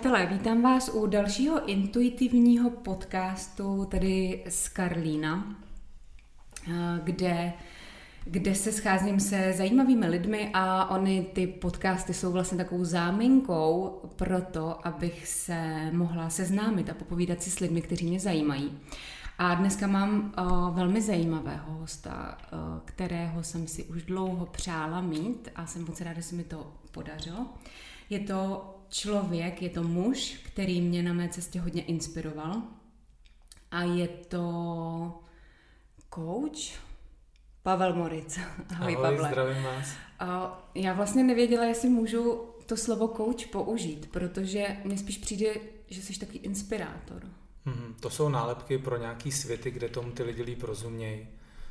přátelé, 0.00 0.26
vítám 0.26 0.62
vás 0.62 0.90
u 0.94 1.06
dalšího 1.06 1.68
intuitivního 1.68 2.70
podcastu, 2.70 3.84
tedy 3.84 4.44
z 4.48 4.68
Karlína, 4.68 5.56
eh, 6.68 7.00
kde, 7.04 7.52
kde 8.24 8.54
se 8.54 8.72
scházím 8.72 9.20
se 9.20 9.52
zajímavými 9.52 10.06
lidmi 10.06 10.50
a 10.54 10.90
oni 10.90 11.22
ty 11.22 11.46
podcasty 11.46 12.14
jsou 12.14 12.32
vlastně 12.32 12.58
takovou 12.58 12.84
záminkou 12.84 14.00
pro 14.16 14.40
to, 14.40 14.86
abych 14.86 15.26
se 15.26 15.90
mohla 15.92 16.30
seznámit 16.30 16.90
a 16.90 16.94
popovídat 16.94 17.42
si 17.42 17.50
s 17.50 17.60
lidmi, 17.60 17.82
kteří 17.82 18.06
mě 18.06 18.20
zajímají. 18.20 18.78
A 19.38 19.54
dneska 19.54 19.86
mám 19.86 20.34
uh, 20.38 20.76
velmi 20.76 21.02
zajímavého 21.02 21.72
hosta, 21.72 22.38
uh, 22.52 22.58
kterého 22.84 23.42
jsem 23.42 23.66
si 23.66 23.84
už 23.84 24.02
dlouho 24.02 24.46
přála 24.46 25.00
mít 25.00 25.48
a 25.54 25.66
jsem 25.66 25.84
moc 25.84 26.00
ráda, 26.00 26.14
že 26.14 26.22
se 26.22 26.34
mi 26.34 26.44
to 26.44 26.72
podařilo. 26.92 27.46
Je 28.10 28.20
to 28.20 28.79
člověk, 28.90 29.62
je 29.62 29.70
to 29.70 29.82
muž, 29.82 30.40
který 30.44 30.80
mě 30.80 31.02
na 31.02 31.12
mé 31.12 31.28
cestě 31.28 31.60
hodně 31.60 31.82
inspiroval. 31.82 32.62
A 33.70 33.82
je 33.82 34.08
to 34.08 35.20
coach 36.14 36.80
Pavel 37.62 37.94
Moric. 37.94 38.38
Ahoj, 38.70 38.94
Ahoj 38.94 38.96
Pavle. 38.96 39.28
zdravím 39.28 39.62
vás. 39.62 39.88
A 40.18 40.58
já 40.74 40.92
vlastně 40.92 41.24
nevěděla, 41.24 41.64
jestli 41.64 41.88
můžu 41.88 42.44
to 42.66 42.76
slovo 42.76 43.08
coach 43.08 43.46
použít, 43.46 44.10
protože 44.10 44.76
mně 44.84 44.98
spíš 44.98 45.18
přijde, 45.18 45.54
že 45.88 46.02
jsi 46.02 46.18
takový 46.18 46.38
inspirátor. 46.38 47.22
Mm, 47.64 47.94
to 48.00 48.10
jsou 48.10 48.28
nálepky 48.28 48.78
pro 48.78 48.96
nějaký 48.96 49.32
světy, 49.32 49.70
kde 49.70 49.88
tomu 49.88 50.12
ty 50.12 50.22
lidi 50.22 50.42
líp 50.42 50.62
rozumějí. 50.62 51.28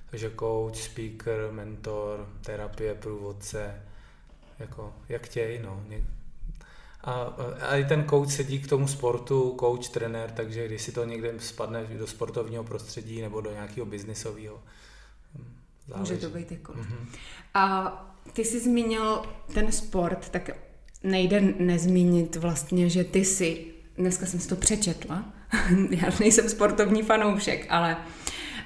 Takže 0.10 0.32
coach, 0.40 0.76
speaker, 0.76 1.52
mentor, 1.52 2.30
terapie, 2.42 2.96
průvodce, 2.96 3.82
jako 4.60 4.94
jak 5.10 5.26
chtějí, 5.26 5.60
no. 5.60 5.84
A, 7.02 7.12
a 7.62 7.76
i 7.76 7.86
ten 7.86 8.06
coach 8.10 8.32
sedí 8.32 8.60
k 8.60 8.68
tomu 8.68 8.88
sportu, 8.88 9.56
coach, 9.60 9.90
trenér, 9.90 10.32
takže 10.32 10.68
když 10.68 10.82
si 10.82 10.92
to 10.92 11.06
někde 11.06 11.34
spadne 11.40 11.84
do 11.84 12.08
sportovního 12.08 12.64
prostředí 12.64 13.22
nebo 13.22 13.42
do 13.42 13.52
nějakého 13.52 13.86
biznisového, 13.86 14.60
Může 15.98 16.18
to 16.18 16.30
být 16.30 16.52
jako. 16.52 16.74
Mm-hmm. 16.74 17.08
A 17.54 17.92
ty 18.34 18.46
jsi 18.46 18.60
zmínil 18.60 19.22
ten 19.54 19.72
sport, 19.72 20.30
tak 20.30 20.50
nejde 21.04 21.42
nezmínit 21.42 22.36
vlastně, 22.36 22.90
že 22.90 23.04
ty 23.04 23.26
si, 23.26 23.66
dneska 23.98 24.26
jsem 24.26 24.40
si 24.40 24.50
to 24.50 24.56
přečetla, 24.56 25.26
já 25.90 26.10
nejsem 26.20 26.50
sportovní 26.50 27.04
fanoušek, 27.04 27.66
ale 27.70 27.98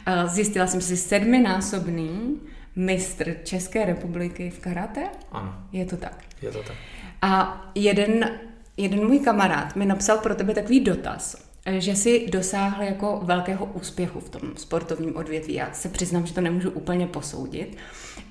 uh, 0.08 0.34
zjistila 0.34 0.68
jsem 0.68 0.82
si 0.82 0.98
sedminásobný 0.98 2.42
mistr 2.76 3.36
České 3.44 3.86
republiky 3.86 4.50
v 4.50 4.60
karate. 4.60 5.10
Ano. 5.32 5.68
Je 5.72 5.86
to 5.86 5.98
tak? 5.98 6.24
Je 6.42 6.52
to 6.52 6.64
tak. 6.64 6.76
A 7.24 7.62
jeden, 7.76 8.40
jeden 8.78 9.08
můj 9.08 9.20
kamarád 9.20 9.76
mi 9.76 9.86
napsal 9.86 10.18
pro 10.18 10.36
tebe 10.36 10.54
takový 10.54 10.80
dotaz, 10.80 11.36
že 11.78 11.96
si 11.96 12.28
dosáhl 12.30 12.84
jako 12.84 13.20
velkého 13.24 13.66
úspěchu 13.66 14.20
v 14.20 14.30
tom 14.30 14.42
sportovním 14.58 15.16
odvětví. 15.16 15.54
Já 15.54 15.74
se 15.74 15.90
přiznám, 15.90 16.26
že 16.26 16.34
to 16.34 16.42
nemůžu 16.42 16.70
úplně 16.70 17.08
posoudit, 17.08 17.78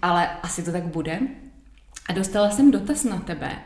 ale 0.02 0.28
asi 0.42 0.62
to 0.62 0.72
tak 0.72 0.82
bude. 0.82 1.18
A 2.08 2.12
dostala 2.12 2.50
jsem 2.50 2.70
dotaz 2.70 3.04
na 3.04 3.18
tebe, 3.18 3.58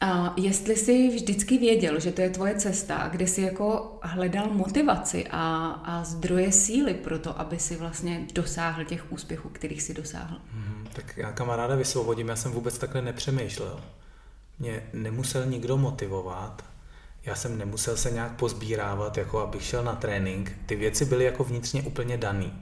a 0.00 0.34
jestli 0.36 0.76
jsi 0.76 1.08
vždycky 1.08 1.58
věděl, 1.58 2.00
že 2.00 2.12
to 2.12 2.20
je 2.20 2.30
tvoje 2.30 2.54
cesta, 2.54 3.08
kde 3.12 3.26
jsi 3.26 3.42
jako 3.42 3.98
hledal 4.02 4.50
motivaci 4.50 5.26
a, 5.30 5.66
a 5.84 6.04
zdroje 6.04 6.52
síly 6.52 6.94
pro 6.94 7.18
to, 7.18 7.40
aby 7.40 7.58
si 7.58 7.76
vlastně 7.76 8.26
dosáhl 8.34 8.84
těch 8.84 9.12
úspěchů, 9.12 9.48
kterých 9.48 9.82
si 9.82 9.94
dosáhl. 9.94 10.36
Hmm, 10.52 10.86
tak 10.92 11.16
já 11.16 11.32
kamaráda 11.32 11.74
vysvobodím, 11.74 12.28
já 12.28 12.36
jsem 12.36 12.52
vůbec 12.52 12.78
takhle 12.78 13.02
nepřemýšlel 13.02 13.80
mě 14.58 14.82
nemusel 14.92 15.46
nikdo 15.46 15.76
motivovat, 15.76 16.62
já 17.26 17.34
jsem 17.34 17.58
nemusel 17.58 17.96
se 17.96 18.10
nějak 18.10 18.32
pozbírávat, 18.32 19.18
jako 19.18 19.40
abych 19.40 19.62
šel 19.62 19.84
na 19.84 19.94
trénink. 19.94 20.52
Ty 20.66 20.76
věci 20.76 21.04
byly 21.04 21.24
jako 21.24 21.44
vnitřně 21.44 21.82
úplně 21.82 22.16
daný. 22.16 22.52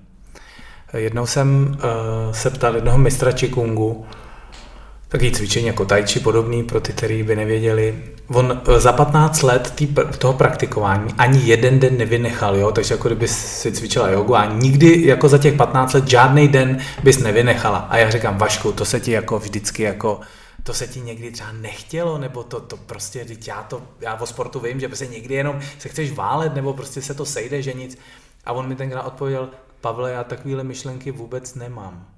Jednou 0.94 1.26
jsem 1.26 1.76
uh, 1.76 2.32
se 2.32 2.50
ptal 2.50 2.74
jednoho 2.74 2.98
mistra 2.98 3.32
Qigongu, 3.32 4.06
taky 5.08 5.30
cvičení 5.30 5.66
jako 5.66 5.84
tai 5.84 6.02
chi 6.06 6.20
podobný 6.20 6.62
pro 6.62 6.80
ty, 6.80 6.92
kteří 6.92 7.22
by 7.22 7.36
nevěděli. 7.36 8.04
On 8.28 8.62
uh, 8.68 8.74
za 8.78 8.92
15 8.92 9.42
let 9.42 9.72
tý, 9.74 9.88
toho 10.18 10.34
praktikování 10.34 11.14
ani 11.18 11.40
jeden 11.44 11.80
den 11.80 11.98
nevynechal, 11.98 12.56
jo? 12.56 12.72
takže 12.72 12.94
jako 12.94 13.08
kdyby 13.08 13.28
si 13.28 13.72
cvičila 13.72 14.08
jogu 14.08 14.36
a 14.36 14.46
nikdy 14.46 15.06
jako 15.06 15.28
za 15.28 15.38
těch 15.38 15.54
15 15.54 15.92
let 15.92 16.08
žádný 16.08 16.48
den 16.48 16.78
bys 17.02 17.18
nevynechala. 17.18 17.78
A 17.78 17.96
já 17.96 18.10
říkám, 18.10 18.38
Vašku, 18.38 18.72
to 18.72 18.84
se 18.84 19.00
ti 19.00 19.10
jako 19.10 19.38
vždycky 19.38 19.82
jako 19.82 20.20
to 20.64 20.74
se 20.74 20.86
ti 20.86 21.00
někdy 21.00 21.30
třeba 21.30 21.52
nechtělo, 21.52 22.18
nebo 22.18 22.42
to, 22.44 22.60
to 22.60 22.76
prostě, 22.76 23.26
já 23.46 23.62
to, 23.62 23.82
já 24.00 24.20
o 24.20 24.26
sportu 24.26 24.60
vím, 24.60 24.80
že 24.80 24.88
prostě 24.88 25.06
někdy 25.06 25.34
jenom 25.34 25.60
se 25.78 25.88
chceš 25.88 26.12
válet, 26.12 26.54
nebo 26.54 26.74
prostě 26.74 27.02
se 27.02 27.14
to 27.14 27.26
sejde, 27.26 27.62
že 27.62 27.72
nic. 27.72 27.98
A 28.44 28.52
on 28.52 28.68
mi 28.68 28.76
tenkrát 28.76 29.02
odpověděl, 29.02 29.50
Pavle, 29.80 30.10
já 30.12 30.24
takovéhle 30.24 30.64
myšlenky 30.64 31.10
vůbec 31.10 31.54
nemám. 31.54 32.08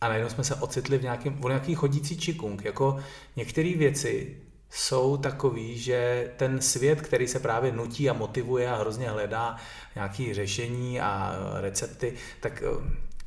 A 0.00 0.08
najednou 0.08 0.30
jsme 0.30 0.44
se 0.44 0.54
ocitli 0.54 0.98
v 0.98 1.02
nějakém, 1.02 1.34
v 1.34 1.44
nějaký 1.44 1.74
chodící 1.74 2.16
čikung, 2.16 2.64
jako 2.64 2.98
některé 3.36 3.74
věci 3.76 4.36
jsou 4.70 5.16
takový, 5.16 5.78
že 5.78 6.30
ten 6.36 6.60
svět, 6.60 7.00
který 7.00 7.28
se 7.28 7.40
právě 7.40 7.72
nutí 7.72 8.10
a 8.10 8.12
motivuje 8.12 8.70
a 8.70 8.76
hrozně 8.76 9.10
hledá 9.10 9.56
nějaké 9.94 10.34
řešení 10.34 11.00
a 11.00 11.36
recepty, 11.60 12.14
tak 12.40 12.62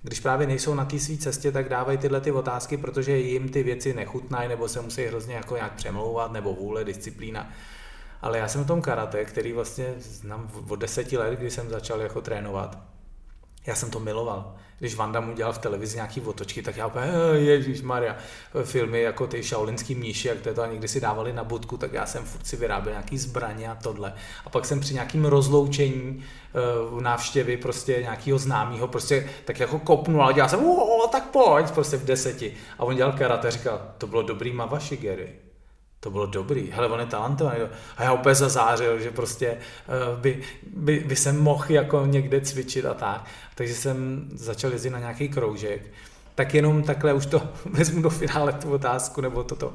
když 0.03 0.19
právě 0.19 0.47
nejsou 0.47 0.73
na 0.73 0.85
té 0.85 0.99
své 0.99 1.17
cestě, 1.17 1.51
tak 1.51 1.69
dávají 1.69 1.97
tyhle 1.97 2.21
ty 2.21 2.31
otázky, 2.31 2.77
protože 2.77 3.17
jim 3.17 3.49
ty 3.49 3.63
věci 3.63 3.93
nechutnají, 3.93 4.49
nebo 4.49 4.67
se 4.67 4.81
musí 4.81 5.05
hrozně 5.05 5.35
jako 5.35 5.55
nějak 5.55 5.73
přemlouvat, 5.73 6.31
nebo 6.31 6.53
vůle, 6.53 6.83
disciplína. 6.83 7.49
Ale 8.21 8.37
já 8.37 8.47
jsem 8.47 8.63
v 8.63 8.67
tom 8.67 8.81
karate, 8.81 9.25
který 9.25 9.53
vlastně 9.53 9.93
znám 9.97 10.51
od 10.69 10.75
deseti 10.75 11.17
let, 11.17 11.39
kdy 11.39 11.51
jsem 11.51 11.69
začal 11.69 12.01
jako 12.01 12.21
trénovat. 12.21 12.92
Já 13.65 13.75
jsem 13.75 13.91
to 13.91 13.99
miloval 13.99 14.55
když 14.83 14.95
Vanda 14.95 15.19
mu 15.19 15.33
dělal 15.33 15.53
v 15.53 15.57
televizi 15.57 15.95
nějaký 15.95 16.21
otočky, 16.21 16.61
tak 16.61 16.77
já 16.77 16.87
úplně, 16.87 17.05
Ježíš 17.33 17.81
Maria, 17.81 18.15
filmy 18.63 19.01
jako 19.01 19.27
ty 19.27 19.43
šaolinský 19.43 19.95
mníši, 19.95 20.27
jak 20.27 20.37
to, 20.41 20.61
a 20.61 20.67
někdy 20.67 20.87
si 20.87 21.01
dávali 21.01 21.33
na 21.33 21.43
budku, 21.43 21.77
tak 21.77 21.93
já 21.93 22.05
jsem 22.05 22.23
furt 22.23 22.47
si 22.47 22.55
vyráběl 22.55 22.93
nějaký 22.93 23.17
zbraně 23.17 23.69
a 23.69 23.75
tohle. 23.75 24.13
A 24.45 24.49
pak 24.49 24.65
jsem 24.65 24.79
při 24.79 24.93
nějakým 24.93 25.25
rozloučení 25.25 26.23
v 26.89 26.97
eh, 26.99 27.01
návštěvy 27.01 27.57
prostě 27.57 27.97
nějakého 28.01 28.39
známého, 28.39 28.87
prostě 28.87 29.29
tak 29.45 29.59
jako 29.59 29.79
kopnul 29.79 30.23
a 30.23 30.31
dělal 30.31 30.49
jsem, 30.49 30.65
o, 30.65 31.07
tak 31.11 31.29
pojď, 31.29 31.71
prostě 31.71 31.97
v 31.97 32.05
deseti. 32.05 32.53
A 32.79 32.83
on 32.83 32.95
dělal 32.95 33.11
karate 33.11 33.51
říkal, 33.51 33.81
to 33.97 34.07
bylo 34.07 34.21
dobrý 34.21 34.53
Mavashi 34.53 34.97
Gary 34.97 35.42
to 36.03 36.11
bylo 36.11 36.25
dobrý, 36.25 36.71
hele, 36.71 36.87
on 36.87 36.99
je 36.99 37.05
talentovaný. 37.05 37.59
A 37.97 38.03
já 38.03 38.13
úplně 38.13 38.35
zazářil, 38.35 38.99
že 38.99 39.11
prostě 39.11 39.57
uh, 40.11 40.19
by, 40.19 40.41
by, 40.73 40.99
by 40.99 41.15
jsem 41.15 41.39
mohl 41.39 41.65
jako 41.69 42.05
někde 42.05 42.41
cvičit 42.41 42.85
a 42.85 42.93
tak. 42.93 43.25
Takže 43.55 43.75
jsem 43.75 44.27
začal 44.33 44.71
jezdit 44.71 44.89
na 44.89 44.99
nějaký 44.99 45.29
kroužek. 45.29 45.81
Tak 46.35 46.53
jenom 46.53 46.83
takhle 46.83 47.13
už 47.13 47.25
to 47.25 47.41
vezmu 47.65 48.01
do 48.01 48.09
finále 48.09 48.53
tu 48.53 48.71
otázku, 48.71 49.21
nebo 49.21 49.43
toto. 49.43 49.73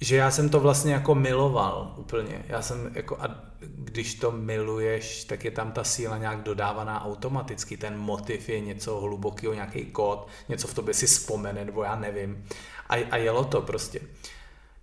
Že 0.00 0.16
já 0.16 0.30
jsem 0.30 0.48
to 0.48 0.60
vlastně 0.60 0.92
jako 0.92 1.14
miloval 1.14 1.94
úplně. 1.96 2.44
Já 2.48 2.62
jsem 2.62 2.90
jako, 2.94 3.16
a 3.20 3.44
když 3.60 4.14
to 4.14 4.32
miluješ, 4.32 5.24
tak 5.24 5.44
je 5.44 5.50
tam 5.50 5.72
ta 5.72 5.84
síla 5.84 6.18
nějak 6.18 6.42
dodávaná 6.42 7.04
automaticky. 7.04 7.76
Ten 7.76 7.98
motiv 7.98 8.48
je 8.48 8.60
něco 8.60 9.00
hlubokého, 9.00 9.54
nějaký 9.54 9.84
kód, 9.84 10.28
něco 10.48 10.68
v 10.68 10.74
tobě 10.74 10.94
si 10.94 11.06
vzpomene, 11.06 11.64
nebo 11.64 11.82
já 11.82 11.96
nevím. 11.96 12.44
A, 12.88 12.94
a 13.10 13.16
jelo 13.16 13.44
to 13.44 13.62
prostě. 13.62 14.00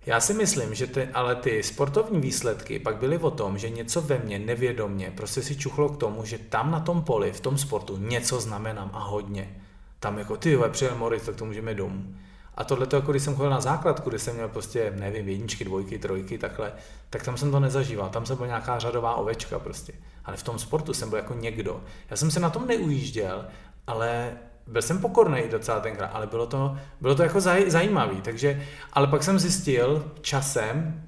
Já 0.06 0.20
si 0.20 0.34
myslím, 0.34 0.74
že 0.74 0.86
ty, 0.86 1.08
ale 1.08 1.34
ty 1.34 1.62
sportovní 1.62 2.20
výsledky 2.20 2.78
pak 2.78 2.96
byly 2.96 3.18
o 3.18 3.30
tom, 3.30 3.58
že 3.58 3.70
něco 3.70 4.00
ve 4.00 4.18
mně 4.18 4.38
nevědomně 4.38 5.12
prostě 5.16 5.42
si 5.42 5.56
čuchlo 5.56 5.88
k 5.88 5.96
tomu, 5.96 6.24
že 6.24 6.38
tam 6.38 6.70
na 6.70 6.80
tom 6.80 7.02
poli, 7.02 7.32
v 7.32 7.40
tom 7.40 7.58
sportu 7.58 7.96
něco 7.96 8.40
znamenám 8.40 8.90
a 8.92 8.98
hodně. 8.98 9.62
Tam 10.00 10.18
jako 10.18 10.36
ty 10.36 10.58
přijel 10.70 10.96
Moritz, 10.96 11.26
tak 11.26 11.36
to 11.36 11.44
můžeme 11.44 11.74
domů. 11.74 12.14
A 12.54 12.64
tohle 12.64 12.86
to, 12.86 12.96
jako 12.96 13.10
když 13.10 13.22
jsem 13.22 13.36
chodil 13.36 13.50
na 13.50 13.60
základku, 13.60 14.10
kde 14.10 14.18
jsem 14.18 14.34
měl 14.34 14.48
prostě, 14.48 14.92
nevím, 14.96 15.28
jedničky, 15.28 15.64
dvojky, 15.64 15.98
trojky, 15.98 16.38
takhle, 16.38 16.72
tak 17.10 17.22
tam 17.22 17.36
jsem 17.36 17.50
to 17.50 17.60
nezažíval. 17.60 18.08
Tam 18.08 18.26
jsem 18.26 18.36
byl 18.36 18.46
nějaká 18.46 18.78
řadová 18.78 19.14
ovečka 19.14 19.58
prostě. 19.58 19.92
Ale 20.24 20.36
v 20.36 20.42
tom 20.42 20.58
sportu 20.58 20.94
jsem 20.94 21.08
byl 21.08 21.18
jako 21.18 21.34
někdo. 21.34 21.84
Já 22.10 22.16
jsem 22.16 22.30
se 22.30 22.40
na 22.40 22.50
tom 22.50 22.66
neujížděl, 22.66 23.46
ale 23.86 24.32
byl 24.66 24.82
jsem 24.82 24.98
pokorný 24.98 25.42
docela 25.50 25.80
tenkrát, 25.80 26.06
ale 26.06 26.26
bylo 26.26 26.46
to, 26.46 26.76
bylo 27.00 27.14
to 27.14 27.22
jako 27.22 27.40
zaj, 27.40 27.70
zajímavý, 27.70 28.20
takže, 28.20 28.62
ale 28.92 29.06
pak 29.06 29.22
jsem 29.22 29.38
zjistil 29.38 30.12
časem, 30.20 31.02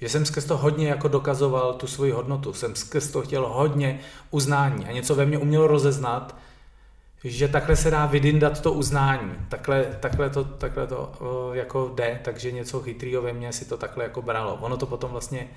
že 0.00 0.08
jsem 0.08 0.26
skrz 0.26 0.44
to 0.44 0.56
hodně 0.56 0.88
jako 0.88 1.08
dokazoval 1.08 1.74
tu 1.74 1.86
svoji 1.86 2.12
hodnotu, 2.12 2.52
jsem 2.52 2.74
skrz 2.74 3.10
to 3.10 3.22
chtěl 3.22 3.48
hodně 3.48 4.00
uznání 4.30 4.86
a 4.86 4.92
něco 4.92 5.14
ve 5.14 5.26
mně 5.26 5.38
umělo 5.38 5.66
rozeznat, 5.66 6.36
že 7.24 7.48
takhle 7.48 7.76
se 7.76 7.90
dá 7.90 8.06
vydindat 8.06 8.60
to 8.60 8.72
uznání, 8.72 9.32
takhle, 9.48 9.84
takhle 10.00 10.30
to, 10.30 10.44
takhle 10.44 10.86
to 10.86 11.12
jako 11.52 11.92
jde, 11.94 12.20
takže 12.24 12.52
něco 12.52 12.80
chytrýho 12.80 13.22
ve 13.22 13.32
mně 13.32 13.52
si 13.52 13.64
to 13.64 13.76
takhle 13.76 14.04
jako 14.04 14.22
bralo. 14.22 14.54
Ono 14.54 14.76
to 14.76 14.86
potom 14.86 15.10
vlastně 15.10 15.48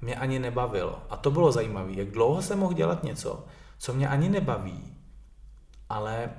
mě 0.00 0.14
ani 0.14 0.38
nebavilo. 0.38 0.98
A 1.10 1.16
to 1.16 1.30
bylo 1.30 1.52
zajímavé, 1.52 1.92
jak 1.92 2.10
dlouho 2.10 2.42
jsem 2.42 2.58
mohl 2.58 2.74
dělat 2.74 3.04
něco, 3.04 3.44
co 3.78 3.92
mě 3.92 4.08
ani 4.08 4.28
nebaví, 4.28 4.96
ale 5.88 6.30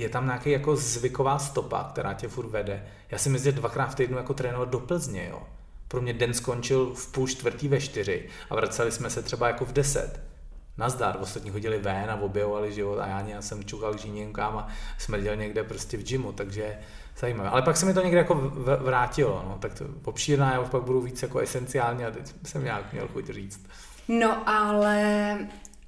je 0.00 0.08
tam 0.08 0.26
nějaký 0.26 0.50
jako 0.50 0.76
zvyková 0.76 1.38
stopa, 1.38 1.88
která 1.92 2.14
tě 2.14 2.28
furt 2.28 2.48
vede. 2.48 2.86
Já 3.10 3.18
si 3.18 3.28
myslím, 3.28 3.54
dvakrát 3.54 3.86
v 3.86 3.94
týdnu 3.94 4.16
jako 4.16 4.34
trénovat 4.34 4.68
do 4.68 4.80
Plzně, 4.80 5.28
jo. 5.30 5.42
Pro 5.88 6.00
mě 6.00 6.12
den 6.12 6.34
skončil 6.34 6.94
v 6.94 7.12
půl 7.12 7.28
čtvrtý 7.28 7.68
ve 7.68 7.80
čtyři 7.80 8.28
a 8.50 8.54
vraceli 8.54 8.92
jsme 8.92 9.10
se 9.10 9.22
třeba 9.22 9.46
jako 9.46 9.64
v 9.64 9.72
deset. 9.72 10.20
Nazdar, 10.78 11.16
ostatní 11.20 11.50
chodili 11.50 11.78
ven 11.78 12.10
a 12.10 12.20
objevovali 12.20 12.72
život 12.72 12.98
a 12.98 13.06
já, 13.06 13.20
já 13.20 13.42
jsem 13.42 13.64
čukal 13.64 13.94
k 13.94 13.98
žíněnkám 13.98 14.58
a 14.58 14.68
smrděl 14.98 15.36
někde 15.36 15.64
prostě 15.64 15.96
v 15.96 16.02
gymu, 16.02 16.32
takže 16.32 16.78
zajímavé. 17.18 17.48
Ale 17.48 17.62
pak 17.62 17.76
se 17.76 17.86
mi 17.86 17.94
to 17.94 18.02
někde 18.02 18.18
jako 18.18 18.34
vrátilo, 18.80 19.44
no, 19.48 19.58
tak 19.60 19.74
to 19.74 19.84
obšírná, 20.04 20.52
já 20.52 20.60
už 20.60 20.68
pak 20.68 20.82
budu 20.82 21.00
víc 21.00 21.22
jako 21.22 21.38
esenciální 21.38 22.04
a 22.04 22.10
teď 22.10 22.32
jsem 22.44 22.64
nějak 22.64 22.92
měl 22.92 23.08
chuť 23.08 23.26
říct. 23.26 23.66
No 24.08 24.48
ale 24.48 25.38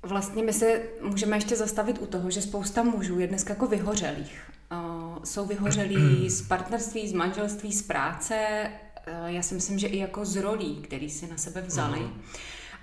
vlastně 0.02 0.42
my 0.42 0.52
se 0.52 0.82
můžeme 1.00 1.36
ještě 1.36 1.56
zastavit 1.56 1.98
u 2.00 2.06
toho, 2.06 2.30
že 2.30 2.42
spousta 2.42 2.82
mužů 2.82 3.18
je 3.18 3.26
dneska 3.26 3.52
jako 3.52 3.66
vyhořelých. 3.66 4.50
Uh, 4.72 5.24
jsou 5.24 5.46
vyhořelí 5.46 6.30
z 6.30 6.42
partnerství, 6.42 7.08
z 7.08 7.12
manželství, 7.12 7.72
z 7.72 7.82
práce, 7.82 8.66
uh, 9.22 9.26
já 9.26 9.42
si 9.42 9.54
myslím, 9.54 9.78
že 9.78 9.86
i 9.86 9.98
jako 9.98 10.24
z 10.24 10.36
rolí, 10.36 10.76
který 10.76 11.10
si 11.10 11.26
na 11.26 11.36
sebe 11.36 11.60
vzali. 11.60 11.98
Uh-huh. 11.98 12.12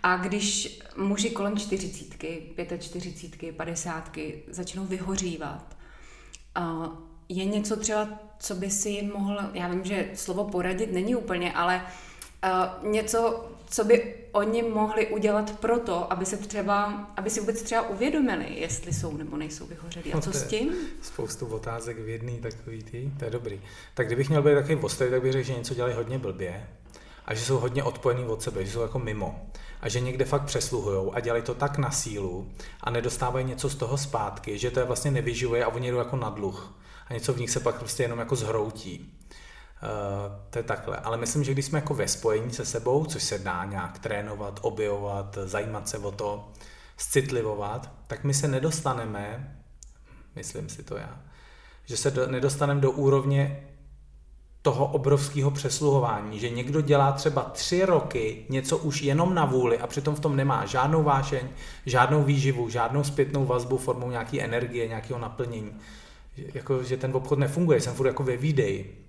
A 0.04 0.18
když 0.18 0.80
muži 0.98 1.30
kolem 1.30 1.58
čtyřicítky, 1.58 2.52
pěté 2.56 2.78
čtyřicítky, 2.78 3.52
padesátky 3.52 4.44
začnou 4.48 4.86
vyhořívat, 4.86 5.78
uh, 6.60 6.88
je 7.30 7.46
něco 7.46 7.78
třeba, 7.78 8.10
co 8.40 8.56
by 8.56 8.72
si 8.72 8.90
jim 8.90 9.12
mohl, 9.14 9.40
já 9.54 9.68
vím, 9.68 9.86
že 9.86 10.10
slovo 10.14 10.44
poradit 10.44 10.94
není 10.94 11.16
úplně, 11.16 11.54
ale 11.54 11.82
uh, 12.84 12.92
něco, 12.92 13.50
co 13.70 13.84
by 13.84 14.16
oni 14.32 14.64
mohli 14.64 15.08
udělat 15.08 15.60
pro 15.60 15.80
to, 15.80 16.14
aby 16.14 16.26
se 16.26 16.38
třeba, 16.38 17.08
aby 17.18 17.30
si 17.30 17.40
vůbec 17.40 17.62
třeba 17.62 17.90
uvědomili, 17.90 18.60
jestli 18.60 18.94
jsou 18.94 19.18
nebo 19.18 19.38
nejsou 19.38 19.66
vyhořelí. 19.66 20.14
A 20.14 20.22
co 20.22 20.34
s 20.34 20.44
tím? 20.44 20.76
Spoustu 21.02 21.46
otázek 21.46 22.00
v 22.00 22.10
jedný 22.10 22.40
takový 22.40 22.84
ty, 22.84 23.12
to 23.20 23.26
je 23.26 23.32
dobrý. 23.32 23.62
Tak 23.94 24.08
kdybych 24.08 24.30
měl 24.30 24.42
být 24.42 24.54
takový 24.54 24.76
ostrý, 24.76 25.10
tak 25.10 25.22
bych 25.22 25.32
řekl, 25.32 25.48
že 25.48 25.54
něco 25.54 25.74
dělají 25.74 25.96
hodně 25.96 26.18
blbě 26.18 26.68
a 27.26 27.34
že 27.34 27.46
jsou 27.46 27.58
hodně 27.58 27.84
odpojení 27.84 28.26
od 28.26 28.42
sebe, 28.42 28.66
že 28.66 28.72
jsou 28.72 28.82
jako 28.82 29.00
mimo 29.00 29.50
a 29.82 29.90
že 29.90 30.00
někde 30.00 30.26
fakt 30.26 30.46
přesluhují 30.46 31.12
a 31.14 31.20
dělají 31.20 31.44
to 31.44 31.54
tak 31.54 31.78
na 31.78 31.92
sílu 31.92 32.52
a 32.82 32.90
nedostávají 32.92 33.46
něco 33.46 33.70
z 33.70 33.76
toho 33.76 33.98
zpátky, 33.98 34.58
že 34.58 34.72
to 34.72 34.80
je 34.80 34.86
vlastně 34.86 35.12
nevyživuje 35.12 35.66
a 35.66 35.68
oni 35.68 35.92
jdou 35.92 35.98
jako 35.98 36.16
na 36.16 36.30
dluh 36.30 36.74
a 37.08 37.14
něco 37.14 37.34
v 37.34 37.40
nich 37.40 37.50
se 37.50 37.60
pak 37.60 37.76
prostě 37.76 38.04
jenom 38.04 38.20
jako 38.20 38.36
zhroutí. 38.36 39.17
Uh, 39.84 40.36
to 40.50 40.60
je 40.60 40.64
takhle. 40.64 40.98
Ale 40.98 41.18
myslím, 41.18 41.44
že 41.44 41.52
když 41.52 41.66
jsme 41.66 41.80
jako 41.80 41.94
ve 41.94 42.08
spojení 42.08 42.54
se 42.54 42.66
sebou, 42.66 43.06
což 43.06 43.24
se 43.24 43.40
dá 43.40 43.66
nějak 43.66 44.00
trénovat, 44.00 44.60
objevovat, 44.62 45.38
zajímat 45.46 45.90
se 45.90 45.98
o 45.98 46.12
to, 46.12 46.52
citlivovat, 46.98 47.92
tak 48.08 48.24
my 48.24 48.34
se 48.34 48.48
nedostaneme, 48.48 49.56
myslím 50.36 50.70
si 50.70 50.84
to 50.84 50.98
já, 50.98 51.20
že 51.86 51.98
se 51.98 52.12
do, 52.12 52.28
nedostaneme 52.28 52.82
do 52.82 52.92
úrovně 52.92 53.68
toho 54.62 54.86
obrovského 54.86 55.52
přesluhování, 55.52 56.40
že 56.40 56.50
někdo 56.50 56.82
dělá 56.82 57.12
třeba 57.12 57.42
tři 57.44 57.86
roky 57.86 58.46
něco 58.50 58.78
už 58.78 59.02
jenom 59.02 59.36
na 59.36 59.46
vůli 59.46 59.80
a 59.80 59.88
přitom 59.88 60.16
v 60.16 60.20
tom 60.20 60.36
nemá 60.36 60.66
žádnou 60.66 61.04
vášeň, 61.04 61.48
žádnou 61.86 62.24
výživu, 62.24 62.70
žádnou 62.70 63.04
zpětnou 63.04 63.46
vazbu 63.46 63.78
formou 63.78 64.10
nějaké 64.10 64.42
energie, 64.42 64.88
nějakého 64.88 65.20
naplnění. 65.20 65.72
Jako, 66.38 66.84
že 66.84 66.98
ten 66.98 67.16
obchod 67.16 67.40
nefunguje, 67.40 67.82
jsem 67.82 67.94
furt 67.94 68.08
jako 68.08 68.24
ve 68.24 68.38
výdeji. 68.38 69.07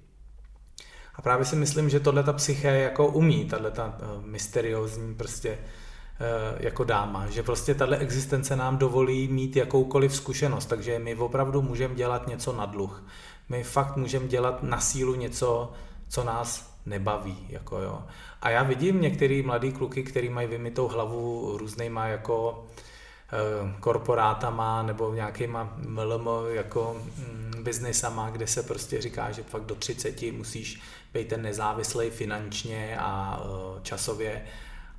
A 1.19 1.23
právě 1.23 1.45
si 1.45 1.57
myslím, 1.57 1.91
že 1.91 2.01
tohle 2.01 2.23
ta 2.23 2.33
psyché 2.33 2.79
jako 2.79 3.07
umí, 3.07 3.45
tahle 3.45 3.71
ta 3.71 3.87
uh, 3.87 4.27
mysteriózní 4.27 5.15
prostě 5.15 5.51
uh, 5.51 6.57
jako 6.61 6.85
dáma, 6.85 7.27
že 7.27 7.43
prostě 7.43 7.75
tahle 7.75 7.97
existence 7.97 8.57
nám 8.57 8.79
dovolí 8.79 9.29
mít 9.29 9.57
jakoukoliv 9.57 10.17
zkušenost, 10.17 10.67
takže 10.67 10.99
my 10.99 11.15
opravdu 11.15 11.63
můžeme 11.63 11.95
dělat 11.95 12.27
něco 12.27 12.53
na 12.53 12.67
dluh. 12.67 13.05
My 13.49 13.63
fakt 13.63 13.97
můžeme 13.97 14.27
dělat 14.27 14.63
na 14.63 14.81
sílu 14.81 15.15
něco, 15.15 15.73
co 16.09 16.25
nás 16.25 16.75
nebaví. 16.87 17.47
Jako 17.49 17.79
jo. 17.79 18.03
A 18.43 18.51
já 18.51 18.63
vidím 18.63 19.01
některý 19.01 19.43
mladý 19.43 19.73
kluky, 19.73 20.03
který 20.03 20.29
mají 20.29 20.49
vymitou 20.49 20.89
hlavu 20.89 21.57
různýma 21.59 22.07
jako 22.07 22.67
Eh, 23.33 23.75
korporátama 23.81 24.83
nebo 24.83 25.15
nějakýma 25.15 25.73
MLM 25.89 26.29
jako 26.49 26.97
mm, 27.19 27.48
biznesama, 27.63 28.31
kde 28.31 28.47
se 28.47 28.63
prostě 28.63 29.01
říká, 29.01 29.33
že 29.33 29.43
fakt 29.43 29.65
do 29.65 29.75
30 29.75 30.23
musíš 30.33 30.81
být 31.15 31.29
ten 31.29 31.43
nezávislý 31.43 32.11
finančně 32.11 32.97
a 33.01 33.41
eh, 33.43 33.81
časově. 33.83 34.45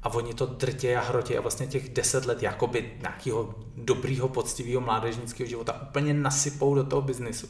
A 0.03 0.09
oni 0.13 0.33
to 0.33 0.45
drtě 0.45 0.97
a 0.97 1.01
hrotě. 1.01 1.37
A 1.37 1.41
vlastně 1.41 1.67
těch 1.67 1.89
10 1.89 2.25
let 2.25 2.43
jakoby 2.43 2.91
nějakého 3.01 3.55
dobrýho, 3.75 4.29
poctivého 4.29 4.81
mládežnického 4.81 5.49
života 5.49 5.81
úplně 5.89 6.13
nasypou 6.13 6.75
do 6.75 6.83
toho 6.83 7.01
biznesu. 7.01 7.49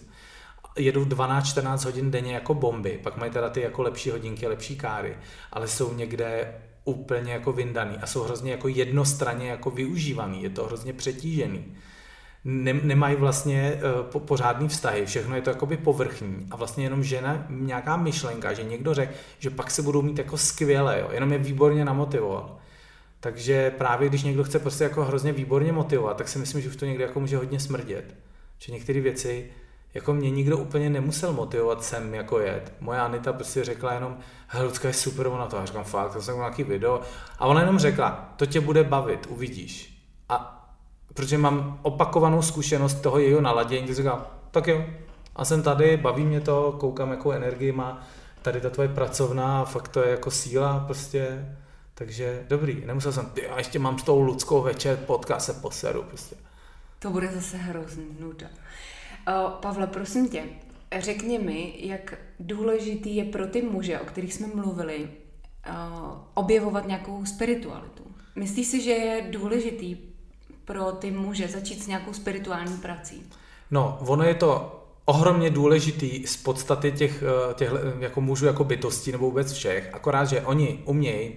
Jedou 0.78 1.04
12-14 1.06 1.86
hodin 1.86 2.12
denně 2.12 2.34
jako 2.34 2.54
bomby, 2.54 3.00
pak 3.04 3.18
mají 3.18 3.32
teda 3.32 3.50
ty 3.50 3.62
jako 3.62 3.82
lepší 3.82 4.10
hodinky, 4.10 4.48
lepší 4.48 4.76
káry, 4.76 5.18
ale 5.52 5.68
jsou 5.68 5.94
někde 5.94 6.54
úplně 6.86 7.34
jako 7.34 7.54
vyndaný. 7.54 7.98
A 7.98 8.08
jsou 8.08 8.24
hrozně 8.24 8.52
jako 8.52 8.68
jednostranně 8.68 9.50
jako 9.50 9.70
využívaný, 9.70 10.44
je 10.44 10.50
to 10.50 10.66
hrozně 10.66 10.94
přetížený. 10.94 11.76
Nemají 12.44 13.16
vlastně 13.16 13.82
po, 14.02 14.20
pořádný 14.20 14.68
vztahy, 14.68 15.06
všechno 15.06 15.36
je 15.36 15.42
to 15.42 15.50
jakoby 15.50 15.78
povrchní 15.78 16.48
a 16.52 16.56
vlastně 16.56 16.84
jenom 16.84 17.04
žena, 17.04 17.46
nějaká 17.50 17.98
myšlenka, 17.98 18.54
že 18.54 18.64
někdo 18.64 18.94
řekl, 18.94 19.14
že 19.40 19.50
pak 19.50 19.72
se 19.72 19.82
budou 19.82 20.02
mít 20.02 20.18
jako 20.18 20.38
skvěle, 20.38 21.00
jo, 21.00 21.10
jenom 21.12 21.32
je 21.32 21.38
výborně 21.38 21.86
namotivoval. 21.86 22.58
Takže 23.20 23.72
právě 23.72 24.10
když 24.10 24.24
někdo 24.24 24.44
chce 24.44 24.60
prostě 24.60 24.84
jako 24.84 25.06
hrozně 25.06 25.32
výborně 25.32 25.72
motivovat, 25.72 26.18
tak 26.18 26.28
si 26.28 26.40
myslím, 26.40 26.62
že 26.62 26.70
už 26.70 26.76
to 26.76 26.86
někdy 26.86 27.04
jako 27.04 27.20
může 27.20 27.38
hodně 27.38 27.60
smrdět. 27.60 28.16
Že 28.60 28.74
některé 28.74 29.02
věci 29.02 29.52
jako 29.94 30.14
mě 30.14 30.30
nikdo 30.32 30.58
úplně 30.58 30.90
nemusel 30.90 31.34
motivovat 31.34 31.84
sem 31.84 32.14
jako 32.14 32.40
jet. 32.40 32.74
Moje 32.80 33.00
Anita 33.00 33.34
prostě 33.34 33.64
řekla 33.64 33.94
jenom, 33.94 34.18
Lucka 34.64 34.88
je 34.88 34.94
super, 34.94 35.28
ona 35.28 35.48
to. 35.48 35.58
A 35.58 35.66
říkám, 35.66 35.84
fakt, 35.84 36.14
to 36.14 36.22
jsem 36.22 36.36
nějaký 36.36 36.64
video. 36.64 37.02
A 37.40 37.46
ona 37.46 37.62
jenom 37.62 37.80
řekla, 37.80 38.34
to 38.36 38.46
tě 38.46 38.60
bude 38.60 38.84
bavit, 38.84 39.28
uvidíš. 39.30 40.04
A 40.30 40.59
protože 41.14 41.38
mám 41.38 41.80
opakovanou 41.82 42.42
zkušenost 42.42 43.02
toho 43.02 43.20
jejího 43.20 43.42
naladění, 43.42 43.88
tak 43.88 43.96
říkám, 43.96 44.26
tak 44.52 44.68
jo. 44.68 44.86
A 45.36 45.46
jsem 45.46 45.64
tady, 45.64 45.98
baví 45.98 46.26
mě 46.26 46.42
to, 46.42 46.76
koukám, 46.80 47.12
jakou 47.12 47.32
energii 47.32 47.72
má 47.72 48.08
tady 48.42 48.62
ta 48.62 48.70
tvoje 48.70 48.90
pracovná, 48.90 49.66
fakt 49.66 49.88
to 49.88 50.04
je 50.04 50.12
jako 50.12 50.32
síla 50.32 50.84
prostě. 50.86 51.56
Takže 51.94 52.46
dobrý, 52.48 52.84
nemusel 52.86 53.12
jsem, 53.12 53.26
ty, 53.26 53.48
a 53.48 53.58
ještě 53.58 53.80
mám 53.80 54.00
s 54.00 54.04
tou 54.04 54.22
Luckou 54.22 54.62
večer 54.62 54.98
podcast 54.98 55.46
se 55.46 55.54
poseru 55.54 56.04
prostě. 56.04 56.36
To 57.00 57.10
bude 57.10 57.28
zase 57.28 57.58
hrozný 57.58 58.06
nuda. 58.20 58.48
Uh, 59.28 59.52
Pavle, 59.52 59.88
prosím 59.88 60.30
tě, 60.30 60.44
řekni 61.00 61.40
mi, 61.40 61.74
jak 61.80 62.18
důležitý 62.40 63.16
je 63.16 63.26
pro 63.26 63.48
ty 63.48 63.62
muže, 63.62 64.00
o 64.00 64.06
kterých 64.06 64.34
jsme 64.34 64.48
mluvili, 64.48 65.10
uh, 65.70 65.76
objevovat 66.34 66.88
nějakou 66.88 67.26
spiritualitu. 67.26 68.04
Myslíš 68.36 68.68
si, 68.68 68.82
že 68.82 68.92
je 68.92 69.28
důležitý 69.32 69.98
pro 70.70 70.92
ty 70.92 71.12
muže 71.12 71.48
začít 71.48 71.84
s 71.84 71.88
nějakou 71.88 72.14
spirituální 72.14 72.78
prací? 72.78 73.24
No, 73.72 73.98
ono 74.02 74.24
je 74.24 74.34
to 74.34 74.80
ohromně 75.06 75.50
důležitý 75.50 76.28
z 76.28 76.38
podstaty 76.38 76.92
těch, 76.92 77.24
eh, 77.24 77.54
těch 77.54 77.72
jako 78.00 78.22
mužů 78.22 78.46
jako 78.46 78.64
bytostí 78.64 79.12
nebo 79.12 79.26
vůbec 79.26 79.54
všech, 79.54 79.90
akorát, 79.94 80.26
že 80.26 80.42
oni 80.42 80.80
umějí 80.86 81.34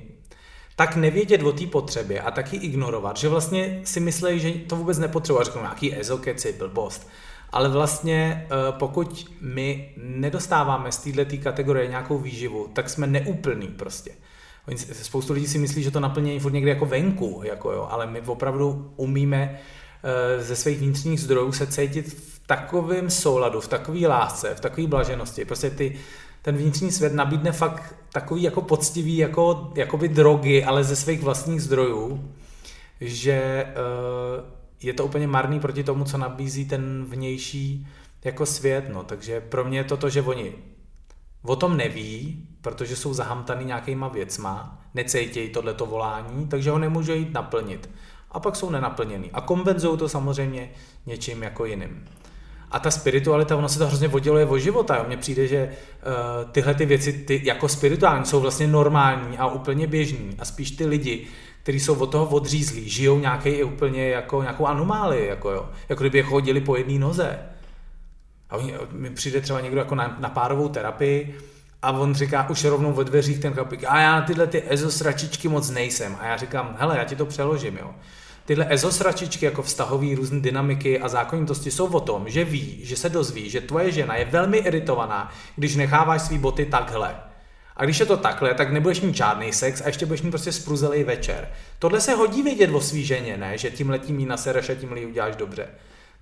tak 0.77 0.97
nevědět 0.97 1.43
o 1.43 1.53
té 1.53 1.67
potřebě 1.67 2.21
a 2.21 2.31
taky 2.31 2.57
ignorovat, 2.57 3.17
že 3.17 3.29
vlastně 3.29 3.81
si 3.85 4.01
myslí, 4.01 4.41
že 4.41 4.53
to 4.53 4.77
vůbec 4.77 4.99
nepotřebují, 4.99 5.45
řeknou 5.45 5.63
nějaký 5.63 5.97
ezokeci, 5.97 6.53
blbost 6.59 7.09
ale 7.53 7.69
vlastně 7.69 8.47
eh, 8.47 8.73
pokud 8.79 9.33
my 9.41 9.95
nedostáváme 9.97 10.93
z 10.93 10.99
této 10.99 11.37
kategorie 11.43 11.89
nějakou 11.89 12.19
výživu, 12.19 12.69
tak 12.73 12.91
jsme 12.91 13.07
neúplný 13.07 13.67
prostě. 13.69 14.11
Spoustu 14.77 15.33
lidí 15.33 15.47
si 15.47 15.59
myslí, 15.59 15.83
že 15.83 15.91
to 15.91 16.01
naplnění 16.01 16.41
furt 16.41 16.53
někde 16.53 16.71
jako 16.71 16.87
venku, 16.87 17.41
jako 17.45 17.73
jo, 17.73 17.89
ale 17.91 18.07
my 18.07 18.21
opravdu 18.21 18.93
umíme 18.97 19.59
eh, 20.03 20.43
ze 20.43 20.57
svých 20.57 20.79
vnitřních 20.79 21.21
zdrojů 21.21 21.53
se 21.53 21.67
cítit 21.67 22.15
v 22.15 22.47
takovém 22.47 23.11
souladu, 23.11 23.61
v 23.61 23.69
takové 23.69 24.07
lásce, 24.07 24.55
v 24.55 24.61
takové 24.61 24.87
blaženosti. 24.87 25.45
Prostě 25.45 25.71
ty, 25.71 25.99
ten 26.43 26.57
vnitřní 26.57 26.93
svět 26.93 27.13
nabídne 27.13 27.53
fakt 27.53 27.95
takový 28.13 28.43
jako 28.43 28.63
poctivý, 28.63 29.17
jako, 29.17 29.73
jakoby 29.77 30.09
drogy, 30.09 30.65
ale 30.65 30.85
ze 30.85 30.97
svých 30.97 31.23
vlastních 31.23 31.63
zdrojů, 31.63 32.31
že 33.01 33.67
uh, 33.67 34.45
je 34.83 34.93
to 34.93 35.05
úplně 35.05 35.27
marný 35.27 35.61
proti 35.61 35.85
tomu, 35.85 36.05
co 36.05 36.19
nabízí 36.19 36.65
ten 36.65 37.05
vnější 37.09 37.87
jako 38.25 38.47
svět, 38.47 38.89
no, 38.93 39.03
takže 39.03 39.41
pro 39.41 39.65
mě 39.65 39.79
je 39.79 39.85
to 39.85 39.97
to, 39.97 40.11
že 40.11 40.23
oni 40.23 40.53
o 41.45 41.57
tom 41.57 41.77
neví, 41.77 42.47
protože 42.61 42.97
jsou 42.97 43.15
zahamtaný 43.15 43.65
nějakýma 43.65 44.09
věcma, 44.09 44.79
necejtějí 44.95 45.49
tohleto 45.49 45.87
volání, 45.87 46.47
takže 46.49 46.71
ho 46.71 46.79
nemůže 46.79 47.17
jít 47.17 47.33
naplnit. 47.33 47.91
A 48.31 48.41
pak 48.41 48.57
jsou 48.57 48.71
nenaplněný. 48.71 49.31
A 49.33 49.41
kompenzují 49.41 49.99
to 49.99 50.09
samozřejmě 50.09 50.71
něčím 51.07 51.43
jako 51.43 51.65
jiným. 51.65 52.05
A 52.71 52.79
ta 52.79 52.91
spiritualita, 52.91 53.57
ono 53.57 53.69
se 53.69 53.79
to 53.79 53.87
hrozně 53.87 54.09
odděluje 54.09 54.47
od 54.47 54.59
života. 54.59 55.05
Mně 55.07 55.17
přijde, 55.17 55.47
že 55.47 55.69
uh, 55.69 56.51
tyhle 56.51 56.75
ty 56.75 56.87
věci 56.87 57.13
ty 57.13 57.41
jako 57.45 57.69
spirituální 57.69 58.27
jsou 58.27 58.41
vlastně 58.41 58.67
normální 58.67 59.39
a 59.39 59.47
úplně 59.47 59.87
běžní. 59.87 60.37
A 60.39 60.45
spíš 60.45 60.71
ty 60.71 60.87
lidi, 60.87 61.27
kteří 61.63 61.81
jsou 61.81 61.95
od 61.95 62.07
toho 62.07 62.27
odřízlí, 62.27 62.89
žijou 62.89 63.19
nějaký 63.19 63.65
úplně 63.65 64.09
jako 64.09 64.43
nějakou 64.43 64.67
anomálii, 64.67 65.27
jako, 65.27 65.51
jo. 65.51 65.69
jako 65.89 66.03
kdyby 66.03 66.23
chodili 66.23 66.61
po 66.61 66.77
jedné 66.77 66.99
noze. 66.99 67.39
A 68.53 68.59
mi 68.91 69.11
přijde 69.11 69.41
třeba 69.41 69.61
někdo 69.61 69.79
jako 69.79 69.95
na, 69.95 70.17
na 70.21 70.29
párovou 70.29 70.69
terapii 70.69 71.39
a 71.83 71.93
on 71.93 72.15
říká 72.15 72.51
už 72.51 72.65
rovnou 72.65 72.93
ve 72.93 73.05
dveřích 73.05 73.39
ten 73.39 73.55
chlapík, 73.55 73.85
a 73.89 74.01
já 74.01 74.21
tyhle 74.21 74.47
ty 74.47 74.63
ezosračičky 74.69 75.49
moc 75.49 75.71
nejsem. 75.71 76.17
A 76.21 76.27
já 76.27 76.37
říkám, 76.37 76.77
hele, 76.79 76.99
já 76.99 77.05
ti 77.05 77.17
to 77.17 77.27
přeložím, 77.27 77.77
jo. 77.77 77.95
Tyhle 78.45 78.67
ezosračičky 78.69 79.45
jako 79.45 79.63
vztahové 79.63 80.15
různé 80.15 80.41
dynamiky 80.41 81.01
a 81.01 81.09
zákonitosti 81.09 81.71
jsou 81.71 81.87
o 81.87 82.01
tom, 82.01 82.29
že 82.29 82.45
ví, 82.45 82.81
že 82.83 82.97
se 82.97 83.09
dozví, 83.09 83.51
že 83.51 83.61
tvoje 83.61 83.93
žena 83.93 84.17
je 84.17 84.25
velmi 84.25 84.57
iritovaná, 84.59 85.33
když 85.57 85.77
necháváš 85.77 86.23
svý 86.23 86.39
boty 86.39 86.67
takhle. 86.67 87.17
A 87.77 87.85
když 87.85 88.01
je 88.01 88.07
to 88.07 88.17
takhle, 88.17 88.55
tak 88.55 88.73
nebudeš 88.73 89.01
mít 89.01 89.15
žádný 89.15 89.53
sex 89.53 89.81
a 89.81 89.87
ještě 89.87 90.07
budeš 90.07 90.23
mít 90.23 90.31
prostě 90.31 90.53
spruzelý 90.53 91.05
večer. 91.05 91.49
Tohle 91.79 92.01
se 92.01 92.15
hodí 92.15 92.43
vědět 92.43 92.71
o 92.71 92.81
svý 92.81 93.05
ženě, 93.05 93.37
ne? 93.37 93.59
Že 93.59 93.71
tím 93.71 93.91
letím 93.91 94.21
jí 94.21 94.27
nasereš 94.27 94.69
a 94.69 94.75
tím 94.75 94.97
ji 94.97 95.07
uděláš 95.07 95.37
dobře. 95.37 95.69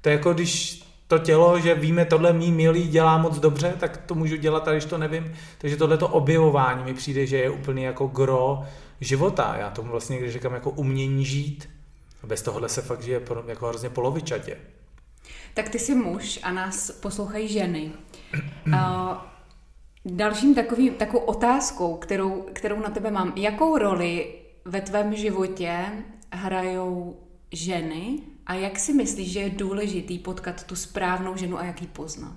To 0.00 0.08
je 0.08 0.12
jako 0.12 0.32
když 0.32 0.82
to 1.10 1.18
tělo, 1.18 1.60
že 1.60 1.74
víme, 1.74 2.04
tohle 2.04 2.32
mý 2.32 2.52
milý 2.52 2.88
dělá 2.88 3.18
moc 3.18 3.38
dobře, 3.38 3.74
tak 3.80 3.96
to 3.96 4.14
můžu 4.14 4.36
dělat, 4.36 4.68
a 4.68 4.72
když 4.72 4.84
to 4.84 4.98
nevím. 4.98 5.32
Takže 5.58 5.76
tohle 5.76 5.98
to 5.98 6.08
objevování 6.08 6.84
mi 6.84 6.94
přijde, 6.94 7.26
že 7.26 7.36
je 7.36 7.50
úplně 7.50 7.86
jako 7.86 8.06
gro 8.06 8.62
života. 9.00 9.56
Já 9.58 9.70
tomu 9.70 9.90
vlastně, 9.90 10.18
když 10.18 10.32
říkám 10.32 10.54
jako 10.54 10.70
umění 10.70 11.24
žít, 11.24 11.68
bez 12.26 12.42
tohohle 12.42 12.68
se 12.68 12.82
fakt 12.82 13.02
žije 13.02 13.20
jako 13.46 13.66
hrozně 13.66 13.90
polovičatě. 13.90 14.56
Tak 15.54 15.68
ty 15.68 15.78
jsi 15.78 15.94
muž 15.94 16.38
a 16.42 16.52
nás 16.52 16.90
poslouchají 16.90 17.48
ženy. 17.48 17.92
Uh, 18.66 18.74
dalším 20.04 20.54
takový, 20.54 20.90
takovou 20.90 21.24
otázkou, 21.24 21.96
kterou, 21.96 22.46
kterou 22.52 22.80
na 22.80 22.90
tebe 22.90 23.10
mám, 23.10 23.32
jakou 23.36 23.78
roli 23.78 24.34
ve 24.64 24.80
tvém 24.80 25.14
životě 25.14 25.84
hrajou 26.32 27.16
ženy 27.52 28.18
a 28.50 28.54
jak 28.54 28.78
si 28.78 28.92
myslíš, 28.92 29.32
že 29.32 29.40
je 29.40 29.50
důležitý 29.50 30.18
potkat 30.18 30.64
tu 30.64 30.76
správnou 30.76 31.36
ženu 31.36 31.58
a 31.58 31.64
jak 31.64 31.82
ji 31.82 31.86
poznat? 31.86 32.36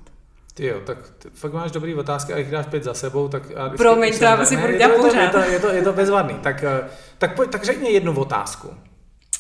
Ty 0.54 0.66
jo, 0.66 0.82
tak 0.86 0.98
ty, 1.18 1.30
fakt 1.34 1.54
máš 1.54 1.72
dobrý 1.72 1.96
otázky 1.96 2.34
a 2.34 2.38
jich 2.38 2.52
dáš 2.52 2.66
pět 2.66 2.84
za 2.84 2.94
sebou, 2.94 3.28
tak... 3.28 3.44
A 3.56 3.70
Promiň, 3.70 4.18
to 4.18 4.24
já 4.24 4.46
si 4.46 4.58
budu 4.58 4.78
dělat 4.78 4.96
pořád. 4.96 5.22
Je 5.22 5.30
to, 5.30 5.40
je, 5.40 5.60
to, 5.60 5.68
je 5.68 5.82
to 5.82 5.94
bezvadný, 5.94 6.34
tak, 6.34 6.64
eh, 6.64 6.90
tak, 7.18 7.36
pojď, 7.36 7.50
tak 7.50 7.64
řekni 7.64 7.92
jednu 7.92 8.20
otázku. 8.20 8.68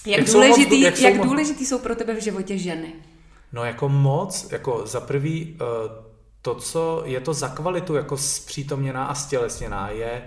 Jak, 0.06 0.20
jak, 0.20 0.28
důležitý, 0.28 0.76
moc, 0.76 0.84
jak, 0.84 1.00
jak 1.00 1.16
jsou 1.16 1.24
důležitý 1.24 1.66
jsou 1.66 1.80
pro 1.80 1.96
tebe 1.96 2.16
v 2.16 2.24
životě 2.24 2.58
ženy? 2.58 2.94
No 3.52 3.66
jako 3.66 3.90
moc, 3.90 4.52
jako 4.52 4.82
za 4.86 5.00
prvý 5.02 5.58
eh, 5.62 5.66
to, 6.42 6.56
co 6.56 7.02
je 7.06 7.20
to 7.20 7.34
za 7.34 7.48
kvalitu 7.48 7.96
jako 7.96 8.18
zpřítomněná 8.18 9.06
a 9.06 9.16
stělesněná, 9.16 9.90
je 9.90 10.22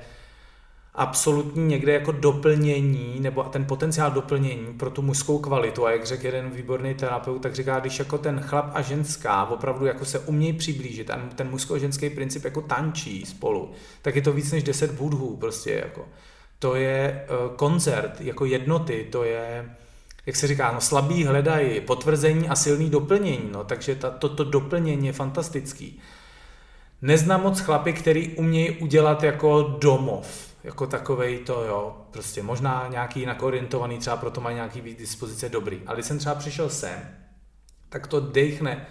absolutní 0.97 1.67
někde 1.67 1.93
jako 1.93 2.13
doplnění, 2.13 3.17
nebo 3.21 3.43
ten 3.43 3.65
potenciál 3.65 4.11
doplnění 4.11 4.75
pro 4.79 4.91
tu 4.91 5.03
mužskou 5.03 5.39
kvalitu. 5.39 5.87
A 5.87 5.91
jak 5.91 6.07
řekl 6.07 6.27
jeden 6.27 6.51
výborný 6.51 6.95
terapeut, 6.95 7.43
tak 7.43 7.55
říká, 7.55 7.81
když 7.81 7.99
jako 7.99 8.19
ten 8.19 8.41
chlap 8.41 8.71
a 8.75 8.83
ženská 8.83 9.45
opravdu 9.45 9.87
jako 9.87 10.05
se 10.05 10.19
umějí 10.19 10.53
přiblížit, 10.53 11.11
a 11.11 11.21
ten 11.35 11.51
mužsko-ženský 11.51 12.11
princip 12.11 12.45
jako 12.45 12.61
tančí 12.61 13.27
spolu, 13.27 13.71
tak 14.03 14.17
je 14.17 14.23
to 14.23 14.33
víc 14.33 14.53
než 14.53 14.63
10 14.63 14.91
budhů 14.91 15.37
prostě 15.37 15.73
jako. 15.85 16.05
To 16.59 16.75
je 16.75 17.27
uh, 17.29 17.57
koncert 17.57 18.21
jako 18.21 18.45
jednoty, 18.45 19.09
to 19.11 19.25
je 19.25 19.71
jak 20.27 20.37
se 20.37 20.47
říká, 20.47 20.73
no 20.73 20.81
slabý 20.81 21.25
hledají 21.25 21.81
potvrzení 21.81 22.49
a 22.49 22.57
silný 22.57 22.91
doplnění, 22.91 23.49
no, 23.53 23.65
takže 23.65 23.95
ta, 23.95 24.11
to, 24.11 24.29
to 24.29 24.45
doplnění 24.45 25.07
je 25.07 25.13
fantastický. 25.13 26.01
Neznám 27.03 27.43
moc 27.43 27.61
chlapy, 27.61 27.93
který 27.93 28.29
umějí 28.29 28.71
udělat 28.71 29.23
jako 29.23 29.77
domov, 29.81 30.46
jako 30.67 30.87
takovej 30.87 31.39
to, 31.39 31.65
jo, 31.65 31.97
prostě 32.11 32.43
možná 32.43 32.87
nějaký 32.89 33.21
jinak 33.21 33.43
orientovaný, 33.43 33.99
třeba 33.99 34.17
proto 34.17 34.41
mají 34.41 34.55
nějaký 34.55 34.81
dispozice 34.81 35.49
dobrý. 35.49 35.81
Ale 35.87 35.97
když 35.97 36.07
jsem 36.07 36.19
třeba 36.19 36.35
přišel 36.35 36.71
sem, 36.71 37.09
tak 37.89 38.07
to 38.07 38.21
dechne 38.21 38.87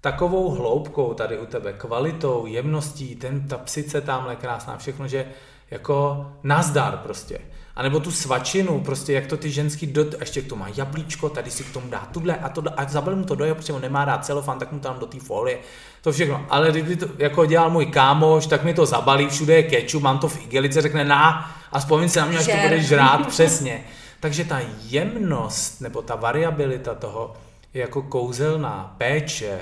takovou 0.00 0.50
hloubkou 0.50 1.14
tady 1.14 1.38
u 1.38 1.46
tebe, 1.46 1.72
kvalitou, 1.72 2.46
jemností, 2.46 3.16
ten, 3.16 3.48
ta 3.48 3.58
psice 3.58 4.00
tamhle 4.00 4.36
krásná, 4.36 4.76
všechno, 4.76 5.08
že 5.08 5.32
jako 5.70 6.26
nazdar 6.42 6.96
prostě. 6.96 7.40
A 7.80 7.82
nebo 7.82 8.00
tu 8.00 8.10
svačinu, 8.10 8.80
prostě 8.80 9.12
jak 9.12 9.26
to 9.26 9.36
ty 9.36 9.50
ženský, 9.50 9.86
do, 9.86 10.06
ještě 10.20 10.42
k 10.42 10.48
tomu 10.48 10.60
má 10.60 10.68
jablíčko, 10.76 11.28
tady 11.28 11.50
si 11.50 11.64
k 11.64 11.72
tomu 11.72 11.88
dá 11.88 12.08
tuhle 12.12 12.36
a 12.36 12.48
to 12.48 12.62
a 12.76 12.88
zabal 12.88 13.16
mu 13.16 13.24
to 13.24 13.34
do, 13.34 13.54
protože 13.54 13.72
on 13.72 13.82
nemá 13.82 14.04
rád 14.04 14.24
celofan, 14.24 14.58
tak 14.58 14.72
mu 14.72 14.78
tam 14.78 14.98
do 14.98 15.06
té 15.06 15.20
folie, 15.20 15.58
to 16.02 16.12
všechno. 16.12 16.46
Ale 16.50 16.70
kdyby 16.70 16.96
to 16.96 17.06
jako 17.18 17.46
dělal 17.46 17.70
můj 17.70 17.86
kámoš, 17.86 18.46
tak 18.46 18.64
mi 18.64 18.74
to 18.74 18.86
zabalí, 18.86 19.28
všude 19.28 19.54
je 19.54 19.62
kečup, 19.62 20.02
mám 20.02 20.18
to 20.18 20.28
v 20.28 20.44
igelice, 20.44 20.82
řekne 20.82 21.04
na 21.04 21.50
a 21.72 21.78
vzpomín 21.78 22.08
si 22.08 22.18
na 22.18 22.26
mě, 22.26 22.38
až 22.38 22.46
to 22.46 22.56
budeš 22.62 22.86
žrát, 22.86 23.26
přesně. 23.28 23.84
Takže 24.20 24.44
ta 24.44 24.60
jemnost 24.82 25.80
nebo 25.80 26.02
ta 26.02 26.14
variabilita 26.14 26.94
toho 26.94 27.36
je 27.74 27.80
jako 27.80 28.02
kouzelná, 28.02 28.94
péče, 28.98 29.60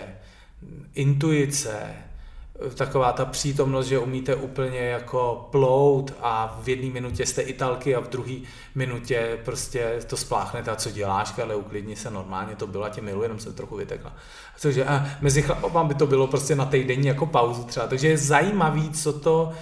intuice, 0.94 1.76
taková 2.74 3.12
ta 3.12 3.24
přítomnost, 3.24 3.86
že 3.86 3.98
umíte 3.98 4.34
úplně 4.34 4.78
jako 4.78 5.48
plout 5.50 6.14
a 6.20 6.60
v 6.62 6.68
jedné 6.68 6.90
minutě 6.90 7.26
jste 7.26 7.42
italky 7.42 7.94
a 7.94 8.00
v 8.00 8.08
druhé 8.08 8.34
minutě 8.74 9.38
prostě 9.44 10.00
to 10.06 10.16
spláchnete 10.16 10.70
a 10.70 10.76
co 10.76 10.90
děláš, 10.90 11.38
ale 11.42 11.56
uklidni 11.56 11.96
se 11.96 12.10
normálně, 12.10 12.56
to 12.56 12.66
bylo, 12.66 12.88
tě 12.88 13.00
miluji, 13.00 13.22
jenom 13.22 13.38
se 13.38 13.52
trochu 13.52 13.76
vytekla. 13.76 14.12
Takže 14.62 14.84
a 14.84 15.06
mezi 15.20 15.42
chlapama 15.42 15.84
by 15.84 15.94
to 15.94 16.06
bylo 16.06 16.26
prostě 16.26 16.54
na 16.54 16.66
týdenní 16.66 17.06
jako 17.06 17.26
pauzu 17.26 17.64
třeba, 17.64 17.86
takže 17.86 18.08
je 18.08 18.18
zajímavý, 18.18 18.90
co 18.90 19.12
to, 19.12 19.52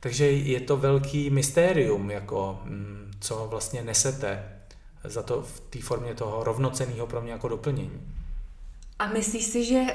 takže 0.00 0.30
je 0.30 0.60
to 0.60 0.76
velký 0.76 1.30
mystérium, 1.30 2.10
jako 2.10 2.60
mm, 2.64 3.12
co 3.20 3.46
vlastně 3.50 3.82
nesete 3.82 4.44
za 5.04 5.22
to 5.22 5.42
v 5.42 5.60
té 5.60 5.80
formě 5.80 6.14
toho 6.14 6.44
rovnoceného 6.44 7.06
pro 7.06 7.20
mě 7.20 7.32
jako 7.32 7.48
doplnění. 7.48 8.00
A 8.98 9.06
myslíš 9.06 9.44
si, 9.44 9.64
že 9.64 9.86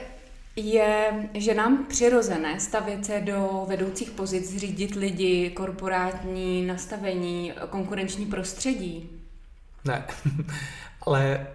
je, 0.58 1.30
že 1.34 1.54
nám 1.54 1.86
přirozené 1.86 2.60
stavět 2.60 3.06
se 3.06 3.20
do 3.20 3.66
vedoucích 3.68 4.12
pozic, 4.12 4.58
řídit 4.58 4.96
lidi, 4.96 5.50
korporátní 5.50 6.66
nastavení, 6.66 7.54
konkurenční 7.70 8.26
prostředí? 8.26 9.10
Ne, 9.86 10.06
ale, 11.02 11.48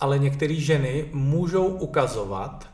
ale 0.00 0.18
některé 0.18 0.54
ženy 0.54 1.08
můžou 1.12 1.66
ukazovat 1.66 2.70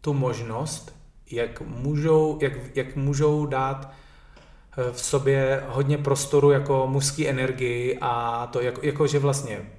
tu 0.00 0.14
možnost, 0.14 0.96
jak 1.30 1.60
můžou, 1.60 2.38
jak, 2.42 2.52
jak 2.74 2.96
můžou 2.96 3.46
dát 3.46 3.92
eh, 3.92 4.92
v 4.92 5.00
sobě 5.00 5.64
hodně 5.68 5.98
prostoru 5.98 6.50
jako 6.50 6.86
mužský 6.86 7.28
energii 7.28 7.98
a 8.00 8.46
to 8.46 8.60
jako, 8.60 8.80
jako 8.86 9.06
že 9.06 9.18
vlastně 9.18 9.77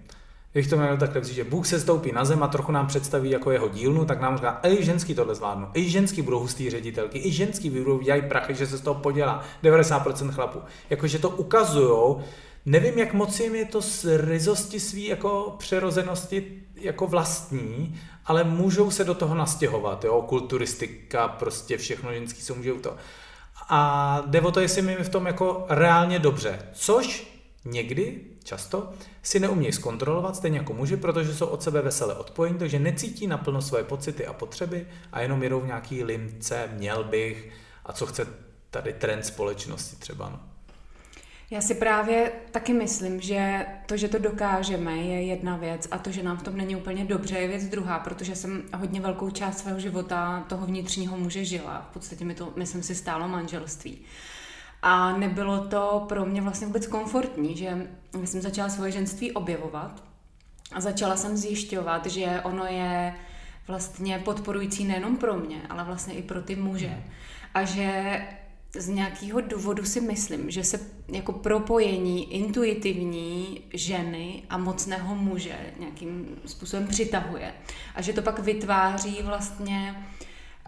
když 0.52 0.68
to 0.68 0.78
měl 0.78 0.98
takhle 0.98 1.24
že 1.24 1.44
Bůh 1.44 1.68
se 1.68 1.80
stoupí 1.80 2.12
na 2.12 2.26
zem 2.26 2.44
a 2.44 2.48
trochu 2.48 2.72
nám 2.72 2.88
představí 2.88 3.30
jako 3.30 3.52
jeho 3.52 3.68
dílnu, 3.68 4.06
tak 4.06 4.22
nám 4.22 4.38
říká, 4.38 4.60
i 4.64 4.84
ženský 4.84 5.16
tohle 5.16 5.36
zvládnu, 5.36 5.68
i 5.74 5.90
ženský 5.90 6.22
budou 6.22 6.40
hustý 6.40 6.70
ředitelky, 6.70 7.20
i 7.20 7.32
ženský 7.32 7.70
budou 7.70 8.00
dělají 8.00 8.22
prachy, 8.22 8.56
že 8.56 8.68
se 8.68 8.78
z 8.78 8.82
toho 8.82 9.02
podělá 9.02 9.44
90% 9.64 10.32
chlapů. 10.32 10.62
Jakože 10.90 11.20
to 11.20 11.30
ukazujou, 11.30 12.22
nevím, 12.66 13.00
jak 13.00 13.14
moc 13.14 13.40
jim 13.40 13.56
je 13.56 13.66
to 13.66 13.82
z 13.82 14.06
ryzosti 14.18 14.80
svý 14.80 15.06
jako 15.06 15.56
přirozenosti 15.58 16.64
jako 16.76 17.08
vlastní, 17.08 18.00
ale 18.26 18.44
můžou 18.44 18.92
se 18.92 19.04
do 19.04 19.16
toho 19.16 19.36
nastěhovat, 19.36 20.04
jo, 20.04 20.22
kulturistika, 20.22 21.28
prostě 21.28 21.78
všechno 21.78 22.14
ženský 22.14 22.42
se 22.42 22.54
můžou 22.54 22.80
to. 22.80 22.96
A 23.70 24.22
jde 24.28 24.42
o 24.42 24.52
to, 24.52 24.60
jestli 24.60 24.82
mi 24.82 24.96
v 24.96 25.10
tom 25.10 25.26
jako 25.26 25.66
reálně 25.70 26.20
dobře, 26.20 26.60
což 26.74 27.34
někdy, 27.66 28.22
často, 28.44 28.90
si 29.24 29.40
neumějí 29.40 29.74
zkontrolovat, 29.74 30.36
stejně 30.36 30.58
jako 30.58 30.74
muži, 30.74 30.98
protože 30.98 31.36
jsou 31.36 31.46
od 31.46 31.64
sebe 31.64 31.82
veselé 31.82 32.16
odpojení, 32.16 32.58
takže 32.60 32.80
necítí 32.80 33.28
naplno 33.28 33.62
svoje 33.62 33.84
pocity 33.84 34.26
a 34.26 34.34
potřeby 34.34 34.88
a 35.12 35.22
jenom 35.22 35.44
jedou 35.44 35.60
v 35.60 35.68
nějaký 35.68 36.04
limce, 36.04 36.70
měl 36.74 37.04
bych 37.04 37.50
a 37.86 37.94
co 37.94 38.06
chce 38.06 38.28
tady 38.70 38.94
trend 38.94 39.26
společnosti 39.26 39.96
třeba. 39.96 40.30
No. 40.30 40.40
Já 41.52 41.62
si 41.62 41.76
právě 41.76 42.32
taky 42.52 42.74
myslím, 42.74 43.22
že 43.22 43.66
to, 43.86 43.98
že 43.98 44.08
to 44.08 44.20
dokážeme, 44.20 44.98
je 44.98 45.24
jedna 45.24 45.58
věc 45.58 45.88
a 45.92 45.98
to, 45.98 46.12
že 46.12 46.24
nám 46.24 46.38
v 46.38 46.44
tom 46.44 46.58
není 46.58 46.76
úplně 46.76 47.06
dobře, 47.06 47.38
je 47.38 47.48
věc 47.48 47.64
druhá, 47.64 48.00
protože 48.00 48.36
jsem 48.36 48.64
hodně 48.78 49.02
velkou 49.02 49.30
část 49.30 49.58
svého 49.58 49.80
života 49.80 50.46
toho 50.50 50.66
vnitřního 50.66 51.18
muže 51.18 51.46
žila. 51.46 51.88
V 51.90 51.94
podstatě 51.94 52.26
mi 52.26 52.36
to, 52.36 52.54
myslím 52.56 52.84
si, 52.84 52.96
stálo 52.96 53.28
manželství. 53.28 54.02
A 54.82 55.18
nebylo 55.18 55.68
to 55.68 56.06
pro 56.10 56.26
mě 56.26 56.42
vlastně 56.42 56.68
vůbec 56.68 56.88
komfortní, 56.88 57.58
že 57.58 57.88
jsem 58.26 58.42
začala 58.42 58.70
svoje 58.70 58.92
ženství 58.92 59.32
objevovat 59.32 60.04
a 60.72 60.82
začala 60.82 61.18
jsem 61.18 61.38
zjišťovat, 61.38 62.06
že 62.06 62.42
ono 62.44 62.66
je 62.66 63.16
vlastně 63.68 64.20
podporující 64.20 64.84
nejenom 64.86 65.18
pro 65.18 65.38
mě, 65.38 65.62
ale 65.70 65.84
vlastně 65.84 66.14
i 66.14 66.22
pro 66.22 66.42
ty 66.42 66.56
muže. 66.56 67.04
A 67.54 67.64
že 67.64 68.22
z 68.76 68.90
nějakého 68.90 69.42
důvodu 69.42 69.86
si 69.86 70.02
myslím, 70.02 70.52
že 70.52 70.64
se 70.64 70.80
jako 71.08 71.34
propojení 71.34 72.34
intuitivní 72.34 73.62
ženy 73.74 74.44
a 74.50 74.58
mocného 74.58 75.16
muže 75.16 75.58
nějakým 75.80 76.36
způsobem 76.46 76.88
přitahuje. 76.88 77.54
A 77.96 78.02
že 78.02 78.14
to 78.14 78.22
pak 78.22 78.40
vytváří 78.40 79.20
vlastně 79.24 80.06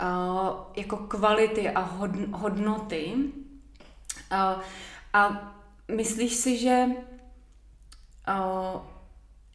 uh, 0.01 0.49
jako 0.75 0.97
kvality 0.97 1.69
a 1.69 1.89
hodnoty, 2.31 3.13
a 5.13 5.53
myslíš 5.95 6.33
si, 6.33 6.57
že, 6.57 6.85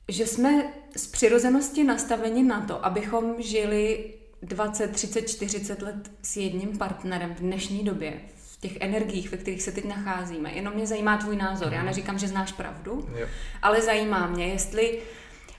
že 0.09 0.27
jsme 0.27 0.73
z 0.97 1.07
přirozenosti 1.07 1.85
nastaveni 1.85 2.43
na 2.43 2.61
to, 2.61 2.87
abychom 2.87 3.35
žili 3.43 4.15
20, 4.43 4.93
30, 4.93 5.23
40 5.23 5.83
let 5.83 6.11
s 6.23 6.37
jedním 6.37 6.79
partnerem 6.79 7.35
v 7.35 7.41
dnešní 7.41 7.85
době, 7.85 8.21
v 8.37 8.61
těch 8.61 8.77
energiích, 8.81 9.31
ve 9.31 9.37
kterých 9.37 9.63
se 9.63 9.73
teď 9.73 9.85
nacházíme. 9.85 10.53
Jenom 10.53 10.75
mě 10.75 10.87
zajímá 10.87 11.17
tvůj 11.17 11.37
názor. 11.37 11.73
Já 11.73 11.79
mhm. 11.79 11.87
neříkám, 11.87 12.19
že 12.19 12.29
znáš 12.29 12.53
pravdu, 12.53 13.09
jo. 13.19 13.27
ale 13.63 13.83
zajímá 13.83 14.27
mě, 14.27 14.47
jestli, 14.47 15.03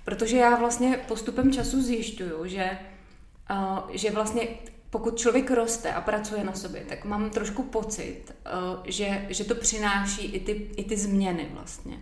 protože 0.06 0.38
já 0.38 0.56
vlastně 0.56 1.00
postupem 1.08 1.54
času 1.54 1.82
zjišťuju, 1.82 2.48
že, 2.48 2.78
uh, 3.52 3.80
že 3.94 4.12
vlastně 4.12 4.48
pokud 4.90 5.18
člověk 5.18 5.52
roste 5.52 5.94
a 5.94 6.02
pracuje 6.02 6.44
na 6.44 6.54
sobě, 6.54 6.86
tak 6.90 7.06
mám 7.06 7.30
trošku 7.30 7.64
pocit, 7.64 8.24
uh, 8.30 8.84
že, 8.86 9.26
že 9.30 9.44
to 9.44 9.56
přináší 9.56 10.26
i 10.26 10.40
ty, 10.40 10.52
i 10.52 10.84
ty 10.84 10.98
změny 10.98 11.48
vlastně. 11.54 11.98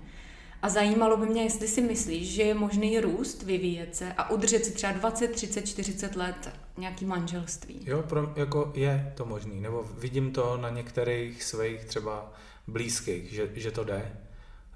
A 0.61 0.69
zajímalo 0.69 1.17
by 1.17 1.25
mě, 1.25 1.43
jestli 1.43 1.67
si 1.67 1.81
myslíš, 1.81 2.33
že 2.33 2.43
je 2.43 2.53
možný 2.53 2.99
růst, 2.99 3.43
vyvíjet 3.43 3.95
se 3.95 4.13
a 4.13 4.29
udržet 4.29 4.65
si 4.65 4.71
třeba 4.71 4.93
20, 4.93 5.27
30, 5.27 5.61
40 5.61 6.15
let 6.15 6.51
nějaký 6.77 7.05
manželství. 7.05 7.81
Jo, 7.85 8.03
pro, 8.03 8.33
jako 8.35 8.71
je 8.75 9.13
to 9.15 9.25
možný. 9.25 9.61
Nebo 9.61 9.83
vidím 9.97 10.31
to 10.31 10.57
na 10.57 10.69
některých 10.69 11.43
svých 11.43 11.85
třeba 11.85 12.33
blízkých, 12.67 13.31
že, 13.31 13.49
že 13.55 13.71
to 13.71 13.83
jde. 13.83 14.17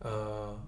Uh, 0.06 0.60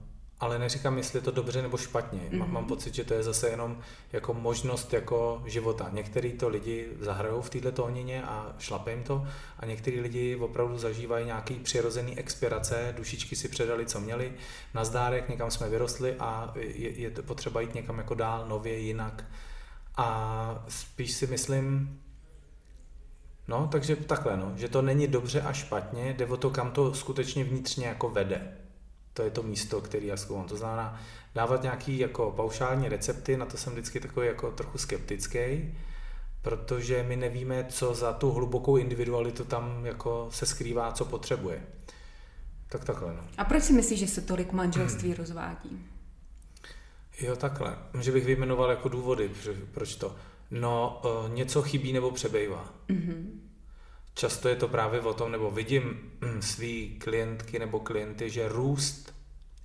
ale 0.42 0.60
neříkám, 0.60 0.98
jestli 0.98 1.18
je 1.18 1.24
to 1.24 1.32
dobře 1.32 1.62
nebo 1.62 1.78
špatně. 1.78 2.20
Mm-hmm. 2.20 2.48
Mám 2.48 2.66
pocit, 2.66 2.96
že 2.96 3.04
to 3.04 3.14
je 3.14 3.24
zase 3.24 3.50
jenom 3.50 3.78
jako 4.14 4.34
možnost 4.34 4.94
jako 4.94 5.44
života. 5.46 5.90
Některý 5.92 6.34
to 6.34 6.50
lidi 6.50 6.88
zahrajou 7.00 7.42
v 7.42 7.50
této 7.50 7.72
tónině 7.72 8.24
a 8.24 8.56
šlape 8.60 8.92
jim 8.92 9.04
to 9.04 9.28
a 9.60 9.66
některý 9.66 10.00
lidi 10.00 10.36
opravdu 10.36 10.78
zažívají 10.78 11.26
nějaký 11.26 11.54
přirozený 11.54 12.20
expirace, 12.20 12.94
dušičky 12.98 13.36
si 13.36 13.48
předali, 13.48 13.86
co 13.86 14.00
měli, 14.00 14.34
na 14.74 14.86
zdárek, 14.86 15.30
někam 15.30 15.52
jsme 15.52 15.70
vyrostli 15.70 16.16
a 16.20 16.52
je, 16.56 16.90
je 16.90 17.12
to 17.12 17.24
potřeba 17.24 17.62
jít 17.62 17.76
někam 17.76 17.98
jako 17.98 18.14
dál, 18.14 18.48
nově, 18.48 18.80
jinak. 18.80 19.26
A 19.98 20.66
spíš 20.68 21.12
si 21.12 21.28
myslím, 21.28 22.00
no, 23.48 23.68
takže 23.72 23.96
takhle, 23.96 24.38
no, 24.38 24.54
že 24.56 24.70
to 24.70 24.82
není 24.82 25.08
dobře 25.08 25.42
a 25.42 25.54
špatně, 25.54 26.14
jde 26.14 26.26
o 26.26 26.38
to, 26.38 26.50
kam 26.50 26.72
to 26.72 26.94
skutečně 26.94 27.44
vnitřně 27.44 27.88
jako 27.88 28.10
vede 28.10 28.61
to 29.14 29.22
je 29.22 29.30
to 29.30 29.44
místo, 29.44 29.82
který 29.82 30.08
já 30.08 30.18
zkoumám. 30.18 30.48
To 30.48 30.58
znamená 30.58 31.02
dávat 31.36 31.64
nějaký 31.64 32.00
jako 32.00 32.32
paušální 32.32 32.90
recepty, 32.90 33.38
na 33.38 33.46
to 33.46 33.58
jsem 33.58 33.74
vždycky 33.74 34.00
takový 34.00 34.28
jako 34.28 34.52
trochu 34.52 34.78
skeptický, 34.78 35.74
protože 36.42 37.04
my 37.04 37.16
nevíme, 37.16 37.66
co 37.70 37.94
za 37.94 38.14
tu 38.14 38.32
hlubokou 38.32 38.78
individualitu 38.78 39.44
tam 39.44 39.86
jako 39.86 40.28
se 40.32 40.46
skrývá, 40.46 40.92
co 40.92 41.06
potřebuje. 41.06 41.64
Tak 42.68 42.84
takhle, 42.86 43.14
no. 43.14 43.24
A 43.38 43.44
proč 43.46 43.64
si 43.64 43.74
myslíš, 43.74 44.00
že 44.00 44.08
se 44.08 44.22
tolik 44.22 44.52
manželství 44.52 45.10
hmm. 45.10 45.18
rozvádí? 45.18 45.86
Jo, 47.22 47.36
takhle. 47.36 47.78
Že 48.02 48.12
bych 48.12 48.26
vyjmenoval 48.26 48.70
jako 48.70 48.90
důvody, 48.90 49.32
proč 49.72 49.96
to. 49.96 50.16
No, 50.52 51.02
uh, 51.06 51.34
něco 51.34 51.62
chybí 51.62 51.94
nebo 51.94 52.12
přebejvá. 52.12 52.74
Mm-hmm. 52.90 53.41
Často 54.14 54.50
je 54.50 54.56
to 54.56 54.68
právě 54.68 55.02
o 55.02 55.14
tom, 55.14 55.32
nebo 55.32 55.52
vidím 55.52 56.12
hm, 56.22 56.42
svý 56.42 57.00
klientky 57.00 57.60
nebo 57.60 57.80
klienty, 57.80 58.30
že 58.30 58.50
růst, 58.50 59.14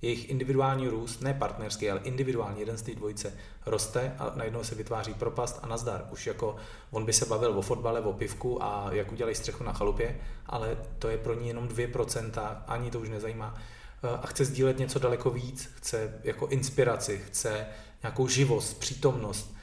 jejich 0.01 0.29
individuální 0.29 0.87
růst, 0.87 1.21
ne 1.21 1.33
partnerský, 1.33 1.89
ale 1.89 1.99
individuální, 2.03 2.59
jeden 2.59 2.77
z 2.77 2.81
té 2.81 2.95
dvojice, 2.95 3.33
roste 3.65 4.15
a 4.19 4.31
najednou 4.35 4.63
se 4.63 4.75
vytváří 4.75 5.13
propast 5.13 5.59
a 5.63 5.67
nazdar. 5.67 6.07
Už 6.11 6.27
jako 6.27 6.55
on 6.91 7.05
by 7.05 7.13
se 7.13 7.25
bavil 7.25 7.59
o 7.59 7.61
fotbale, 7.61 8.01
o 8.01 8.13
pivku 8.13 8.63
a 8.63 8.89
jak 8.91 9.11
udělají 9.11 9.35
střechu 9.35 9.63
na 9.63 9.73
chalupě, 9.73 10.19
ale 10.45 10.77
to 10.99 11.09
je 11.09 11.17
pro 11.17 11.33
ní 11.33 11.47
jenom 11.47 11.67
2%, 11.67 12.57
ani 12.67 12.91
to 12.91 12.99
už 12.99 13.09
nezajímá. 13.09 13.55
Eh, 14.03 14.17
a 14.21 14.27
chce 14.27 14.45
sdílet 14.45 14.79
něco 14.79 14.99
daleko 14.99 15.29
víc, 15.29 15.69
chce 15.75 16.19
jako 16.23 16.47
inspiraci, 16.47 17.21
chce 17.27 17.67
nějakou 18.03 18.27
živost, 18.27 18.79
přítomnost. 18.79 19.55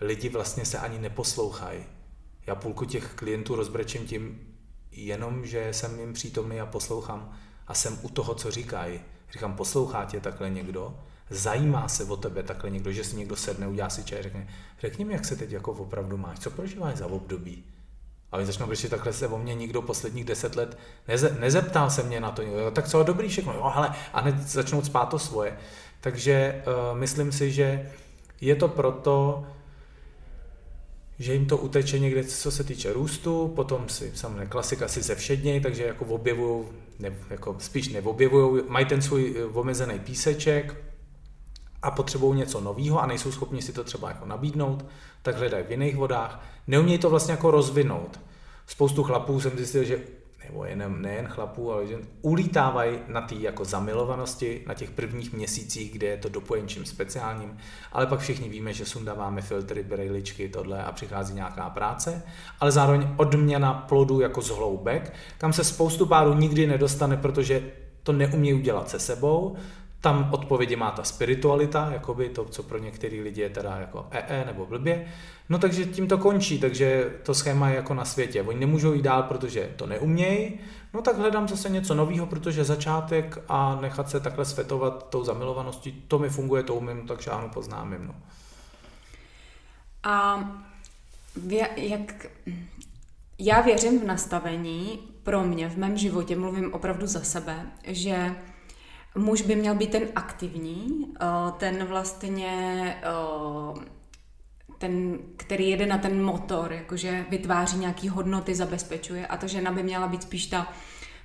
Lidi 0.00 0.28
vlastně 0.28 0.64
se 0.64 0.78
ani 0.78 0.98
neposlouchají 0.98 1.84
já 2.46 2.54
půlku 2.54 2.84
těch 2.84 3.14
klientů 3.14 3.56
rozbrečím 3.56 4.06
tím, 4.06 4.40
jenom, 4.92 5.46
že 5.46 5.72
jsem 5.72 6.00
jim 6.00 6.12
přítomný 6.12 6.60
a 6.60 6.66
poslouchám 6.66 7.38
a 7.66 7.74
jsem 7.74 7.98
u 8.02 8.08
toho, 8.08 8.34
co 8.34 8.50
říkají. 8.50 9.00
Říkám, 9.32 9.54
poslouchá 9.54 10.04
tě 10.04 10.20
takhle 10.20 10.50
někdo, 10.50 10.98
zajímá 11.30 11.88
se 11.88 12.04
o 12.04 12.16
tebe 12.16 12.42
takhle 12.42 12.70
někdo, 12.70 12.92
že 12.92 13.04
si 13.04 13.16
někdo 13.16 13.36
sedne, 13.36 13.68
udělá 13.68 13.90
si 13.90 14.04
čaj, 14.04 14.22
řekne, 14.22 14.48
řekni 14.80 15.04
mi, 15.04 15.12
jak 15.12 15.24
se 15.24 15.36
teď 15.36 15.50
jako 15.50 15.72
opravdu 15.72 16.16
máš, 16.16 16.38
co 16.38 16.50
prožíváš 16.50 16.96
za 16.96 17.06
období. 17.06 17.64
A 18.32 18.36
oni 18.36 18.46
začnou 18.46 18.66
brečet, 18.66 18.88
takhle 18.88 19.12
se 19.12 19.28
o 19.28 19.38
mě 19.38 19.54
nikdo 19.54 19.82
posledních 19.82 20.24
deset 20.24 20.56
let 20.56 20.78
neze, 21.08 21.36
nezeptal 21.40 21.90
se 21.90 22.02
mě 22.02 22.20
na 22.20 22.30
to, 22.30 22.42
jo, 22.42 22.70
tak 22.70 22.88
co 22.88 23.02
dobrý 23.02 23.28
všechno, 23.28 23.52
jo, 23.52 23.72
hele, 23.74 23.94
a 24.12 24.20
hned 24.20 24.40
začnou 24.40 24.82
spát 24.82 25.06
to 25.06 25.18
svoje. 25.18 25.58
Takže 26.00 26.62
uh, 26.66 26.98
myslím 26.98 27.32
si, 27.32 27.52
že 27.52 27.92
je 28.40 28.56
to 28.56 28.68
proto, 28.68 29.46
že 31.18 31.32
jim 31.32 31.46
to 31.46 31.56
uteče 31.56 31.98
někde, 31.98 32.24
co 32.24 32.50
se 32.50 32.64
týče 32.64 32.92
růstu, 32.92 33.52
potom 33.56 33.88
si 33.88 34.12
samozřejmě 34.14 34.46
klasika 34.46 34.88
si 34.88 35.02
ze 35.02 35.14
všedněj, 35.14 35.60
takže 35.60 35.84
jako 35.84 36.04
objevují, 36.04 36.64
ne, 36.98 37.16
jako 37.30 37.56
spíš 37.58 37.88
neobjevují, 37.88 38.62
mají 38.68 38.86
ten 38.86 39.02
svůj 39.02 39.34
eh, 39.38 39.44
omezený 39.44 39.98
píseček 39.98 40.74
a 41.82 41.90
potřebují 41.90 42.38
něco 42.38 42.60
nového 42.60 43.02
a 43.02 43.06
nejsou 43.06 43.32
schopni 43.32 43.62
si 43.62 43.72
to 43.72 43.84
třeba 43.84 44.08
jako 44.08 44.26
nabídnout, 44.26 44.84
tak 45.22 45.36
hledají 45.36 45.64
v 45.64 45.70
jiných 45.70 45.96
vodách. 45.96 46.44
Neumějí 46.66 46.98
to 46.98 47.10
vlastně 47.10 47.32
jako 47.32 47.50
rozvinout. 47.50 48.20
Spoustu 48.66 49.02
chlapů 49.02 49.40
jsem 49.40 49.56
zjistil, 49.56 49.84
že 49.84 50.00
nebo 50.48 50.64
jen, 50.64 51.02
nejen 51.02 51.26
chlapů, 51.26 51.72
ale 51.72 51.86
že 51.86 51.98
ulítávají 52.22 52.98
na 53.08 53.20
té 53.20 53.34
jako 53.34 53.64
zamilovanosti, 53.64 54.64
na 54.66 54.74
těch 54.74 54.90
prvních 54.90 55.32
měsících, 55.32 55.92
kde 55.92 56.06
je 56.06 56.16
to 56.16 56.28
dopojení 56.28 56.68
čím 56.68 56.84
speciálním, 56.84 57.56
ale 57.92 58.06
pak 58.06 58.20
všichni 58.20 58.48
víme, 58.48 58.72
že 58.72 58.84
sundáváme 58.84 59.42
filtry, 59.42 59.82
brejličky, 59.82 60.48
tohle 60.48 60.84
a 60.84 60.92
přichází 60.92 61.34
nějaká 61.34 61.70
práce, 61.70 62.22
ale 62.60 62.72
zároveň 62.72 63.08
odměna 63.16 63.74
plodu 63.74 64.20
jako 64.20 64.42
zhloubek, 64.42 65.12
kam 65.38 65.52
se 65.52 65.64
spoustu 65.64 66.06
párů 66.06 66.34
nikdy 66.34 66.66
nedostane, 66.66 67.16
protože 67.16 67.70
to 68.02 68.12
neumí 68.12 68.54
udělat 68.54 68.88
se 68.88 68.98
sebou, 68.98 69.56
tam 70.00 70.28
odpovědi 70.32 70.76
má 70.76 70.90
ta 70.90 71.04
spiritualita, 71.04 71.88
jakoby 71.92 72.28
to, 72.28 72.44
co 72.44 72.62
pro 72.62 72.78
některý 72.78 73.20
lidi 73.20 73.40
je 73.40 73.50
teda 73.50 73.76
jako 73.76 74.06
EE 74.10 74.44
nebo 74.44 74.66
blbě. 74.66 75.06
No 75.48 75.58
takže 75.58 75.84
tím 75.84 76.08
to 76.08 76.18
končí, 76.18 76.60
takže 76.60 77.14
to 77.22 77.34
schéma 77.34 77.68
je 77.68 77.76
jako 77.76 77.94
na 77.94 78.04
světě. 78.04 78.42
Oni 78.42 78.60
nemůžou 78.60 78.92
jít 78.92 79.02
dál, 79.02 79.22
protože 79.22 79.70
to 79.76 79.86
neumějí, 79.86 80.58
no 80.94 81.02
tak 81.02 81.18
hledám 81.18 81.48
zase 81.48 81.68
něco 81.68 81.94
nového, 81.94 82.26
protože 82.26 82.64
začátek 82.64 83.38
a 83.48 83.78
nechat 83.80 84.10
se 84.10 84.20
takhle 84.20 84.44
světovat 84.44 85.10
tou 85.10 85.24
zamilovaností, 85.24 85.92
to 86.08 86.18
mi 86.18 86.28
funguje, 86.28 86.62
to 86.62 86.74
umím, 86.74 87.06
takže 87.06 87.30
ano, 87.30 87.48
poznámím. 87.48 88.06
No. 88.06 88.14
A 90.02 90.44
jak, 91.76 92.26
já 93.38 93.60
věřím 93.60 94.00
v 94.00 94.04
nastavení, 94.04 94.98
pro 95.22 95.42
mě, 95.42 95.68
v 95.68 95.76
mém 95.76 95.96
životě, 95.96 96.36
mluvím 96.36 96.74
opravdu 96.74 97.06
za 97.06 97.20
sebe, 97.20 97.66
že 97.84 98.34
muž 99.16 99.42
by 99.42 99.56
měl 99.56 99.74
být 99.74 99.90
ten 99.90 100.02
aktivní, 100.14 101.06
eh, 101.20 101.26
ten 101.58 101.84
vlastně 101.84 102.50
eh, 103.02 103.96
ten, 104.78 105.18
který 105.36 105.70
jede 105.70 105.86
na 105.86 105.98
ten 105.98 106.24
motor, 106.24 106.72
jakože 106.72 107.26
vytváří 107.30 107.78
nějaký 107.78 108.08
hodnoty, 108.08 108.54
zabezpečuje 108.54 109.26
a 109.26 109.36
ta 109.36 109.46
žena 109.46 109.72
by 109.72 109.82
měla 109.82 110.08
být 110.08 110.22
spíš 110.22 110.46
ta 110.46 110.72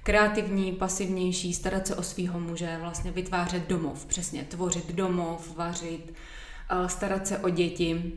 kreativní, 0.04 0.72
pasivnější, 0.72 1.54
starat 1.54 1.88
se 1.88 1.96
o 1.96 2.04
svého 2.04 2.40
muže, 2.40 2.78
vlastně 2.82 3.12
vytvářet 3.12 3.68
domov, 3.68 4.06
přesně, 4.06 4.44
tvořit 4.44 4.92
domov, 4.94 5.56
vařit, 5.56 6.14
eh, 6.70 6.90
starat 6.90 7.28
se 7.28 7.38
o 7.38 7.50
děti. 7.50 8.14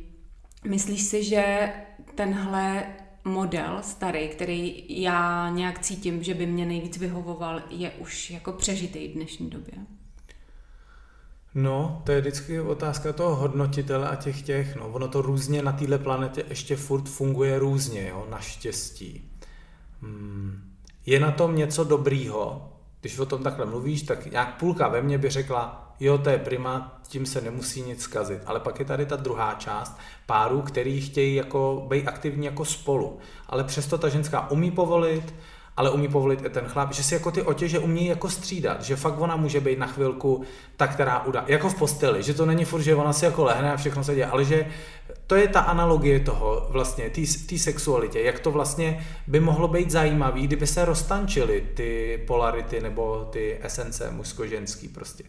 Myslíš 0.64 1.02
si, 1.02 1.24
že 1.24 1.72
tenhle 2.14 2.86
model 3.24 3.78
starý, 3.80 4.28
který 4.28 4.84
já 4.88 5.50
nějak 5.50 5.78
cítím, 5.78 6.22
že 6.22 6.34
by 6.34 6.46
mě 6.46 6.66
nejvíc 6.66 6.98
vyhovoval, 6.98 7.62
je 7.70 7.90
už 7.90 8.30
jako 8.30 8.52
přežitý 8.52 9.08
v 9.08 9.14
dnešní 9.14 9.50
době? 9.50 9.74
No, 11.54 12.02
to 12.04 12.12
je 12.12 12.20
vždycky 12.20 12.60
otázka 12.60 13.12
toho 13.12 13.36
hodnotitele 13.36 14.08
a 14.08 14.16
těch 14.16 14.42
těch, 14.42 14.76
no, 14.76 14.88
ono 14.88 15.08
to 15.08 15.22
různě 15.22 15.62
na 15.62 15.72
této 15.72 15.98
planetě 15.98 16.44
ještě 16.48 16.76
furt 16.76 17.08
funguje 17.08 17.58
různě, 17.58 18.08
jo, 18.08 18.26
naštěstí. 18.30 19.30
Hmm. 20.02 20.74
Je 21.06 21.20
na 21.20 21.30
tom 21.30 21.56
něco 21.56 21.84
dobrýho, 21.84 22.72
když 23.00 23.18
o 23.18 23.26
tom 23.26 23.42
takhle 23.42 23.66
mluvíš, 23.66 24.02
tak 24.02 24.26
nějak 24.26 24.58
půlka 24.58 24.88
ve 24.88 25.02
mně 25.02 25.18
by 25.18 25.30
řekla, 25.30 25.83
jo, 26.00 26.18
to 26.18 26.30
je 26.30 26.38
prima, 26.38 27.00
tím 27.08 27.26
se 27.26 27.40
nemusí 27.40 27.82
nic 27.82 28.02
zkazit. 28.02 28.42
Ale 28.46 28.60
pak 28.60 28.78
je 28.78 28.84
tady 28.84 29.06
ta 29.06 29.16
druhá 29.16 29.54
část 29.54 29.98
párů, 30.26 30.62
který 30.62 31.00
chtějí 31.00 31.34
jako 31.34 31.86
být 31.88 32.08
aktivní 32.08 32.46
jako 32.46 32.64
spolu. 32.64 33.18
Ale 33.46 33.64
přesto 33.64 33.98
ta 33.98 34.08
ženská 34.08 34.50
umí 34.50 34.70
povolit, 34.70 35.34
ale 35.76 35.90
umí 35.90 36.08
povolit 36.08 36.44
i 36.46 36.50
ten 36.50 36.64
chlap, 36.64 36.92
že 36.92 37.02
si 37.02 37.14
jako 37.14 37.30
ty 37.30 37.42
otěže 37.42 37.78
umí 37.78 38.06
jako 38.06 38.30
střídat, 38.30 38.82
že 38.82 38.96
fakt 38.96 39.20
ona 39.20 39.36
může 39.36 39.60
být 39.60 39.78
na 39.78 39.86
chvilku 39.86 40.44
ta, 40.76 40.86
která 40.86 41.24
udá, 41.24 41.44
jako 41.46 41.68
v 41.68 41.78
posteli, 41.78 42.22
že 42.22 42.34
to 42.34 42.46
není 42.46 42.64
furt, 42.64 42.82
že 42.82 42.94
ona 42.94 43.12
si 43.12 43.24
jako 43.24 43.44
lehne 43.44 43.72
a 43.72 43.76
všechno 43.76 44.04
se 44.04 44.14
děje, 44.14 44.26
ale 44.26 44.44
že 44.44 44.66
to 45.26 45.34
je 45.34 45.48
ta 45.48 45.60
analogie 45.60 46.20
toho 46.20 46.66
vlastně, 46.70 47.10
té 47.48 47.58
sexualitě, 47.58 48.20
jak 48.20 48.38
to 48.38 48.50
vlastně 48.50 49.06
by 49.26 49.40
mohlo 49.40 49.68
být 49.68 49.90
zajímavý, 49.90 50.46
kdyby 50.46 50.66
se 50.66 50.84
roztančily 50.84 51.66
ty 51.74 52.22
polarity 52.26 52.80
nebo 52.80 53.28
ty 53.32 53.58
esence 53.62 54.10
mužsko-ženský 54.10 54.88
prostě. 54.88 55.24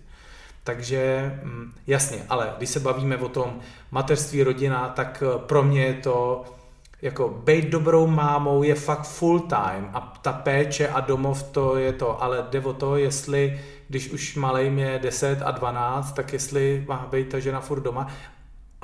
Takže 0.65 1.31
mm, 1.43 1.71
jasně, 1.87 2.25
ale 2.29 2.53
když 2.57 2.69
se 2.69 2.79
bavíme 2.79 3.17
o 3.17 3.29
tom 3.29 3.59
mateřství, 3.91 4.43
rodina, 4.43 4.89
tak 4.89 5.23
pro 5.37 5.63
mě 5.63 5.85
je 5.85 5.93
to 5.93 6.43
jako 7.01 7.29
být 7.29 7.65
dobrou 7.65 8.07
mámou 8.07 8.63
je 8.63 8.75
fakt 8.75 9.03
full 9.03 9.39
time 9.39 9.89
a 9.93 10.19
ta 10.21 10.33
péče 10.33 10.87
a 10.87 10.99
domov 10.99 11.43
to 11.43 11.77
je 11.77 11.93
to, 11.93 12.23
ale 12.23 12.47
jde 12.49 12.59
o 12.59 12.73
to, 12.73 12.97
jestli 12.97 13.61
když 13.87 14.09
už 14.09 14.35
malej 14.35 14.73
je 14.77 14.99
10 14.99 15.41
a 15.41 15.51
12, 15.51 16.11
tak 16.11 16.33
jestli 16.33 16.85
má 16.87 17.07
být 17.11 17.29
ta 17.29 17.39
žena 17.39 17.59
furt 17.59 17.81
doma 17.81 18.07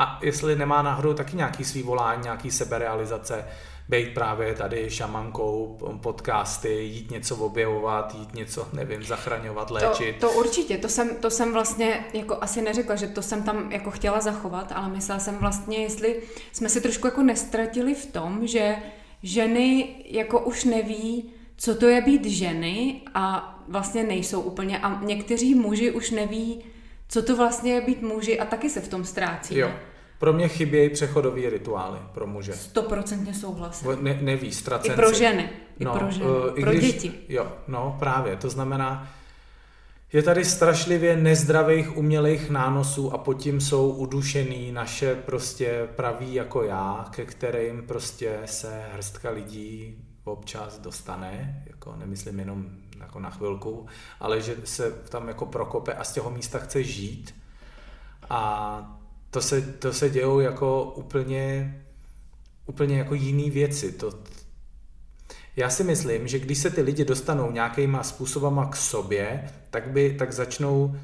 a 0.01 0.19
jestli 0.21 0.55
nemá 0.55 0.81
náhodou 0.81 1.13
taky 1.13 1.37
nějaký 1.37 1.63
svý 1.63 1.83
volání, 1.83 2.23
nějaký 2.23 2.51
seberealizace, 2.51 3.45
být 3.89 4.13
právě 4.13 4.53
tady 4.53 4.89
šamankou, 4.89 5.77
podcasty, 6.01 6.73
jít 6.73 7.11
něco 7.11 7.35
objevovat, 7.35 8.15
jít 8.15 8.33
něco, 8.33 8.67
nevím, 8.73 9.03
zachraňovat, 9.03 9.71
léčit. 9.71 10.19
To, 10.19 10.27
to 10.27 10.33
určitě, 10.33 10.77
to 10.77 10.89
jsem, 10.89 11.15
to 11.15 11.29
jsem 11.29 11.53
vlastně 11.53 12.05
jako 12.13 12.37
asi 12.41 12.61
neřekla, 12.61 12.95
že 12.95 13.07
to 13.07 13.21
jsem 13.21 13.43
tam 13.43 13.71
jako 13.71 13.91
chtěla 13.91 14.21
zachovat, 14.21 14.71
ale 14.75 14.89
myslela 14.89 15.19
jsem 15.19 15.37
vlastně, 15.37 15.77
jestli 15.77 16.21
jsme 16.51 16.69
se 16.69 16.81
trošku 16.81 17.07
jako 17.07 17.21
nestratili 17.21 17.95
v 17.95 18.05
tom, 18.05 18.47
že 18.47 18.75
ženy 19.23 19.95
jako 20.05 20.39
už 20.39 20.63
neví, 20.63 21.33
co 21.57 21.75
to 21.75 21.87
je 21.87 22.01
být 22.01 22.25
ženy 22.25 23.01
a 23.13 23.57
vlastně 23.67 24.03
nejsou 24.03 24.41
úplně 24.41 24.79
a 24.79 25.01
někteří 25.03 25.55
muži 25.55 25.91
už 25.91 26.11
neví, 26.11 26.63
co 27.07 27.21
to 27.21 27.35
vlastně 27.35 27.73
je 27.73 27.81
být 27.81 28.01
muži 28.01 28.39
a 28.39 28.45
taky 28.45 28.69
se 28.69 28.81
v 28.81 28.87
tom 28.87 29.05
ztrácí. 29.05 29.57
Jo. 29.57 29.71
Pro 30.21 30.33
mě 30.33 30.47
chybějí 30.47 30.89
přechodové 30.89 31.49
rituály 31.49 31.99
pro 32.13 32.27
muže. 32.27 32.53
Stoprocentně 32.53 33.33
souhlasím. 33.33 33.97
Ne, 34.01 34.19
neví, 34.21 34.51
ztracenci. 34.51 34.93
I 34.93 34.95
pro 34.95 35.13
ženy. 35.13 35.49
I 35.79 35.85
no, 35.85 35.93
pro 35.93 36.11
ženy. 36.11 36.25
Uh, 36.25 36.61
pro 36.61 36.71
když, 36.71 36.93
děti. 36.93 37.13
Jo, 37.29 37.51
no 37.67 37.95
právě. 37.99 38.35
To 38.35 38.49
znamená, 38.49 39.09
je 40.13 40.23
tady 40.23 40.45
strašlivě 40.45 41.17
nezdravých 41.17 41.97
umělých 41.97 42.49
nánosů 42.49 43.13
a 43.13 43.17
pod 43.17 43.33
tím 43.33 43.61
jsou 43.61 43.89
udušený 43.89 44.71
naše 44.71 45.15
prostě 45.15 45.87
praví 45.95 46.33
jako 46.33 46.63
já, 46.63 47.05
ke 47.11 47.25
kterým 47.25 47.83
prostě 47.87 48.39
se 48.45 48.81
hrstka 48.93 49.29
lidí 49.29 49.95
občas 50.23 50.79
dostane, 50.79 51.63
jako 51.67 51.95
nemyslím 51.95 52.39
jenom 52.39 52.65
jako 52.99 53.19
na 53.19 53.29
chvilku, 53.29 53.85
ale 54.19 54.41
že 54.41 54.55
se 54.63 54.91
tam 54.91 55.27
jako 55.27 55.45
prokope 55.45 55.93
a 55.93 56.03
z 56.03 56.13
těho 56.13 56.29
místa 56.29 56.59
chce 56.59 56.83
žít. 56.83 57.35
A 58.29 59.00
to 59.31 59.41
se, 59.41 59.61
to 59.61 59.93
se 59.93 60.09
dějou 60.09 60.39
jako 60.39 60.83
úplně, 60.83 61.75
úplně 62.65 62.97
jako 62.97 63.15
jiný 63.15 63.49
věci. 63.49 63.91
To, 63.91 64.11
já 65.55 65.69
si 65.69 65.83
myslím, 65.83 66.27
že 66.27 66.39
když 66.39 66.57
se 66.57 66.69
ty 66.69 66.81
lidi 66.81 67.05
dostanou 67.05 67.51
nějakýma 67.51 68.03
způsobama 68.03 68.65
k 68.65 68.75
sobě, 68.75 69.49
tak, 69.69 69.89
by, 69.89 70.15
tak 70.19 70.33
začnou 70.33 70.95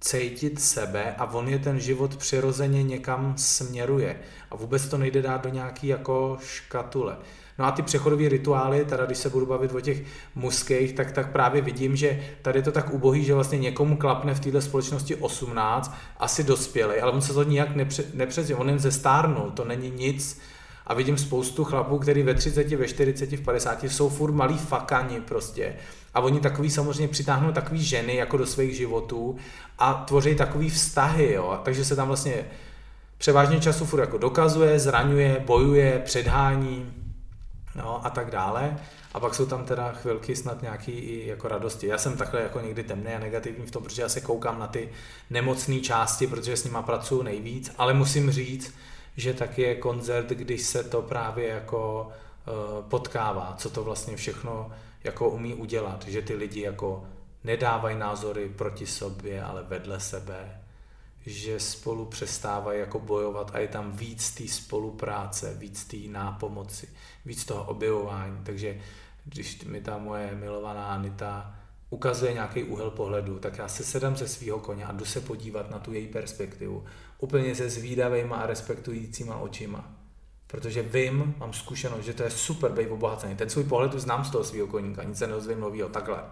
cítit 0.00 0.60
sebe 0.60 1.14
a 1.14 1.24
on 1.24 1.48
je 1.48 1.58
ten 1.58 1.80
život 1.80 2.16
přirozeně 2.16 2.82
někam 2.82 3.34
směruje. 3.36 4.20
A 4.50 4.56
vůbec 4.56 4.88
to 4.88 4.98
nejde 4.98 5.22
dát 5.22 5.42
do 5.42 5.48
nějaký 5.48 5.86
jako 5.86 6.38
škatule. 6.40 7.16
No 7.58 7.64
a 7.64 7.70
ty 7.70 7.82
přechodové 7.82 8.28
rituály, 8.28 8.84
teda 8.84 9.06
když 9.06 9.18
se 9.18 9.30
budu 9.30 9.46
bavit 9.46 9.72
o 9.72 9.80
těch 9.80 10.02
mužských, 10.34 10.92
tak, 10.92 11.12
tak 11.12 11.32
právě 11.32 11.62
vidím, 11.62 11.96
že 11.96 12.20
tady 12.42 12.58
je 12.58 12.62
to 12.62 12.72
tak 12.72 12.92
ubohý, 12.92 13.24
že 13.24 13.34
vlastně 13.34 13.58
někomu 13.58 13.96
klapne 13.96 14.34
v 14.34 14.40
této 14.40 14.60
společnosti 14.60 15.14
18, 15.14 15.94
asi 16.18 16.44
dospělý, 16.44 17.00
ale 17.00 17.12
on 17.12 17.22
se 17.22 17.34
to 17.34 17.42
nijak 17.42 17.76
nepře, 17.76 18.04
nepřezě, 18.14 18.54
on 18.54 18.68
jen 18.68 18.78
zestárnul, 18.78 19.50
to 19.50 19.64
není 19.64 19.90
nic. 19.90 20.40
A 20.86 20.94
vidím 20.94 21.18
spoustu 21.18 21.64
chlapů, 21.64 21.98
který 21.98 22.22
ve 22.22 22.34
30, 22.34 22.72
ve 22.72 22.88
40, 22.88 23.32
v 23.32 23.40
50 23.40 23.84
jsou 23.84 24.08
furt 24.08 24.32
malí 24.32 24.58
fakani 24.58 25.20
prostě. 25.20 25.74
A 26.14 26.20
oni 26.20 26.40
takový 26.40 26.70
samozřejmě 26.70 27.08
přitáhnou 27.08 27.52
takový 27.52 27.84
ženy 27.84 28.16
jako 28.16 28.36
do 28.36 28.46
svých 28.46 28.76
životů 28.76 29.36
a 29.78 29.94
tvoří 29.94 30.34
takový 30.34 30.70
vztahy, 30.70 31.32
jo. 31.32 31.60
Takže 31.64 31.84
se 31.84 31.96
tam 31.96 32.06
vlastně 32.06 32.44
převážně 33.18 33.60
času 33.60 33.84
furt 33.84 34.00
jako 34.00 34.18
dokazuje, 34.18 34.78
zraňuje, 34.78 35.42
bojuje, 35.46 36.02
předhání, 36.04 37.05
no, 37.76 38.06
a 38.06 38.10
tak 38.10 38.30
dále. 38.30 38.78
A 39.14 39.20
pak 39.20 39.34
jsou 39.34 39.46
tam 39.46 39.64
teda 39.64 39.92
chvilky 39.92 40.36
snad 40.36 40.62
nějaký 40.62 40.92
i 40.92 41.28
jako 41.28 41.48
radosti. 41.48 41.86
Já 41.86 41.98
jsem 41.98 42.16
takhle 42.16 42.42
jako 42.42 42.60
někdy 42.60 42.82
temný 42.82 43.12
a 43.12 43.18
negativní 43.18 43.66
v 43.66 43.70
tom, 43.70 43.82
protože 43.82 44.02
já 44.02 44.08
se 44.08 44.20
koukám 44.20 44.58
na 44.58 44.66
ty 44.66 44.88
nemocné 45.30 45.80
části, 45.80 46.26
protože 46.26 46.56
s 46.56 46.64
nima 46.64 46.82
pracuju 46.82 47.22
nejvíc, 47.22 47.72
ale 47.78 47.94
musím 47.94 48.30
říct, 48.30 48.74
že 49.16 49.34
taky 49.34 49.62
je 49.62 49.74
koncert, 49.74 50.28
když 50.28 50.62
se 50.62 50.84
to 50.84 51.02
právě 51.02 51.48
jako 51.48 52.08
uh, 52.08 52.84
potkává, 52.88 53.54
co 53.58 53.70
to 53.70 53.84
vlastně 53.84 54.16
všechno 54.16 54.72
jako 55.04 55.28
umí 55.28 55.54
udělat, 55.54 56.04
že 56.08 56.22
ty 56.22 56.34
lidi 56.34 56.60
jako 56.60 57.04
nedávají 57.44 57.96
názory 57.98 58.48
proti 58.48 58.86
sobě, 58.86 59.42
ale 59.42 59.62
vedle 59.62 60.00
sebe, 60.00 60.60
že 61.26 61.60
spolu 61.60 62.04
přestávají 62.04 62.80
jako 62.80 62.98
bojovat 62.98 63.50
a 63.54 63.58
je 63.58 63.68
tam 63.68 63.92
víc 63.92 64.30
té 64.30 64.48
spolupráce, 64.48 65.54
víc 65.54 65.84
té 65.84 65.96
nápomoci, 66.08 66.88
víc 67.26 67.44
toho 67.44 67.64
objevování. 67.64 68.38
Takže 68.42 68.78
když 69.24 69.64
mi 69.64 69.80
ta 69.80 69.98
moje 69.98 70.34
milovaná 70.34 70.86
Anita 70.86 71.54
ukazuje 71.90 72.32
nějaký 72.32 72.64
úhel 72.64 72.90
pohledu, 72.90 73.38
tak 73.38 73.58
já 73.58 73.68
se 73.68 73.84
sedám 73.84 74.16
ze 74.16 74.28
svého 74.28 74.58
koně 74.58 74.84
a 74.84 74.92
jdu 74.92 75.04
se 75.04 75.20
podívat 75.20 75.70
na 75.70 75.78
tu 75.78 75.92
její 75.92 76.06
perspektivu. 76.06 76.84
Úplně 77.18 77.54
se 77.54 77.70
zvídavýma 77.70 78.36
a 78.36 78.46
respektujícíma 78.46 79.36
očima. 79.36 79.92
Protože 80.46 80.82
vím, 80.82 81.34
mám 81.38 81.52
zkušenost, 81.52 82.04
že 82.04 82.14
to 82.14 82.22
je 82.22 82.30
super 82.30 82.72
být 82.72 82.88
obohacený. 82.88 83.36
Ten 83.36 83.50
svůj 83.50 83.64
pohled 83.64 83.94
už 83.94 84.02
znám 84.02 84.24
z 84.24 84.30
toho 84.30 84.44
svého 84.44 84.66
koníka, 84.66 85.02
nic 85.02 85.18
se 85.18 85.26
neozvím 85.26 85.60
novýho, 85.60 85.88
takhle. 85.88 86.22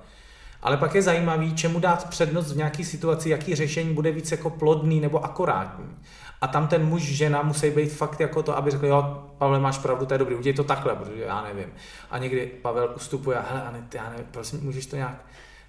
Ale 0.63 0.77
pak 0.77 0.95
je 0.95 1.03
zajímavý, 1.03 1.55
čemu 1.55 1.81
dát 1.81 2.09
přednost 2.09 2.53
v 2.53 2.57
nějaké 2.57 2.85
situaci, 2.85 3.31
jaký 3.31 3.55
řešení 3.55 3.95
bude 3.95 4.13
víc 4.13 4.31
jako 4.31 4.51
plodný 4.51 5.01
nebo 5.01 5.25
akorátní. 5.25 5.97
A 6.45 6.47
tam 6.47 6.69
ten 6.69 6.85
muž, 6.85 7.03
žena 7.03 7.43
musí 7.43 7.71
být 7.71 7.93
fakt 7.93 8.21
jako 8.21 8.43
to, 8.43 8.57
aby 8.57 8.71
řekl, 8.71 8.87
jo, 8.87 9.25
Pavel, 9.39 9.61
máš 9.61 9.79
pravdu, 9.79 10.07
to 10.07 10.15
je 10.15 10.19
dobrý, 10.19 10.35
udělej 10.35 10.57
to 10.57 10.65
takhle, 10.65 10.97
protože 10.97 11.23
já 11.23 11.43
nevím. 11.43 11.73
A 12.11 12.19
někdy 12.19 12.47
Pavel 12.47 12.93
ustupuje, 12.97 13.39
hele, 13.51 13.63
Anet, 13.63 13.95
já 13.95 14.11
nevím, 14.11 14.27
prosím, 14.31 14.61
můžeš 14.63 14.87
to 14.87 14.97
nějak, 14.97 15.25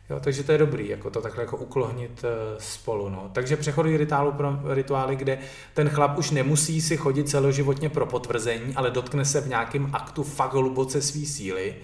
Jo, 0.10 0.20
takže 0.20 0.44
to 0.44 0.52
je 0.52 0.58
dobrý, 0.58 0.90
jako 0.90 1.10
to 1.10 1.22
takhle 1.22 1.44
jako 1.44 1.58
uklohnit 1.58 2.24
uh, 2.24 2.30
spolu. 2.58 3.10
No. 3.10 3.30
Takže 3.34 3.58
přechodí 3.58 3.98
rituálu 3.98 4.32
pro 4.32 4.74
rituály, 4.74 5.16
kde 5.16 5.40
ten 5.74 5.90
chlap 5.90 6.18
už 6.18 6.32
nemusí 6.32 6.82
si 6.82 6.98
chodit 6.98 7.30
celoživotně 7.30 7.90
pro 7.90 8.06
potvrzení, 8.06 8.76
ale 8.76 8.92
dotkne 8.92 9.26
se 9.26 9.42
v 9.42 9.48
nějakém 9.48 9.90
aktu 9.94 10.24
fakt 10.24 10.54
hluboce 10.54 11.02
svý 11.02 11.26
síly. 11.26 11.76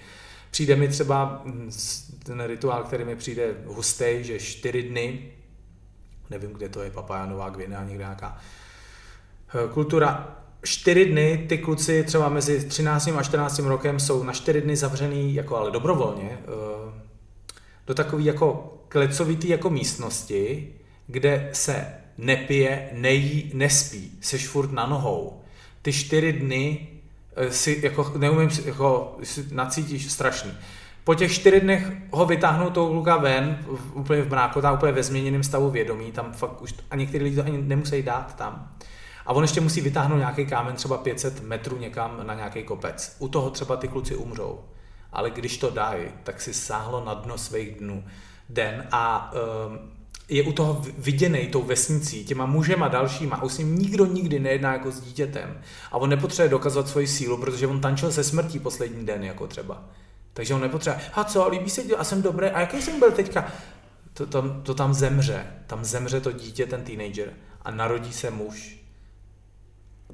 Přijde 0.50 0.76
mi 0.76 0.88
třeba 0.88 1.42
hm, 1.44 1.70
ten 2.22 2.44
rituál, 2.44 2.84
který 2.84 3.04
mi 3.04 3.16
přijde 3.16 3.54
hustý, 3.66 4.04
že 4.20 4.38
čtyři 4.38 4.82
dny, 4.82 5.32
nevím, 6.30 6.50
kde 6.50 6.68
to 6.68 6.82
je, 6.82 6.90
Papaja 6.90 7.26
Nová 7.26 7.50
Gvina, 7.50 7.84
někde 7.84 8.04
nějaká 8.04 8.38
eh, 8.38 8.61
kultura, 9.72 10.36
čtyři 10.64 11.04
dny 11.04 11.44
ty 11.48 11.58
kluci 11.58 12.04
třeba 12.04 12.28
mezi 12.28 12.64
13 12.68 13.08
a 13.08 13.22
14 13.22 13.58
rokem 13.58 14.00
jsou 14.00 14.22
na 14.22 14.32
čtyři 14.32 14.60
dny 14.60 14.76
zavřený, 14.76 15.34
jako 15.34 15.56
ale 15.56 15.70
dobrovolně, 15.70 16.30
eh, 16.30 17.02
do 17.86 17.94
takové 17.94 18.22
jako 18.22 18.74
klecovitý 18.88 19.48
jako 19.48 19.70
místnosti, 19.70 20.72
kde 21.06 21.50
se 21.52 21.86
nepije, 22.18 22.90
nejí, 22.92 23.50
nespí, 23.54 24.18
seš 24.20 24.48
furt 24.48 24.72
na 24.72 24.86
nohou. 24.86 25.40
Ty 25.82 25.92
čtyři 25.92 26.32
dny 26.32 26.88
eh, 27.36 27.50
si 27.50 27.80
jako 27.82 28.12
neumím, 28.16 28.50
jako 28.64 29.18
si 29.22 29.46
nacítíš 29.50 30.12
strašný. 30.12 30.52
Po 31.04 31.14
těch 31.14 31.32
čtyři 31.32 31.60
dnech 31.60 31.92
ho 32.10 32.26
vytáhnou 32.26 32.70
toho 32.70 32.88
kluka 32.88 33.16
ven, 33.16 33.58
úplně 33.94 34.22
v 34.22 34.30
mráku, 34.30 34.60
tam 34.60 34.74
úplně 34.74 34.92
ve 34.92 35.02
změněném 35.02 35.42
stavu 35.42 35.70
vědomí, 35.70 36.12
tam 36.12 36.32
fakt 36.32 36.62
už, 36.62 36.74
a 36.90 36.96
někteří 36.96 37.24
lidi 37.24 37.36
to 37.36 37.44
ani 37.44 37.62
nemusí 37.62 38.02
dát 38.02 38.36
tam. 38.36 38.76
A 39.26 39.32
on 39.32 39.44
ještě 39.44 39.60
musí 39.60 39.80
vytáhnout 39.80 40.18
nějaký 40.18 40.46
kámen 40.46 40.74
třeba 40.74 40.98
500 40.98 41.42
metrů 41.42 41.78
někam 41.78 42.20
na 42.26 42.34
nějaký 42.34 42.62
kopec. 42.62 43.16
U 43.18 43.28
toho 43.28 43.50
třeba 43.50 43.76
ty 43.76 43.88
kluci 43.88 44.16
umřou. 44.16 44.60
Ale 45.12 45.30
když 45.30 45.58
to 45.58 45.70
dají, 45.70 46.04
tak 46.22 46.40
si 46.40 46.54
sáhlo 46.54 47.04
na 47.04 47.14
dno 47.14 47.38
svých 47.38 47.78
dnů 47.78 48.04
den 48.48 48.88
a 48.92 49.32
um, 49.68 49.78
je 50.28 50.42
u 50.42 50.52
toho 50.52 50.82
viděný 50.98 51.46
tou 51.46 51.62
vesnicí, 51.62 52.24
těma 52.24 52.46
mužema 52.46 52.88
dalšíma 52.88 53.36
a 53.36 53.42
už 53.42 53.52
s 53.52 53.58
ním 53.58 53.78
nikdo 53.78 54.06
nikdy 54.06 54.40
nejedná 54.40 54.72
jako 54.72 54.90
s 54.90 55.00
dítětem. 55.00 55.60
A 55.92 55.98
on 55.98 56.10
nepotřebuje 56.10 56.50
dokazovat 56.50 56.88
svoji 56.88 57.06
sílu, 57.06 57.36
protože 57.36 57.66
on 57.66 57.80
tančil 57.80 58.12
se 58.12 58.24
smrtí 58.24 58.58
poslední 58.58 59.06
den, 59.06 59.24
jako 59.24 59.46
třeba. 59.46 59.84
Takže 60.32 60.54
on 60.54 60.60
nepotřebuje, 60.60 61.04
a 61.14 61.24
co, 61.24 61.48
líbí 61.48 61.70
se, 61.70 61.82
a 61.82 62.04
jsem 62.04 62.22
dobrý, 62.22 62.46
a 62.46 62.60
jaký 62.60 62.82
jsem 62.82 62.98
byl 62.98 63.12
teďka? 63.12 63.52
To, 64.14 64.26
to, 64.26 64.60
to 64.62 64.74
tam 64.74 64.94
zemře, 64.94 65.46
tam 65.66 65.84
zemře 65.84 66.20
to 66.20 66.32
dítě, 66.32 66.66
ten 66.66 66.84
teenager 66.84 67.32
a 67.62 67.70
narodí 67.70 68.12
se 68.12 68.30
muž. 68.30 68.81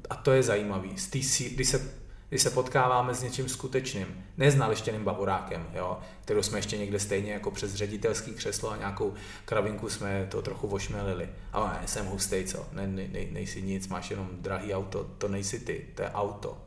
A 0.09 0.15
to 0.15 0.31
je 0.31 0.43
zajímavý. 0.43 0.97
Z 0.97 1.07
tý, 1.07 1.49
když, 1.49 1.69
se, 1.69 1.91
když 2.29 2.41
se 2.41 2.49
potkáváme 2.49 3.13
s 3.13 3.23
něčím 3.23 3.49
skutečným, 3.49 4.25
neznalištěným 4.37 5.03
bavorákem, 5.03 5.67
jo, 5.73 5.99
kterou 6.21 6.43
jsme 6.43 6.57
ještě 6.57 6.77
někde 6.77 6.99
stejně 6.99 7.33
jako 7.33 7.51
přes 7.51 7.73
ředitelský 7.73 8.31
křeslo 8.31 8.71
a 8.71 8.77
nějakou 8.77 9.13
kravinku 9.45 9.89
jsme 9.89 10.27
to 10.31 10.41
trochu 10.41 10.67
vošmelili. 10.67 11.29
Ale 11.53 11.69
ne, 11.81 11.87
jsem 11.87 12.05
hustej, 12.05 12.43
co? 12.43 12.67
Ne, 12.71 12.87
ne, 12.87 13.07
ne, 13.07 13.25
nejsi 13.31 13.61
nic, 13.61 13.87
máš 13.87 14.09
jenom 14.09 14.29
drahý 14.31 14.73
auto, 14.73 15.03
to 15.17 15.27
nejsi 15.27 15.59
ty, 15.59 15.85
to 15.95 16.01
je 16.01 16.09
auto. 16.09 16.57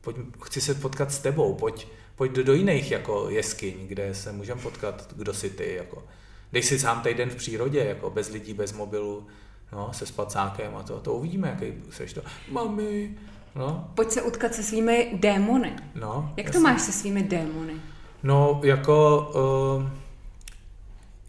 Pojď, 0.00 0.16
chci 0.44 0.60
se 0.60 0.74
potkat 0.74 1.12
s 1.12 1.18
tebou, 1.18 1.54
pojď, 1.54 1.88
pojď 2.16 2.32
do, 2.32 2.44
do 2.44 2.52
jiných 2.52 2.90
jako 2.90 3.30
jeskyň, 3.30 3.86
kde 3.86 4.14
se 4.14 4.32
můžeme 4.32 4.60
potkat, 4.60 5.12
kdo 5.16 5.34
si 5.34 5.50
ty, 5.50 5.74
jako. 5.74 6.04
Dej 6.52 6.62
si 6.62 6.78
sám 6.78 7.02
týden 7.02 7.30
v 7.30 7.34
přírodě, 7.34 7.84
jako 7.84 8.10
bez 8.10 8.28
lidí, 8.28 8.54
bez 8.54 8.72
mobilu, 8.72 9.26
no, 9.72 9.92
se 9.92 10.06
spacákem 10.06 10.76
a 10.76 10.82
to, 10.82 11.00
to 11.00 11.14
uvidíme, 11.14 11.48
jaký 11.48 11.74
seš 11.90 12.12
to. 12.12 12.20
Mami, 12.50 13.10
No. 13.54 13.90
Pojď 13.94 14.10
se 14.10 14.22
utkat 14.22 14.54
se 14.54 14.62
svými 14.62 15.10
démony. 15.14 15.76
No, 15.94 16.32
Jak 16.36 16.46
jasně. 16.46 16.60
to 16.60 16.64
máš 16.64 16.80
se 16.82 16.92
svými 16.92 17.22
démony? 17.22 17.74
No, 18.22 18.60
jako 18.64 19.18
uh, 19.80 19.88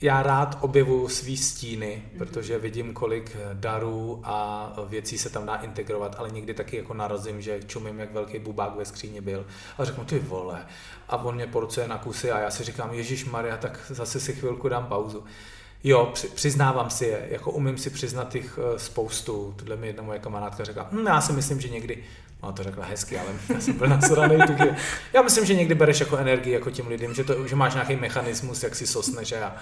já 0.01 0.23
rád 0.23 0.57
objevuju 0.61 1.07
svý 1.07 1.37
stíny, 1.37 2.03
protože 2.17 2.59
vidím, 2.59 2.93
kolik 2.93 3.37
darů 3.53 4.21
a 4.23 4.73
věcí 4.87 5.17
se 5.17 5.29
tam 5.29 5.45
dá 5.45 5.55
integrovat, 5.55 6.15
ale 6.19 6.29
někdy 6.29 6.53
taky 6.53 6.77
jako 6.77 6.93
narazím, 6.93 7.41
že 7.41 7.59
čumím, 7.67 7.99
jak 7.99 8.13
velký 8.13 8.39
bubák 8.39 8.75
ve 8.75 8.85
skříni 8.85 9.21
byl 9.21 9.45
a 9.77 9.85
řeknu, 9.85 10.05
ty 10.05 10.19
vole, 10.19 10.65
a 11.09 11.17
on 11.17 11.35
mě 11.35 11.47
porcuje 11.47 11.87
na 11.87 11.97
kusy 11.97 12.31
a 12.31 12.39
já 12.39 12.51
si 12.51 12.63
říkám, 12.63 12.93
Ježíš 12.93 13.25
Maria, 13.25 13.57
tak 13.57 13.79
zase 13.89 14.19
si 14.19 14.33
chvilku 14.33 14.69
dám 14.69 14.85
pauzu. 14.85 15.23
Jo, 15.83 16.09
při, 16.13 16.27
přiznávám 16.27 16.89
si 16.89 17.05
je, 17.05 17.27
jako 17.29 17.51
umím 17.51 17.77
si 17.77 17.89
přiznat 17.89 18.35
jich 18.35 18.57
uh, 18.57 18.77
spoustu. 18.77 19.53
Tohle 19.57 19.75
mi 19.75 19.87
jedna 19.87 20.03
moje 20.03 20.19
kamarádka 20.19 20.63
řekla, 20.63 20.87
hm, 20.91 21.07
já 21.07 21.21
si 21.21 21.33
myslím, 21.33 21.61
že 21.61 21.69
někdy, 21.69 22.03
no 22.43 22.53
to 22.53 22.63
řekla 22.63 22.85
hezky, 22.85 23.19
ale 23.19 23.29
já 23.53 23.61
jsem 23.61 23.73
byl 23.73 23.87
nasranej, 23.87 24.37
takže 24.37 24.75
já 25.13 25.21
myslím, 25.21 25.45
že 25.45 25.53
někdy 25.55 25.75
bereš 25.75 25.99
jako 25.99 26.17
energii 26.17 26.53
jako 26.53 26.71
tím 26.71 26.87
lidem, 26.87 27.13
že, 27.13 27.23
to, 27.23 27.47
že 27.47 27.55
máš 27.55 27.73
nějaký 27.73 27.95
mechanismus, 27.95 28.63
jak 28.63 28.75
si 28.75 28.87
sosneš 28.87 29.31
a 29.31 29.35
já, 29.35 29.55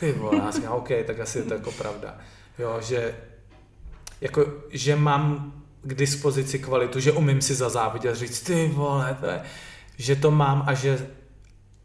ty 0.00 0.12
vole, 0.12 0.38
já 0.38 0.50
říkám, 0.50 0.72
OK, 0.72 0.88
tak 1.06 1.20
asi 1.20 1.38
je 1.38 1.44
to 1.44 1.54
jako 1.54 1.72
pravda. 1.72 2.18
Jo, 2.58 2.78
že, 2.82 3.14
jako, 4.20 4.46
že 4.70 4.96
mám 4.96 5.52
k 5.82 5.94
dispozici 5.94 6.58
kvalitu, 6.58 7.00
že 7.00 7.12
umím 7.12 7.40
si 7.40 7.54
zazávidět 7.54 8.12
a 8.12 8.14
říct, 8.14 8.40
ty 8.40 8.68
vole, 8.68 9.16
to 9.20 9.26
je, 9.26 9.42
že 9.96 10.16
to 10.16 10.30
mám 10.30 10.64
a 10.66 10.74
že, 10.74 11.06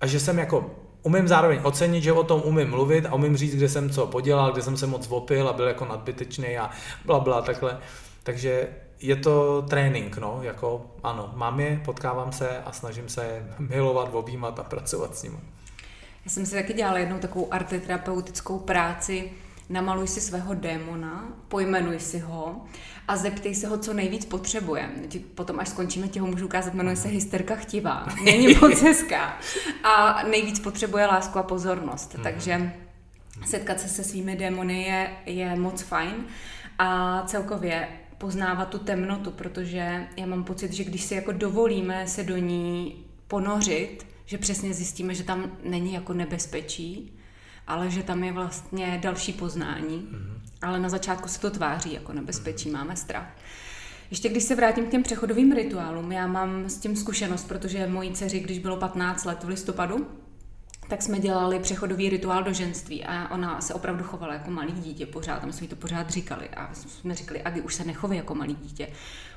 a 0.01 0.07
že 0.07 0.19
jsem 0.19 0.39
jako 0.39 0.75
umím 1.03 1.27
zároveň 1.27 1.59
ocenit, 1.63 2.03
že 2.03 2.13
o 2.13 2.23
tom 2.23 2.41
umím 2.45 2.69
mluvit 2.69 3.05
a 3.05 3.13
umím 3.13 3.37
říct, 3.37 3.55
kde 3.55 3.69
jsem 3.69 3.89
co 3.89 4.07
podělal, 4.07 4.51
kde 4.51 4.61
jsem 4.61 4.77
se 4.77 4.87
moc 4.87 5.07
vopil 5.07 5.49
a 5.49 5.53
byl 5.53 5.67
jako 5.67 5.85
nadbytečný 5.85 6.57
a 6.57 6.69
bla, 7.05 7.19
bla 7.19 7.41
takhle. 7.41 7.77
Takže 8.23 8.67
je 8.99 9.15
to 9.15 9.61
trénink, 9.61 10.17
no, 10.17 10.39
jako 10.41 10.85
ano, 11.03 11.31
mám 11.35 11.59
je, 11.59 11.81
potkávám 11.85 12.31
se 12.31 12.49
a 12.65 12.71
snažím 12.71 13.09
se 13.09 13.45
milovat, 13.59 14.09
objímat 14.13 14.59
a 14.59 14.63
pracovat 14.63 15.17
s 15.17 15.23
nimi. 15.23 15.37
Já 16.25 16.31
jsem 16.31 16.45
si 16.45 16.55
taky 16.55 16.73
dělala 16.73 16.97
jednou 16.97 17.19
takovou 17.19 17.53
arteterapeutickou 17.53 18.59
práci, 18.59 19.31
namaluj 19.69 20.07
si 20.07 20.21
svého 20.21 20.53
démona, 20.53 21.33
pojmenuj 21.47 21.99
si 21.99 22.19
ho 22.19 22.65
a 23.07 23.17
zeptej 23.17 23.55
se 23.55 23.67
ho, 23.67 23.77
co 23.77 23.93
nejvíc 23.93 24.25
potřebuje. 24.25 24.89
Potom, 25.35 25.59
až 25.59 25.69
skončíme, 25.69 26.07
ti 26.07 26.19
ho 26.19 26.27
můžu 26.27 26.45
ukázat, 26.45 26.73
jmenuje 26.73 26.95
se 26.95 27.07
hysterka 27.07 27.55
chtivá. 27.55 28.07
Není 28.23 28.47
moc 28.61 28.81
hezká. 28.81 29.39
A 29.83 30.23
nejvíc 30.23 30.59
potřebuje 30.59 31.05
lásku 31.05 31.39
a 31.39 31.43
pozornost. 31.43 32.13
Mhm. 32.13 32.23
Takže 32.23 32.73
setkat 33.45 33.79
se 33.79 33.87
se 33.87 34.03
svými 34.03 34.35
démony 34.35 34.83
je, 34.83 35.11
je 35.25 35.55
moc 35.55 35.81
fajn. 35.81 36.25
A 36.79 37.23
celkově 37.27 37.87
poznávat 38.17 38.69
tu 38.69 38.77
temnotu, 38.77 39.31
protože 39.31 40.07
já 40.17 40.25
mám 40.25 40.43
pocit, 40.43 40.73
že 40.73 40.83
když 40.83 41.01
si 41.01 41.15
jako 41.15 41.31
dovolíme 41.31 42.07
se 42.07 42.23
do 42.23 42.37
ní 42.37 43.05
ponořit, 43.27 44.07
že 44.25 44.37
přesně 44.37 44.73
zjistíme, 44.73 45.15
že 45.15 45.23
tam 45.23 45.51
není 45.63 45.93
jako 45.93 46.13
nebezpečí, 46.13 47.18
ale 47.69 47.89
že 47.89 48.03
tam 48.03 48.23
je 48.23 48.31
vlastně 48.31 48.99
další 49.01 49.33
poznání. 49.33 49.97
Mm-hmm. 49.97 50.39
Ale 50.61 50.79
na 50.79 50.89
začátku 50.89 51.27
se 51.27 51.39
to 51.39 51.49
tváří 51.49 51.93
jako 51.93 52.13
nebezpečí, 52.13 52.69
mm-hmm. 52.69 52.77
máme 52.77 52.95
strach. 52.95 53.35
Ještě 54.09 54.29
když 54.29 54.43
se 54.43 54.55
vrátím 54.55 54.85
k 54.85 54.91
těm 54.91 55.03
přechodovým 55.03 55.51
rituálům, 55.51 56.11
já 56.11 56.27
mám 56.27 56.69
s 56.69 56.77
tím 56.77 56.95
zkušenost, 56.95 57.47
protože 57.47 57.87
mojí 57.87 58.11
dceři, 58.11 58.39
když 58.39 58.59
bylo 58.59 58.77
15 58.77 59.25
let 59.25 59.43
v 59.43 59.47
listopadu, 59.47 60.07
tak 60.89 61.01
jsme 61.01 61.19
dělali 61.19 61.59
přechodový 61.59 62.09
rituál 62.09 62.43
do 62.43 62.53
ženství 62.53 63.05
a 63.05 63.31
ona 63.31 63.61
se 63.61 63.73
opravdu 63.73 64.03
chovala 64.03 64.33
jako 64.33 64.51
malý 64.51 64.71
dítě 64.71 65.05
pořád, 65.05 65.43
my 65.43 65.53
jsme 65.53 65.63
jí 65.63 65.67
to 65.67 65.75
pořád 65.75 66.09
říkali 66.09 66.49
a 66.49 66.73
jsme 66.73 67.15
říkali, 67.15 67.41
Agi, 67.41 67.61
už 67.61 67.75
se 67.75 67.83
nechovej 67.83 68.17
jako 68.17 68.35
malý 68.35 68.55
dítě, 68.55 68.87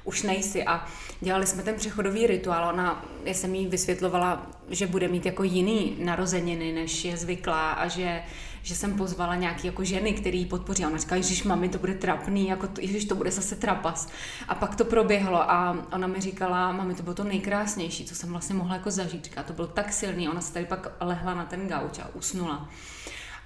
už 0.04 0.22
nejsi 0.22 0.64
a 0.64 0.86
dělali 1.20 1.46
jsme 1.46 1.62
ten 1.62 1.74
přechodový 1.74 2.26
rituál, 2.26 2.68
ona, 2.68 3.04
já 3.24 3.34
jsem 3.34 3.54
jí 3.54 3.66
vysvětlovala, 3.66 4.46
že 4.68 4.86
bude 4.86 5.08
mít 5.08 5.26
jako 5.26 5.42
jiný 5.42 5.96
narozeniny, 5.98 6.72
než 6.72 7.04
je 7.04 7.16
zvyklá 7.16 7.72
a 7.72 7.88
že 7.88 8.22
že 8.62 8.74
jsem 8.74 8.94
pozvala 8.96 9.34
nějaký 9.34 9.66
jako 9.66 9.84
ženy, 9.84 10.12
který 10.12 10.38
ji 10.38 10.46
podpoří. 10.46 10.84
A 10.84 10.88
ona 10.88 10.98
říká, 10.98 11.20
že 11.20 11.48
mami, 11.48 11.68
to 11.68 11.78
bude 11.78 11.94
trapný, 11.94 12.48
jako 12.48 12.66
to, 12.66 12.80
ježiš, 12.80 13.04
to 13.04 13.14
bude 13.14 13.30
zase 13.30 13.56
trapas. 13.56 14.08
A 14.48 14.54
pak 14.54 14.76
to 14.76 14.84
proběhlo 14.84 15.50
a 15.50 15.76
ona 15.92 16.06
mi 16.06 16.20
říkala, 16.20 16.72
mami, 16.72 16.94
to 16.94 17.02
bylo 17.02 17.14
to 17.14 17.24
nejkrásnější, 17.24 18.04
co 18.04 18.14
jsem 18.14 18.30
vlastně 18.30 18.54
mohla 18.54 18.74
jako 18.74 18.90
zažít. 18.90 19.24
Říká, 19.24 19.42
to 19.42 19.52
bylo 19.52 19.68
tak 19.68 19.92
silný, 19.92 20.28
ona 20.28 20.40
se 20.40 20.52
tady 20.52 20.64
pak 20.64 20.88
lehla 21.00 21.34
na 21.34 21.44
ten 21.44 21.68
gauč 21.68 21.98
a 21.98 22.08
usnula. 22.14 22.68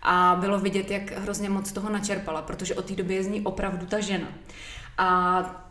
A 0.03 0.37
bylo 0.41 0.61
vidět, 0.61 0.91
jak 0.91 1.13
hrozně 1.19 1.51
moc 1.51 1.73
toho 1.73 1.91
načerpala, 1.91 2.43
protože 2.43 2.75
od 2.75 2.85
té 2.85 2.95
doby 2.95 3.15
je 3.15 3.25
z 3.25 3.27
ní 3.27 3.41
opravdu 3.41 3.87
ta 3.87 4.01
žena. 4.01 4.29
A 4.99 5.66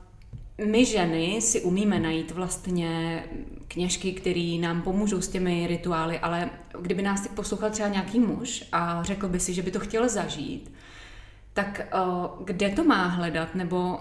my 0.57 0.85
ženy 0.85 1.41
si 1.41 1.61
umíme 1.61 1.99
najít 1.99 2.31
vlastně 2.31 3.23
kněžky, 3.67 4.11
které 4.11 4.57
nám 4.61 4.81
pomůžou 4.81 5.21
s 5.21 5.27
těmi 5.27 5.67
rituály, 5.67 6.19
ale 6.19 6.49
kdyby 6.81 7.01
nás 7.01 7.21
teď 7.21 7.31
poslouchal 7.31 7.69
třeba 7.69 7.89
nějaký 7.89 8.19
muž 8.19 8.63
a 8.71 9.03
řekl 9.03 9.27
by 9.27 9.39
si, 9.39 9.53
že 9.53 9.61
by 9.61 9.71
to 9.71 9.79
chtěl 9.79 10.09
zažít, 10.09 10.71
tak 11.53 11.87
uh, 11.93 12.45
kde 12.45 12.69
to 12.69 12.83
má 12.83 13.07
hledat, 13.07 13.55
nebo 13.55 13.99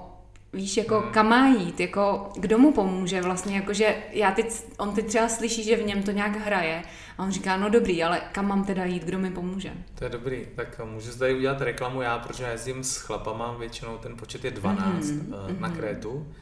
víš, 0.54 0.76
jako 0.76 1.02
kam 1.12 1.28
má 1.28 1.46
jít, 1.46 1.80
jako 1.80 2.32
kdo 2.36 2.58
mu 2.58 2.72
pomůže 2.72 3.22
vlastně, 3.22 3.56
jakože 3.56 3.96
já 4.10 4.30
teď, 4.30 4.46
on 4.78 4.94
teď 4.94 5.06
třeba 5.06 5.28
slyší, 5.28 5.64
že 5.64 5.76
v 5.76 5.86
něm 5.86 6.02
to 6.02 6.10
nějak 6.10 6.36
hraje 6.36 6.82
a 7.18 7.22
on 7.22 7.30
říká, 7.30 7.56
no 7.56 7.68
dobrý, 7.68 8.04
ale 8.04 8.20
kam 8.32 8.48
mám 8.48 8.64
teda 8.64 8.84
jít, 8.84 9.04
kdo 9.04 9.18
mi 9.18 9.30
pomůže? 9.30 9.72
To 9.94 10.04
je 10.04 10.10
dobrý, 10.10 10.46
tak 10.56 10.80
můžu 10.84 11.18
tady 11.18 11.34
udělat 11.34 11.60
reklamu 11.60 12.02
já, 12.02 12.18
protože 12.18 12.44
já 12.44 12.50
jezdím 12.50 12.84
s 12.84 12.96
chlapama, 12.96 13.56
většinou 13.56 13.98
ten 13.98 14.16
počet 14.16 14.44
je 14.44 14.50
12 14.50 15.04
mm-hmm. 15.04 15.60
na 15.60 15.70
Krétu 15.70 16.34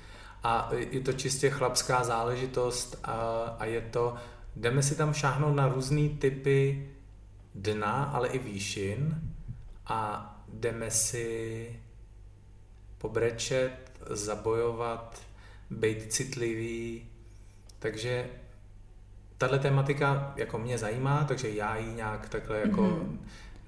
a 0.43 0.71
je 0.91 1.01
to 1.01 1.13
čistě 1.13 1.51
chlapská 1.51 2.05
záležitost 2.05 3.01
a, 3.05 3.13
a 3.59 3.65
je 3.65 3.81
to, 3.81 4.15
jdeme 4.57 4.83
si 4.83 4.97
tam 4.97 5.15
šáhnout 5.15 5.57
na 5.57 5.69
různé 5.69 6.09
typy 6.09 6.89
dna, 7.55 8.05
ale 8.05 8.29
i 8.29 8.39
výšin 8.39 9.21
a 9.87 10.29
jdeme 10.49 10.91
si 10.91 11.69
pobrečet, 12.99 13.82
zabojovat, 14.11 15.23
být 15.71 16.13
citlivý, 16.13 17.03
takže 17.79 18.27
tahle 19.39 19.59
tématika 19.59 20.33
jako 20.37 20.59
mě 20.59 20.79
zajímá, 20.79 21.25
takže 21.25 21.51
já 21.51 21.77
ji 21.77 21.93
nějak 21.93 22.29
takhle 22.29 22.59
jako 22.59 22.83
mm-hmm. 22.83 23.19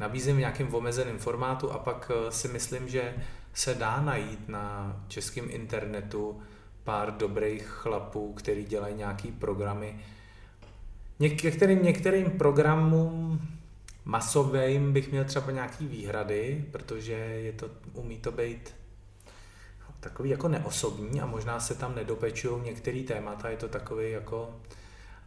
nabízím 0.01 0.37
v 0.37 0.39
nějakém 0.39 0.75
omezeném 0.75 1.19
formátu 1.19 1.71
a 1.71 1.79
pak 1.79 2.11
eh, 2.15 2.33
si 2.33 2.49
myslím, 2.49 2.89
že 2.89 3.15
se 3.55 3.75
dá 3.75 4.01
najít 4.01 4.49
na 4.49 4.97
českém 5.09 5.51
internetu 5.51 6.43
pár 6.85 7.17
dobrých 7.17 7.67
chlapů, 7.67 8.33
který 8.33 8.65
dělají 8.65 8.95
nějaký 8.95 9.33
programy. 9.33 9.97
Některým, 11.19 11.83
některým 11.83 12.31
programům 12.31 13.41
masovým 14.05 14.93
bych 14.93 15.11
měl 15.11 15.25
třeba 15.25 15.51
nějaký 15.51 15.87
výhrady, 15.87 16.65
protože 16.73 17.13
je 17.13 17.53
to, 17.53 17.71
umí 17.93 18.19
to 18.19 18.33
být 18.33 18.75
takový 20.05 20.31
jako 20.31 20.49
neosobní 20.49 21.21
a 21.21 21.27
možná 21.27 21.61
se 21.61 21.75
tam 21.75 21.95
nedopečují 21.95 22.63
některé 22.63 23.03
témata, 23.03 23.49
je 23.49 23.57
to 23.57 23.69
takový 23.69 24.11
jako... 24.11 24.57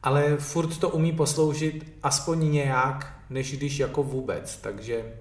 Ale 0.03 0.37
furt 0.37 0.77
to 0.77 0.89
umí 0.89 1.11
posloužit 1.11 1.97
aspoň 2.03 2.51
nějak, 2.51 3.13
než 3.29 3.57
když 3.57 3.79
jako 3.79 4.03
vůbec, 4.03 4.57
takže 4.57 5.13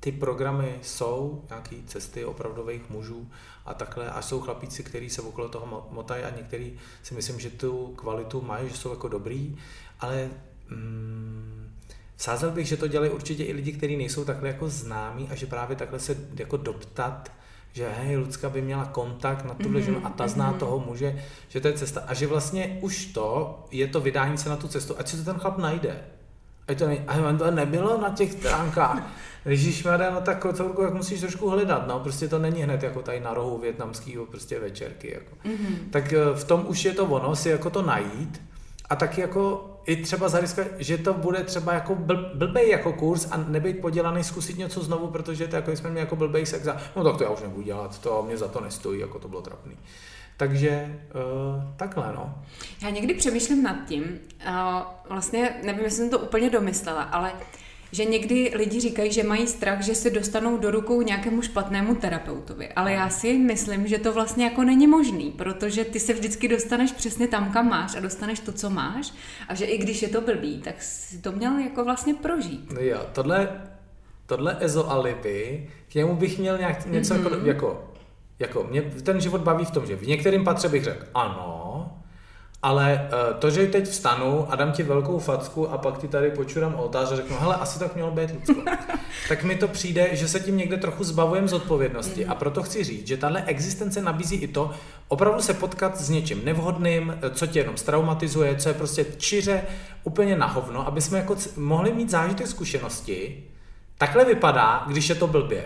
ty 0.00 0.12
programy 0.12 0.78
jsou, 0.82 1.44
nějaký 1.48 1.82
cesty 1.86 2.24
opravdových 2.24 2.90
mužů 2.90 3.30
a 3.66 3.74
takhle, 3.74 4.10
a 4.10 4.22
jsou 4.22 4.40
chlapíci, 4.40 4.84
kteří 4.84 5.10
se 5.10 5.22
okolo 5.22 5.48
toho 5.48 5.88
motají 5.90 6.24
a 6.24 6.36
některý 6.36 6.78
si 7.02 7.14
myslím, 7.14 7.40
že 7.40 7.50
tu 7.50 7.94
kvalitu 7.96 8.40
mají, 8.40 8.68
že 8.68 8.76
jsou 8.76 8.90
jako 8.90 9.08
dobrý, 9.08 9.56
ale 10.00 10.30
mm, 10.68 11.72
vsázel 12.16 12.50
bych, 12.50 12.66
že 12.66 12.76
to 12.76 12.88
dělají 12.88 13.10
určitě 13.10 13.44
i 13.44 13.52
lidi, 13.52 13.72
kteří 13.72 13.96
nejsou 13.96 14.24
takhle 14.24 14.48
jako 14.48 14.68
známí 14.68 15.28
a 15.30 15.34
že 15.34 15.46
právě 15.46 15.76
takhle 15.76 16.00
se 16.00 16.16
jako 16.36 16.56
doptat 16.56 17.39
že 17.72 17.88
hej, 17.88 18.16
Lucka 18.16 18.50
by 18.50 18.62
měla 18.62 18.84
kontakt 18.84 19.44
na 19.44 19.54
tuhle 19.54 19.80
mm-hmm, 19.80 19.84
ženu 19.84 20.06
a 20.06 20.10
ta 20.10 20.28
zná 20.28 20.52
mm-hmm. 20.52 20.58
toho 20.58 20.78
muže, 20.78 21.22
že 21.48 21.60
to 21.60 21.68
je 21.68 21.74
cesta. 21.74 22.02
A 22.06 22.14
že 22.14 22.26
vlastně 22.26 22.78
už 22.80 23.06
to 23.06 23.58
je 23.70 23.86
to 23.86 24.00
vydání 24.00 24.38
se 24.38 24.48
na 24.48 24.56
tu 24.56 24.68
cestu, 24.68 24.94
ať 24.98 25.08
si 25.08 25.16
to 25.16 25.24
ten 25.24 25.38
chlap 25.38 25.58
najde. 25.58 26.04
Ať 26.68 26.78
to, 26.78 26.86
ne, 26.86 27.04
ať 27.06 27.38
to 27.38 27.50
nebylo 27.50 28.00
na 28.00 28.10
těch 28.10 28.32
stránkách. 28.32 29.02
Když 29.44 29.84
no 29.84 30.20
tak 30.22 30.46
celku 30.52 30.82
jak 30.82 30.94
musíš 30.94 31.20
trošku 31.20 31.50
hledat, 31.50 31.86
no, 31.86 32.00
prostě 32.00 32.28
to 32.28 32.38
není 32.38 32.62
hned 32.62 32.82
jako 32.82 33.02
tady 33.02 33.20
na 33.20 33.34
rohu 33.34 33.58
větnamského 33.58 34.26
prostě 34.26 34.58
večerky, 34.58 35.14
jako. 35.14 35.36
Mm-hmm. 35.48 35.76
Tak 35.90 36.12
eh, 36.12 36.18
v 36.34 36.44
tom 36.44 36.64
už 36.68 36.84
je 36.84 36.92
to 36.92 37.04
ono, 37.04 37.36
si 37.36 37.48
jako 37.48 37.70
to 37.70 37.82
najít 37.82 38.42
a 38.90 38.96
taky 38.96 39.20
jako 39.20 39.69
i 39.86 39.96
třeba 39.96 40.28
zariskovat, 40.28 40.68
že 40.78 40.98
to 40.98 41.14
bude 41.14 41.44
třeba 41.44 41.72
jako 41.72 41.94
bl, 41.94 42.30
blbej 42.34 42.70
jako 42.70 42.92
kurz 42.92 43.28
a 43.30 43.36
nebyt 43.36 43.80
podělaný, 43.80 44.24
zkusit 44.24 44.58
něco 44.58 44.82
znovu, 44.82 45.06
protože 45.06 45.48
to 45.48 45.56
jako 45.56 45.70
jsme 45.70 45.90
měli 45.90 46.00
jako 46.00 46.16
blbej 46.16 46.46
sex 46.46 46.66
a 46.66 46.76
no 46.96 47.04
tak 47.04 47.16
to 47.16 47.24
já 47.24 47.30
už 47.30 47.40
nebudu 47.40 47.62
dělat, 47.62 47.98
to 47.98 48.22
mě 48.26 48.36
za 48.36 48.48
to 48.48 48.60
nestojí, 48.60 49.00
jako 49.00 49.18
to 49.18 49.28
bylo 49.28 49.42
trapný. 49.42 49.76
Takže 50.36 51.00
uh, 51.14 51.74
takhle, 51.76 52.12
no. 52.14 52.34
Já 52.82 52.90
někdy 52.90 53.14
přemýšlím 53.14 53.62
nad 53.62 53.76
tím, 53.88 54.04
uh, 54.48 54.82
vlastně 55.08 55.60
nevím, 55.64 55.84
jestli 55.84 55.96
jsem 55.96 56.10
to 56.10 56.18
úplně 56.18 56.50
domyslela, 56.50 57.02
ale 57.02 57.32
že 57.92 58.04
někdy 58.04 58.52
lidi 58.54 58.80
říkají, 58.80 59.12
že 59.12 59.22
mají 59.22 59.46
strach, 59.46 59.82
že 59.82 59.94
se 59.94 60.10
dostanou 60.10 60.58
do 60.58 60.70
rukou 60.70 61.02
nějakému 61.02 61.42
špatnému 61.42 61.94
terapeutovi. 61.94 62.68
Ale 62.68 62.92
já 62.92 63.10
si 63.10 63.32
myslím, 63.38 63.86
že 63.86 63.98
to 63.98 64.12
vlastně 64.12 64.44
jako 64.44 64.62
není 64.64 64.86
možný, 64.86 65.30
protože 65.30 65.84
ty 65.84 66.00
se 66.00 66.12
vždycky 66.12 66.48
dostaneš 66.48 66.92
přesně 66.92 67.28
tam, 67.28 67.52
kam 67.52 67.68
máš 67.68 67.96
a 67.96 68.00
dostaneš 68.00 68.40
to, 68.40 68.52
co 68.52 68.70
máš. 68.70 69.12
A 69.48 69.54
že 69.54 69.64
i 69.64 69.78
když 69.78 70.02
je 70.02 70.08
to 70.08 70.20
blbý, 70.20 70.60
tak 70.60 70.82
si 70.82 71.18
to 71.18 71.32
měl 71.32 71.58
jako 71.58 71.84
vlastně 71.84 72.14
prožít. 72.14 72.72
No 72.72 72.80
jo, 72.80 73.00
tohle, 73.12 73.48
tohle 74.26 74.56
ezo 74.60 74.90
alibi, 74.90 75.68
k 75.92 75.94
němu 75.94 76.16
bych 76.16 76.38
měl 76.38 76.58
nějak, 76.58 76.86
něco 76.86 77.14
mm-hmm. 77.14 77.32
jako, 77.32 77.46
jako, 77.46 77.84
jako, 78.38 78.66
mě 78.70 78.82
ten 78.82 79.20
život 79.20 79.40
baví 79.40 79.64
v 79.64 79.70
tom, 79.70 79.86
že 79.86 79.96
v 79.96 80.06
některém 80.06 80.44
patře 80.44 80.68
bych 80.68 80.84
řekl 80.84 81.04
ano, 81.14 81.69
ale 82.62 83.08
uh, 83.12 83.38
to, 83.38 83.50
že 83.50 83.66
teď 83.66 83.88
vstanu 83.88 84.52
a 84.52 84.56
dám 84.56 84.72
ti 84.72 84.82
velkou 84.82 85.18
facku 85.18 85.70
a 85.70 85.78
pak 85.78 85.98
ti 85.98 86.08
tady 86.08 86.30
počurám 86.30 86.74
oltář 86.74 87.12
a 87.12 87.16
řeknu, 87.16 87.36
hele, 87.40 87.56
asi 87.56 87.78
tak 87.78 87.94
mělo 87.94 88.10
být 88.10 88.30
Lucko. 88.34 88.62
tak 89.28 89.44
mi 89.44 89.56
to 89.56 89.68
přijde, 89.68 90.08
že 90.12 90.28
se 90.28 90.40
tím 90.40 90.56
někde 90.56 90.76
trochu 90.76 91.04
zbavujem 91.04 91.48
z 91.48 91.52
odpovědnosti 91.52 92.26
a 92.26 92.34
proto 92.34 92.62
chci 92.62 92.84
říct, 92.84 93.06
že 93.06 93.16
tahle 93.16 93.44
existence 93.46 94.02
nabízí 94.02 94.36
i 94.36 94.48
to, 94.48 94.70
opravdu 95.08 95.42
se 95.42 95.54
potkat 95.54 96.00
s 96.00 96.10
něčím 96.10 96.44
nevhodným, 96.44 97.14
eh, 97.22 97.30
co 97.30 97.46
tě 97.46 97.58
jenom 97.58 97.76
straumatizuje, 97.76 98.56
co 98.56 98.68
je 98.68 98.74
prostě 98.74 99.06
čiře 99.16 99.62
úplně 100.04 100.36
na 100.36 100.46
hovno, 100.46 100.86
aby 100.86 101.00
jsme 101.00 101.18
jako 101.18 101.36
mohli 101.56 101.92
mít 101.92 102.10
zážitek 102.10 102.46
zkušenosti. 102.46 103.44
Takhle 103.98 104.24
vypadá, 104.24 104.84
když 104.86 105.08
je 105.08 105.14
to 105.14 105.26
blbě. 105.26 105.64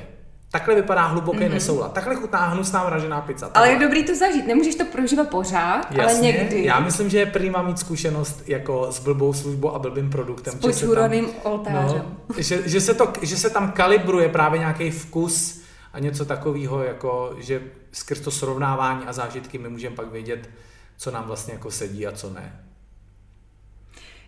Takhle 0.54 0.74
vypadá 0.74 1.06
hluboký 1.06 1.38
mm-hmm. 1.38 1.50
nesoulad. 1.50 1.92
Takhle 1.92 2.14
chutná 2.14 2.46
hnusná 2.46 2.84
mražená 2.84 3.20
pizza. 3.20 3.46
Takhle. 3.46 3.62
Ale 3.62 3.74
je 3.74 3.78
dobrý 3.78 4.04
to 4.04 4.14
zažít. 4.14 4.46
Nemůžeš 4.46 4.74
to 4.74 4.84
prožívat 4.84 5.28
pořád, 5.28 5.86
Jasně, 5.90 6.04
ale 6.04 6.20
někdy. 6.20 6.64
Já 6.64 6.80
myslím, 6.80 7.10
že 7.10 7.18
je 7.18 7.26
prýma 7.26 7.62
mít 7.62 7.78
zkušenost 7.78 8.42
jako 8.46 8.92
s 8.92 8.98
blbou 8.98 9.32
službou 9.32 9.74
a 9.74 9.78
blbým 9.78 10.10
produktem. 10.10 10.52
S 10.52 10.56
počuraným 10.56 11.26
oltářem. 11.42 12.02
No, 12.28 12.42
že, 12.42 12.68
že, 12.68 12.80
se 12.80 12.94
to, 12.94 13.12
že 13.22 13.36
se 13.36 13.50
tam 13.50 13.72
kalibruje 13.72 14.28
právě 14.28 14.58
nějaký 14.58 14.90
vkus 14.90 15.60
a 15.92 15.98
něco 15.98 16.24
takového, 16.24 16.82
jako, 16.82 17.34
že 17.38 17.62
skrz 17.92 18.20
to 18.20 18.30
srovnávání 18.30 19.06
a 19.06 19.12
zážitky 19.12 19.58
my 19.58 19.68
můžeme 19.68 19.96
pak 19.96 20.12
vědět, 20.12 20.50
co 20.96 21.10
nám 21.10 21.24
vlastně 21.24 21.52
jako 21.52 21.70
sedí 21.70 22.06
a 22.06 22.12
co 22.12 22.30
ne. 22.30 22.63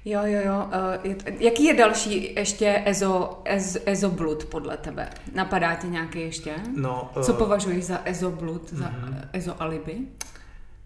Jo, 0.09 0.21
jo, 0.25 0.40
jo. 0.45 0.66
Uh, 0.66 1.11
je, 1.11 1.16
jaký 1.38 1.64
je 1.64 1.75
další 1.75 2.35
ještě 2.35 2.83
ezo, 2.87 3.42
ez, 3.45 3.77
ezoblud 3.87 4.45
podle 4.45 4.77
tebe? 4.77 5.11
Napadá 5.35 5.75
ti 5.75 5.87
nějaký 5.87 6.21
ještě? 6.21 6.55
No, 6.77 7.11
uh, 7.16 7.23
Co 7.23 7.35
považuješ 7.35 7.85
za 7.85 8.01
ezoblud, 8.05 8.73
uh-huh. 8.73 8.77
za 8.77 8.88
mhm. 8.88 9.29
ezoalibi? 9.33 9.99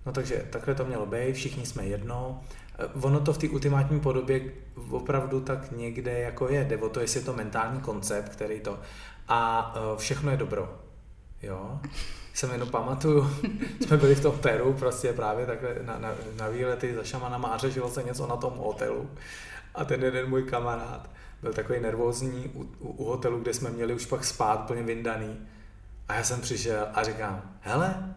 No 0.06 0.12
takže 0.12 0.46
takhle 0.50 0.74
to 0.74 0.84
mělo 0.84 1.06
být, 1.06 1.34
všichni 1.34 1.66
jsme 1.66 1.84
jedno. 1.84 2.40
Uh, 2.94 3.04
ono 3.04 3.20
to 3.20 3.32
v 3.32 3.38
té 3.38 3.48
ultimátní 3.48 4.00
podobě 4.00 4.40
opravdu 4.90 5.40
tak 5.40 5.72
někde 5.72 6.18
jako 6.18 6.48
je. 6.48 6.64
Jde 6.64 6.76
o 6.76 6.88
to, 6.88 7.00
jestli 7.00 7.20
je 7.20 7.26
to 7.26 7.32
mentální 7.32 7.80
koncept, 7.80 8.28
který 8.28 8.60
to... 8.60 8.78
A 9.28 9.72
uh, 9.92 9.98
všechno 9.98 10.30
je 10.30 10.36
dobro. 10.36 10.78
Jo? 11.42 11.80
Jsem 12.40 12.50
jenom 12.50 12.68
pamatuju, 12.68 13.30
jsme 13.86 13.96
byli 13.96 14.14
v 14.14 14.22
tom 14.22 14.38
Peru 14.38 14.72
prostě 14.72 15.12
právě 15.12 15.46
takhle 15.46 15.76
na, 15.82 15.98
na, 15.98 16.12
na 16.36 16.48
výlety 16.48 16.94
za 16.94 17.04
šamanama 17.04 17.48
a 17.48 17.58
řešilo 17.58 17.90
se 17.90 18.02
něco 18.02 18.26
na 18.26 18.36
tom 18.36 18.54
hotelu. 18.56 19.10
A 19.74 19.84
ten 19.84 20.04
jeden 20.04 20.28
můj 20.28 20.42
kamarád 20.42 21.10
byl 21.42 21.52
takový 21.52 21.80
nervózní 21.80 22.50
u, 22.54 22.62
u, 22.62 22.88
u 22.88 23.04
hotelu, 23.04 23.40
kde 23.40 23.54
jsme 23.54 23.70
měli 23.70 23.94
už 23.94 24.06
pak 24.06 24.24
spát 24.24 24.56
plně 24.66 24.82
vyndaný. 24.82 25.46
A 26.08 26.14
já 26.14 26.24
jsem 26.24 26.40
přišel 26.40 26.88
a 26.94 27.02
říkám, 27.02 27.42
hele, 27.60 28.14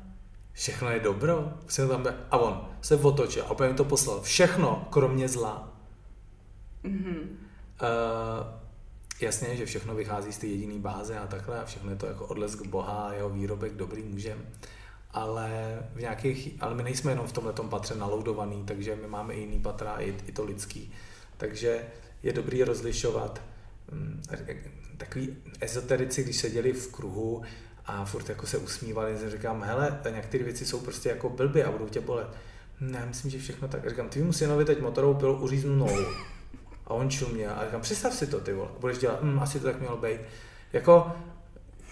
všechno 0.53 0.89
je 0.89 0.99
dobro. 0.99 1.53
Tam 1.75 2.07
a 2.31 2.37
on 2.37 2.67
se 2.81 2.95
otočil 2.95 3.43
a 3.43 3.49
opět 3.49 3.69
mi 3.69 3.73
to 3.73 3.83
poslal. 3.83 4.21
Všechno, 4.21 4.87
kromě 4.89 5.29
zla. 5.29 5.69
Mm-hmm. 6.83 7.21
Uh, 7.81 8.62
jasně, 9.21 9.55
že 9.55 9.65
všechno 9.65 9.95
vychází 9.95 10.33
z 10.33 10.37
té 10.37 10.47
jediné 10.47 10.79
báze 10.79 11.17
a 11.17 11.27
takhle 11.27 11.61
a 11.61 11.65
všechno 11.65 11.89
je 11.89 11.95
to 11.95 12.05
jako 12.05 12.25
odlesk 12.25 12.65
Boha 12.65 13.07
a 13.09 13.13
jeho 13.13 13.29
výrobek 13.29 13.73
dobrý 13.73 14.03
můžem. 14.03 14.45
Ale, 15.11 15.79
v 15.95 15.99
nějakých, 15.99 16.49
ale 16.59 16.75
my 16.75 16.83
nejsme 16.83 17.11
jenom 17.11 17.27
v 17.27 17.31
tomhle 17.31 17.53
patře 17.69 17.95
naloudovaný, 17.95 18.63
takže 18.65 18.95
my 18.95 19.07
máme 19.07 19.33
i 19.33 19.39
jiný 19.39 19.59
patra, 19.59 19.95
i, 19.99 20.15
i 20.27 20.31
to 20.31 20.43
lidský. 20.43 20.91
Takže 21.37 21.85
je 22.23 22.33
dobrý 22.33 22.63
rozlišovat 22.63 23.41
hm, 23.91 24.21
takový 24.97 25.37
ezoterici, 25.59 26.23
když 26.23 26.37
seděli 26.37 26.73
v 26.73 26.91
kruhu 26.91 27.43
a 27.85 28.05
furt 28.05 28.29
jako 28.29 28.47
se 28.47 28.57
usmívali, 28.57 29.17
že 29.17 29.29
říkám, 29.29 29.63
hele, 29.63 30.01
některé 30.15 30.43
věci 30.43 30.65
jsou 30.65 30.79
prostě 30.79 31.09
jako 31.09 31.29
blbě 31.29 31.65
a 31.65 31.71
budou 31.71 31.87
tě 31.87 32.01
bolet. 32.01 32.27
Ne, 32.79 33.05
myslím, 33.05 33.31
že 33.31 33.39
všechno 33.39 33.67
tak. 33.67 33.89
Říkám, 33.89 34.09
ty 34.09 34.21
mu 34.21 34.33
synovi 34.33 34.65
teď 34.65 34.81
motorovou 34.81 35.13
pilu 35.13 35.41
uříznu 35.41 35.75
nohu. 35.75 36.05
A 36.87 36.93
on 36.93 37.09
čuměl 37.09 37.51
a 37.51 37.65
říkám, 37.65 37.81
představ 37.81 38.13
si 38.13 38.27
to, 38.27 38.39
ty 38.39 38.53
vole, 38.53 38.69
budeš 38.79 38.97
dělat, 38.97 39.19
hm, 39.21 39.39
asi 39.39 39.59
to 39.59 39.65
tak 39.65 39.79
mělo 39.79 39.97
být. 39.97 40.19
Jako 40.73 41.11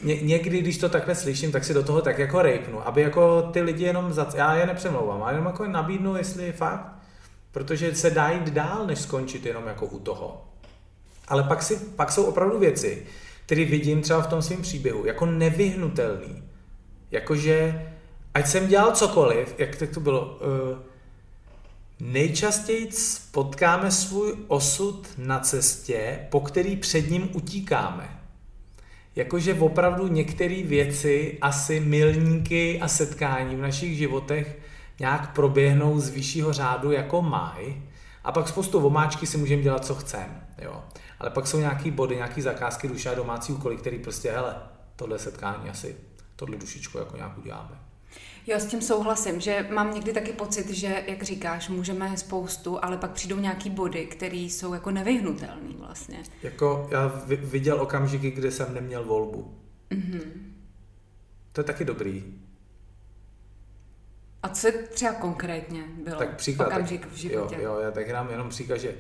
ně, 0.04 0.22
někdy, 0.22 0.62
když 0.62 0.78
to 0.78 0.90
takhle 0.90 1.16
slyším, 1.16 1.52
tak 1.52 1.64
si 1.64 1.74
do 1.74 1.84
toho 1.84 2.02
tak 2.02 2.20
jako 2.20 2.42
rejpnu, 2.42 2.88
aby 2.88 3.02
jako 3.02 3.42
ty 3.42 3.62
lidi 3.62 3.84
jenom, 3.84 4.14
za, 4.14 4.30
já 4.36 4.56
je 4.56 4.66
nepřemlouvám, 4.66 5.24
ale 5.24 5.32
jenom 5.32 5.46
jako 5.46 5.68
nabídnu, 5.68 6.16
jestli 6.16 6.52
fakt, 6.52 6.96
protože 7.52 7.96
se 7.96 8.10
dá 8.10 8.30
jít 8.30 8.50
dál, 8.50 8.86
než 8.86 9.00
skončit 9.00 9.46
jenom 9.46 9.68
jako 9.68 9.86
u 9.86 10.00
toho. 10.00 10.46
Ale 11.28 11.44
pak, 11.44 11.64
si, 11.64 11.76
pak 11.96 12.12
jsou 12.12 12.24
opravdu 12.24 12.60
věci, 12.60 13.06
které 13.46 13.66
vidím 13.66 14.02
třeba 14.02 14.22
v 14.22 14.28
tom 14.28 14.42
svém 14.42 14.62
příběhu, 14.62 15.06
jako 15.06 15.26
nevyhnutelný. 15.26 16.44
Jakože, 17.12 17.86
ať 18.34 18.48
jsem 18.48 18.68
dělal 18.68 18.92
cokoliv, 18.92 19.56
jak 19.58 19.70
to 19.94 20.00
bylo, 20.00 20.26
uh, 20.26 20.78
Nejčastěji 22.04 22.90
potkáme 23.32 23.92
svůj 23.92 24.36
osud 24.48 25.08
na 25.18 25.40
cestě, 25.40 26.28
po 26.30 26.40
který 26.40 26.76
před 26.76 27.10
ním 27.10 27.30
utíkáme. 27.34 28.20
Jakože 29.16 29.54
opravdu 29.54 30.08
některé 30.08 30.64
věci, 30.64 31.38
asi 31.42 31.80
milníky 31.80 32.82
a 32.82 32.88
setkání 32.88 33.56
v 33.56 33.62
našich 33.62 33.98
životech 33.98 34.60
nějak 35.00 35.34
proběhnou 35.34 36.00
z 36.00 36.10
vyššího 36.10 36.54
řádu 36.54 36.92
jako 36.92 37.22
maj 37.22 37.82
a 38.24 38.32
pak 38.32 38.48
spoustu 38.48 38.86
omáčky 38.86 39.26
si 39.26 39.38
můžeme 39.38 39.62
dělat, 39.62 39.86
co 39.86 39.96
chceme. 39.96 40.48
Jo. 40.62 40.84
Ale 41.20 41.30
pak 41.30 41.48
jsou 41.48 41.60
nějaký 41.60 41.92
body, 41.92 42.16
nějaký 42.16 42.42
zakázky 42.42 42.88
duše 42.88 43.10
a 43.10 43.16
domácí 43.16 43.54
úkoly, 43.54 43.78
který 43.78 44.00
prostě, 44.00 44.32
hele, 44.32 44.56
tohle 44.96 45.20
setkání 45.20 45.70
asi, 45.70 45.96
tohle 46.36 46.58
dušičku 46.58 46.98
jako 46.98 47.16
nějak 47.16 47.38
uděláme. 47.38 47.91
Jo, 48.48 48.60
s 48.60 48.66
tím 48.66 48.82
souhlasím, 48.82 49.40
že 49.40 49.68
mám 49.74 49.94
někdy 49.94 50.14
taky 50.14 50.34
pocit, 50.34 50.70
že, 50.70 51.04
jak 51.08 51.24
říkáš, 51.24 51.70
můžeme 51.70 52.18
spoustu, 52.18 52.86
ale 52.86 52.98
pak 52.98 53.12
přijdou 53.12 53.40
nějaký 53.40 53.70
body, 53.70 54.06
které 54.06 54.38
jsou 54.38 54.74
jako 54.74 54.92
nevyhnutelný 54.92 55.76
vlastně. 55.80 56.24
Jako 56.44 56.88
já 56.92 57.24
viděl 57.28 57.82
okamžiky, 57.82 58.32
kde 58.32 58.52
jsem 58.52 58.74
neměl 58.74 59.06
volbu. 59.06 59.58
Mm-hmm. 59.92 60.22
To 61.52 61.62
je 61.62 61.66
taky 61.66 61.86
dobrý. 61.86 62.24
A 64.44 64.50
co 64.50 64.68
třeba 64.94 65.14
konkrétně 65.14 65.84
bylo 66.04 66.18
tak 66.18 66.36
příklad, 66.36 66.68
okamžik 66.68 67.08
v 67.12 67.16
životě? 67.16 67.56
Jo, 67.56 67.62
jo, 67.62 67.80
já 67.80 67.92
tak 67.92 68.12
dám 68.12 68.30
jenom 68.30 68.50
příklad, 68.50 68.78
že 68.78 68.96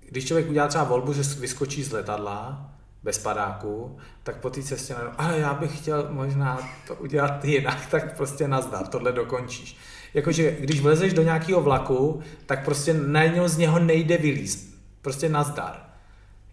když 0.00 0.26
člověk 0.26 0.48
udělá 0.48 0.68
třeba 0.68 0.84
volbu, 0.84 1.12
že 1.12 1.22
vyskočí 1.22 1.82
z 1.82 1.92
letadla, 1.92 2.70
bez 3.04 3.18
padáku, 3.18 3.98
tak 4.22 4.36
po 4.36 4.50
té 4.50 4.62
cestě 4.62 4.94
najednou, 4.94 5.14
ale 5.18 5.38
já 5.38 5.54
bych 5.54 5.78
chtěl 5.78 6.06
možná 6.10 6.70
to 6.86 6.94
udělat 6.94 7.44
jinak, 7.44 7.86
tak 7.90 8.16
prostě 8.16 8.48
nazdar, 8.48 8.86
tohle 8.86 9.12
dokončíš. 9.12 9.76
Jakože 10.14 10.56
když 10.60 10.80
vlezeš 10.80 11.12
do 11.12 11.22
nějakého 11.22 11.62
vlaku, 11.62 12.22
tak 12.46 12.64
prostě 12.64 12.94
najednou 12.94 13.48
z 13.48 13.56
něho 13.56 13.78
nejde 13.78 14.16
vylízt. 14.16 14.74
Prostě 15.02 15.28
nazdar. 15.28 15.86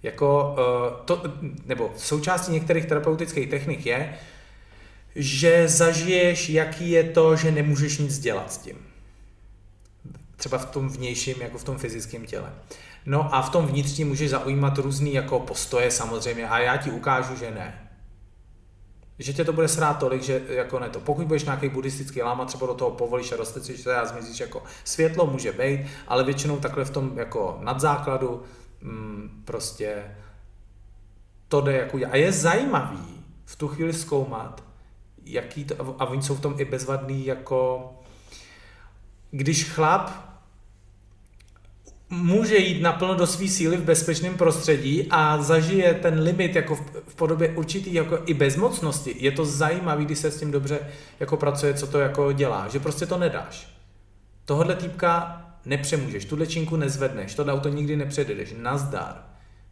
Jako, 0.04 0.56
uh, 0.58 1.06
to, 1.06 1.24
nebo 1.66 1.94
součástí 1.98 2.52
některých 2.52 2.86
terapeutických 2.86 3.50
technik 3.50 3.86
je, 3.86 4.18
že 5.16 5.68
zažiješ, 5.68 6.50
jaký 6.50 6.92
je 6.92 7.04
to, 7.04 7.36
že 7.36 7.52
nemůžeš 7.52 7.98
nic 7.98 8.20
dělat 8.20 8.54
s 8.54 8.58
tím. 8.58 8.78
Třeba 10.36 10.58
v 10.58 10.66
tom 10.66 10.90
vnějším, 10.90 11.42
jako 11.42 11.58
v 11.58 11.64
tom 11.64 11.78
fyzickém 11.78 12.26
těle. 12.26 12.54
No 13.06 13.36
a 13.36 13.42
v 13.42 13.50
tom 13.50 13.66
vnitřní 13.68 14.04
můžeš 14.04 14.30
zaujímat 14.30 14.78
různý 14.78 15.14
jako 15.14 15.40
postoje 15.40 15.92
samozřejmě 15.92 16.50
a 16.50 16.60
já 16.60 16.78
ti 16.78 16.92
ukážu, 16.92 17.36
že 17.36 17.52
ne. 17.52 17.92
Že 19.20 19.34
tě 19.34 19.46
to 19.46 19.54
bude 19.54 19.68
srát 19.68 19.94
tolik, 19.94 20.24
že 20.24 20.42
jako 20.48 20.80
ne 20.80 20.90
to. 20.90 21.00
Pokud 21.00 21.28
budeš 21.28 21.44
nějaký 21.44 21.70
buddhistický 21.70 22.22
láma, 22.22 22.46
třeba 22.46 22.68
do 22.68 22.74
toho 22.74 22.92
povolíš 22.92 23.32
a 23.32 23.36
roztecíš 23.36 23.82
se 23.82 23.96
a 23.96 24.06
zmizíš 24.06 24.40
jako 24.40 24.64
světlo 24.84 25.28
může 25.28 25.52
být, 25.52 25.86
ale 26.08 26.24
většinou 26.24 26.60
takhle 26.60 26.86
v 26.86 26.90
tom 26.90 27.18
jako 27.18 27.58
nadzákladu 27.62 28.44
mm, 28.82 29.42
prostě 29.46 30.04
to 31.48 31.62
jde 31.62 31.78
jako 31.78 32.00
A 32.12 32.16
je 32.16 32.32
zajímavý 32.32 33.24
v 33.46 33.56
tu 33.56 33.68
chvíli 33.68 33.94
zkoumat, 33.94 34.64
jaký 35.24 35.66
to, 35.66 35.96
a 36.00 36.06
oni 36.06 36.22
jsou 36.22 36.36
v 36.36 36.42
tom 36.42 36.56
i 36.58 36.66
bezvadný 36.66 37.26
jako 37.26 37.90
když 39.32 39.70
chlap 39.70 40.31
může 42.12 42.58
jít 42.58 42.82
naplno 42.82 43.16
do 43.16 43.28
své 43.28 43.48
síly 43.48 43.78
v 43.78 43.84
bezpečném 43.84 44.38
prostředí 44.38 45.08
a 45.10 45.42
zažije 45.42 45.94
ten 45.94 46.20
limit 46.20 46.56
jako 46.56 46.76
v, 47.08 47.16
podobě 47.16 47.50
určitý 47.50 47.94
jako 47.94 48.20
i 48.26 48.34
bezmocnosti. 48.34 49.16
Je 49.20 49.32
to 49.32 49.46
zajímavé, 49.46 50.06
když 50.06 50.20
se 50.20 50.32
s 50.32 50.40
tím 50.40 50.52
dobře 50.52 50.80
jako 51.20 51.38
pracuje, 51.38 51.74
co 51.74 51.88
to 51.88 52.00
jako 52.00 52.32
dělá, 52.32 52.68
že 52.68 52.80
prostě 52.80 53.06
to 53.06 53.18
nedáš. 53.18 53.68
Tohle 54.46 54.76
týpka 54.76 55.42
nepřemůžeš, 55.66 56.26
tu 56.26 56.46
činku 56.46 56.76
nezvedneš, 56.76 57.36
to 57.36 57.46
auto 57.46 57.70
nikdy 57.70 57.96
nepředjedeš, 57.96 58.54
nazdar. 58.58 59.24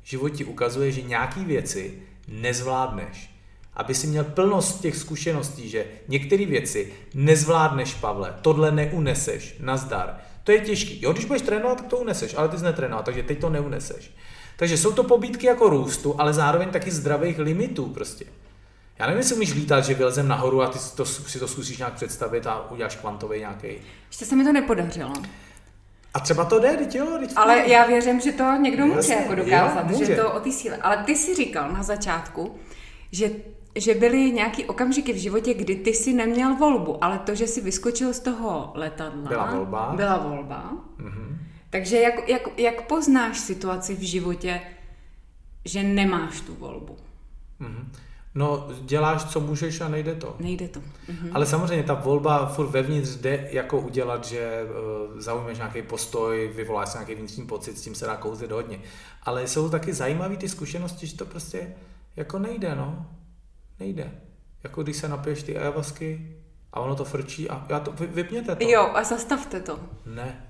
Život 0.04 0.30
ti 0.30 0.46
ukazuje, 0.46 0.92
že 0.92 1.02
nějaký 1.02 1.46
věci 1.46 1.94
nezvládneš. 2.28 3.30
Aby 3.74 3.96
si 3.96 4.08
měl 4.08 4.24
plnost 4.24 4.82
těch 4.82 4.96
zkušeností, 4.96 5.70
že 5.70 5.86
některé 6.08 6.46
věci 6.46 6.94
nezvládneš, 7.14 7.94
Pavle, 7.94 8.34
tohle 8.42 8.72
neuneseš, 8.72 9.56
nazdar. 9.60 10.29
To 10.50 10.54
je 10.54 10.60
těžký. 10.62 11.00
Jo, 11.02 11.14
když 11.14 11.26
budeš 11.26 11.42
trénovat, 11.42 11.78
tak 11.78 11.88
to 11.88 11.98
uneseš, 11.98 12.36
ale 12.38 12.50
ty 12.50 12.58
jsi 12.58 12.64
netrénoval, 12.64 13.04
takže 13.04 13.24
teď 13.24 13.40
to 13.40 13.50
neuneseš. 13.50 14.16
Takže 14.56 14.78
jsou 14.78 14.92
to 14.92 15.04
pobídky 15.04 15.48
jako 15.48 15.70
růstu, 15.70 16.16
ale 16.22 16.34
zároveň 16.34 16.70
taky 16.70 16.92
zdravých 16.92 17.40
limitů 17.40 17.86
prostě. 17.86 18.26
Já 19.00 19.06
nevím, 19.06 19.18
jestli 19.18 19.36
umíš 19.36 19.54
lítat, 19.54 19.86
že 19.86 19.94
vylezem 19.94 20.28
nahoru 20.28 20.62
a 20.62 20.68
ty 20.68 20.80
si 20.80 20.96
to, 20.96 21.06
si 21.06 21.40
to 21.40 21.48
zkusíš 21.48 21.78
nějak 21.78 21.94
představit 21.94 22.48
a 22.48 22.72
uděláš 22.72 22.96
kvantový 22.96 23.40
nějaký. 23.40 23.68
Ještě 24.08 24.26
se 24.26 24.36
mi 24.36 24.44
to 24.44 24.52
nepodařilo. 24.52 25.14
A 26.14 26.20
třeba 26.20 26.46
to 26.46 26.60
jde, 26.60 26.78
teď 26.78 26.96
jo, 26.96 27.18
teď 27.20 27.32
Ale 27.36 27.70
já 27.70 27.86
věřím, 27.86 28.20
že 28.20 28.32
to 28.32 28.44
někdo 28.62 28.86
může 28.86 28.98
Jasně, 28.98 29.16
jako 29.16 29.36
dokázat, 29.36 29.86
jo, 29.90 29.98
může. 29.98 30.06
že 30.06 30.16
to 30.16 30.32
o 30.32 30.40
té 30.40 30.52
síle. 30.52 30.78
Ale 30.78 30.98
ty 30.98 31.16
si 31.16 31.36
říkal 31.36 31.72
na 31.72 31.84
začátku, 31.84 32.56
že 33.12 33.30
že 33.80 33.94
byly 33.94 34.32
nějaký 34.32 34.66
okamžiky 34.66 35.14
v 35.14 35.18
životě, 35.18 35.54
kdy 35.54 35.76
ty 35.76 35.94
si 35.94 36.14
neměl 36.14 36.56
volbu, 36.56 37.04
ale 37.04 37.20
to, 37.20 37.36
že 37.36 37.48
si 37.48 37.62
vyskočil 37.62 38.14
z 38.14 38.20
toho 38.20 38.72
letadla, 38.76 39.30
Byla 39.30 39.56
volba. 39.56 39.94
Byla 39.96 40.18
volba. 40.18 40.74
Mhm. 40.98 41.38
Takže 41.70 41.98
jak, 41.98 42.30
jak, 42.30 42.60
jak 42.60 42.88
poznáš 42.88 43.40
situaci 43.40 43.96
v 43.96 44.02
životě, 44.02 44.62
že 45.66 45.84
nemáš 45.84 46.42
tu 46.42 46.56
volbu? 46.56 46.98
Mhm. 47.60 47.92
No, 48.36 48.68
děláš, 48.82 49.26
co 49.26 49.40
můžeš 49.40 49.82
a 49.82 49.88
nejde 49.88 50.16
to. 50.16 50.36
Nejde 50.40 50.68
to. 50.68 50.80
Mhm. 51.08 51.30
Ale 51.34 51.46
samozřejmě 51.46 51.84
ta 51.84 51.94
volba 51.94 52.46
furt 52.46 52.68
vevnitř 52.68 53.10
jde 53.10 53.48
jako 53.52 53.80
udělat, 53.80 54.26
že 54.26 54.64
uh, 54.64 55.20
zaujmeš 55.20 55.58
nějaký 55.58 55.82
postoj, 55.82 56.52
vyvoláš 56.56 56.94
nějaký 56.94 57.16
vnitřní 57.16 57.46
pocit, 57.46 57.78
s 57.78 57.82
tím 57.82 57.96
se 57.96 58.06
dá 58.06 58.18
kouzlit 58.18 58.52
hodně. 58.52 58.80
Ale 59.24 59.48
jsou 59.48 59.70
taky 59.70 59.94
zajímavé 59.94 60.38
ty 60.38 60.50
zkušenosti, 60.50 61.08
že 61.08 61.18
to 61.18 61.26
prostě 61.26 61.76
jako 62.16 62.40
nejde, 62.40 62.76
no. 62.76 63.06
Nejde. 63.80 64.12
Jako 64.64 64.84
když 64.84 64.96
se 64.98 65.08
napiješ 65.08 65.44
ty 65.44 65.58
ajavasky 65.58 66.36
a 66.74 66.80
ono 66.80 66.96
to 66.96 67.06
frčí 67.06 67.50
a 67.50 67.66
já 67.70 67.80
to, 67.80 67.92
vy, 67.92 68.08
vypněte 68.08 68.56
to. 68.56 68.64
Jo, 68.70 68.92
a 68.94 69.04
zastavte 69.04 69.60
to. 69.60 69.80
Ne, 70.06 70.48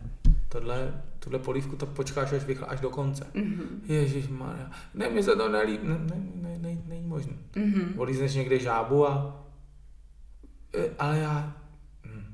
tohle, 0.50 1.02
tuhle 1.20 1.40
polívku 1.40 1.76
to 1.76 1.86
počkáš 1.86 2.32
až, 2.34 2.44
vychl, 2.44 2.66
až 2.68 2.80
do 2.80 2.90
konce. 2.90 3.28
Mm-hmm. 3.34 3.66
Ježíš 3.84 4.28
Maria, 4.28 4.72
ne, 4.94 5.10
mi 5.10 5.24
se 5.24 5.36
to 5.36 5.50
nelíbí, 5.50 5.88
ne, 5.88 5.98
ne, 6.00 6.16
ne, 6.36 6.58
ne, 6.60 6.78
není 6.88 7.08
možné. 7.08 7.34
Mhm. 7.56 7.94
Volízneš 7.96 8.34
někde 8.34 8.60
žábu 8.60 9.08
a... 9.08 9.44
E, 10.74 10.90
Ale 11.00 11.18
já... 11.20 11.54
hm, 12.06 12.34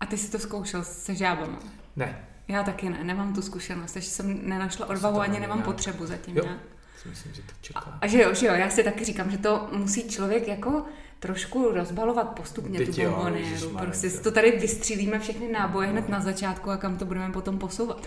A 0.00 0.06
ty 0.06 0.18
si 0.18 0.30
to 0.32 0.38
zkoušel 0.38 0.84
se 0.84 1.14
žábama? 1.14 1.58
Ne, 1.96 2.28
Já 2.48 2.62
taky 2.62 2.88
ne, 2.90 3.04
nemám 3.04 3.34
tu 3.34 3.42
zkušenost, 3.42 3.96
ještě 3.96 4.10
jsem 4.10 4.48
nenašla 4.48 4.86
odvahu, 4.86 5.20
ani 5.20 5.40
nemám 5.40 5.58
nějak- 5.58 5.66
potřebu 5.66 6.06
zatím 6.06 6.36
Jo. 6.36 6.42
nějak. 6.44 6.60
Si 7.06 7.28
myslím, 7.28 7.34
že 7.34 7.42
to 7.42 7.52
čeká. 7.60 7.98
A 8.00 8.06
že 8.06 8.22
jo, 8.22 8.34
že 8.34 8.46
jo, 8.46 8.54
já 8.54 8.70
si 8.70 8.84
taky 8.84 9.04
říkám, 9.04 9.30
že 9.30 9.38
to 9.38 9.68
musí 9.72 10.08
člověk 10.08 10.48
jako 10.48 10.84
trošku 11.18 11.70
rozbalovat 11.74 12.28
postupně 12.28 12.78
Teď 12.78 12.96
tu 12.96 13.02
bombonéru. 13.02 13.70
Prostě 13.70 14.10
to- 14.10 14.30
tady 14.30 14.50
vystřílíme 14.50 15.18
všechny 15.18 15.52
náboje 15.52 15.88
hned 15.88 16.08
na 16.08 16.20
začátku 16.20 16.70
a 16.70 16.76
kam 16.76 16.96
to 16.98 17.04
budeme 17.04 17.32
potom 17.32 17.58
posouvat. 17.58 18.06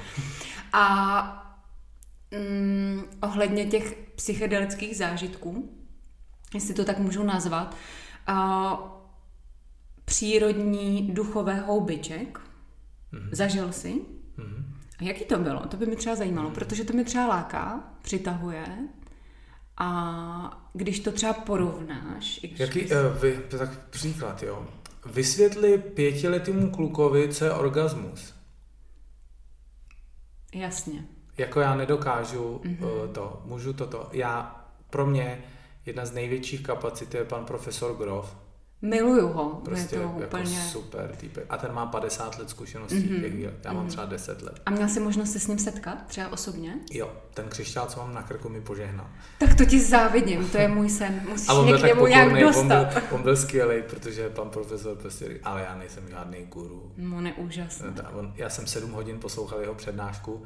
A 0.74 1.56
mm, 2.32 3.04
ohledně 3.22 3.66
těch 3.66 3.94
psychedelických 4.16 4.98
zážitků, 4.98 5.70
jestli 6.54 6.74
to 6.74 6.86
tak 6.86 6.98
můžu 7.00 7.24
nazvat, 7.24 7.76
a 8.28 8.78
přírodní 10.06 11.08
duchové 11.14 11.56
houbiček, 11.56 12.40
Mhm. 13.12 13.30
zažil 13.32 13.72
si? 13.72 13.94
Mhm. 14.38 14.66
A 15.00 15.04
jaký 15.04 15.26
to 15.26 15.38
bylo? 15.40 15.60
To 15.60 15.78
by 15.78 15.86
mě 15.86 15.96
třeba 15.96 16.16
zajímalo, 16.16 16.50
protože 16.52 16.84
to 16.84 16.94
mě 16.94 17.04
třeba 17.04 17.28
láká, 17.28 17.84
přitahuje. 18.02 18.66
A 19.78 20.70
když 20.74 21.00
to 21.00 21.12
třeba 21.12 21.34
porovnáš... 21.34 22.40
i 22.44 22.48
když 22.48 22.60
Jaký, 22.60 22.80
bys- 22.80 23.12
uh, 23.12 23.18
vy, 23.22 23.40
tak 23.58 23.90
příklad, 23.90 24.44
jo. 24.44 24.68
Vysvětli 25.06 25.78
pětiletýmu 25.78 26.72
klukovi, 26.72 27.30
co 27.34 27.46
je 27.46 27.52
orgasmus. 27.54 28.34
Jasně. 30.56 31.06
Jako 31.38 31.60
já 31.60 31.76
nedokážu 31.76 32.62
Mhm. 32.64 32.76
mm-hmm. 32.76 33.04
uh, 33.08 33.14
to, 33.14 33.42
můžu 33.46 33.74
toto. 33.74 34.10
Já, 34.12 34.66
pro 34.90 35.06
mě, 35.06 35.44
jedna 35.86 36.06
z 36.06 36.12
největších 36.12 36.64
kapacit 36.64 37.14
je 37.14 37.26
pan 37.26 37.46
profesor 37.46 37.98
Grof. 37.98 38.38
Miluju 38.82 39.28
ho. 39.28 39.62
Prostě 39.66 39.96
je 39.96 40.02
to 40.02 40.08
jako 40.20 40.26
úplně... 40.38 40.60
super 40.62 41.16
týpek. 41.16 41.46
A 41.50 41.58
ten 41.58 41.74
má 41.74 41.86
50 41.86 42.40
let 42.40 42.50
zkušeností. 42.50 42.96
Mhm. 43.00 43.22
Mm-hmm. 43.24 43.52
Já 43.64 43.74
mám 43.74 43.88
třeba 43.88 44.06
10 44.06 44.42
let. 44.42 44.62
A 44.66 44.72
měl 44.72 44.88
jsi 44.90 45.00
možnost 45.00 45.32
se 45.32 45.40
s 45.40 45.48
ním 45.48 45.60
setkat, 45.60 46.06
třeba 46.08 46.32
osobně? 46.32 46.76
Jo, 46.92 47.12
ten 47.34 47.46
křišťál, 47.50 47.88
co 47.88 48.00
mám 48.00 48.14
na 48.14 48.24
krku, 48.24 48.50
mi 48.50 48.62
požehnal. 48.62 49.08
Tak 49.40 49.56
to 49.56 49.66
ti 49.66 49.80
závidím, 49.82 50.50
to 50.50 50.58
je 50.58 50.68
můj 50.68 50.90
sen. 50.90 51.22
Musíš 51.30 51.50
on 51.50 51.64
mě 51.66 51.74
k 51.74 51.82
tak 51.82 51.90
němu 51.90 52.08
nějak 52.08 52.24
pokorný, 52.28 52.46
on 52.46 52.68
byl, 52.68 52.78
dostat. 52.80 53.04
on 53.12 53.24
byl 53.24 53.36
skvělý, 53.38 53.84
protože 53.90 54.30
pan 54.30 54.50
profesor 54.50 54.98
prostě 54.98 55.28
říkal, 55.28 55.52
ale 55.52 55.62
já 55.62 55.76
nejsem 55.76 56.10
žádný 56.10 56.46
guru. 56.46 56.92
On 57.18 57.28
je 57.28 57.34
úžasný. 57.34 57.94
Ta- 57.94 58.10
On, 58.10 58.34
já 58.36 58.50
jsem 58.50 58.68
sedm 58.68 58.92
hodin 58.92 59.20
poslouchal 59.20 59.60
jeho 59.62 59.76
přednášku 59.76 60.44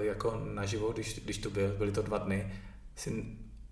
eh, 0.00 0.04
jako 0.04 0.40
naživo, 0.54 0.92
když, 0.92 1.20
když 1.24 1.38
tu 1.38 1.50
byl, 1.50 1.74
byly 1.78 1.92
to 1.92 2.02
dva 2.02 2.18
dny. 2.18 2.52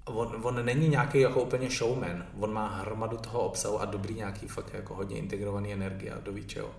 On, 0.05 0.40
on 0.42 0.64
není 0.64 0.88
nějaký 0.88 1.20
jako 1.20 1.42
úplně 1.42 1.70
showman, 1.70 2.26
on 2.40 2.53
má 2.53 2.68
hromadu 2.68 3.16
toho 3.16 3.40
obsahu 3.40 3.80
a 3.80 3.84
dobrý 3.84 4.14
nějaký 4.14 4.48
fakt 4.48 4.74
jako 4.74 4.94
hodně 4.94 5.16
integrovaný 5.16 5.72
energie 5.72 6.12
a 6.12 6.20
do 6.20 6.40
čeho. 6.40 6.70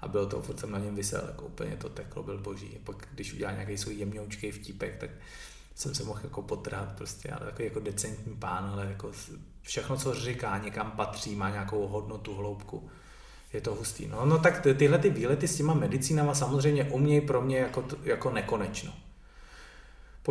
A 0.00 0.08
bylo 0.08 0.26
to, 0.26 0.42
furt 0.42 0.60
jsem 0.60 0.70
na 0.70 0.78
něm 0.78 0.94
vysel, 0.94 1.22
jako 1.26 1.44
úplně 1.44 1.76
to 1.76 1.88
teklo, 1.88 2.22
byl 2.22 2.38
boží. 2.38 2.76
A 2.76 2.80
pak, 2.84 3.08
když 3.14 3.32
udělal 3.32 3.54
nějaký 3.54 3.78
svůj 3.78 3.94
jemňoučký 3.94 4.50
vtípek, 4.50 4.96
tak 4.96 5.10
jsem 5.74 5.94
se 5.94 6.04
mohl 6.04 6.20
jako 6.24 6.42
potrhat 6.42 6.92
prostě, 6.96 7.30
ale 7.30 7.46
takový 7.46 7.64
jako 7.64 7.80
decentní 7.80 8.36
pán, 8.36 8.70
ale 8.72 8.86
jako 8.86 9.12
všechno, 9.62 9.96
co 9.96 10.14
říká, 10.14 10.58
někam 10.58 10.90
patří, 10.90 11.36
má 11.36 11.50
nějakou 11.50 11.86
hodnotu, 11.86 12.34
hloubku. 12.34 12.90
Je 13.52 13.60
to 13.60 13.74
hustý. 13.74 14.08
No, 14.08 14.26
no 14.26 14.38
tak 14.38 14.60
ty, 14.60 14.74
tyhle 14.74 14.98
ty 14.98 15.10
výlety 15.10 15.48
s 15.48 15.56
těma 15.56 15.74
medicínama 15.74 16.34
samozřejmě 16.34 16.84
umějí 16.84 17.20
pro 17.20 17.40
mě 17.40 17.58
jako, 17.58 17.84
jako 18.02 18.30
nekonečno. 18.30 18.92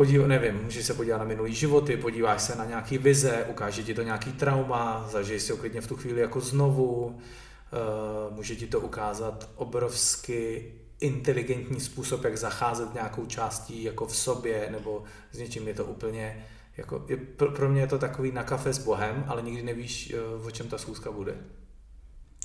Podív, 0.00 0.26
nevím, 0.26 0.62
můžeš 0.64 0.86
se 0.86 0.94
podívat 0.94 1.18
na 1.18 1.24
minulý 1.24 1.54
životy, 1.54 1.96
podíváš 1.96 2.42
se 2.42 2.56
na 2.56 2.64
nějaký 2.64 2.98
vize, 2.98 3.46
ukáže 3.50 3.82
ti 3.82 3.94
to 3.94 4.02
nějaký 4.02 4.32
trauma, 4.32 5.08
zažij 5.10 5.40
si 5.40 5.52
ho 5.52 5.58
klidně 5.58 5.80
v 5.80 5.86
tu 5.86 5.96
chvíli 5.96 6.20
jako 6.20 6.40
znovu, 6.40 7.04
uh, 7.04 8.36
může 8.36 8.56
ti 8.56 8.66
to 8.66 8.80
ukázat 8.80 9.50
obrovsky 9.56 10.72
inteligentní 11.00 11.80
způsob, 11.80 12.24
jak 12.24 12.38
zacházet 12.38 12.94
nějakou 12.94 13.26
částí 13.26 13.82
jako 13.82 14.06
v 14.06 14.16
sobě, 14.16 14.68
nebo 14.70 15.04
s 15.32 15.38
něčím 15.38 15.68
je 15.68 15.74
to 15.74 15.84
úplně, 15.84 16.46
jako, 16.76 17.04
je, 17.08 17.16
pro, 17.16 17.50
pro 17.50 17.68
mě 17.68 17.80
je 17.80 17.86
to 17.86 17.98
takový 17.98 18.32
na 18.32 18.42
kafe 18.42 18.72
s 18.72 18.78
Bohem, 18.78 19.24
ale 19.28 19.42
nikdy 19.42 19.62
nevíš, 19.62 20.14
uh, 20.38 20.46
o 20.46 20.50
čem 20.50 20.68
ta 20.68 20.78
schůzka 20.78 21.12
bude. 21.12 21.34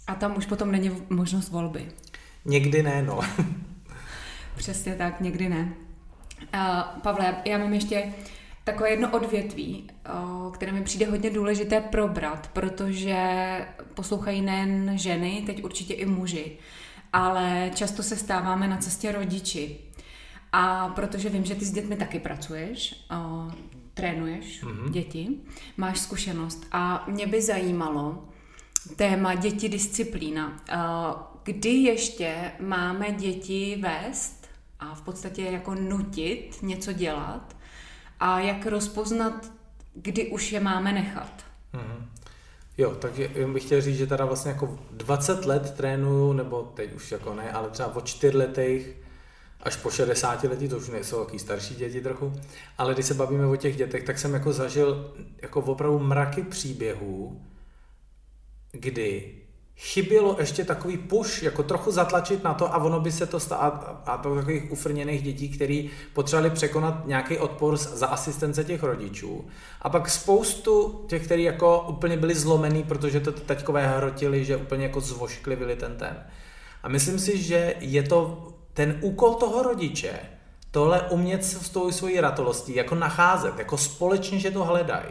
A 0.07 0.15
tam 0.15 0.37
už 0.37 0.45
potom 0.45 0.71
není 0.71 0.91
možnost 1.09 1.49
volby. 1.49 1.91
Někdy 2.45 2.83
ne, 2.83 3.03
no. 3.03 3.19
Přesně 4.55 4.95
tak, 4.95 5.21
někdy 5.21 5.49
ne. 5.49 5.84
Uh, 6.53 7.01
Pavle, 7.01 7.35
já 7.45 7.57
mám 7.57 7.73
ještě 7.73 8.13
takové 8.63 8.89
jedno 8.89 9.09
odvětví, 9.11 9.89
uh, 10.45 10.53
které 10.53 10.71
mi 10.71 10.81
přijde 10.83 11.05
hodně 11.05 11.29
důležité 11.29 11.81
probrat, 11.81 12.49
protože 12.53 13.17
poslouchají 13.93 14.41
nejen 14.41 14.97
ženy, 14.97 15.43
teď 15.45 15.63
určitě 15.63 15.93
i 15.93 16.05
muži, 16.05 16.57
ale 17.13 17.71
často 17.75 18.03
se 18.03 18.15
stáváme 18.15 18.67
na 18.67 18.77
cestě 18.77 19.11
rodiči. 19.11 19.77
A 20.51 20.89
protože 20.89 21.29
vím, 21.29 21.45
že 21.45 21.55
ty 21.55 21.65
s 21.65 21.71
dětmi 21.71 21.95
taky 21.95 22.19
pracuješ, 22.19 23.05
uh, 23.11 23.51
trénuješ 23.93 24.61
Mhm. 24.63 24.91
děti, 24.91 25.29
máš 25.77 25.99
zkušenost 25.99 26.67
a 26.71 27.03
mě 27.07 27.27
by 27.27 27.41
zajímalo 27.41 28.23
téma 28.95 29.35
děti 29.35 29.69
disciplína. 29.69 30.59
Kdy 31.43 31.69
ještě 31.69 32.51
máme 32.59 33.11
děti 33.11 33.77
vést 33.81 34.34
a 34.79 34.95
v 34.95 35.01
podstatě 35.01 35.41
jako 35.41 35.75
nutit 35.75 36.57
něco 36.61 36.93
dělat 36.93 37.55
a 38.19 38.39
jak 38.39 38.65
rozpoznat, 38.65 39.51
kdy 39.93 40.27
už 40.27 40.51
je 40.51 40.59
máme 40.59 40.91
nechat? 40.91 41.45
Mhm. 41.73 42.09
Jo, 42.77 42.95
takže 42.95 43.31
jen 43.35 43.53
bych 43.53 43.63
chtěl 43.63 43.81
říct, 43.81 43.97
že 43.97 44.07
teda 44.07 44.25
vlastně 44.25 44.51
jako 44.51 44.79
20 44.91 45.45
let 45.45 45.73
trénuju, 45.77 46.33
nebo 46.33 46.61
teď 46.61 46.93
už 46.93 47.11
jako 47.11 47.33
ne, 47.33 47.51
ale 47.51 47.69
třeba 47.69 47.95
od 47.95 48.05
4 48.05 48.37
letech 48.37 48.95
až 49.59 49.75
po 49.75 49.91
60 49.91 50.43
letí, 50.43 50.69
to 50.69 50.77
už 50.77 50.89
nejsou 50.89 51.19
takový 51.19 51.39
starší 51.39 51.75
děti 51.75 52.01
trochu, 52.01 52.33
ale 52.77 52.93
když 52.93 53.05
se 53.05 53.13
bavíme 53.13 53.45
o 53.45 53.55
těch 53.55 53.77
dětech, 53.77 54.03
tak 54.03 54.19
jsem 54.19 54.33
jako 54.33 54.53
zažil 54.53 55.13
jako 55.41 55.61
opravdu 55.61 55.99
mraky 55.99 56.43
příběhů, 56.43 57.41
kdy 58.71 59.35
chybělo 59.77 60.35
ještě 60.39 60.65
takový 60.65 60.97
push, 60.97 61.43
jako 61.43 61.63
trochu 61.63 61.91
zatlačit 61.91 62.43
na 62.43 62.53
to 62.53 62.73
a 62.73 62.77
ono 62.77 62.99
by 62.99 63.11
se 63.11 63.25
to 63.25 63.39
stalo, 63.39 63.61
a, 64.05 64.17
to 64.17 64.35
takových 64.35 64.71
ufrněných 64.71 65.21
dětí, 65.21 65.49
který 65.49 65.89
potřebovali 66.13 66.49
překonat 66.49 67.07
nějaký 67.07 67.37
odpor 67.37 67.77
za 67.77 68.07
asistence 68.07 68.63
těch 68.63 68.83
rodičů. 68.83 69.45
A 69.81 69.89
pak 69.89 70.09
spoustu 70.09 71.05
těch, 71.07 71.25
kteří 71.25 71.43
jako 71.43 71.85
úplně 71.89 72.17
byli 72.17 72.35
zlomený, 72.35 72.83
protože 72.83 73.19
to 73.19 73.31
taťkové 73.31 73.87
hrotili, 73.87 74.45
že 74.45 74.57
úplně 74.57 74.83
jako 74.83 75.01
zvošklivili 75.01 75.75
ten 75.75 75.95
ten. 75.95 76.23
A 76.83 76.89
myslím 76.89 77.19
si, 77.19 77.37
že 77.37 77.75
je 77.79 78.03
to 78.03 78.47
ten 78.73 78.97
úkol 79.01 79.33
toho 79.33 79.63
rodiče, 79.63 80.19
tohle 80.71 81.01
umět 81.01 81.45
s 81.45 81.69
tou 81.69 81.91
svojí 81.91 82.21
ratolostí 82.21 82.75
jako 82.75 82.95
nacházet, 82.95 83.59
jako 83.59 83.77
společně, 83.77 84.39
že 84.39 84.51
to 84.51 84.63
hledají, 84.63 85.05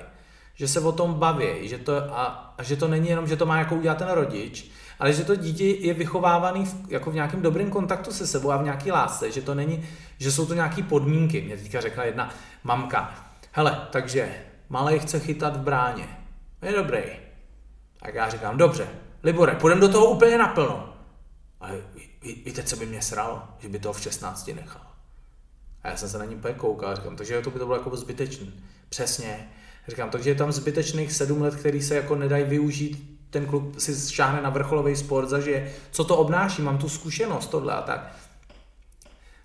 že 0.55 0.69
se 0.69 0.81
o 0.81 0.93
tom 0.93 1.15
baví, 1.15 1.69
že 1.69 1.79
to, 1.79 1.97
a, 1.97 2.55
a 2.59 2.63
že 2.63 2.77
to 2.77 2.89
není 2.89 3.09
jenom, 3.09 3.27
že 3.27 3.37
to 3.37 3.47
má 3.47 3.59
jako 3.59 3.75
udělat 3.75 3.99
ten 3.99 4.09
rodič, 4.09 4.71
ale 4.99 5.13
že 5.13 5.25
to 5.25 5.37
dítě 5.37 5.65
je 5.65 5.95
vychovávaný 5.95 6.67
v, 6.67 6.93
jako 6.93 7.11
v 7.11 7.15
nějakém 7.15 7.43
dobrém 7.43 7.71
kontaktu 7.71 8.13
se 8.13 8.27
sebou 8.27 8.51
a 8.51 8.57
v 8.57 8.65
nějaké 8.65 8.93
lásce, 8.93 9.31
že 9.31 9.43
to 9.43 9.55
není, 9.55 9.89
že 10.19 10.33
jsou 10.33 10.47
to 10.47 10.55
nějaké 10.55 10.83
podmínky. 10.83 11.41
Mě 11.41 11.57
teďka 11.57 11.81
řekla 11.81 12.05
jedna 12.05 12.35
mamka, 12.65 13.15
hele, 13.53 13.89
takže 13.91 14.35
malej 14.69 14.99
chce 14.99 15.21
chytat 15.21 15.57
v 15.57 15.61
bráně, 15.61 16.09
je 16.63 16.73
dobrý. 16.73 17.03
Tak 18.01 18.15
já 18.15 18.31
říkám, 18.31 18.59
dobře, 18.59 18.89
Libore, 19.23 19.55
půjdeme 19.55 19.81
do 19.81 19.89
toho 19.89 20.07
úplně 20.07 20.39
naplno. 20.39 20.95
Ale 21.61 21.81
víte, 22.23 22.63
co 22.63 22.77
by 22.77 22.87
mě 22.87 23.03
sral? 23.03 23.49
Že 23.59 23.69
by 23.69 23.79
toho 23.79 23.93
v 23.93 24.01
16 24.01 24.51
nechal. 24.55 24.83
A 25.83 25.89
já 25.89 25.97
jsem 25.97 26.09
se 26.09 26.19
na 26.19 26.25
ní 26.25 26.35
úplně 26.35 26.55
koukal, 26.55 26.97
říkám, 26.97 27.17
takže 27.17 27.41
to 27.43 27.51
by 27.51 27.59
to 27.59 27.67
bylo 27.67 27.79
jako 27.79 27.97
zbytečný. 27.97 28.65
Přesně. 28.89 29.49
Říkám, 29.89 30.11
takže 30.11 30.31
je 30.31 30.35
tam 30.35 30.53
zbytečných 30.53 31.13
sedm 31.13 31.43
let, 31.43 31.55
který 31.55 31.83
se 31.83 31.95
jako 31.95 32.17
nedají 32.17 32.45
využít, 32.45 33.19
ten 33.31 33.47
klub 33.47 33.79
si 33.79 34.13
šáhne 34.15 34.43
na 34.43 34.51
vrcholový 34.51 34.97
sport, 34.97 35.29
zažije, 35.29 35.73
co 35.91 36.05
to 36.05 36.17
obnáší, 36.17 36.63
mám 36.63 36.79
tu 36.79 36.89
zkušenost, 36.89 37.47
tohle 37.47 37.75
a 37.75 37.83
tak. 37.83 38.17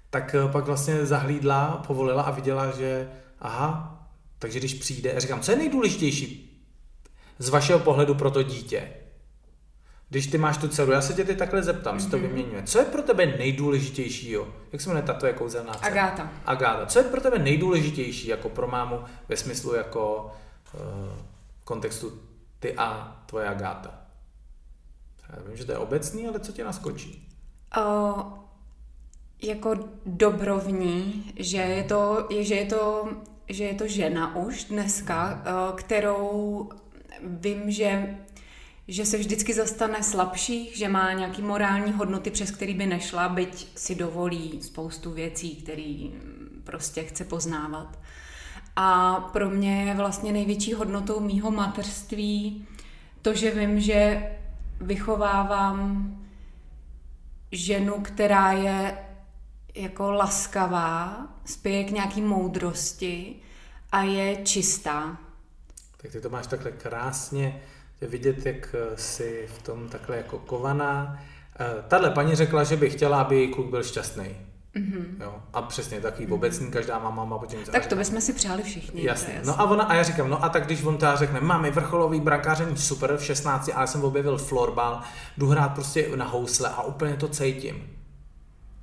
Tak 0.09 0.35
eh, 0.35 0.51
pak 0.51 0.65
vlastně 0.65 1.05
zahlídla, 1.05 1.83
povolila 1.87 2.23
a 2.23 2.31
viděla, 2.31 2.71
že 2.71 3.09
aha, 3.39 3.99
takže 4.39 4.59
když 4.59 4.73
přijde, 4.73 5.13
říkám, 5.17 5.41
co 5.41 5.51
je 5.51 5.57
nejdůležitější 5.57 6.45
z 7.39 7.49
vašeho 7.49 7.79
pohledu 7.79 8.15
pro 8.15 8.31
to 8.31 8.43
dítě? 8.43 8.89
Když 10.10 10.28
ty 10.28 10.38
máš 10.38 10.57
tu 10.57 10.68
dceru, 10.68 10.91
já 10.91 11.01
se 11.01 11.14
tě 11.14 11.26
teď 11.26 11.38
takhle 11.38 11.64
zeptám, 11.64 11.97
mm-hmm. 11.97 12.03
si 12.03 12.10
to 12.10 12.18
mhm. 12.18 12.28
vyměňuje. 12.28 12.64
Co 12.64 12.80
je 12.80 12.86
pro 12.86 13.01
tebe 13.01 13.26
nejdůležitější, 13.26 14.32
jo? 14.32 14.47
Jak 14.72 14.82
se 14.82 14.89
jmenuje 14.89 15.05
tato 15.05 15.26
je 15.26 15.34
kouzelná 15.34 15.74
dcera? 15.74 15.88
Agáta. 15.88 16.32
Agáta. 16.45 16.86
Co 16.86 16.99
je 16.99 17.05
pro 17.05 17.22
tebe 17.22 17.39
nejdůležitější 17.39 18.28
jako 18.28 18.49
pro 18.49 18.68
mámu 18.68 18.99
ve 19.30 19.38
smyslu 19.38 19.74
jako 19.76 20.32
uh, 20.74 20.82
kontextu 21.64 22.22
ty 22.60 22.74
a 22.78 23.18
tvoje 23.26 23.47
Agáta? 23.47 24.01
Já 25.30 25.43
vím, 25.47 25.57
že 25.57 25.66
to 25.66 25.72
je 25.72 25.78
obecný, 25.78 26.28
ale 26.28 26.39
co 26.39 26.51
tě 26.51 26.64
naskočí? 26.64 27.28
Uh, 27.78 28.22
jako 29.41 29.76
dobrovní, 30.05 31.34
že 31.36 31.57
je 31.57 31.84
to, 31.84 32.28
že 32.39 32.55
je 32.55 32.66
to, 32.66 33.10
že 33.49 33.64
je 33.64 33.74
to 33.74 33.88
žena 33.88 34.36
už 34.36 34.64
dneska, 34.64 35.43
uh, 35.70 35.76
kterou 35.76 36.70
vím, 37.24 37.72
že 37.72 38.18
že 38.89 39.05
se 39.05 39.17
vždycky 39.17 39.53
zastane 39.53 40.03
slabších, 40.03 40.77
že 40.77 40.89
má 40.89 41.13
nějaký 41.13 41.41
morální 41.41 41.91
hodnoty, 41.91 42.31
přes 42.31 42.51
který 42.51 42.73
by 42.73 42.85
nešla, 42.85 43.29
byť 43.29 43.77
si 43.77 43.95
dovolí 43.95 44.61
spoustu 44.61 45.11
věcí, 45.11 45.55
které 45.55 46.07
prostě 46.63 47.03
chce 47.03 47.25
poznávat. 47.25 47.99
A 48.75 49.15
pro 49.33 49.49
mě 49.49 49.83
je 49.83 49.95
vlastně 49.95 50.31
největší 50.31 50.73
hodnotou 50.73 51.19
mýho 51.19 51.51
mateřství 51.51 52.67
to, 53.21 53.33
že 53.33 53.51
vím, 53.51 53.79
že 53.79 54.29
vychovávám 54.81 56.15
ženu, 57.51 58.01
která 58.01 58.51
je 58.51 58.97
jako 59.75 60.11
laskavá, 60.11 61.27
spěje 61.45 61.83
k 61.83 61.91
nějaký 61.91 62.21
moudrosti 62.21 63.35
a 63.91 64.01
je 64.01 64.35
čistá. 64.45 65.17
Tak 65.97 66.11
ty 66.11 66.21
to 66.21 66.29
máš 66.29 66.47
takhle 66.47 66.71
krásně 66.71 67.61
je 68.01 68.07
vidět, 68.07 68.45
jak 68.45 68.75
eh, 68.75 68.97
si 68.97 69.47
v 69.57 69.61
tom 69.61 69.89
takhle 69.89 70.17
jako 70.17 70.39
kovaná. 70.39 71.19
Eh, 71.59 71.83
tahle 71.87 72.09
paní 72.09 72.35
řekla, 72.35 72.63
že 72.63 72.75
by 72.75 72.89
chtěla, 72.89 73.21
aby 73.21 73.35
její 73.35 73.47
kluk 73.47 73.69
byl 73.69 73.83
šťastný. 73.83 74.25
Mm-hmm. 74.75 75.05
Jo? 75.23 75.35
A 75.53 75.61
přesně 75.61 76.01
takový 76.01 76.27
mm-hmm. 76.27 76.33
obecný, 76.33 76.71
každá 76.71 76.99
máma 76.99 77.25
má 77.25 77.37
potom 77.37 77.59
Tak 77.71 77.87
to 77.87 77.95
bychom 77.95 78.21
si 78.21 78.33
přáli 78.33 78.63
všichni. 78.63 79.05
Jasně. 79.05 79.33
jasně. 79.33 79.47
No 79.47 79.61
a 79.61 79.69
ona, 79.69 79.83
a 79.83 79.95
já 79.95 80.03
říkám, 80.03 80.29
no 80.29 80.43
a 80.43 80.49
tak 80.49 80.65
když 80.65 80.83
on 80.83 80.97
teda 80.97 81.15
řekne, 81.15 81.41
máme 81.41 81.71
vrcholový 81.71 82.19
brankáření, 82.19 82.77
super, 82.77 83.17
v 83.17 83.23
16, 83.23 83.69
ale 83.75 83.87
jsem 83.87 84.03
objevil 84.03 84.37
florbal, 84.37 85.01
jdu 85.37 85.47
hrát 85.47 85.73
prostě 85.73 86.09
na 86.15 86.25
housle 86.25 86.69
a 86.69 86.83
úplně 86.83 87.13
to 87.13 87.27
cítím. 87.27 87.98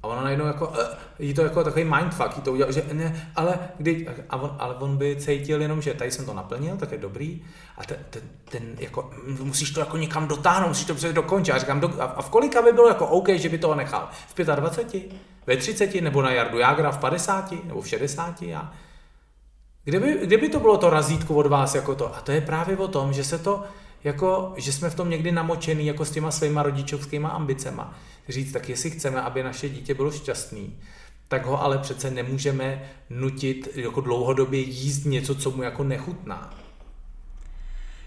A 0.07 0.13
ona 0.13 0.23
najednou 0.23 0.47
jako, 0.47 0.69
uh, 0.69 0.77
jí 1.19 1.35
to 1.35 1.43
jako 1.43 1.65
takový 1.65 1.85
mindfuck, 1.85 2.37
jí 2.37 2.43
to 2.43 2.53
udělal, 2.53 2.73
že 2.73 2.85
ne, 2.93 3.31
ale, 3.37 3.59
kdy, 3.79 4.09
a 4.31 4.37
on, 4.37 4.57
ale 4.59 4.75
on 4.75 4.97
by 4.97 5.17
cítil 5.17 5.63
jenom, 5.63 5.83
že 5.83 5.95
tady 5.95 6.11
jsem 6.11 6.25
to 6.25 6.35
naplnil, 6.35 6.77
tak 6.77 6.93
je 6.93 6.99
dobrý, 6.99 7.43
a 7.79 7.85
ten, 7.85 7.97
ten, 8.11 8.23
ten 8.51 8.63
jako, 8.79 9.11
musíš 9.41 9.71
to 9.71 9.81
jako 9.81 9.97
někam 9.97 10.29
dotáhnout, 10.29 10.69
musíš 10.69 10.87
to 10.87 10.93
prostě 10.93 11.13
dokončit. 11.13 11.53
A 11.53 11.59
říkám, 11.59 11.81
do, 11.81 12.03
a, 12.03 12.05
a 12.05 12.23
v 12.23 12.31
kolika 12.31 12.63
by 12.63 12.73
bylo 12.73 12.89
jako 12.89 13.07
OK, 13.07 13.29
že 13.29 13.49
by 13.49 13.59
toho 13.59 13.75
nechal? 13.75 14.09
V 14.35 14.45
25? 14.45 15.03
Ve 15.47 15.57
30? 15.57 16.01
Nebo 16.01 16.23
na 16.23 16.31
Jardu 16.31 16.59
Jágra 16.59 16.91
v 16.91 16.99
50? 16.99 17.53
Nebo 17.65 17.81
v 17.81 17.89
60? 17.89 18.43
Já? 18.43 18.73
Kdyby, 19.85 20.19
kdyby 20.23 20.49
to 20.49 20.61
bylo 20.61 20.77
to 20.79 20.91
razítko 20.91 21.35
od 21.35 21.47
vás 21.47 21.75
jako 21.75 21.95
to, 21.95 22.17
a 22.17 22.21
to 22.21 22.33
je 22.33 22.41
právě 22.41 22.77
o 22.77 22.89
tom, 22.89 23.13
že 23.13 23.25
se 23.25 23.39
to, 23.39 23.65
jako, 24.07 24.53
že 24.57 24.73
jsme 24.73 24.91
v 24.91 24.95
tom 24.95 25.11
někdy 25.11 25.33
namočený 25.33 25.87
jako 25.87 26.05
s 26.05 26.11
těma 26.11 26.31
svýma 26.31 26.63
rodičovskýma 26.63 27.29
ambicema. 27.29 27.95
Říct, 28.29 28.53
tak 28.53 28.69
jestli 28.69 28.91
chceme, 28.91 29.21
aby 29.21 29.43
naše 29.43 29.69
dítě 29.69 29.95
bylo 29.95 30.13
šťastný, 30.13 30.79
tak 31.29 31.47
ho 31.47 31.63
ale 31.63 31.79
přece 31.79 32.11
nemůžeme 32.11 32.91
nutit 33.11 33.69
jako 33.75 34.01
dlouhodobě 34.01 34.61
jíst 34.61 35.05
něco, 35.05 35.35
co 35.35 35.51
mu 35.51 35.63
jako 35.63 35.85
nechutná. 35.85 36.55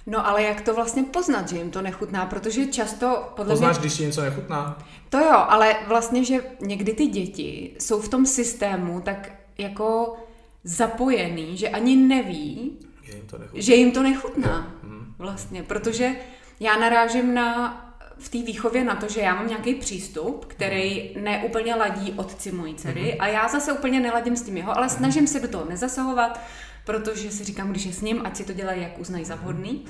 No 0.05 0.27
ale 0.27 0.43
jak 0.43 0.61
to 0.61 0.73
vlastně 0.73 1.03
poznat, 1.03 1.49
že 1.49 1.57
jim 1.57 1.71
to 1.71 1.81
nechutná, 1.81 2.25
protože 2.25 2.65
často... 2.65 3.33
Podle 3.35 3.53
Poznáš, 3.53 3.77
mě... 3.77 3.81
když 3.81 3.97
ti 3.97 4.05
něco 4.05 4.21
nechutná? 4.21 4.77
To 5.09 5.17
jo, 5.17 5.45
ale 5.47 5.75
vlastně, 5.87 6.23
že 6.23 6.37
někdy 6.61 6.93
ty 6.93 7.07
děti 7.07 7.75
jsou 7.79 8.01
v 8.01 8.09
tom 8.09 8.25
systému 8.25 9.01
tak 9.01 9.31
jako 9.57 10.15
zapojený, 10.63 11.57
že 11.57 11.69
ani 11.69 11.95
neví, 11.95 12.77
že 13.03 13.15
jim 13.15 13.27
to 13.27 13.37
nechutná. 13.37 13.61
Že 13.61 13.75
jim 13.75 13.91
to 13.91 14.03
nechutná. 14.03 14.78
Vlastně, 15.19 15.63
protože 15.63 16.15
já 16.59 16.79
narážím 16.79 17.33
na 17.33 17.85
v 18.17 18.29
té 18.29 18.37
výchově 18.37 18.83
na 18.83 18.95
to, 18.95 19.09
že 19.09 19.21
já 19.21 19.35
mám 19.35 19.47
nějaký 19.47 19.75
přístup, 19.75 20.45
který 20.45 21.15
neúplně 21.19 21.75
ladí 21.75 22.13
otci 22.13 22.51
mojí 22.51 22.75
dcery 22.75 23.01
mm-hmm. 23.01 23.15
a 23.19 23.27
já 23.27 23.47
zase 23.47 23.73
úplně 23.73 23.99
neladím 23.99 24.35
s 24.35 24.41
tím 24.41 24.57
jeho, 24.57 24.77
ale 24.77 24.89
snažím 24.89 25.27
se 25.27 25.39
do 25.39 25.47
toho 25.47 25.65
nezasahovat, 25.65 26.39
protože 26.85 27.31
si 27.31 27.43
říkám, 27.43 27.71
když 27.71 27.85
je 27.85 27.93
s 27.93 28.01
ním, 28.01 28.21
ať 28.25 28.35
si 28.35 28.45
to 28.45 28.53
dělají, 28.53 28.81
jak 28.81 28.99
uznají 28.99 29.25
za 29.25 29.35
vhodný. 29.35 29.85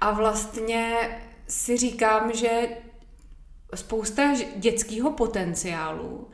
A 0.00 0.10
vlastně 0.10 0.96
si 1.48 1.76
říkám, 1.76 2.32
že 2.32 2.68
spousta 3.74 4.22
dětského 4.56 5.10
potenciálu 5.10 6.30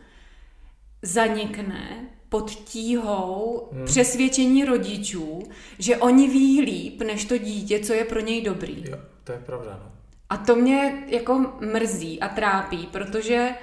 zanikne 1.03 2.09
pod 2.30 2.50
tíhou 2.50 3.68
hmm. 3.72 3.84
přesvědčení 3.84 4.64
rodičů, 4.64 5.42
že 5.78 5.96
oni 5.96 6.28
ví 6.28 6.60
líp 6.60 7.02
než 7.02 7.24
to 7.24 7.38
dítě, 7.38 7.80
co 7.80 7.92
je 7.92 8.04
pro 8.04 8.20
něj 8.20 8.42
dobrý. 8.42 8.84
Jo, 8.90 8.98
to 9.24 9.32
je 9.32 9.38
pravda. 9.38 9.80
No. 9.84 9.92
A 10.30 10.36
to 10.36 10.56
mě 10.56 11.04
jako 11.06 11.52
mrzí 11.60 12.20
a 12.20 12.28
trápí, 12.28 12.88
protože 12.92 13.54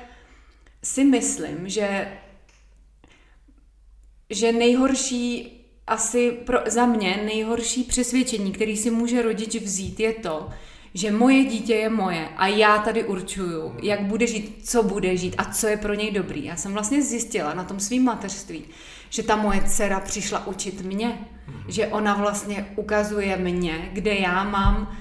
si 0.83 1.03
myslím, 1.03 1.69
že 1.69 2.17
že 4.29 4.51
nejhorší 4.51 5.53
asi 5.87 6.31
pro, 6.31 6.59
za 6.65 6.85
mě 6.85 7.21
nejhorší 7.25 7.83
přesvědčení, 7.83 8.51
který 8.51 8.77
si 8.77 8.91
může 8.91 9.21
rodič 9.21 9.55
vzít, 9.55 9.99
je 9.99 10.13
to, 10.13 10.49
že 10.93 11.11
moje 11.11 11.43
dítě 11.43 11.73
je 11.73 11.89
moje 11.89 12.29
a 12.37 12.47
já 12.47 12.77
tady 12.77 13.03
určuju, 13.03 13.69
mhm. 13.69 13.79
jak 13.83 14.01
bude 14.01 14.27
žít, 14.27 14.59
co 14.63 14.83
bude 14.83 15.17
žít 15.17 15.35
a 15.37 15.45
co 15.45 15.67
je 15.67 15.77
pro 15.77 15.93
něj 15.93 16.11
dobrý. 16.11 16.45
Já 16.45 16.55
jsem 16.55 16.73
vlastně 16.73 17.03
zjistila 17.03 17.53
na 17.53 17.63
tom 17.63 17.79
svým 17.79 18.03
mateřství, 18.03 18.63
že 19.09 19.23
ta 19.23 19.35
moje 19.35 19.61
dcera 19.61 19.99
přišla 19.99 20.47
učit 20.47 20.81
mě, 20.81 21.27
mhm. 21.47 21.63
že 21.67 21.87
ona 21.87 22.15
vlastně 22.15 22.73
ukazuje 22.75 23.37
mě, 23.37 23.89
kde 23.93 24.15
já 24.15 24.43
mám 24.43 24.97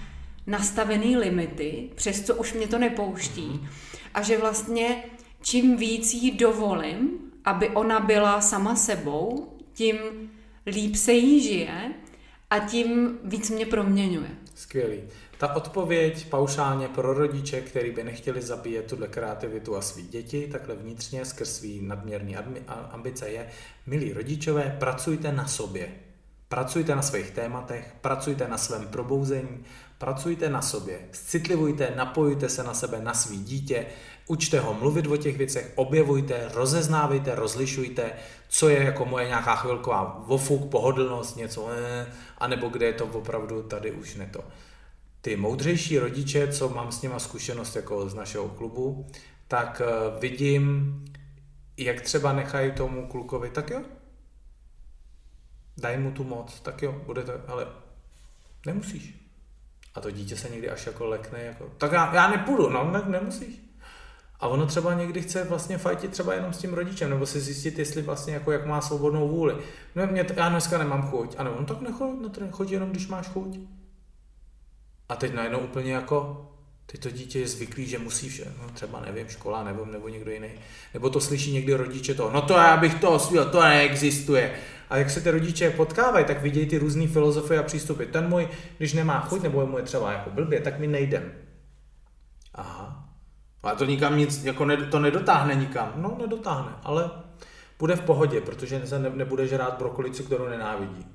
nastavený 0.47 1.17
limity, 1.17 1.91
přes 1.95 2.23
co 2.23 2.35
už 2.35 2.53
mě 2.53 2.67
to 2.67 2.79
nepouští 2.79 3.47
mhm. 3.47 3.69
a 4.15 4.23
že 4.23 4.39
vlastně 4.39 5.03
čím 5.43 5.77
víc 5.77 6.15
jí 6.15 6.31
dovolím, 6.31 7.11
aby 7.45 7.69
ona 7.69 8.01
byla 8.01 8.41
sama 8.41 8.77
sebou, 8.77 9.53
tím 9.73 9.97
líp 10.67 10.97
se 10.97 11.13
jí 11.13 11.41
žije 11.41 11.93
a 12.51 12.59
tím 12.59 13.19
víc 13.25 13.51
mě 13.51 13.67
proměňuje. 13.67 14.31
Skvělý. 14.55 15.01
Ta 15.39 15.57
odpověď 15.57 16.29
paušálně 16.29 16.89
pro 16.89 17.15
rodiče, 17.15 17.61
který 17.61 17.91
by 17.91 18.05
nechtěli 18.05 18.43
zabíjet 18.43 18.87
tuhle 18.87 19.09
kreativitu 19.09 19.77
a 19.77 19.81
svý 19.81 20.03
děti, 20.09 20.49
takhle 20.53 20.75
vnitřně 20.75 21.25
skrz 21.25 21.57
svý 21.57 21.81
nadměrný 21.83 22.37
ambice 22.91 23.29
je, 23.29 23.49
milí 23.87 24.13
rodičové, 24.13 24.77
pracujte 24.81 25.33
na 25.33 25.47
sobě. 25.47 25.89
Pracujte 26.49 26.95
na 26.97 27.03
svých 27.03 27.31
tématech, 27.31 27.95
pracujte 28.01 28.49
na 28.49 28.59
svém 28.59 28.87
probouzení, 28.87 29.65
pracujte 29.99 30.51
na 30.51 30.63
sobě, 30.63 30.99
citlivujte, 31.13 31.93
napojujte 31.97 32.49
se 32.49 32.63
na 32.63 32.75
sebe, 32.75 33.01
na 33.01 33.15
svý 33.15 33.39
dítě, 33.39 33.87
učte 34.27 34.61
ho 34.61 34.75
mluvit 34.75 35.07
o 35.07 35.17
těch 35.17 35.37
věcech, 35.37 35.73
objevujte, 35.75 36.49
rozeznávejte, 36.55 37.35
rozlišujte, 37.35 38.13
co 38.49 38.69
je 38.69 38.83
jako 38.83 39.05
moje 39.05 39.27
nějaká 39.27 39.57
chvilková 39.57 40.25
vofuk, 40.27 40.71
pohodlnost, 40.71 41.37
něco, 41.37 41.69
eh, 41.71 42.07
anebo 42.39 42.69
kde 42.69 42.87
je 42.87 42.93
to 42.93 43.07
opravdu 43.07 43.63
tady 43.63 43.93
už 43.93 44.15
ne 44.15 44.29
to. 44.33 44.45
Ty 45.27 45.37
moudřejší 45.37 45.99
rodiče, 45.99 46.53
co 46.53 46.69
mám 46.69 46.93
s 46.93 47.03
nima 47.03 47.19
zkušenost 47.19 47.77
jako 47.77 48.09
z 48.09 48.15
našeho 48.15 48.49
klubu, 48.49 49.07
tak 49.49 49.83
eh, 49.85 50.21
vidím, 50.21 51.05
jak 51.77 52.01
třeba 52.01 52.33
nechají 52.33 52.73
tomu 52.73 53.07
klukovi, 53.07 53.51
tak 53.51 53.71
jo, 53.71 53.83
daj 55.79 55.99
mu 55.99 56.11
tu 56.11 56.25
moc, 56.25 56.61
tak 56.61 56.83
jo, 56.83 57.03
bude 57.07 57.23
to, 57.23 57.33
ale 57.47 57.67
nemusíš. 58.67 59.15
A 59.95 60.01
to 60.01 60.11
dítě 60.11 60.37
se 60.37 60.49
někdy 60.49 60.71
až 60.71 60.87
jako 60.87 61.07
lekne, 61.07 61.43
jako, 61.43 61.71
tak 61.79 61.93
já, 61.93 62.15
já 62.15 62.31
nepůjdu, 62.31 62.71
no 62.71 62.91
ne, 62.91 63.03
nemusíš. 63.07 63.61
A 64.41 64.49
ono 64.49 64.67
třeba 64.67 64.95
někdy 64.95 65.23
chce 65.23 65.45
vlastně 65.45 65.79
fajtit 65.79 66.11
třeba 66.11 66.35
jenom 66.35 66.53
s 66.53 66.59
tím 66.59 66.75
rodičem, 66.75 67.11
nebo 67.11 67.27
si 67.27 67.41
zjistit, 67.41 67.79
jestli 67.79 68.03
vlastně 68.03 68.35
jako 68.35 68.53
jak 68.53 68.67
má 68.67 68.81
svobodnou 68.81 69.29
vůli. 69.29 69.57
No, 69.95 70.07
mě, 70.07 70.27
já 70.37 70.49
dneska 70.49 70.79
nemám 70.79 71.11
chuť. 71.11 71.35
A 71.39 71.45
nebo, 71.45 71.57
no 71.61 71.67
tak 71.67 71.81
nechoď, 71.81 72.11
no, 72.21 72.49
choď 72.51 72.71
jenom, 72.71 72.91
když 72.91 73.09
máš 73.09 73.29
chuť. 73.29 73.59
A 75.09 75.17
teď 75.17 75.35
najednou 75.35 75.59
úplně 75.59 75.93
jako, 75.93 76.47
Teď 76.87 77.01
to 77.01 77.11
dítě 77.11 77.41
je 77.41 77.49
zvyklý, 77.49 77.87
že 77.87 77.99
musí 77.99 78.29
vše, 78.29 78.53
no 78.63 78.69
třeba 78.75 79.01
nevím, 79.01 79.29
škola 79.29 79.65
nebo, 79.65 79.85
nebo 79.85 80.09
někdo 80.09 80.31
jiný. 80.31 80.49
Nebo 80.95 81.11
to 81.11 81.21
slyší 81.21 81.53
někdy 81.53 81.75
rodiče 81.75 82.15
to, 82.15 82.31
no 82.31 82.43
to 82.43 82.53
já 82.53 82.77
bych 82.77 82.95
to 82.95 83.11
osvíl, 83.11 83.45
to 83.45 83.63
neexistuje. 83.63 84.55
A 84.91 84.97
jak 84.97 85.11
se 85.11 85.21
ty 85.21 85.31
rodiče 85.31 85.71
potkávají, 85.71 86.25
tak 86.25 86.43
vidějí 86.43 86.67
ty 86.67 86.79
různé 86.79 87.07
filozofie 87.07 87.61
a 87.61 87.63
přístupy. 87.63 88.05
Ten 88.05 88.29
můj, 88.29 88.49
když 88.79 88.93
nemá 88.93 89.21
chuť, 89.21 89.43
nebo 89.43 89.67
mu 89.67 89.79
je 89.79 89.85
třeba 89.85 90.13
jako 90.13 90.31
blbě, 90.31 90.61
tak 90.61 90.79
mi 90.79 90.87
nejdem. 90.87 91.33
Aha. 92.55 93.09
A 93.63 93.75
to 93.75 93.85
nikam 93.85 94.19
nic, 94.19 94.45
jako 94.45 94.65
ne, 94.65 94.77
to 94.77 94.99
nedotáhne 94.99 95.55
nikam. 95.55 95.93
No, 95.97 96.17
nedotáhne, 96.21 96.73
ale 96.83 97.11
bude 97.79 97.97
v 97.97 98.01
pohodě, 98.01 98.41
protože 98.41 98.87
se 98.87 98.99
ne, 98.99 99.11
nebude 99.11 99.47
žrát 99.47 99.79
brokolici, 99.79 100.23
kterou 100.23 100.49
nenávidí. 100.49 101.07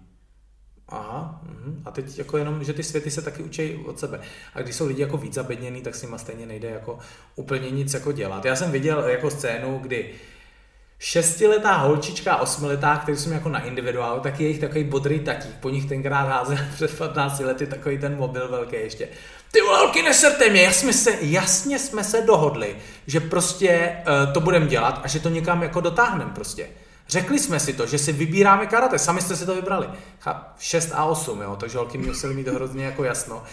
Aha, 0.92 1.42
uh-huh. 1.46 1.76
a 1.86 1.92
teď 1.92 2.18
jako 2.18 2.38
jenom, 2.38 2.64
že 2.64 2.74
ty 2.74 2.84
světy 2.84 3.12
se 3.12 3.22
taky 3.22 3.44
učí 3.44 3.76
od 3.86 4.00
sebe. 4.00 4.20
A 4.54 4.62
když 4.62 4.76
jsou 4.76 4.88
lidi 4.88 5.02
jako 5.02 5.18
víc 5.18 5.34
zabedněný, 5.34 5.82
tak 5.82 5.96
s 5.96 6.02
nima 6.02 6.18
stejně 6.18 6.46
nejde 6.46 6.70
jako 6.70 7.00
úplně 7.36 7.72
nic 7.72 7.94
jako 7.94 8.12
dělat. 8.12 8.46
Já 8.46 8.56
jsem 8.56 8.72
viděl 8.72 9.00
jako 9.04 9.30
scénu, 9.30 9.80
kdy 9.80 10.14
šestiletá 11.00 11.78
holčička 11.78 12.34
a 12.34 12.42
osmiletá, 12.42 12.98
který 12.98 13.18
jsem 13.18 13.32
jako 13.32 13.50
na 13.50 13.60
individuálu, 13.60 14.20
tak 14.20 14.40
je 14.40 14.48
jich 14.48 14.60
takový 14.60 14.84
bodrý 14.84 15.20
tatík. 15.20 15.56
Po 15.60 15.70
nich 15.70 15.86
tenkrát 15.86 16.28
házel 16.28 16.58
před 16.76 16.98
15 16.98 17.40
lety 17.40 17.68
takový 17.68 17.98
ten 17.98 18.18
mobil 18.18 18.48
velký 18.48 18.76
ještě. 18.76 19.08
Ty 19.52 19.60
holky, 19.60 20.02
neserte 20.02 20.50
mě, 20.50 20.62
jasně, 20.62 20.94
se, 20.94 21.18
jasně 21.22 21.80
jsme 21.80 22.04
se 22.04 22.22
dohodli, 22.22 22.76
že 23.08 23.20
prostě 23.20 23.98
uh, 24.26 24.34
to 24.34 24.40
budeme 24.40 24.68
dělat 24.68 25.02
a 25.04 25.08
že 25.08 25.20
to 25.20 25.30
někam 25.30 25.64
jako 25.64 25.82
dotáhneme 25.82 26.32
prostě. 26.36 26.70
Řekli 27.12 27.40
jsme 27.40 27.60
si 27.60 27.74
to, 27.74 27.86
že 27.86 27.98
si 27.98 28.12
vybíráme 28.12 28.68
karate, 28.68 29.00
sami 29.00 29.22
jste 29.22 29.36
si 29.36 29.46
to 29.46 29.56
vybrali. 29.56 29.90
6 30.60 30.90
a 30.94 31.06
8, 31.06 31.42
jo, 31.42 31.56
takže 31.60 31.78
holky 31.78 31.98
museli 31.98 32.34
mít 32.34 32.48
hrozně 32.48 32.86
jako 32.86 33.04
jasno. 33.04 33.44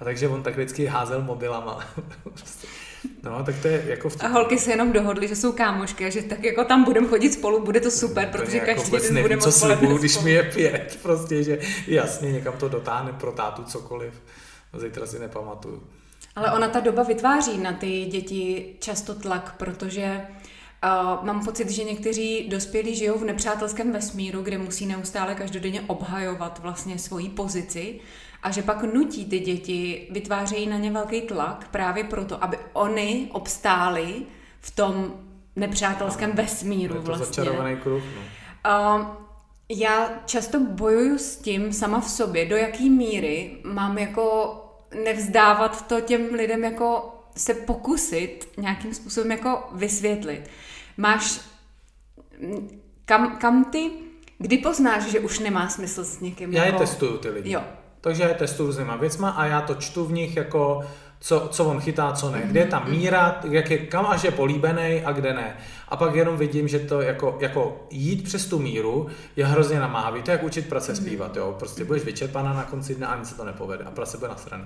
A 0.00 0.04
takže 0.04 0.28
on 0.28 0.42
tak 0.42 0.54
vždycky 0.54 0.86
házel 0.86 1.22
mobilama. 1.22 1.84
No, 3.22 3.44
tak 3.44 3.54
to 3.62 3.68
je 3.68 3.84
jako 3.86 4.08
v 4.08 4.24
A 4.24 4.26
holky 4.28 4.58
se 4.58 4.70
jenom 4.70 4.92
dohodly, 4.92 5.28
že 5.28 5.36
jsou 5.36 5.52
kámošky 5.52 6.06
a 6.06 6.10
že 6.10 6.22
tak 6.22 6.44
jako 6.44 6.64
tam 6.64 6.84
budeme 6.84 7.08
chodit 7.08 7.32
spolu, 7.32 7.64
bude 7.64 7.80
to 7.80 7.90
super, 7.90 8.28
to 8.28 8.38
protože 8.38 8.56
jako 8.56 8.82
každý 8.82 9.14
den 9.14 9.22
budeme 9.22 9.42
co 9.42 9.52
slibuju, 9.52 9.98
když 9.98 10.18
mi 10.18 10.30
je 10.30 10.42
pět, 10.42 10.98
prostě, 11.02 11.42
že 11.42 11.58
jasně 11.86 12.32
někam 12.32 12.54
to 12.58 12.68
dotáhne 12.68 13.12
pro 13.12 13.32
tátu 13.32 13.64
cokoliv. 13.64 14.14
Zítra 14.78 15.06
si 15.06 15.18
nepamatuju. 15.18 15.82
Ale 16.36 16.52
ona 16.52 16.68
ta 16.68 16.80
doba 16.80 17.02
vytváří 17.02 17.58
na 17.58 17.72
ty 17.72 18.04
děti 18.04 18.74
často 18.80 19.14
tlak, 19.14 19.54
protože 19.58 20.20
Uh, 20.42 20.51
mám 21.22 21.44
pocit, 21.44 21.70
že 21.70 21.84
někteří 21.84 22.48
dospělí 22.48 22.94
žijou 22.94 23.18
v 23.18 23.24
nepřátelském 23.24 23.92
vesmíru, 23.92 24.42
kde 24.42 24.58
musí 24.58 24.86
neustále 24.86 25.34
každodenně 25.34 25.80
obhajovat 25.80 26.58
vlastně 26.58 26.98
svoji 26.98 27.28
pozici 27.28 28.00
a 28.42 28.50
že 28.50 28.62
pak 28.62 28.82
nutí 28.82 29.24
ty 29.24 29.38
děti, 29.38 30.08
vytvářejí 30.10 30.66
na 30.66 30.76
ně 30.76 30.90
velký 30.90 31.20
tlak 31.20 31.68
právě 31.70 32.04
proto, 32.04 32.44
aby 32.44 32.58
oni 32.72 33.28
obstáli 33.32 34.22
v 34.60 34.70
tom 34.70 35.14
nepřátelském 35.56 36.32
vesmíru 36.32 36.94
je 36.94 37.00
to 37.00 37.06
vlastně. 37.06 37.26
začarovaný 37.26 37.76
kruh, 37.76 38.02
no. 38.16 38.22
Uh, 38.98 39.06
já 39.68 40.22
často 40.26 40.60
bojuju 40.60 41.18
s 41.18 41.36
tím 41.36 41.72
sama 41.72 42.00
v 42.00 42.10
sobě, 42.10 42.46
do 42.46 42.56
jaký 42.56 42.90
míry 42.90 43.56
mám 43.64 43.98
jako 43.98 44.56
nevzdávat 45.04 45.88
to 45.88 46.00
těm 46.00 46.34
lidem 46.34 46.64
jako 46.64 47.14
se 47.36 47.54
pokusit 47.54 48.48
nějakým 48.56 48.94
způsobem 48.94 49.30
jako 49.30 49.68
vysvětlit 49.72 50.50
máš, 50.96 51.40
kam, 53.04 53.36
kam 53.36 53.64
ty, 53.64 53.90
kdy 54.38 54.58
poznáš, 54.58 55.02
že 55.02 55.20
už 55.20 55.38
nemá 55.38 55.68
smysl 55.68 56.04
s 56.04 56.20
někým? 56.20 56.52
Já 56.52 56.64
jako... 56.64 56.82
je 56.82 56.88
testuju 56.88 57.18
ty 57.18 57.28
lidi. 57.28 57.52
Jo. 57.52 57.62
Takže 58.00 58.22
já 58.22 58.28
je 58.28 58.34
testuju 58.34 58.66
různýma 58.66 58.96
věcma 58.96 59.30
a 59.30 59.44
já 59.44 59.60
to 59.60 59.74
čtu 59.74 60.04
v 60.04 60.12
nich 60.12 60.36
jako 60.36 60.84
co, 61.22 61.48
co 61.50 61.64
on 61.64 61.80
chytá, 61.80 62.12
co 62.12 62.30
ne. 62.30 62.42
Kde 62.44 62.60
je 62.60 62.66
ta 62.66 62.80
míra, 62.80 63.40
jak 63.50 63.70
je, 63.70 63.78
kam 63.78 64.06
až 64.06 64.24
je 64.24 64.30
políbený 64.30 65.02
a 65.04 65.12
kde 65.12 65.34
ne. 65.34 65.56
A 65.88 65.96
pak 65.96 66.14
jenom 66.14 66.36
vidím, 66.36 66.68
že 66.68 66.78
to 66.78 67.00
jako, 67.00 67.38
jako 67.40 67.86
jít 67.90 68.24
přes 68.24 68.46
tu 68.46 68.58
míru 68.58 69.06
je 69.36 69.46
hrozně 69.46 69.80
namáhavý. 69.80 70.22
To 70.22 70.30
je 70.30 70.32
jak 70.32 70.42
učit 70.42 70.68
prace 70.68 70.92
mhm. 70.92 71.00
zpívat, 71.00 71.36
jo. 71.36 71.56
Prostě 71.58 71.84
budeš 71.84 72.04
vyčerpaná 72.04 72.52
na 72.52 72.64
konci 72.64 72.94
dne 72.94 73.06
a 73.06 73.12
ani 73.12 73.24
se 73.24 73.36
to 73.36 73.44
nepovede 73.44 73.84
a 73.84 73.90
prace 73.90 74.18
bude 74.18 74.28
nasraný. 74.28 74.64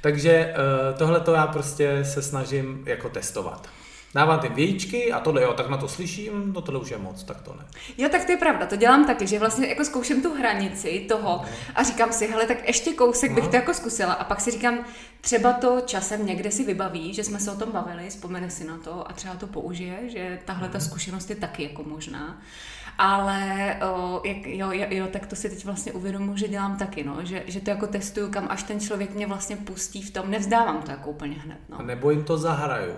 Takže 0.00 0.54
uh, 0.54 0.98
tohle 0.98 1.20
to 1.20 1.32
já 1.32 1.46
prostě 1.46 2.04
se 2.04 2.22
snažím 2.22 2.82
jako 2.86 3.08
testovat. 3.08 3.68
Dávám 4.14 4.40
ty 4.40 4.48
vějíčky 4.48 5.12
a 5.12 5.20
tohle 5.20 5.42
jo, 5.42 5.52
tak 5.52 5.68
na 5.68 5.76
to 5.76 5.88
slyším, 5.88 6.52
no 6.52 6.60
tohle 6.60 6.80
už 6.80 6.90
je 6.90 6.98
moc, 6.98 7.24
tak 7.24 7.42
to 7.42 7.54
ne. 7.54 7.64
Jo, 7.98 8.08
tak 8.08 8.24
to 8.24 8.32
je 8.32 8.38
pravda, 8.38 8.66
to 8.66 8.76
dělám 8.76 9.06
taky, 9.06 9.26
že 9.26 9.38
vlastně 9.38 9.66
jako 9.66 9.84
zkouším 9.84 10.22
tu 10.22 10.34
hranici 10.34 11.06
toho 11.08 11.28
no. 11.28 11.44
a 11.74 11.82
říkám 11.82 12.12
si, 12.12 12.26
hele, 12.26 12.46
tak 12.46 12.66
ještě 12.66 12.92
kousek 12.92 13.30
no. 13.30 13.34
bych 13.34 13.48
to 13.48 13.56
jako 13.56 13.74
zkusila 13.74 14.12
a 14.12 14.24
pak 14.24 14.40
si 14.40 14.50
říkám, 14.50 14.78
třeba 15.20 15.52
to 15.52 15.80
časem 15.80 16.26
někde 16.26 16.50
si 16.50 16.64
vybaví, 16.64 17.14
že 17.14 17.24
jsme 17.24 17.40
se 17.40 17.50
o 17.50 17.56
tom 17.56 17.72
bavili, 17.72 18.08
vzpomene 18.08 18.50
si 18.50 18.64
na 18.64 18.78
to 18.78 19.10
a 19.10 19.12
třeba 19.12 19.34
to 19.34 19.46
použije, 19.46 19.98
že 20.08 20.38
tahle 20.44 20.68
ta 20.68 20.78
mhm. 20.78 20.86
zkušenost 20.86 21.30
je 21.30 21.36
taky 21.36 21.62
jako 21.62 21.82
možná. 21.82 22.42
Ale 22.98 23.76
o, 23.92 24.20
jak, 24.24 24.46
jo, 24.46 24.70
jo, 24.72 24.86
jo, 24.90 25.06
tak 25.12 25.26
to 25.26 25.36
si 25.36 25.50
teď 25.50 25.64
vlastně 25.64 25.92
uvědomuji, 25.92 26.36
že 26.36 26.48
dělám 26.48 26.76
taky, 26.76 27.04
no, 27.04 27.16
že, 27.22 27.44
že 27.46 27.60
to 27.60 27.70
jako 27.70 27.86
testuju, 27.86 28.30
kam 28.30 28.46
až 28.50 28.62
ten 28.62 28.80
člověk 28.80 29.14
mě 29.14 29.26
vlastně 29.26 29.56
pustí 29.56 30.02
v 30.02 30.10
tom, 30.10 30.30
nevzdávám 30.30 30.82
to 30.82 30.90
jako 30.90 31.10
úplně 31.10 31.34
hned. 31.34 31.58
No. 31.68 31.78
A 31.78 31.82
nebo 31.82 32.10
jim 32.10 32.24
to 32.24 32.38
zahraju 32.38 32.96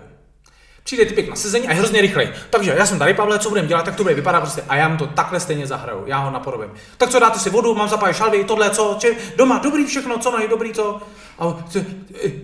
přijde 0.85 1.05
typek 1.05 1.29
na 1.29 1.35
sezení 1.35 1.67
a 1.67 1.71
je 1.71 1.77
hrozně 1.77 2.01
rychlej. 2.01 2.29
Takže 2.49 2.75
já 2.77 2.85
jsem 2.85 2.99
tady, 2.99 3.13
Pavle, 3.13 3.39
co 3.39 3.49
budeme 3.49 3.67
dělat, 3.67 3.85
tak 3.85 3.95
to 3.95 4.03
bude 4.03 4.15
vypadat 4.15 4.39
prostě. 4.39 4.63
A 4.69 4.75
já 4.75 4.87
mu 4.87 4.97
to 4.97 5.07
takhle 5.07 5.39
stejně 5.39 5.67
zahraju, 5.67 6.03
já 6.05 6.17
ho 6.17 6.31
napodobím. 6.31 6.71
Tak 6.97 7.09
co 7.09 7.19
dáte 7.19 7.39
si 7.39 7.49
vodu, 7.49 7.75
mám 7.75 7.89
zapájet 7.89 8.17
šalvy, 8.17 8.43
tohle, 8.43 8.69
co, 8.69 8.97
či, 8.99 9.17
doma, 9.35 9.59
dobrý 9.59 9.85
všechno, 9.85 10.17
co 10.17 10.31
mají, 10.31 10.47
dobrý 10.47 10.73
to. 10.73 11.01
A, 11.39 11.65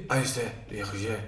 a 0.10 0.16
jste, 0.16 0.42
jakože, 0.68 1.20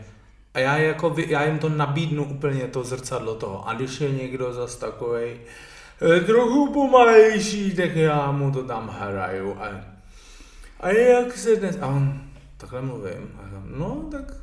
a 0.54 0.60
já, 0.60 0.78
jako, 0.78 1.16
já 1.18 1.44
jim 1.44 1.60
to 1.60 1.70
nabídnu 1.70 2.26
úplně 2.26 2.62
to 2.62 2.84
zrcadlo 2.84 3.36
toho. 3.36 3.68
A 3.68 3.74
když 3.74 4.02
je 4.02 4.12
někdo 4.12 4.54
zas 4.54 4.76
takový 4.76 5.24
eh, 5.26 6.20
trochu 6.20 6.74
pomalejší, 6.74 7.76
tak 7.76 7.96
já 7.96 8.32
mu 8.32 8.52
to 8.52 8.64
tam 8.64 8.96
hraju. 9.00 9.58
A, 9.60 9.68
a 10.80 10.90
jak 10.90 11.38
se 11.38 11.56
dnes... 11.56 11.78
A 11.82 11.88
on 11.88 12.22
takhle 12.58 12.82
mluvím. 12.82 13.32
A 13.38 13.42
no, 13.78 14.08
tak 14.12 14.34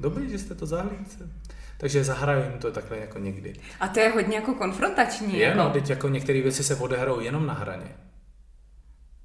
dobrý, 0.00 0.30
že 0.30 0.38
jste 0.38 0.54
to 0.54 0.66
zahlídce. 0.66 1.39
Takže 1.80 2.04
zahraju 2.04 2.42
jim 2.42 2.58
to 2.58 2.72
takhle 2.72 2.98
jako 2.98 3.18
někdy. 3.18 3.54
A 3.80 3.88
to 3.88 4.00
je 4.00 4.08
hodně 4.08 4.36
jako 4.36 4.54
konfrontační. 4.54 5.38
Je, 5.38 5.46
jako... 5.46 5.58
no, 5.58 5.70
teď 5.70 5.90
jako 5.90 6.08
některé 6.08 6.40
věci 6.40 6.64
se 6.64 6.76
odehrajou 6.76 7.20
jenom 7.20 7.46
na 7.46 7.54
hraně. 7.54 7.96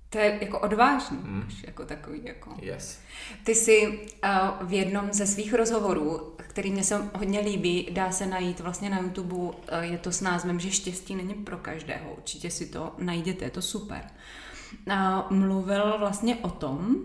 To 0.09 0.17
je 0.17 0.37
jako 0.41 0.59
odvážný, 0.59 1.17
hmm. 1.17 1.49
jako 1.67 1.85
takový 1.85 2.21
jako. 2.23 2.53
Yes. 2.61 2.99
Ty 3.43 3.55
jsi 3.55 3.87
uh, 3.87 4.67
v 4.67 4.73
jednom 4.73 5.09
ze 5.11 5.27
svých 5.27 5.53
rozhovorů, 5.53 6.35
který 6.37 6.71
mě 6.71 6.83
se 6.83 7.09
hodně 7.13 7.39
líbí, 7.39 7.89
dá 7.91 8.11
se 8.11 8.25
najít 8.25 8.59
vlastně 8.59 8.89
na 8.89 8.99
YouTube, 8.99 9.35
uh, 9.35 9.53
je 9.79 9.97
to 9.97 10.11
s 10.11 10.21
názvem, 10.21 10.59
že 10.59 10.71
štěstí 10.71 11.15
není 11.15 11.33
pro 11.33 11.57
každého, 11.57 12.13
určitě 12.17 12.51
si 12.51 12.65
to 12.65 12.95
najděte, 12.97 13.45
je 13.45 13.51
to 13.51 13.61
super. 13.61 14.01
Uh, 14.87 15.37
mluvil 15.37 15.95
vlastně 15.99 16.35
o 16.35 16.49
tom, 16.49 16.95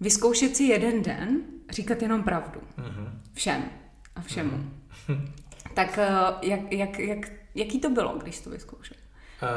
vyzkoušet 0.00 0.56
si 0.56 0.64
jeden 0.64 1.02
den, 1.02 1.40
říkat 1.70 2.02
jenom 2.02 2.22
pravdu. 2.22 2.60
Mm-hmm. 2.78 3.08
Všem 3.32 3.64
a 4.16 4.20
všemu. 4.20 4.50
Mm-hmm. 4.50 4.77
tak 5.74 5.98
eh, 5.98 6.10
jak, 6.42 6.72
jak, 6.72 6.98
jak, 6.98 7.32
jaký 7.54 7.80
to 7.80 7.90
bylo, 7.90 8.18
když 8.18 8.36
jsi 8.36 8.44
to 8.44 8.50
vyzkoušel? 8.50 8.96
Uh, 9.42 9.48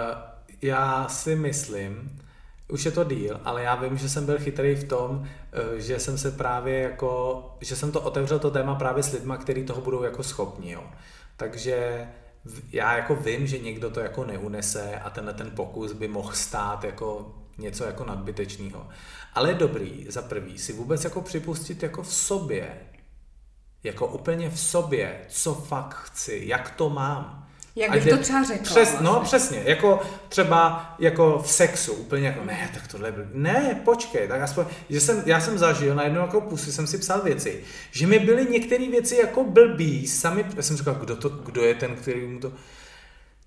já 0.61 1.07
si 1.07 1.35
myslím, 1.35 2.19
už 2.71 2.85
je 2.85 2.91
to 2.91 3.03
díl, 3.03 3.41
ale 3.45 3.63
já 3.63 3.75
vím, 3.75 3.97
že 3.97 4.09
jsem 4.09 4.25
byl 4.25 4.39
chytrý 4.39 4.75
v 4.75 4.83
tom, 4.83 5.27
eh, 5.53 5.81
že 5.81 5.99
jsem 5.99 6.17
se 6.17 6.31
právě 6.31 6.79
jako, 6.79 7.43
že 7.61 7.75
jsem 7.75 7.91
to 7.91 8.01
otevřel 8.01 8.39
to 8.39 8.51
téma 8.51 8.75
právě 8.75 9.03
s 9.03 9.11
lidma, 9.11 9.37
kteří 9.37 9.63
toho 9.63 9.81
budou 9.81 10.03
jako 10.03 10.23
schopni, 10.23 10.71
jo. 10.71 10.83
Takže 11.37 12.07
já 12.71 12.97
jako 12.97 13.15
vím, 13.15 13.47
že 13.47 13.59
někdo 13.59 13.89
to 13.89 13.99
jako 13.99 14.25
neunese 14.25 14.95
a 14.95 15.09
tenhle 15.09 15.33
ten 15.33 15.51
pokus 15.51 15.93
by 15.93 16.07
mohl 16.07 16.33
stát 16.33 16.83
jako 16.83 17.35
něco 17.57 17.83
jako 17.83 18.05
nadbytečného. 18.05 18.87
Ale 19.33 19.49
je 19.49 19.55
dobrý, 19.55 20.05
za 20.09 20.21
prvý, 20.21 20.57
si 20.57 20.73
vůbec 20.73 21.03
jako 21.03 21.21
připustit 21.21 21.83
jako 21.83 22.03
v 22.03 22.13
sobě, 22.13 22.77
jako 23.83 24.07
úplně 24.07 24.49
v 24.49 24.59
sobě, 24.59 25.19
co 25.29 25.53
fakt 25.53 25.95
chci, 25.95 26.41
jak 26.45 26.71
to 26.71 26.89
mám. 26.89 27.37
Jak 27.75 27.91
bych 27.91 28.09
to 28.09 28.17
třeba 28.17 28.43
řekla. 28.43 28.63
Přes, 28.63 28.89
no, 28.89 28.95
vlastně. 28.95 29.09
No 29.09 29.19
přesně, 29.19 29.61
jako 29.65 30.01
třeba 30.29 30.93
jako 30.99 31.39
v 31.39 31.51
sexu, 31.51 31.93
úplně 31.93 32.27
jako 32.27 32.45
ne, 32.45 32.69
tak 32.73 32.87
tohle 32.87 33.11
byl, 33.11 33.25
ne, 33.33 33.81
počkej, 33.85 34.27
tak 34.27 34.41
aspoň, 34.41 34.65
že 34.89 34.99
jsem, 34.99 35.23
já 35.25 35.39
jsem 35.39 35.57
zažil, 35.57 35.95
na 35.95 36.03
jednu 36.03 36.21
jako 36.21 36.41
pusy 36.41 36.71
jsem 36.71 36.87
si 36.87 36.97
psal 36.97 37.21
věci, 37.21 37.63
že 37.91 38.07
mi 38.07 38.19
byly 38.19 38.45
některé 38.45 38.89
věci 38.89 39.15
jako 39.15 39.43
blbý, 39.43 40.07
sami, 40.07 40.45
já 40.55 40.61
jsem 40.61 40.77
říkal, 40.77 40.93
kdo, 40.95 41.15
to, 41.15 41.29
kdo 41.29 41.63
je 41.63 41.75
ten, 41.75 41.95
který 41.95 42.27
mu 42.27 42.39
to, 42.39 42.51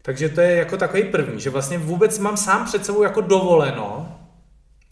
Takže 0.06 0.28
to 0.28 0.40
je 0.40 0.56
jako 0.56 0.76
takový 0.76 1.02
první, 1.02 1.40
že 1.40 1.50
vlastně 1.50 1.78
vůbec 1.78 2.18
mám 2.18 2.36
sám 2.36 2.64
před 2.64 2.86
sebou 2.86 3.02
jako 3.02 3.20
dovoleno, 3.20 4.13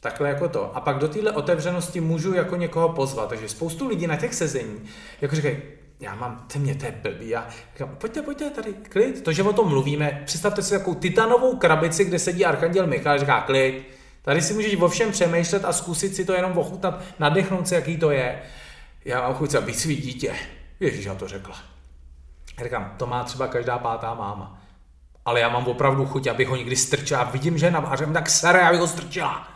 takhle 0.02 0.28
jako 0.28 0.48
to. 0.48 0.76
A 0.76 0.80
pak 0.80 0.98
do 0.98 1.08
téhle 1.08 1.32
otevřenosti 1.32 2.00
můžu 2.00 2.34
jako 2.34 2.56
někoho 2.56 2.88
pozvat. 2.88 3.28
Takže 3.28 3.48
spoustu 3.48 3.88
lidí 3.88 4.06
na 4.06 4.16
těch 4.16 4.34
sezení, 4.34 4.82
jako 5.20 5.36
říkají, 5.36 5.56
já 6.00 6.14
mám, 6.14 6.44
ty 6.52 6.58
mě 6.58 6.74
to 6.74 6.86
je 6.86 6.92
blbý, 7.02 7.28
já 7.28 7.48
říkám, 7.72 7.96
pojďte, 7.96 8.22
pojďte 8.22 8.50
tady, 8.50 8.72
klid, 8.72 9.22
to, 9.24 9.32
že 9.32 9.42
o 9.42 9.52
tom 9.52 9.68
mluvíme, 9.68 10.22
představte 10.24 10.62
si 10.62 10.70
takovou 10.70 10.94
titanovou 10.94 11.56
krabici, 11.56 12.04
kde 12.04 12.18
sedí 12.18 12.44
Archanděl 12.44 12.86
Michal 12.86 13.18
říká, 13.18 13.40
klid, 13.40 13.88
tady 14.22 14.42
si 14.42 14.54
můžeš 14.54 14.76
o 14.76 14.88
všem 14.88 15.12
přemýšlet 15.12 15.64
a 15.64 15.72
zkusit 15.72 16.16
si 16.16 16.24
to 16.24 16.32
jenom 16.32 16.58
ochutnat, 16.58 17.02
nadechnout 17.18 17.68
si, 17.68 17.74
jaký 17.74 17.96
to 17.96 18.10
je. 18.10 18.42
Já 19.04 19.20
mám 19.20 19.34
chuť 19.34 19.56
být 19.56 19.78
svý 19.78 19.96
dítě. 19.96 20.34
Ježíš, 20.80 21.04
já 21.04 21.14
to 21.14 21.28
řekla. 21.28 21.56
Já 22.58 22.64
říkám, 22.64 22.94
to 22.98 23.06
má 23.06 23.24
třeba 23.24 23.46
každá 23.46 23.78
pátá 23.78 24.14
máma. 24.14 24.58
Ale 25.24 25.40
já 25.40 25.48
mám 25.48 25.66
opravdu 25.66 26.06
chuť, 26.06 26.26
abych 26.26 26.48
ho 26.48 26.56
někdy 26.56 26.76
strčila. 26.76 27.24
Vidím, 27.24 27.58
že 27.58 27.66
je 27.66 27.70
na 27.70 27.78
a 27.78 27.96
tak 28.12 28.30
sere, 28.30 28.60
abych 28.60 28.80
ho 28.80 28.86
strčila. 28.86 29.51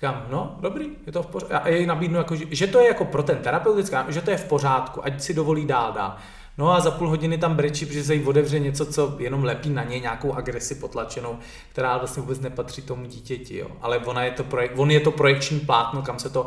Říkám, 0.00 0.26
no, 0.30 0.56
dobrý, 0.60 0.86
je 1.06 1.12
to 1.12 1.22
v 1.22 1.26
pořádku. 1.26 1.56
A 1.56 1.68
jej 1.68 1.86
nabídnu, 1.86 2.18
jako, 2.18 2.36
že, 2.36 2.66
to 2.66 2.78
je 2.78 2.86
jako 2.86 3.04
pro 3.04 3.22
ten 3.22 3.38
terapeutický, 3.38 3.96
že 4.08 4.20
to 4.20 4.30
je 4.30 4.36
v 4.36 4.44
pořádku, 4.44 5.04
ať 5.04 5.22
si 5.22 5.34
dovolí 5.34 5.66
dál 5.66 5.92
dál. 5.92 6.16
No 6.58 6.72
a 6.72 6.80
za 6.80 6.90
půl 6.90 7.08
hodiny 7.08 7.38
tam 7.38 7.56
brečí, 7.56 7.86
protože 7.86 8.04
se 8.04 8.14
jí 8.14 8.24
odevře 8.24 8.58
něco, 8.58 8.86
co 8.86 9.16
jenom 9.18 9.44
lepí 9.44 9.70
na 9.70 9.84
něj 9.84 10.00
nějakou 10.00 10.32
agresi 10.32 10.74
potlačenou, 10.74 11.38
která 11.72 11.98
vlastně 11.98 12.20
vůbec 12.20 12.40
nepatří 12.40 12.82
tomu 12.82 13.06
dítěti. 13.06 13.58
Jo. 13.58 13.68
Ale 13.80 13.98
ona 13.98 14.24
je 14.24 14.30
to 14.30 14.44
projek, 14.44 14.72
on 14.76 14.90
je 14.90 15.00
to 15.00 15.10
projekční 15.10 15.60
plátno, 15.60 16.02
kam 16.02 16.18
se 16.18 16.30
to 16.30 16.46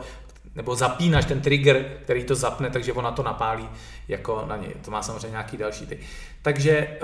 nebo 0.56 0.76
zapínáš 0.76 1.26
ten 1.26 1.41
trigger, 1.41 1.86
který 2.04 2.24
to 2.24 2.36
zapne, 2.36 2.70
takže 2.70 2.93
ona 2.93 3.12
to 3.12 3.24
napálí 3.24 3.70
jako 4.08 4.45
na 4.47 4.58
něj. 4.58 4.74
To 4.86 4.91
má 4.91 5.04
samozřejmě 5.04 5.30
nějaký 5.30 5.58
další 5.58 5.86
ty. 5.86 5.99
Takže 6.41 6.72
eh, 6.72 6.99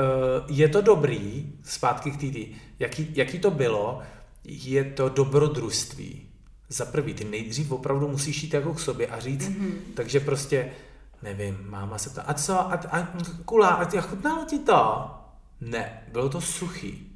je 0.48 0.68
to 0.68 0.82
dobrý, 0.82 1.54
zpátky 1.64 2.12
k 2.12 2.18
TD, 2.18 2.58
jaký, 2.80 3.08
jaký 3.16 3.40
to 3.40 3.52
bylo, 3.52 4.02
je 4.44 4.84
to 4.84 5.10
dobrodružství. 5.10 6.29
Za 6.70 6.86
prvý, 6.86 7.14
ty 7.14 7.24
nejdřív 7.24 7.72
opravdu 7.72 8.08
musíš 8.08 8.44
jít 8.44 8.54
jako 8.54 8.74
k 8.74 8.80
sobě 8.80 9.08
a 9.08 9.20
říct, 9.20 9.50
mm-hmm. 9.50 9.72
takže 9.94 10.20
prostě, 10.20 10.72
nevím, 11.24 11.58
máma 11.70 11.98
se 11.98 12.10
ptá, 12.10 12.22
a 12.22 12.34
co, 12.34 12.60
a, 12.60 12.74
a 12.74 13.08
kula, 13.46 13.68
a 13.68 14.02
chutnalo 14.02 14.46
ti 14.46 14.60
to? 14.60 15.12
Ne, 15.62 16.04
bylo 16.12 16.30
to 16.30 16.42
suchý. 16.42 17.10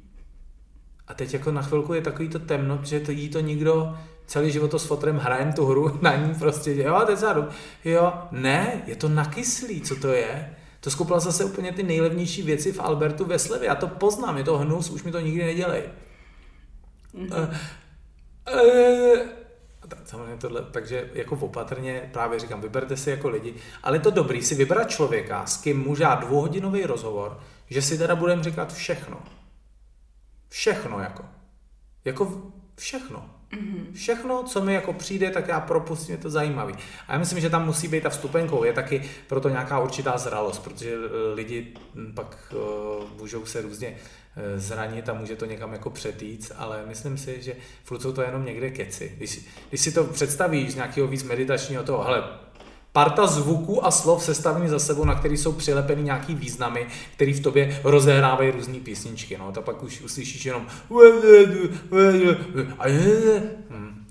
A 1.06 1.14
teď 1.14 1.34
jako 1.34 1.52
na 1.52 1.62
chvilku 1.62 1.94
je 1.94 2.02
takový 2.02 2.28
to 2.28 2.38
temno, 2.38 2.80
že 2.82 3.00
to 3.00 3.10
jí 3.10 3.28
to 3.28 3.40
nikdo 3.40 3.98
celý 4.26 4.52
život 4.52 4.70
to 4.70 4.78
s 4.78 4.86
fotrem 4.86 5.18
hrajem 5.18 5.52
tu 5.52 5.66
hru 5.66 5.98
na 6.02 6.16
ní 6.16 6.34
prostě, 6.34 6.74
jo, 6.74 7.02
teď 7.06 7.18
zádu. 7.18 7.44
Jo, 7.84 8.12
ne, 8.30 8.82
je 8.86 8.96
to 8.96 9.08
nakyslý, 9.08 9.80
co 9.80 9.96
to 9.96 10.08
je? 10.08 10.56
To 10.80 10.90
skoupila 10.90 11.20
zase 11.20 11.44
úplně 11.44 11.72
ty 11.72 11.82
nejlevnější 11.82 12.42
věci 12.42 12.72
v 12.72 12.80
Albertu 12.80 13.24
ve 13.24 13.38
slevě. 13.38 13.66
Já 13.66 13.74
to 13.74 13.88
poznám, 13.88 14.38
je 14.38 14.44
to 14.44 14.58
hnus, 14.58 14.90
už 14.90 15.02
mi 15.02 15.12
to 15.12 15.20
nikdy 15.20 15.44
nedělej. 15.44 15.82
Mm-hmm. 17.14 17.38
Uh, 17.42 17.54
uh, 18.54 19.18
samozřejmě 20.04 20.36
tohle, 20.36 20.62
takže 20.70 21.10
jako 21.14 21.36
opatrně 21.36 22.10
právě 22.12 22.38
říkám, 22.38 22.60
vyberte 22.60 22.96
si 22.96 23.10
jako 23.10 23.28
lidi, 23.28 23.54
ale 23.82 23.96
je 23.96 24.00
to 24.00 24.10
dobrý 24.10 24.42
si 24.42 24.54
vybrat 24.54 24.90
člověka, 24.90 25.46
s 25.46 25.56
kým 25.56 25.80
může 25.80 26.06
dvouhodinový 26.20 26.82
rozhovor, 26.82 27.40
že 27.70 27.82
si 27.82 27.98
teda 27.98 28.16
budeme 28.16 28.42
říkat 28.42 28.72
všechno. 28.72 29.22
Všechno 30.48 31.00
jako. 31.00 31.24
Jako 32.04 32.42
všechno. 32.76 33.30
Mm-hmm. 33.52 33.92
Všechno, 33.94 34.42
co 34.42 34.60
mi 34.60 34.74
jako 34.74 34.92
přijde, 34.92 35.30
tak 35.30 35.48
já 35.48 35.60
propustím, 35.60 36.14
je 36.14 36.20
to 36.20 36.30
zajímavý. 36.30 36.74
A 37.08 37.12
já 37.12 37.18
myslím, 37.18 37.40
že 37.40 37.50
tam 37.50 37.66
musí 37.66 37.88
být 37.88 38.02
ta 38.02 38.10
vstupenkou, 38.10 38.64
je 38.64 38.72
taky 38.72 39.10
proto 39.28 39.48
nějaká 39.48 39.80
určitá 39.80 40.18
zralost, 40.18 40.64
protože 40.64 40.94
eh, 40.94 41.34
lidi 41.34 41.74
hm, 41.94 42.12
pak 42.14 42.52
uh, 42.52 43.20
můžou 43.20 43.46
se 43.46 43.62
různě 43.62 43.96
zranit 44.56 45.08
a 45.08 45.14
může 45.14 45.36
to 45.36 45.44
někam 45.44 45.72
jako 45.72 45.90
přetýct, 45.90 46.52
ale 46.56 46.82
myslím 46.86 47.18
si, 47.18 47.42
že 47.42 47.56
furt 47.84 48.00
jsou 48.00 48.12
to 48.12 48.22
jenom 48.22 48.44
někde 48.44 48.70
keci. 48.70 49.12
Když, 49.16 49.40
když 49.68 49.80
si 49.80 49.92
to 49.92 50.04
představíš 50.04 50.72
z 50.72 50.74
nějakého 50.74 51.06
víc 51.08 51.22
meditačního 51.22 51.82
toho, 51.82 52.04
hele, 52.04 52.24
parta 52.92 53.26
zvuků 53.26 53.86
a 53.86 53.90
slov 53.90 54.24
sestavený 54.24 54.68
za 54.68 54.78
sebou, 54.78 55.04
na 55.04 55.14
který 55.14 55.36
jsou 55.36 55.52
přilepeny 55.52 56.02
nějaký 56.02 56.34
významy, 56.34 56.86
který 57.14 57.32
v 57.32 57.42
tobě 57.42 57.80
rozehrávají 57.84 58.50
různé 58.50 58.78
písničky. 58.78 59.38
No, 59.38 59.52
to 59.52 59.62
pak 59.62 59.82
už 59.82 60.00
uslyšíš 60.00 60.44
jenom 60.44 60.66
hmm. 63.70 64.04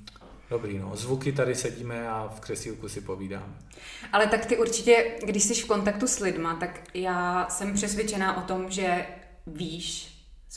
Dobrý, 0.49 0.79
no, 0.79 0.91
zvuky 0.95 1.31
tady 1.31 1.55
sedíme 1.55 2.09
a 2.09 2.33
v 2.35 2.39
křesílku 2.39 2.89
si 2.89 3.01
povídám. 3.01 3.55
Ale 4.11 4.27
tak 4.27 4.45
ty 4.45 4.57
určitě, 4.57 5.05
když 5.25 5.43
jsi 5.43 5.53
v 5.53 5.65
kontaktu 5.65 6.07
s 6.07 6.19
lidma, 6.19 6.55
tak 6.55 6.81
já 6.93 7.47
jsem 7.49 7.73
přesvědčená 7.73 8.37
o 8.37 8.41
tom, 8.47 8.69
že 8.69 9.05
víš, 9.47 10.12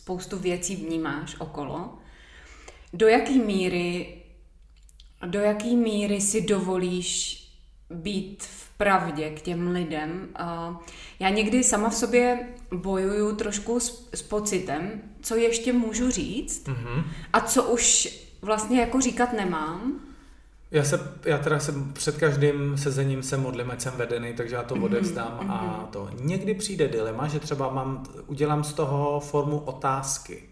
spoustu 0.07 0.39
věcí 0.39 0.77
vnímáš 0.77 1.37
okolo. 1.39 1.99
Do 2.93 3.09
jaký 3.09 3.39
míry, 3.39 4.17
do 5.27 5.41
jaký 5.41 5.77
míry 5.77 6.21
si 6.21 6.41
dovolíš 6.41 7.43
být 7.91 8.43
v 8.43 8.71
pravdě 8.77 9.31
k 9.31 9.41
těm 9.41 9.71
lidem. 9.71 10.29
Já 11.21 11.31
někdy 11.31 11.65
sama 11.65 11.89
v 11.89 11.95
sobě 11.95 12.49
bojuju 12.75 13.37
trošku 13.37 13.81
s, 13.81 14.09
s 14.15 14.23
pocitem, 14.23 15.03
co 15.23 15.37
ještě 15.37 15.73
můžu 15.73 16.11
říct 16.11 16.67
mm-hmm. 16.67 17.05
a 17.33 17.41
co 17.41 17.63
už 17.65 18.09
vlastně 18.43 18.81
jako 18.81 19.01
říkat 19.01 19.33
nemám. 19.33 20.06
Já, 20.71 20.85
se, 20.85 21.13
já 21.25 21.39
teda 21.39 21.59
se 21.59 21.75
před 21.93 22.17
každým 22.17 22.79
sezením 22.79 23.23
se 23.23 23.37
modlím, 23.37 23.71
ať 23.71 23.81
jsem 23.81 23.95
vedený, 23.97 24.35
takže 24.35 24.55
já 24.55 24.63
to 24.63 24.75
mhm, 24.75 24.85
odevzdám 24.85 25.39
mm-hmm. 25.41 25.51
a 25.51 25.89
to. 25.93 26.09
Někdy 26.21 26.55
přijde 26.55 26.89
dilema, 26.89 27.27
že 27.27 27.41
třeba 27.41 27.71
mám, 27.71 28.05
udělám 28.27 28.65
z 28.65 28.73
toho 28.73 29.21
formu 29.21 29.59
otázky 29.59 30.43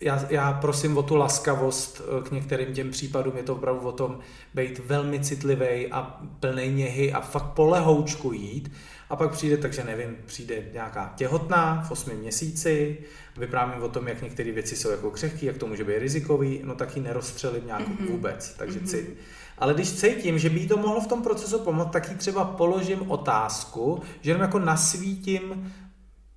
já, 0.00 0.26
já 0.30 0.52
prosím 0.52 0.98
o 0.98 1.02
tu 1.02 1.16
laskavost 1.16 2.00
eh, 2.00 2.28
k 2.28 2.30
některým 2.30 2.74
těm 2.74 2.90
případům, 2.90 3.36
je 3.36 3.42
to 3.42 3.54
opravdu 3.54 3.80
o 3.80 3.92
tom 3.92 4.18
být 4.54 4.78
velmi 4.78 5.20
citlivý 5.20 5.86
a 5.92 6.20
plný 6.40 6.68
něhy 6.68 7.12
a 7.12 7.20
fakt 7.20 7.52
polehoučku 7.52 8.32
jít. 8.32 8.72
A 9.10 9.16
pak 9.16 9.30
přijde, 9.30 9.56
takže 9.56 9.84
nevím, 9.84 10.16
přijde 10.26 10.64
nějaká 10.72 11.12
těhotná 11.16 11.84
v 11.88 11.90
8 11.90 12.14
měsíci, 12.14 12.98
vyprávím 13.36 13.82
o 13.82 13.88
tom, 13.88 14.08
jak 14.08 14.22
některé 14.22 14.52
věci 14.52 14.76
jsou 14.76 14.90
jako 14.90 15.10
křehké, 15.10 15.46
jak 15.46 15.58
to 15.58 15.66
může 15.66 15.84
být 15.84 15.98
rizikový, 15.98 16.60
no 16.64 16.74
tak 16.74 16.96
ji 16.96 17.02
nerozstřelím 17.02 17.66
nějak 17.66 17.88
mm-hmm. 17.88 18.10
vůbec, 18.10 18.54
takže 18.58 18.80
mm-hmm. 18.80 18.86
cít. 18.86 19.16
Ale 19.58 19.74
když 19.74 19.92
cítím, 19.92 20.38
že 20.38 20.50
by 20.50 20.60
jí 20.60 20.68
to 20.68 20.76
mohlo 20.76 21.00
v 21.00 21.06
tom 21.06 21.22
procesu 21.22 21.58
pomoct, 21.58 21.92
tak 21.92 22.10
jí 22.10 22.16
třeba 22.16 22.44
položím 22.44 23.10
otázku, 23.10 24.02
že 24.20 24.30
jenom 24.30 24.42
jako 24.42 24.58
nasvítím 24.58 25.72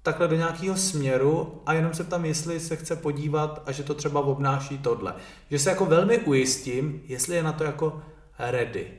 takhle 0.10 0.28
do 0.28 0.36
nějakého 0.36 0.78
směru 0.78 1.62
a 1.66 1.74
jenom 1.74 1.94
se 1.94 2.04
tam, 2.04 2.26
jestli 2.26 2.60
se 2.60 2.76
chce 2.76 2.96
podívat 2.96 3.64
a 3.66 3.72
že 3.72 3.84
to 3.84 3.94
třeba 3.94 4.20
obnáší 4.20 4.78
tohle. 4.78 5.14
Že 5.52 5.60
se 5.60 5.70
jako 5.70 5.86
velmi 5.86 6.20
ujistím, 6.20 7.02
jestli 7.08 7.36
je 7.36 7.44
na 7.44 7.52
to 7.52 7.64
jako 7.64 8.02
ready. 8.40 8.92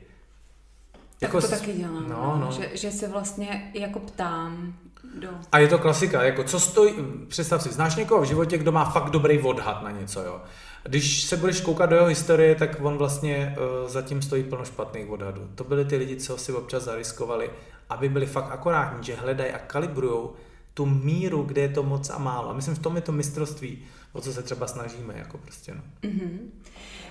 Tak 0.93 1.23
jako 1.23 1.41
to 1.41 1.47
s... 1.47 1.51
taky 1.51 1.73
dělám, 1.73 2.09
no, 2.09 2.43
no. 2.45 2.53
Že, 2.53 2.71
že 2.75 2.91
se 2.91 3.09
vlastně 3.09 3.71
jako 3.75 3.99
ptám. 3.99 4.75
Do... 5.15 5.29
A 5.53 5.59
je 5.59 5.69
to 5.69 5.79
klasika, 5.79 6.23
jako 6.23 6.45
co 6.45 6.61
stojí, 6.61 6.95
představ 7.29 7.63
si, 7.63 7.69
znáš 7.69 7.97
někoho 7.97 8.21
v 8.21 8.25
životě, 8.25 8.59
kdo 8.59 8.73
má 8.73 8.85
fakt 8.85 9.11
dobrý 9.11 9.39
odhad 9.39 9.83
na 9.83 9.91
něco, 9.91 10.23
jo. 10.23 10.41
Když 10.85 11.23
se 11.23 11.37
budeš 11.37 11.61
koukat 11.61 11.91
do 11.91 11.97
jeho 11.97 12.09
historie, 12.09 12.55
tak 12.55 12.77
on 12.83 12.99
vlastně 12.99 13.57
uh, 13.83 13.89
zatím 13.89 14.23
stojí 14.23 14.43
plno 14.43 14.65
špatných 14.65 15.11
odhadů. 15.11 15.49
To 15.55 15.65
byly 15.65 15.85
ty 15.85 15.97
lidi, 15.97 16.17
co 16.17 16.39
si 16.39 16.53
občas 16.53 16.83
zariskovali, 16.83 17.51
aby 17.89 18.09
byli 18.09 18.27
fakt 18.27 18.49
akorátní, 18.51 19.05
že 19.05 19.15
hledají 19.15 19.53
a 19.53 19.59
kalibrujou 19.59 20.35
tu 20.75 20.87
míru, 20.87 21.43
kde 21.43 21.61
je 21.61 21.69
to 21.69 21.83
moc 21.83 22.11
a 22.11 22.19
málo. 22.19 22.51
A 22.51 22.53
myslím, 22.53 22.75
v 22.75 22.79
tom 22.79 22.97
je 22.97 23.03
to 23.03 23.13
mistrovství, 23.13 23.79
o 24.13 24.21
co 24.21 24.33
se 24.33 24.43
třeba 24.43 24.67
snažíme. 24.67 25.15
Jako 25.19 25.39
prostě, 25.39 25.75
no. 25.75 25.83
mm-hmm. 26.03 26.39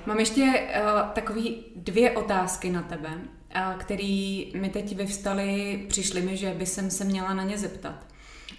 Mám 0.05 0.20
ještě 0.20 0.43
uh, 0.43 1.10
takový 1.14 1.66
dvě 1.76 2.12
otázky 2.12 2.70
na 2.70 2.82
tebe, 2.82 3.10
uh, 3.10 3.80
které 3.80 4.43
mi 4.55 4.70
teď 4.74 4.95
vyvstaly, 4.95 5.86
přišly 5.89 6.22
mi, 6.22 6.38
že 6.38 6.53
by 6.53 6.66
jsem 6.66 6.91
se 6.91 7.03
měla 7.03 7.34
na 7.34 7.43
ně 7.43 7.57
zeptat. 7.57 8.05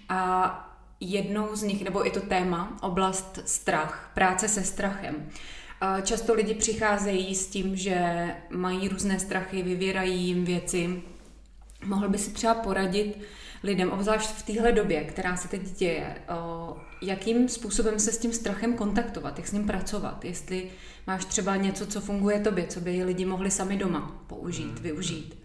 A 0.09 0.67
jednou 0.99 1.55
z 1.55 1.63
nich, 1.63 1.83
nebo 1.83 2.03
je 2.03 2.11
to 2.11 2.21
téma, 2.21 2.77
oblast 2.81 3.39
strach, 3.45 4.11
práce 4.13 4.47
se 4.47 4.63
strachem. 4.63 5.15
Uh, 5.15 6.01
často 6.01 6.33
lidi 6.33 6.53
přicházejí 6.53 7.35
s 7.35 7.47
tím, 7.47 7.75
že 7.75 8.27
mají 8.49 8.87
různé 8.87 9.19
strachy, 9.19 9.63
vyvěrají 9.63 10.27
jim 10.27 10.45
věci. 10.45 11.01
Mohl 11.85 12.09
by 12.09 12.17
si 12.17 12.31
třeba 12.31 12.53
poradit, 12.53 13.17
lidem, 13.63 13.91
obzvlášť 13.91 14.29
v 14.29 14.43
téhle 14.43 14.71
době, 14.71 15.03
která 15.03 15.37
se 15.37 15.47
teď 15.47 15.61
děje, 15.61 16.15
jakým 17.01 17.49
způsobem 17.49 17.99
se 17.99 18.11
s 18.11 18.17
tím 18.17 18.33
strachem 18.33 18.73
kontaktovat, 18.73 19.37
jak 19.37 19.47
s 19.47 19.51
ním 19.51 19.65
pracovat, 19.65 20.25
jestli 20.25 20.71
máš 21.07 21.25
třeba 21.25 21.55
něco, 21.55 21.87
co 21.87 22.01
funguje 22.01 22.39
tobě, 22.39 22.67
co 22.67 22.79
by 22.79 23.03
lidi 23.03 23.25
mohli 23.25 23.51
sami 23.51 23.77
doma 23.77 24.23
použít, 24.27 24.73
hmm. 24.73 24.83
využít. 24.83 25.40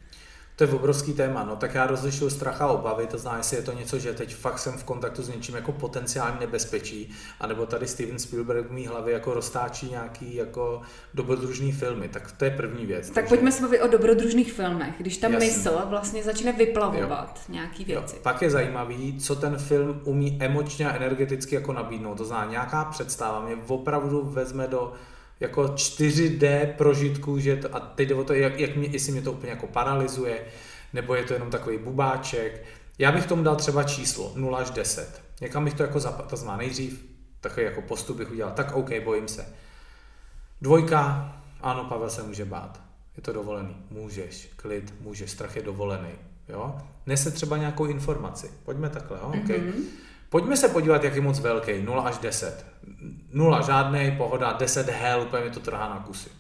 To 0.57 0.65
je 0.65 0.71
obrovský 0.71 1.13
téma, 1.13 1.45
no 1.45 1.57
tak 1.57 1.75
já 1.75 1.87
rozlišuju 1.87 2.31
strach 2.31 2.63
a 2.63 2.67
obavy, 2.67 3.07
to 3.07 3.19
znamená, 3.19 3.39
jestli 3.39 3.57
je 3.57 3.63
to 3.63 3.73
něco, 3.73 3.99
že 3.99 4.13
teď 4.13 4.35
fakt 4.35 4.59
jsem 4.59 4.73
v 4.73 4.85
kontaktu 4.85 5.23
s 5.23 5.29
něčím 5.29 5.55
jako 5.55 5.73
potenciální 5.73 6.37
nebezpečí, 6.41 7.11
anebo 7.41 7.67
tady 7.67 7.87
Steven 7.87 8.19
Spielberg 8.19 8.67
v 8.67 8.73
mý 8.73 8.87
hlavě 8.87 9.15
jako 9.15 9.35
roztáčí 9.35 9.91
nějaký 9.91 10.35
jako 10.35 10.81
dobrodružný 11.15 11.73
filmy, 11.73 12.09
tak 12.09 12.33
to 12.33 12.45
je 12.45 12.51
první 12.51 12.87
věc. 12.87 13.07
Tak 13.07 13.15
takže... 13.15 13.29
pojďme 13.29 13.53
se 13.53 13.63
bavit 13.63 13.81
o 13.81 13.89
dobrodružných 13.89 14.53
filmech, 14.53 14.95
když 14.99 15.17
ta 15.17 15.29
Jasně. 15.29 15.47
mysl 15.47 15.83
vlastně 15.89 16.23
začne 16.23 16.53
vyplavovat 16.53 17.41
jo. 17.49 17.55
nějaký 17.55 17.85
věci. 17.85 18.17
Jo. 18.17 18.21
Pak 18.23 18.43
je 18.43 18.51
zajímavý, 18.51 19.21
co 19.21 19.37
ten 19.37 19.59
film 19.59 20.01
umí 20.05 20.39
emočně 20.41 20.91
a 20.91 20.97
energeticky 20.97 21.55
jako 21.55 21.73
nabídnout. 21.73 22.19
To 22.19 22.25
znamená, 22.25 22.51
nějaká 22.51 22.85
představa 22.85 23.41
mě 23.41 23.57
opravdu 23.67 24.23
vezme 24.25 24.69
do 24.69 24.93
jako 25.41 25.63
4D 25.63 26.67
prožitku, 26.67 27.39
že 27.39 27.57
to, 27.57 27.77
a 27.77 27.81
teď 27.81 28.13
o 28.13 28.25
to, 28.25 28.35
jak, 28.35 28.61
jak 28.61 28.77
mě, 28.77 28.89
jestli 28.89 29.13
mě 29.13 29.23
to 29.23 29.33
úplně 29.33 29.51
jako 29.51 29.67
paralizuje, 29.67 30.45
nebo 30.93 31.15
je 31.15 31.25
to 31.25 31.33
jenom 31.33 31.51
takový 31.51 31.79
bubáček. 31.79 32.65
Já 32.99 33.13
bych 33.13 33.27
tomu 33.27 33.43
dal 33.43 33.57
třeba 33.57 33.85
číslo 33.85 34.33
0 34.37 34.59
až 34.59 34.71
10. 34.71 35.23
Někam 35.41 35.65
bych 35.65 35.75
to 35.75 35.83
jako 35.83 36.01
znamená 36.37 36.57
nejdřív 36.57 37.05
takový 37.41 37.67
jako 37.67 37.83
postup 37.83 38.17
bych 38.17 38.31
udělal, 38.31 38.53
tak 38.53 38.77
OK, 38.77 38.91
bojím 39.05 39.29
se. 39.29 39.47
Dvojka, 40.61 41.33
ano, 41.61 41.85
Pavel 41.85 42.11
se 42.11 42.23
může 42.23 42.45
bát. 42.45 42.81
Je 43.17 43.23
to 43.23 43.33
dovolený. 43.33 43.77
Můžeš, 43.91 44.49
klid, 44.57 44.95
můžeš, 45.01 45.31
strach 45.31 45.57
je 45.57 45.63
dovolený. 45.63 46.11
Jo? 46.49 46.77
Nese 47.07 47.31
třeba 47.31 47.57
nějakou 47.57 47.87
informaci. 47.87 48.51
Pojďme 48.65 48.91
takhle, 48.91 49.19
jo? 49.19 49.29
Okay. 49.29 49.59
Mm-hmm. 49.59 49.85
Pojďme 50.31 50.57
se 50.57 50.69
podívat, 50.69 51.05
jak 51.05 51.15
je 51.15 51.21
moc 51.21 51.41
velký. 51.41 51.83
0 51.83 52.03
až 52.03 52.19
10. 52.19 52.67
0 53.33 53.63
žádný, 53.63 54.15
pohoda, 54.17 54.53
10 54.53 54.89
hell, 54.89 55.23
úplně 55.23 55.45
mi 55.45 55.51
to 55.51 55.61
trhá 55.61 55.89
na 55.89 55.99
kusy. 55.99 56.31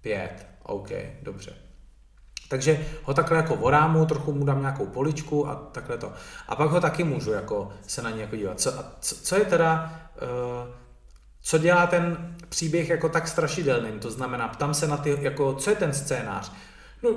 5, 0.00 0.46
OK, 0.62 0.88
dobře. 1.22 1.52
Takže 2.48 2.86
ho 3.02 3.14
takhle 3.14 3.36
jako 3.36 3.56
vorámu, 3.56 4.06
trochu 4.06 4.32
mu 4.32 4.44
dám 4.44 4.60
nějakou 4.60 4.86
poličku 4.86 5.48
a 5.48 5.54
takhle 5.54 5.98
to. 5.98 6.12
A 6.48 6.56
pak 6.56 6.70
ho 6.70 6.80
taky 6.80 7.04
můžu 7.04 7.32
jako 7.32 7.72
se 7.86 8.02
na 8.02 8.10
ně 8.10 8.22
jako 8.22 8.36
dívat. 8.36 8.60
Co, 8.60 8.72
co, 9.00 9.16
co 9.16 9.36
je 9.36 9.44
teda, 9.44 10.00
uh, 10.22 10.74
co 11.42 11.58
dělá 11.58 11.86
ten 11.86 12.36
příběh 12.48 12.88
jako 12.88 13.08
tak 13.08 13.28
strašidelný? 13.28 13.90
To 14.00 14.10
znamená, 14.10 14.48
ptám 14.48 14.74
se 14.74 14.86
na 14.86 14.96
ty, 14.96 15.18
jako, 15.20 15.54
co 15.54 15.70
je 15.70 15.76
ten 15.76 15.92
scénář? 15.92 16.52
No, 17.02 17.10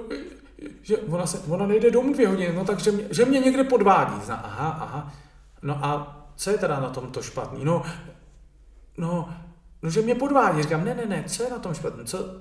že 0.81 0.97
ona, 0.97 1.25
se, 1.25 1.39
ona 1.47 1.67
nejde 1.67 1.91
domů 1.91 2.13
dvě 2.13 2.27
hodiny, 2.27 2.53
no 2.53 2.65
takže 2.65 2.91
mě, 2.91 3.03
že 3.11 3.25
mě 3.25 3.39
někde 3.39 3.63
podvádí. 3.63 4.21
Aha, 4.29 4.77
aha. 4.81 5.13
No 5.61 5.85
a 5.85 6.16
co 6.37 6.49
je 6.49 6.57
teda 6.57 6.79
na 6.79 6.89
tom 6.89 7.11
to 7.11 7.21
špatný? 7.21 7.65
No, 7.65 7.83
no, 8.97 9.29
no, 9.83 9.89
že 9.89 10.01
mě 10.01 10.15
podvádí. 10.15 10.61
Říkám, 10.61 10.85
ne, 10.85 10.95
ne, 10.95 11.05
ne, 11.05 11.23
co 11.27 11.43
je 11.43 11.49
na 11.49 11.59
tom 11.59 11.73
špatný? 11.73 12.05
Co, 12.05 12.35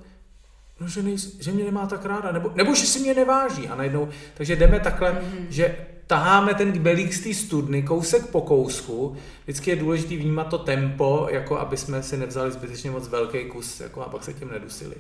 no, 0.81 0.89
že, 0.89 1.03
nej, 1.03 1.17
že 1.41 1.53
mě 1.53 1.65
nemá 1.65 1.87
tak 1.87 2.05
ráda, 2.05 2.33
nebo, 2.33 2.53
nebo 2.55 2.75
že 2.75 2.87
si 2.87 2.99
mě 2.99 3.15
neváží. 3.15 3.69
A 3.69 3.75
najednou, 3.75 4.09
takže 4.35 4.57
jdeme 4.57 4.81
takhle, 4.81 5.13
mm-hmm. 5.13 5.47
že 5.49 5.77
taháme 6.07 6.55
ten 6.55 6.73
kbelík 6.73 7.15
z 7.15 7.21
té 7.21 7.35
studny 7.35 7.83
kousek 7.83 8.27
po 8.27 8.41
kousku. 8.41 9.17
Vždycky 9.45 9.71
je 9.71 9.77
důležité 9.77 10.17
vnímat 10.17 10.45
to 10.45 10.59
tempo, 10.59 11.29
jako 11.31 11.59
aby 11.59 11.77
jsme 11.77 12.03
si 12.03 12.17
nevzali 12.17 12.53
zbytečně 12.53 12.91
moc 12.91 13.09
velký 13.09 13.45
kus 13.45 13.81
jako, 13.81 14.03
a 14.03 14.09
pak 14.09 14.25
se 14.25 14.35
tím 14.35 14.51
nedusili. 14.51 14.97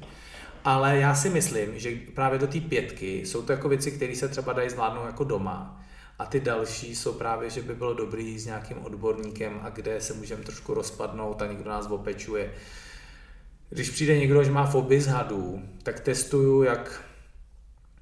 Ale 0.64 0.96
já 0.98 1.14
si 1.14 1.30
myslím, 1.30 1.78
že 1.78 1.98
právě 2.14 2.38
do 2.38 2.46
té 2.46 2.60
pětky 2.60 3.26
jsou 3.26 3.42
to 3.42 3.52
jako 3.52 3.68
věci, 3.68 3.92
které 3.92 4.16
se 4.16 4.28
třeba 4.28 4.52
dají 4.52 4.70
zvládnout 4.70 5.06
jako 5.06 5.24
doma. 5.24 5.82
A 6.18 6.26
ty 6.26 6.40
další 6.40 6.96
jsou 6.96 7.12
právě, 7.12 7.50
že 7.50 7.62
by 7.62 7.74
bylo 7.74 7.94
dobrý 7.94 8.38
s 8.38 8.46
nějakým 8.46 8.84
odborníkem 8.84 9.60
a 9.62 9.70
kde 9.70 10.00
se 10.00 10.14
můžeme 10.14 10.42
trošku 10.42 10.74
rozpadnout 10.74 11.42
a 11.42 11.46
někdo 11.46 11.70
nás 11.70 11.86
opečuje. 11.86 12.52
Když 13.70 13.90
přijde 13.90 14.18
někdo, 14.18 14.44
že 14.44 14.50
má 14.50 14.66
fobii 14.66 15.00
z 15.00 15.06
hadů, 15.06 15.62
tak 15.82 16.00
testuju, 16.00 16.62
jak... 16.62 17.02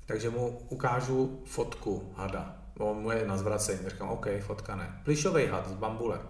Takže 0.07 0.31
mu 0.31 0.59
ukážu 0.69 1.43
fotku 1.45 2.15
hada. 2.17 2.57
On 2.79 2.97
mu 2.97 3.11
je 3.11 3.27
na 3.27 3.37
zvracení. 3.37 3.79
Říkám, 3.89 4.09
OK, 4.09 4.27
fotka 4.41 4.77
ne. 4.77 5.01
Plišový 5.05 5.47
had 5.47 5.69
s 5.69 5.73
bambulem. 5.73 6.21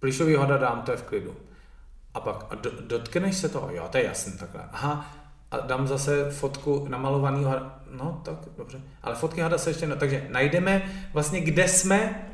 Plišový 0.00 0.34
hada 0.34 0.56
dám, 0.56 0.82
to 0.82 0.90
je 0.90 0.96
v 0.96 1.02
klidu. 1.02 1.36
A 2.14 2.20
pak 2.20 2.46
a 2.50 2.54
do, 2.54 2.70
dotkneš 2.80 3.36
se 3.36 3.48
toho? 3.48 3.70
Jo, 3.70 3.88
to 3.90 3.98
je 3.98 4.04
jasný 4.04 4.32
takhle. 4.38 4.68
Aha, 4.72 5.14
a 5.50 5.60
dám 5.60 5.86
zase 5.86 6.30
fotku 6.30 6.86
namalovaného. 6.88 7.72
No, 7.90 8.20
tak 8.24 8.36
dobře. 8.56 8.80
Ale 9.02 9.16
fotky 9.16 9.40
hada 9.40 9.58
se 9.58 9.70
ještě... 9.70 9.86
Ne... 9.86 9.96
Takže 9.96 10.26
najdeme 10.30 10.82
vlastně, 11.12 11.40
kde 11.40 11.68
jsme 11.68 12.28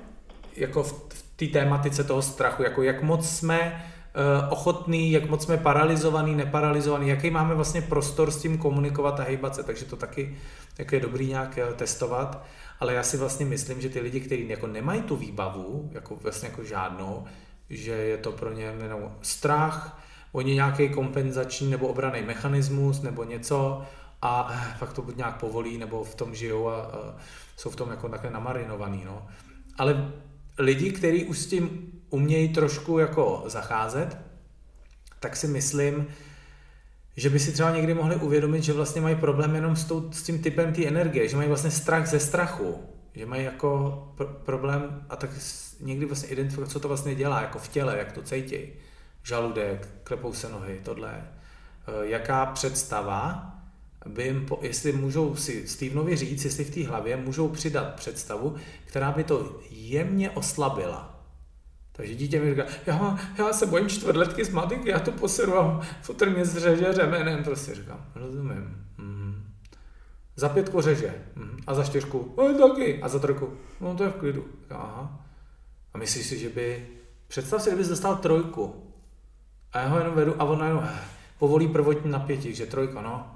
jako 0.57 0.83
v, 0.83 0.93
v 1.09 1.23
té 1.37 1.47
tématice 1.47 2.05
toho 2.05 2.23
strachu, 2.23 2.63
jako 2.63 2.83
jak 2.83 3.03
moc 3.03 3.29
jsme 3.29 3.85
uh, 4.17 4.53
ochotný, 4.53 5.13
jak 5.13 5.31
moc 5.31 5.45
jsme 5.45 5.57
paralizovaný, 5.57 6.35
neparalizovaný, 6.35 7.09
jaký 7.09 7.31
máme 7.31 7.55
vlastně 7.55 7.83
prostor 7.83 8.31
s 8.31 8.43
tím 8.43 8.59
komunikovat 8.59 9.21
a 9.21 9.23
hejbat 9.23 9.55
se, 9.55 9.63
takže 9.63 9.85
to 9.85 9.97
taky, 9.97 10.37
taky 10.77 10.97
je 10.97 11.01
dobrý 11.01 11.27
nějak 11.27 11.59
uh, 11.69 11.75
testovat, 11.75 12.45
ale 12.81 12.95
já 12.95 13.03
si 13.03 13.17
vlastně 13.17 13.47
myslím, 13.47 13.81
že 13.81 13.89
ty 13.89 14.01
lidi, 14.01 14.21
kteří 14.21 14.49
jako 14.49 14.67
nemají 14.67 15.03
tu 15.03 15.17
výbavu, 15.17 15.91
jako 15.93 16.17
vlastně 16.17 16.49
jako 16.49 16.65
žádnou, 16.65 17.25
že 17.71 17.93
je 17.93 18.17
to 18.17 18.33
pro 18.33 18.53
ně 18.53 18.65
jenom 18.65 19.13
strach, 19.23 20.01
oni 20.33 20.55
nějaký 20.55 20.89
kompenzační 20.89 21.71
nebo 21.71 21.89
obraný 21.89 22.23
mechanismus 22.23 23.03
nebo 23.03 23.25
něco 23.25 23.83
a 24.27 24.55
fakt 24.79 24.93
to 24.93 25.03
buď 25.03 25.17
nějak 25.17 25.37
povolí 25.37 25.79
nebo 25.79 26.05
v 26.05 26.15
tom 26.15 26.35
žijou 26.35 26.69
a, 26.69 26.83
a 26.83 27.17
jsou 27.57 27.71
v 27.71 27.77
tom 27.77 27.91
jako 27.91 28.09
takhle 28.09 28.31
namarinovaný. 28.31 29.03
No. 29.05 29.27
Ale 29.79 30.13
lidi, 30.59 30.91
kteří 30.91 31.25
už 31.25 31.39
s 31.39 31.47
tím 31.47 31.93
umějí 32.11 32.49
trošku 32.49 32.99
jako 32.99 33.45
zacházet, 33.47 34.19
tak 35.21 35.37
si 35.37 35.49
myslím, 35.49 36.07
že 37.17 37.31
by 37.31 37.39
si 37.39 37.53
třeba 37.53 37.71
někdy 37.71 37.95
mohli 37.95 38.17
uvědomit, 38.17 38.63
že 38.63 38.73
vlastně 38.73 39.01
mají 39.01 39.17
problém 39.17 39.55
jenom 39.55 39.77
s, 39.77 39.85
tou, 39.85 40.13
s 40.13 40.23
tím 40.23 40.43
typem 40.43 40.73
té 40.73 40.87
energie, 40.87 41.29
že 41.29 41.37
mají 41.37 41.49
vlastně 41.49 41.71
strach 41.71 42.07
ze 42.07 42.21
strachu, 42.21 42.85
že 43.15 43.27
mají 43.27 43.45
jako 43.45 44.03
pr- 44.17 44.35
problém 44.45 45.07
a 45.09 45.17
tak 45.17 45.31
někdy 45.81 46.07
vlastně 46.07 46.29
identifikovat, 46.29 46.71
co 46.71 46.81
to 46.81 46.89
vlastně 46.89 47.15
dělá, 47.15 47.41
jako 47.41 47.59
v 47.59 47.69
těle, 47.69 47.99
jak 47.99 48.13
to 48.13 48.23
cítí. 48.23 48.59
Žaludek, 49.23 49.89
klepou 50.05 50.33
se 50.33 50.49
nohy, 50.49 50.81
tohle. 50.85 51.11
E, 51.13 52.07
jaká 52.07 52.47
představa 52.47 53.56
by 54.09 54.23
jim, 54.23 54.47
po, 54.47 54.59
jestli 54.63 54.93
můžou 54.93 55.37
si 55.37 55.69
Stevenovi 55.69 56.17
říct, 56.17 56.45
jestli 56.45 56.65
v 56.65 56.75
té 56.75 56.87
hlavě 56.87 57.17
můžou 57.17 57.49
přidat 57.49 57.95
představu, 57.95 58.55
která 58.85 59.13
by 59.13 59.25
to 59.25 59.61
jemně 59.71 60.31
oslabila. 60.31 61.17
Takže 61.93 62.15
dítě 62.15 62.41
mi 62.41 62.51
říká, 62.51 62.65
já, 62.87 63.19
já 63.39 63.53
se 63.53 63.67
bojím 63.67 63.89
čtvrtletky 63.89 64.45
z 64.45 64.51
matiky, 64.51 64.91
já 64.91 64.99
to 64.99 65.13
poseru 65.13 65.59
a 65.59 65.87
fotr 66.03 66.31
mě 66.31 66.45
zřeže 66.45 66.93
řemenem. 66.93 67.45
Prostě 67.45 67.75
říkám, 67.75 68.07
rozumím. 68.15 68.87
Mm. 68.99 69.45
Za 70.37 70.49
pětku 70.49 70.81
řeže. 70.81 71.15
Mm. 71.35 71.59
A 71.67 71.75
za 71.75 71.85
čtyřku, 71.85 72.35
no, 72.37 72.69
taky. 72.69 73.03
A 73.03 73.09
za 73.09 73.19
trojku, 73.19 73.53
no 73.81 73.95
to 73.95 74.05
je 74.05 74.11
v 74.11 74.15
klidu. 74.15 74.45
Aha. 74.71 75.27
A 75.95 75.99
myslíš 75.99 76.27
si, 76.27 76.39
že 76.39 76.49
by, 76.49 76.89
představ 77.29 77.63
si, 77.63 77.71
kdybys 77.71 77.89
dostal 77.89 78.17
trojku. 78.17 78.93
A 79.73 79.79
já 79.79 79.89
ho 79.89 79.99
jenom 79.99 80.15
vedu 80.15 80.43
a 80.43 80.45
on 80.45 80.65
jenom 80.65 80.89
povolí 81.39 81.69
prvotní 81.69 82.11
napětí, 82.11 82.55
že 82.55 82.67
trojka, 82.67 83.03
no. 83.03 83.35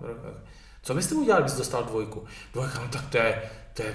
Co 0.83 0.95
byste 0.95 1.14
udělali, 1.14 1.43
kdybys 1.43 1.59
dostal 1.59 1.85
dvojku? 1.85 2.24
Dvojka, 2.53 2.81
no 2.83 2.89
tak 2.89 3.07
to 3.07 3.16
je, 3.16 3.43
to 3.74 3.83
je, 3.83 3.95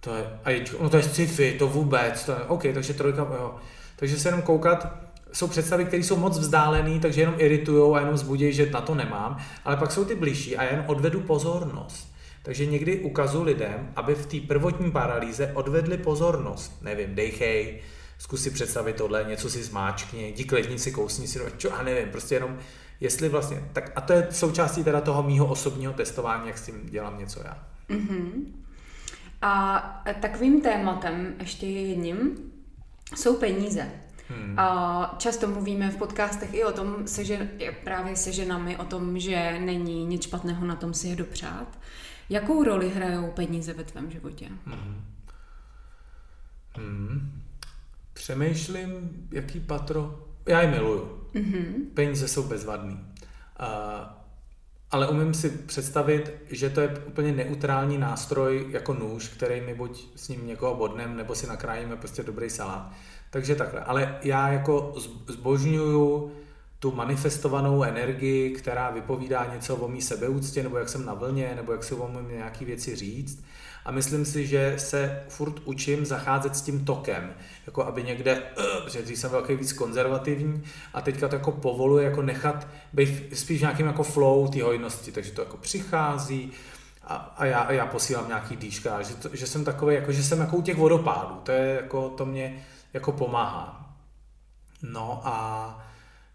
to 0.00 0.14
je, 0.14 0.38
a 0.44 0.50
je, 0.50 0.64
no 0.80 0.90
to 0.90 0.96
je 0.96 1.02
sci-fi, 1.02 1.56
to 1.58 1.68
vůbec, 1.68 2.24
to 2.24 2.32
je, 2.32 2.38
OK, 2.38 2.62
takže 2.74 2.94
trojka, 2.94 3.22
jo. 3.22 3.54
Takže 3.96 4.18
se 4.18 4.28
jenom 4.28 4.42
koukat, 4.42 5.08
jsou 5.32 5.46
představy, 5.46 5.84
které 5.84 6.02
jsou 6.02 6.16
moc 6.16 6.38
vzdálené, 6.38 7.00
takže 7.00 7.20
jenom 7.20 7.34
iritují 7.38 7.96
a 7.96 8.00
jenom 8.00 8.16
zbudí, 8.16 8.52
že 8.52 8.70
na 8.70 8.80
to 8.80 8.94
nemám, 8.94 9.36
ale 9.64 9.76
pak 9.76 9.92
jsou 9.92 10.04
ty 10.04 10.14
blížší 10.14 10.56
a 10.56 10.64
jen 10.64 10.84
odvedu 10.86 11.20
pozornost. 11.20 12.12
Takže 12.42 12.66
někdy 12.66 12.98
ukazuji 12.98 13.44
lidem, 13.44 13.92
aby 13.96 14.14
v 14.14 14.26
té 14.26 14.46
prvotní 14.46 14.90
paralýze 14.90 15.52
odvedli 15.54 15.98
pozornost. 15.98 16.78
Nevím, 16.82 17.14
dejchej, 17.14 17.80
zkus 18.18 18.42
si 18.42 18.50
představit 18.50 18.96
tohle, 18.96 19.24
něco 19.28 19.50
si 19.50 19.62
zmáčkni, 19.62 20.28
jdi 20.28 20.44
k 20.44 20.52
lednici, 20.52 20.92
kousni 20.92 21.28
si, 21.28 21.40
čo, 21.56 21.74
a 21.74 21.82
nevím, 21.82 22.10
prostě 22.10 22.34
jenom, 22.34 22.58
jestli 23.00 23.28
vlastně, 23.28 23.62
tak 23.72 23.92
a 23.96 24.00
to 24.00 24.12
je 24.12 24.28
součástí 24.30 24.84
teda 24.84 25.00
toho 25.00 25.22
mýho 25.22 25.46
osobního 25.46 25.92
testování, 25.92 26.46
jak 26.46 26.58
s 26.58 26.66
tím 26.66 26.86
dělám 26.86 27.18
něco 27.18 27.40
já. 27.44 27.66
Mm-hmm. 27.88 28.30
A 29.42 30.02
takovým 30.20 30.60
tématem, 30.60 31.34
ještě 31.40 31.66
jedním, 31.66 32.38
jsou 33.16 33.36
peníze. 33.36 33.90
Hmm. 34.28 34.58
A 34.58 35.14
často 35.18 35.48
mluvíme 35.48 35.90
v 35.90 35.96
podcastech 35.96 36.54
i 36.54 36.64
o 36.64 36.72
tom, 36.72 37.06
se, 37.06 37.24
že, 37.24 37.50
právě 37.84 38.16
se 38.16 38.32
ženami, 38.32 38.76
o 38.76 38.84
tom, 38.84 39.18
že 39.18 39.60
není 39.60 40.06
nic 40.06 40.24
špatného 40.24 40.66
na 40.66 40.76
tom 40.76 40.94
si 40.94 41.08
je 41.08 41.16
dopřát. 41.16 41.78
Jakou 42.30 42.64
roli 42.64 42.90
hrajou 42.90 43.30
peníze 43.30 43.72
ve 43.72 43.84
tvém 43.84 44.10
životě? 44.10 44.48
Hmm. 44.66 45.04
Hmm. 46.76 47.42
Přemýšlím, 48.12 49.10
jaký 49.32 49.60
patro... 49.60 50.27
Já 50.48 50.62
je 50.62 50.68
miluju. 50.68 51.20
Mm-hmm. 51.34 51.64
Peníze 51.94 52.28
jsou 52.28 52.42
bezvadný. 52.42 52.92
Uh, 52.94 53.66
ale 54.90 55.08
umím 55.08 55.34
si 55.34 55.50
představit, 55.50 56.32
že 56.50 56.70
to 56.70 56.80
je 56.80 56.88
úplně 57.06 57.32
neutrální 57.32 57.98
nástroj 57.98 58.66
jako 58.70 58.94
nůž, 58.94 59.28
který 59.28 59.60
my 59.60 59.74
buď 59.74 60.08
s 60.16 60.28
ním 60.28 60.46
někoho 60.46 60.74
bodnem, 60.74 61.16
nebo 61.16 61.34
si 61.34 61.46
nakrájíme 61.46 61.96
prostě 61.96 62.22
dobrý 62.22 62.50
salát. 62.50 62.92
Takže 63.30 63.54
takhle. 63.54 63.80
Ale 63.80 64.18
já 64.22 64.48
jako 64.48 64.94
zbožňuju 65.26 66.32
tu 66.78 66.92
manifestovanou 66.92 67.82
energii, 67.82 68.50
která 68.50 68.90
vypovídá 68.90 69.50
něco 69.54 69.76
o 69.76 69.88
mý 69.88 70.02
sebeúctě, 70.02 70.62
nebo 70.62 70.78
jak 70.78 70.88
jsem 70.88 71.04
na 71.04 71.14
vlně, 71.14 71.52
nebo 71.56 71.72
jak 71.72 71.84
si 71.84 71.94
umím 71.94 72.28
nějaké 72.28 72.64
věci 72.64 72.96
říct. 72.96 73.44
A 73.84 73.90
myslím 73.90 74.24
si, 74.24 74.46
že 74.46 74.74
se 74.78 75.22
furt 75.28 75.54
učím 75.64 76.06
zacházet 76.06 76.56
s 76.56 76.62
tím 76.62 76.84
tokem, 76.84 77.34
jako 77.66 77.84
aby 77.84 78.02
někde, 78.02 78.42
uh, 78.42 78.84
protože 78.84 79.02
dřív 79.02 79.18
jsem 79.18 79.30
byl 79.30 79.46
víc 79.56 79.72
konzervativní 79.72 80.62
a 80.94 81.00
teďka 81.00 81.28
to 81.28 81.34
jako 81.34 81.52
povoluje 81.52 82.04
jako 82.04 82.22
nechat 82.22 82.68
být 82.92 83.38
spíš 83.38 83.60
nějakým 83.60 83.86
jako 83.86 84.02
flow 84.02 84.48
té 84.48 84.62
hojnosti, 84.62 85.12
takže 85.12 85.30
to 85.30 85.42
jako 85.42 85.56
přichází, 85.56 86.52
a, 87.04 87.14
a, 87.14 87.44
já, 87.44 87.58
a 87.58 87.72
já 87.72 87.86
posílám 87.86 88.28
nějaký 88.28 88.56
dýška, 88.56 89.02
že, 89.02 89.14
to, 89.14 89.28
že 89.32 89.46
jsem 89.46 89.64
takový, 89.64 89.94
jako, 89.94 90.12
že 90.12 90.22
jsem 90.22 90.40
jako 90.40 90.56
u 90.56 90.62
těch 90.62 90.76
vodopádů, 90.76 91.34
to 91.42 91.52
je 91.52 91.74
jako, 91.82 92.08
to 92.08 92.26
mě 92.26 92.66
jako 92.92 93.12
pomáhá. 93.12 93.94
No 94.82 95.20
a 95.24 95.87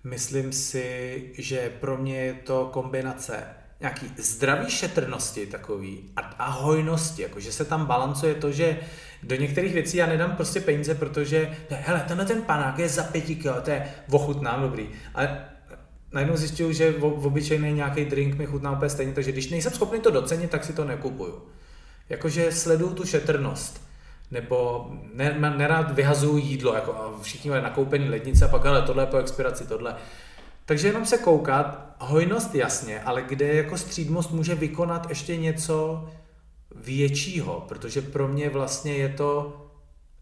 myslím 0.03 0.51
si, 0.51 1.21
že 1.37 1.71
pro 1.79 1.97
mě 1.97 2.19
je 2.19 2.33
to 2.33 2.69
kombinace 2.73 3.43
nějaký 3.79 4.11
zdravý 4.17 4.71
šetrnosti 4.71 5.45
takový 5.45 6.11
a, 6.15 6.21
a 6.21 6.49
hojnosti, 6.49 7.21
jako 7.21 7.39
že 7.39 7.51
se 7.51 7.65
tam 7.65 7.85
balancuje 7.85 8.35
to, 8.35 8.51
že 8.51 8.79
do 9.23 9.35
některých 9.35 9.73
věcí 9.73 9.97
já 9.97 10.05
nedám 10.05 10.35
prostě 10.35 10.61
peníze, 10.61 10.95
protože 10.95 11.57
hele, 11.69 12.05
tenhle 12.07 12.25
ten 12.25 12.41
panák 12.41 12.79
je 12.79 12.89
za 12.89 13.03
pěti 13.03 13.35
kilo, 13.35 13.61
to 13.61 13.69
je 13.69 13.93
ochutnám 14.11 14.61
dobrý. 14.61 14.89
Ale 15.13 15.45
najednou 16.11 16.37
zjistil, 16.37 16.73
že 16.73 16.91
v, 16.91 16.99
v 16.99 17.27
obyčejný 17.27 17.73
nějaký 17.73 18.05
drink 18.05 18.37
mi 18.37 18.45
chutná 18.45 18.71
úplně 18.71 18.89
stejně, 18.89 19.13
takže 19.13 19.31
když 19.31 19.49
nejsem 19.49 19.71
schopný 19.71 19.99
to 19.99 20.11
docenit, 20.11 20.51
tak 20.51 20.65
si 20.65 20.73
to 20.73 20.85
nekupuju. 20.85 21.47
Jakože 22.09 22.51
sleduju 22.51 22.93
tu 22.93 23.05
šetrnost. 23.05 23.92
Nebo 24.33 24.87
ne, 25.13 25.85
vyhazuju 25.93 26.37
jídlo, 26.37 26.73
jako 26.73 27.19
všichni 27.21 27.49
mají 27.49 27.63
nakoupený 27.63 28.09
lednice 28.09 28.45
a 28.45 28.47
pak, 28.47 28.65
ale 28.65 28.81
tohle 28.81 29.03
je 29.03 29.07
po 29.07 29.17
expiraci, 29.17 29.67
tohle. 29.67 29.95
Takže 30.65 30.87
jenom 30.87 31.05
se 31.05 31.17
koukat, 31.17 31.95
hojnost 31.99 32.55
jasně, 32.55 33.03
ale 33.03 33.21
kde 33.21 33.53
jako 33.53 33.77
střídmost 33.77 34.31
může 34.31 34.55
vykonat 34.55 35.09
ještě 35.09 35.37
něco 35.37 36.05
většího, 36.75 37.65
protože 37.67 38.01
pro 38.01 38.27
mě 38.27 38.49
vlastně 38.49 38.93
je 38.93 39.09
to, 39.09 39.61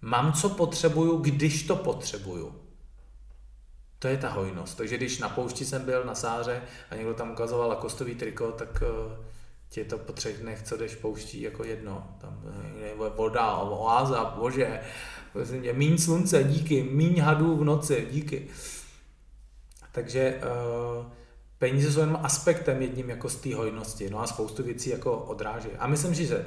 mám 0.02 0.34
co 0.34 0.50
potřebuju, 0.50 1.18
když 1.18 1.64
to 1.64 1.76
potřebuju. 1.76 2.56
To 4.00 4.08
je 4.08 4.18
ta 4.18 4.30
hojnost. 4.30 4.78
Takže 4.78 4.98
když 4.98 5.20
na 5.20 5.30
poušti 5.30 5.66
jsem 5.66 5.86
byl 5.86 6.04
na 6.04 6.16
sáře 6.16 6.62
a 6.90 6.96
někdo 6.96 7.14
tam 7.14 7.32
ukazoval 7.32 7.70
lakostový 7.70 8.16
triko, 8.16 8.52
tak 8.52 8.84
tě 9.72 9.86
to 9.86 9.98
po 9.98 10.14
třech 10.14 10.38
dnech, 10.38 10.64
co 10.64 10.78
jdeš 10.78 10.96
pouští, 10.96 11.42
jako 11.42 11.64
jedno. 11.64 12.16
Tam 12.22 12.42
je 12.80 13.10
voda, 13.16 13.58
oáza, 13.58 14.26
bože, 14.26 14.82
je 15.62 15.74
míň 15.74 15.98
slunce, 15.98 16.44
díky, 16.44 16.84
míň 16.84 17.20
hadů 17.20 17.58
v 17.58 17.64
noci, 17.64 18.08
díky. 18.12 18.48
Takže 19.92 20.42
uh, 21.00 21.06
peníze 21.58 21.92
jsou 21.92 22.00
jenom 22.00 22.20
aspektem 22.24 22.82
jedním 22.82 23.10
jako 23.10 23.30
z 23.30 23.36
té 23.36 23.56
hojnosti, 23.56 24.10
no 24.10 24.20
a 24.20 24.28
spoustu 24.28 24.64
věcí 24.64 24.90
jako 24.90 25.18
odráží. 25.18 25.70
A 25.80 25.88
myslím, 25.88 26.14
že 26.14 26.46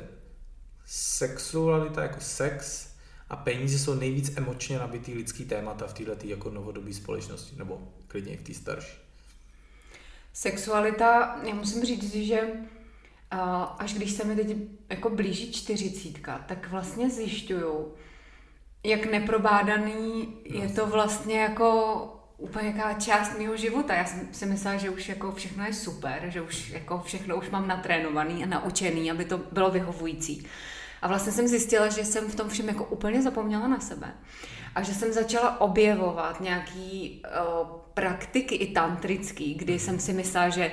sexualita 0.87 2.03
jako 2.03 2.20
sex 2.20 2.89
a 3.31 3.37
peníze 3.37 3.79
jsou 3.79 3.95
nejvíc 3.95 4.37
emočně 4.37 4.79
nabitý 4.79 5.14
lidský 5.14 5.45
témata 5.45 5.87
v 5.87 5.95
této 5.95 6.27
jako 6.27 6.51
novodobé 6.51 6.95
společnosti, 6.95 7.57
nebo 7.57 7.89
klidně 8.07 8.33
i 8.33 8.37
v 8.37 8.43
té 8.43 8.55
starší. 8.55 8.97
Sexualita, 10.33 11.41
já 11.43 11.55
musím 11.55 11.85
říct, 11.85 12.14
že 12.14 12.41
až 13.78 13.95
když 13.95 14.12
se 14.12 14.24
mi 14.24 14.37
teď 14.37 14.57
jako 14.89 15.11
blíží 15.11 15.53
čtyřicítka, 15.53 16.45
tak 16.49 16.70
vlastně 16.70 17.11
zjišťuju, 17.11 17.95
jak 18.85 19.07
neprobádaný 19.07 20.28
je 20.45 20.68
to 20.68 20.87
vlastně 20.87 21.41
jako 21.41 22.11
úplně 22.39 22.66
jaká 22.68 22.93
část 22.93 23.39
mého 23.39 23.57
života. 23.57 23.95
Já 23.95 24.05
jsem 24.05 24.28
si 24.32 24.47
myslela, 24.47 24.76
že 24.76 24.91
už 24.91 25.09
jako 25.09 25.32
všechno 25.32 25.64
je 25.64 25.72
super, 25.72 26.22
že 26.28 26.43
už 26.43 26.70
jako 26.70 27.03
všechno 27.05 27.37
už 27.37 27.51
mám 27.51 27.68
natrénovaný 27.68 28.45
a 28.45 28.47
naučený, 28.47 29.11
aby 29.11 29.24
to 29.24 29.39
bylo 29.39 29.70
vyhovující. 29.70 30.47
A 31.03 31.09
vlastně 31.09 31.32
jsem 31.32 31.49
zjistila, 31.49 31.89
že 31.89 32.05
jsem 32.05 32.28
v 32.28 32.35
tom 32.35 32.49
všem 32.49 32.68
jako 32.68 32.85
úplně 32.85 33.22
zapomněla 33.22 33.68
na 33.68 33.80
sebe. 33.80 34.14
A 34.74 34.82
že 34.82 34.95
jsem 34.95 35.12
začala 35.12 35.61
objevovat 35.61 36.41
nějaký 36.41 37.22
uh, 37.24 37.68
praktiky 37.95 38.55
i 38.55 38.72
tantrický, 38.72 39.55
kdy 39.55 39.78
jsem 39.78 39.99
si 39.99 40.12
myslela, 40.12 40.49
že 40.49 40.70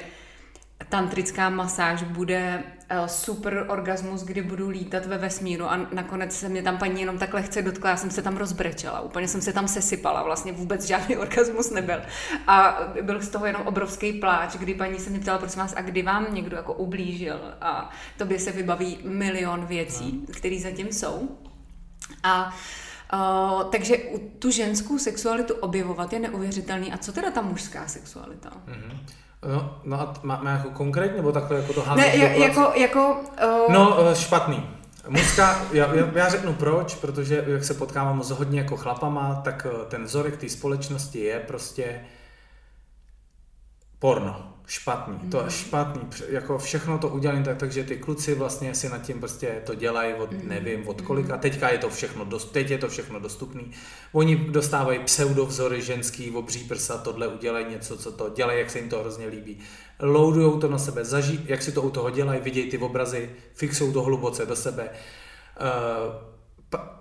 tantrická 0.91 1.49
masáž 1.49 2.03
bude 2.03 2.63
uh, 2.91 3.05
super 3.05 3.65
orgasmus, 3.69 4.23
kdy 4.23 4.41
budu 4.41 4.69
lítat 4.69 5.05
ve 5.05 5.17
vesmíru 5.17 5.65
a 5.65 5.77
nakonec 5.77 6.35
se 6.35 6.49
mě 6.49 6.61
tam 6.61 6.77
paní 6.77 7.01
jenom 7.01 7.17
tak 7.17 7.33
lehce 7.33 7.61
dotkla, 7.61 7.89
já 7.89 7.97
jsem 7.97 8.11
se 8.11 8.21
tam 8.21 8.37
rozbrečela, 8.37 9.01
úplně 9.01 9.27
jsem 9.27 9.41
se 9.41 9.53
tam 9.53 9.67
sesypala, 9.67 10.23
vlastně 10.23 10.51
vůbec 10.51 10.85
žádný 10.85 11.17
orgasmus 11.25 11.69
nebyl. 11.69 12.01
A 12.47 12.79
byl 13.01 13.21
z 13.21 13.29
toho 13.29 13.45
jenom 13.45 13.61
obrovský 13.61 14.13
pláč, 14.13 14.55
kdy 14.55 14.73
paní 14.73 14.99
se 14.99 15.09
mě 15.09 15.19
ptala, 15.19 15.37
prosím 15.37 15.61
vás, 15.61 15.73
a 15.77 15.81
kdy 15.81 16.01
vám 16.01 16.33
někdo 16.33 16.57
jako 16.57 16.73
ublížil 16.73 17.39
a 17.61 17.89
tobě 18.17 18.39
se 18.39 18.51
vybaví 18.51 18.99
milion 19.03 19.65
věcí, 19.65 20.25
no. 20.27 20.33
které 20.33 20.59
zatím 20.59 20.87
jsou. 20.87 21.37
A 22.23 22.55
Uh, 23.13 23.63
takže 23.63 23.97
tu 24.39 24.51
ženskou 24.51 24.97
sexualitu 24.97 25.53
objevovat 25.53 26.13
je 26.13 26.19
neuvěřitelný. 26.19 26.93
A 26.93 26.97
co 26.97 27.11
teda 27.11 27.31
ta 27.31 27.41
mužská 27.41 27.87
sexualita? 27.87 28.49
Mm-hmm. 28.49 28.97
No, 29.47 29.79
no 29.83 30.01
a 30.01 30.13
máme 30.23 30.51
jako 30.51 30.69
konkrétně, 30.69 31.17
nebo 31.17 31.31
takhle 31.31 31.57
jako 31.57 31.73
to 31.73 31.95
Ne, 31.95 32.17
jako, 32.17 32.71
jako... 32.75 33.15
Uh... 33.45 33.73
No, 33.73 34.09
eh, 34.09 34.15
špatný. 34.15 34.69
Mužská, 35.07 35.61
já, 35.71 35.95
já 36.15 36.29
řeknu 36.29 36.53
proč, 36.53 36.95
protože 36.95 37.43
jak 37.47 37.63
se 37.63 37.73
potkávám 37.73 38.23
s 38.23 38.29
hodně 38.29 38.59
jako 38.59 38.77
chlapama, 38.77 39.41
tak 39.43 39.67
eh, 39.69 39.85
ten 39.85 40.03
vzorek 40.03 40.37
té 40.37 40.49
společnosti 40.49 41.19
je 41.19 41.39
prostě 41.39 42.01
porno 43.99 44.50
špatný, 44.67 45.29
to 45.29 45.37
je 45.37 45.43
mhm. 45.43 45.51
špatný, 45.51 46.01
jako 46.29 46.57
všechno 46.57 46.97
to 46.97 47.07
udělali 47.07 47.43
tak, 47.43 47.57
takže 47.57 47.83
ty 47.83 47.97
kluci 47.97 48.35
vlastně 48.35 48.75
si 48.75 48.89
nad 48.89 49.01
tím 49.01 49.19
prostě 49.19 49.61
to 49.65 49.75
dělají 49.75 50.13
od, 50.13 50.31
mhm. 50.31 50.47
nevím, 50.47 50.87
od 50.87 51.01
kolika, 51.01 51.33
mhm. 51.33 51.41
teďka 51.41 51.69
je 51.69 51.77
to 51.77 51.89
všechno, 51.89 52.25
dost, 52.25 52.51
teď 52.51 52.69
je 52.69 52.77
to 52.77 52.87
všechno 52.87 53.19
dostupný, 53.19 53.71
oni 54.11 54.35
dostávají 54.35 54.99
pseudovzory 54.99 55.81
ženský, 55.81 56.31
obří 56.31 56.63
prsa, 56.63 56.97
tohle 56.97 57.27
udělají 57.27 57.65
něco, 57.69 57.97
co 57.97 58.11
to 58.11 58.29
dělají, 58.29 58.59
jak 58.59 58.69
se 58.69 58.79
jim 58.79 58.89
to 58.89 58.99
hrozně 58.99 59.27
líbí, 59.27 59.59
loadujou 59.99 60.59
to 60.59 60.69
na 60.69 60.77
sebe, 60.77 61.05
zaží, 61.05 61.45
jak 61.45 61.61
si 61.61 61.71
to 61.71 61.81
u 61.81 61.89
toho 61.89 62.09
dělají, 62.09 62.41
vidějí 62.41 62.69
ty 62.69 62.77
obrazy, 62.77 63.29
fixují 63.53 63.93
to 63.93 64.01
hluboce 64.01 64.45
do 64.45 64.55
sebe, 64.55 64.89
uh, 65.61 66.31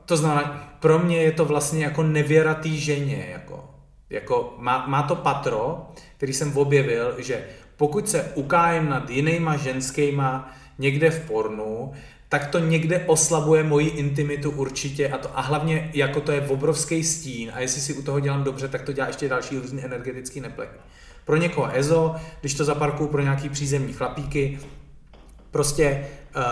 to 0.04 0.16
znamená, 0.16 0.72
pro 0.80 0.98
mě 0.98 1.22
je 1.22 1.32
to 1.32 1.44
vlastně 1.44 1.84
jako 1.84 2.02
nevěratý 2.02 2.80
ženě, 2.80 3.28
jako, 3.30 3.69
jako 4.10 4.54
má, 4.58 4.86
má 4.86 5.02
to 5.02 5.16
patro, 5.16 5.86
který 6.16 6.32
jsem 6.32 6.56
objevil, 6.56 7.14
že 7.18 7.44
pokud 7.76 8.08
se 8.08 8.32
ukájem 8.34 8.88
nad 8.88 9.10
jinýma 9.10 9.56
ženskýma 9.56 10.54
někde 10.78 11.10
v 11.10 11.26
pornu, 11.26 11.92
tak 12.28 12.46
to 12.46 12.58
někde 12.58 13.04
oslabuje 13.06 13.62
moji 13.62 13.88
intimitu 13.88 14.50
určitě 14.50 15.08
a, 15.08 15.18
to, 15.18 15.38
a 15.38 15.40
hlavně 15.40 15.90
jako 15.94 16.20
to 16.20 16.32
je 16.32 16.40
obrovský 16.40 17.04
stín 17.04 17.52
a 17.54 17.60
jestli 17.60 17.80
si 17.80 17.94
u 17.94 18.02
toho 18.02 18.20
dělám 18.20 18.44
dobře, 18.44 18.68
tak 18.68 18.82
to 18.82 18.92
dělá 18.92 19.06
ještě 19.06 19.28
další 19.28 19.58
různý 19.58 19.84
energetický 19.84 20.40
neplechy. 20.40 20.78
Pro 21.24 21.36
někoho 21.36 21.76
EZO, 21.76 22.14
když 22.40 22.54
to 22.54 22.64
zaparkuju 22.64 23.08
pro 23.08 23.22
nějaký 23.22 23.48
přízemní 23.48 23.92
chlapíky, 23.92 24.58
prostě 25.50 26.06
uh, 26.36 26.42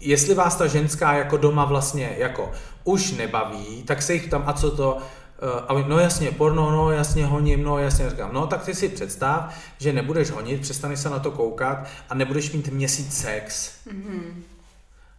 jestli 0.00 0.34
vás 0.34 0.56
ta 0.56 0.66
ženská 0.66 1.14
jako 1.14 1.36
doma 1.36 1.64
vlastně 1.64 2.14
jako 2.18 2.52
už 2.84 3.12
nebaví, 3.12 3.82
tak 3.82 4.02
se 4.02 4.14
jich 4.14 4.28
tam, 4.28 4.42
a 4.46 4.52
co 4.52 4.70
to, 4.70 4.98
Eh, 5.42 5.60
a 5.68 5.88
no 5.88 5.98
jasně, 5.98 6.30
porno, 6.30 6.70
no 6.70 6.90
jasně, 6.90 7.26
honím, 7.26 7.62
no 7.62 7.78
jasně, 7.78 8.10
říkám, 8.10 8.32
no 8.32 8.46
tak 8.46 8.64
ty 8.64 8.74
si 8.74 8.88
představ, 8.88 9.54
že 9.78 9.92
nebudeš 9.92 10.30
honit, 10.30 10.60
přestaneš 10.60 11.00
se 11.00 11.10
na 11.10 11.18
to 11.18 11.30
koukat 11.30 11.88
a 12.08 12.14
nebudeš 12.14 12.52
mít 12.52 12.68
měsíc 12.68 13.18
sex. 13.18 13.74
Mm-hmm. 13.86 14.42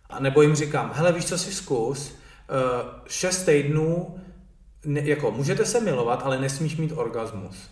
A 0.09 0.19
nebo 0.19 0.41
jim 0.41 0.55
říkám, 0.55 0.91
hele, 0.95 1.11
víš, 1.11 1.25
co 1.25 1.37
si 1.37 1.53
zkus, 1.53 2.11
uh, 2.11 2.17
šest 3.07 3.43
týdnů, 3.43 4.19
ne, 4.85 5.01
jako 5.01 5.31
můžete 5.31 5.65
se 5.65 5.81
milovat, 5.81 6.21
ale 6.23 6.39
nesmíš 6.39 6.77
mít 6.77 6.91
orgasmus. 6.95 7.69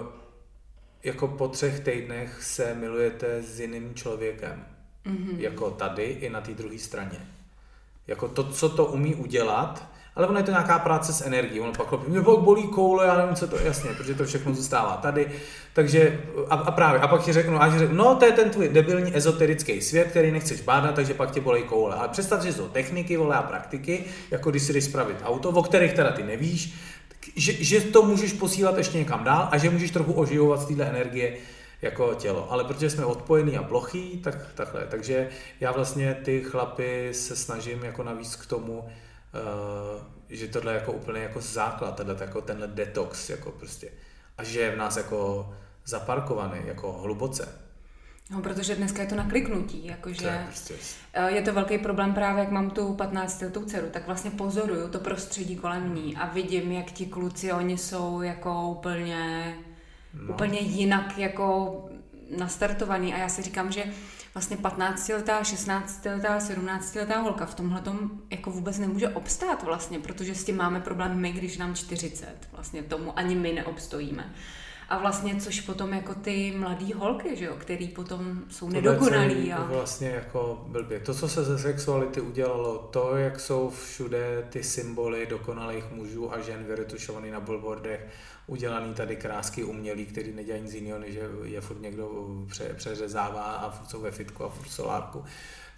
Uh, 0.00 0.06
jako 1.04 1.28
po 1.28 1.48
třech 1.48 1.80
týdnech 1.80 2.42
se 2.42 2.74
milujete 2.74 3.42
s 3.42 3.60
jiným 3.60 3.94
člověkem. 3.94 4.66
Mm-hmm. 5.06 5.38
Jako 5.38 5.70
tady 5.70 6.04
i 6.04 6.30
na 6.30 6.40
té 6.40 6.54
druhé 6.54 6.78
straně. 6.78 7.28
Jako 8.06 8.28
to, 8.28 8.52
co 8.52 8.68
to 8.68 8.86
umí 8.86 9.14
udělat, 9.14 9.93
ale 10.16 10.26
ono 10.26 10.38
je 10.38 10.42
to 10.42 10.50
nějaká 10.50 10.78
práce 10.78 11.12
s 11.12 11.26
energií. 11.26 11.60
Ono 11.60 11.72
pak 11.72 12.08
mě 12.08 12.22
pak 12.22 12.38
bolí 12.38 12.62
koule, 12.62 13.06
já 13.06 13.16
nevím, 13.16 13.34
co 13.34 13.46
to 13.46 13.58
jasně, 13.58 13.90
protože 13.90 14.14
to 14.14 14.24
všechno 14.24 14.54
zůstává 14.54 14.96
tady. 14.96 15.30
Takže 15.72 16.20
a, 16.48 16.54
a 16.54 16.70
právě, 16.70 17.00
a 17.00 17.08
pak 17.08 17.24
ti 17.24 17.32
řeknu, 17.32 17.62
a 17.62 17.78
řeknu, 17.78 17.96
no 17.96 18.14
to 18.14 18.24
je 18.24 18.32
ten 18.32 18.50
tvůj 18.50 18.68
debilní 18.68 19.16
ezoterický 19.16 19.80
svět, 19.80 20.08
který 20.08 20.32
nechceš 20.32 20.60
bádat, 20.60 20.94
takže 20.94 21.14
pak 21.14 21.30
ti 21.30 21.40
bolí 21.40 21.62
koule. 21.62 21.96
Ale 21.96 22.08
představ, 22.08 22.42
že 22.42 22.52
jsou 22.52 22.68
techniky, 22.68 23.16
vole 23.16 23.36
a 23.36 23.42
praktiky, 23.42 24.04
jako 24.30 24.50
když 24.50 24.62
si 24.62 24.72
jdeš 24.72 24.84
spravit 24.84 25.16
auto, 25.24 25.50
o 25.50 25.62
kterých 25.62 25.92
teda 25.92 26.10
ty 26.10 26.22
nevíš, 26.22 26.74
že, 27.36 27.52
že 27.52 27.80
to 27.80 28.02
můžeš 28.02 28.32
posílat 28.32 28.78
ještě 28.78 28.98
někam 28.98 29.24
dál 29.24 29.48
a 29.50 29.58
že 29.58 29.70
můžeš 29.70 29.90
trochu 29.90 30.12
oživovat 30.12 30.60
z 30.60 30.66
téhle 30.66 30.84
energie 30.84 31.36
jako 31.82 32.14
tělo. 32.14 32.52
Ale 32.52 32.64
protože 32.64 32.90
jsme 32.90 33.04
odpojení 33.04 33.56
a 33.56 33.62
plochý, 33.62 34.20
tak 34.24 34.38
takhle. 34.54 34.86
Takže 34.90 35.28
já 35.60 35.72
vlastně 35.72 36.16
ty 36.24 36.40
chlapy 36.40 37.08
se 37.12 37.36
snažím 37.36 37.84
jako 37.84 38.02
navíc 38.02 38.36
k 38.36 38.46
tomu, 38.46 38.84
že 40.28 40.48
tohle 40.48 40.72
je 40.72 40.78
jako 40.78 40.92
úplně 40.92 41.22
jako 41.22 41.40
základ, 41.40 41.96
tenhle, 41.96 42.16
jako 42.20 42.40
tenhle 42.40 42.66
detox, 42.66 43.30
jako 43.30 43.50
prostě. 43.50 43.90
a 44.38 44.44
že 44.44 44.60
je 44.60 44.70
v 44.70 44.76
nás 44.76 44.96
jako 44.96 45.50
zaparkovaný, 45.84 46.60
jako 46.64 46.92
hluboce. 46.92 47.64
No, 48.30 48.42
protože 48.42 48.74
dneska 48.74 49.02
je 49.02 49.08
to 49.08 49.14
na 49.14 49.28
kliknutí, 49.28 49.86
jakože 49.86 50.20
To 50.20 50.26
je 50.26 50.44
prostě... 50.46 50.74
je 51.26 51.42
to 51.42 51.52
velký 51.52 51.78
problém 51.78 52.14
právě, 52.14 52.40
jak 52.40 52.50
mám 52.50 52.70
tu 52.70 52.94
15 52.94 53.42
letou 53.42 53.64
dceru, 53.64 53.86
tak 53.90 54.06
vlastně 54.06 54.30
pozoruju 54.30 54.88
to 54.88 55.00
prostředí 55.00 55.56
kolem 55.56 55.94
ní 55.94 56.16
a 56.16 56.26
vidím, 56.26 56.72
jak 56.72 56.92
ti 56.92 57.06
kluci, 57.06 57.52
oni 57.52 57.78
jsou 57.78 58.22
jako 58.22 58.68
úplně, 58.68 59.54
no. 60.14 60.34
úplně 60.34 60.58
jinak 60.60 61.18
jako 61.18 61.74
nastartovaný 62.38 63.14
a 63.14 63.18
já 63.18 63.28
si 63.28 63.42
říkám, 63.42 63.72
že 63.72 63.84
vlastně 64.34 64.56
15-letá, 64.56 65.42
16-letá, 65.42 66.38
17-letá 66.38 67.22
holka 67.22 67.46
v 67.46 67.54
tomhle 67.54 67.82
jako 68.30 68.50
vůbec 68.50 68.78
nemůže 68.78 69.08
obstát 69.08 69.62
vlastně, 69.62 69.98
protože 69.98 70.34
s 70.34 70.44
tím 70.44 70.56
máme 70.56 70.80
problém 70.80 71.20
my, 71.20 71.32
když 71.32 71.58
nám 71.58 71.74
40. 71.74 72.48
Vlastně 72.52 72.82
tomu 72.82 73.18
ani 73.18 73.34
my 73.34 73.52
neobstojíme. 73.52 74.34
A 74.88 74.98
vlastně, 74.98 75.36
což 75.36 75.60
potom 75.60 75.92
jako 75.92 76.14
ty 76.14 76.54
mladý 76.56 76.92
holky, 76.92 77.36
že 77.36 77.44
jo, 77.44 77.54
který 77.58 77.88
potom 77.88 78.42
jsou 78.50 78.68
nedokonalí. 78.68 79.52
A... 79.52 79.64
Vlastně 79.64 80.08
jako 80.08 80.64
blbě. 80.68 81.00
To, 81.00 81.14
co 81.14 81.28
se 81.28 81.44
ze 81.44 81.58
sexuality 81.58 82.20
udělalo, 82.20 82.78
to, 82.78 83.16
jak 83.16 83.40
jsou 83.40 83.70
všude 83.70 84.46
ty 84.50 84.62
symboly 84.62 85.26
dokonalých 85.26 85.84
mužů 85.92 86.34
a 86.34 86.40
žen 86.40 86.64
vyretušovaný 86.64 87.30
na 87.30 87.40
billboardech, 87.40 88.06
udělaný 88.46 88.94
tady 88.94 89.16
krásky 89.16 89.64
umělý, 89.64 90.06
který 90.06 90.32
nedělají 90.32 90.62
nic 90.62 90.74
jiného, 90.74 90.98
než 90.98 91.14
je 91.44 91.60
furt 91.60 91.80
někdo 91.80 92.26
pře, 92.48 92.74
přeřezává 92.74 93.42
a 93.42 93.70
furt 93.70 93.90
jsou 93.90 94.00
ve 94.00 94.10
fitku 94.10 94.44
a 94.44 94.48
furt 94.48 94.68
solárku 94.68 95.24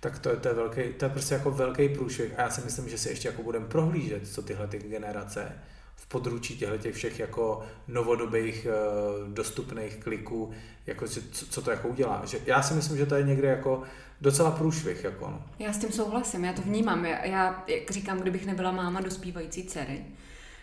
tak 0.00 0.18
to, 0.18 0.36
to, 0.36 0.48
je 0.48 0.54
velký, 0.54 0.82
to 0.96 1.04
je 1.04 1.08
prostě 1.08 1.34
jako 1.34 1.50
velký 1.50 1.88
průšvih 1.88 2.38
a 2.38 2.42
já 2.42 2.50
si 2.50 2.60
myslím, 2.60 2.88
že 2.88 2.98
si 2.98 3.08
ještě 3.08 3.28
jako 3.28 3.42
budeme 3.42 3.66
prohlížet, 3.66 4.28
co 4.28 4.42
tyhle 4.42 4.66
ty 4.66 4.78
generace 4.78 5.52
v 5.96 6.06
područí 6.06 6.58
těchto 6.58 6.78
těch 6.78 6.94
všech 6.94 7.18
jako 7.18 7.66
novodobých 7.88 8.66
eh, 8.66 8.72
dostupných 9.28 9.96
kliků, 9.96 10.50
jako 10.86 11.08
co, 11.08 11.20
co 11.50 11.62
to 11.62 11.70
jako 11.70 11.88
udělá. 11.88 12.22
Že 12.24 12.38
já 12.46 12.62
si 12.62 12.74
myslím, 12.74 12.96
že 12.96 13.06
to 13.06 13.14
je 13.14 13.22
někde 13.22 13.48
jako 13.48 13.82
docela 14.20 14.50
průšvih. 14.50 15.04
Jako 15.04 15.30
no. 15.30 15.42
Já 15.58 15.72
s 15.72 15.78
tím 15.78 15.92
souhlasím, 15.92 16.44
já 16.44 16.52
to 16.52 16.62
vnímám. 16.62 17.04
Já, 17.04 17.24
já, 17.24 17.64
jak 17.66 17.90
říkám, 17.90 18.20
kdybych 18.20 18.46
nebyla 18.46 18.72
máma 18.72 19.00
dospívající 19.00 19.64
dcery, 19.66 20.04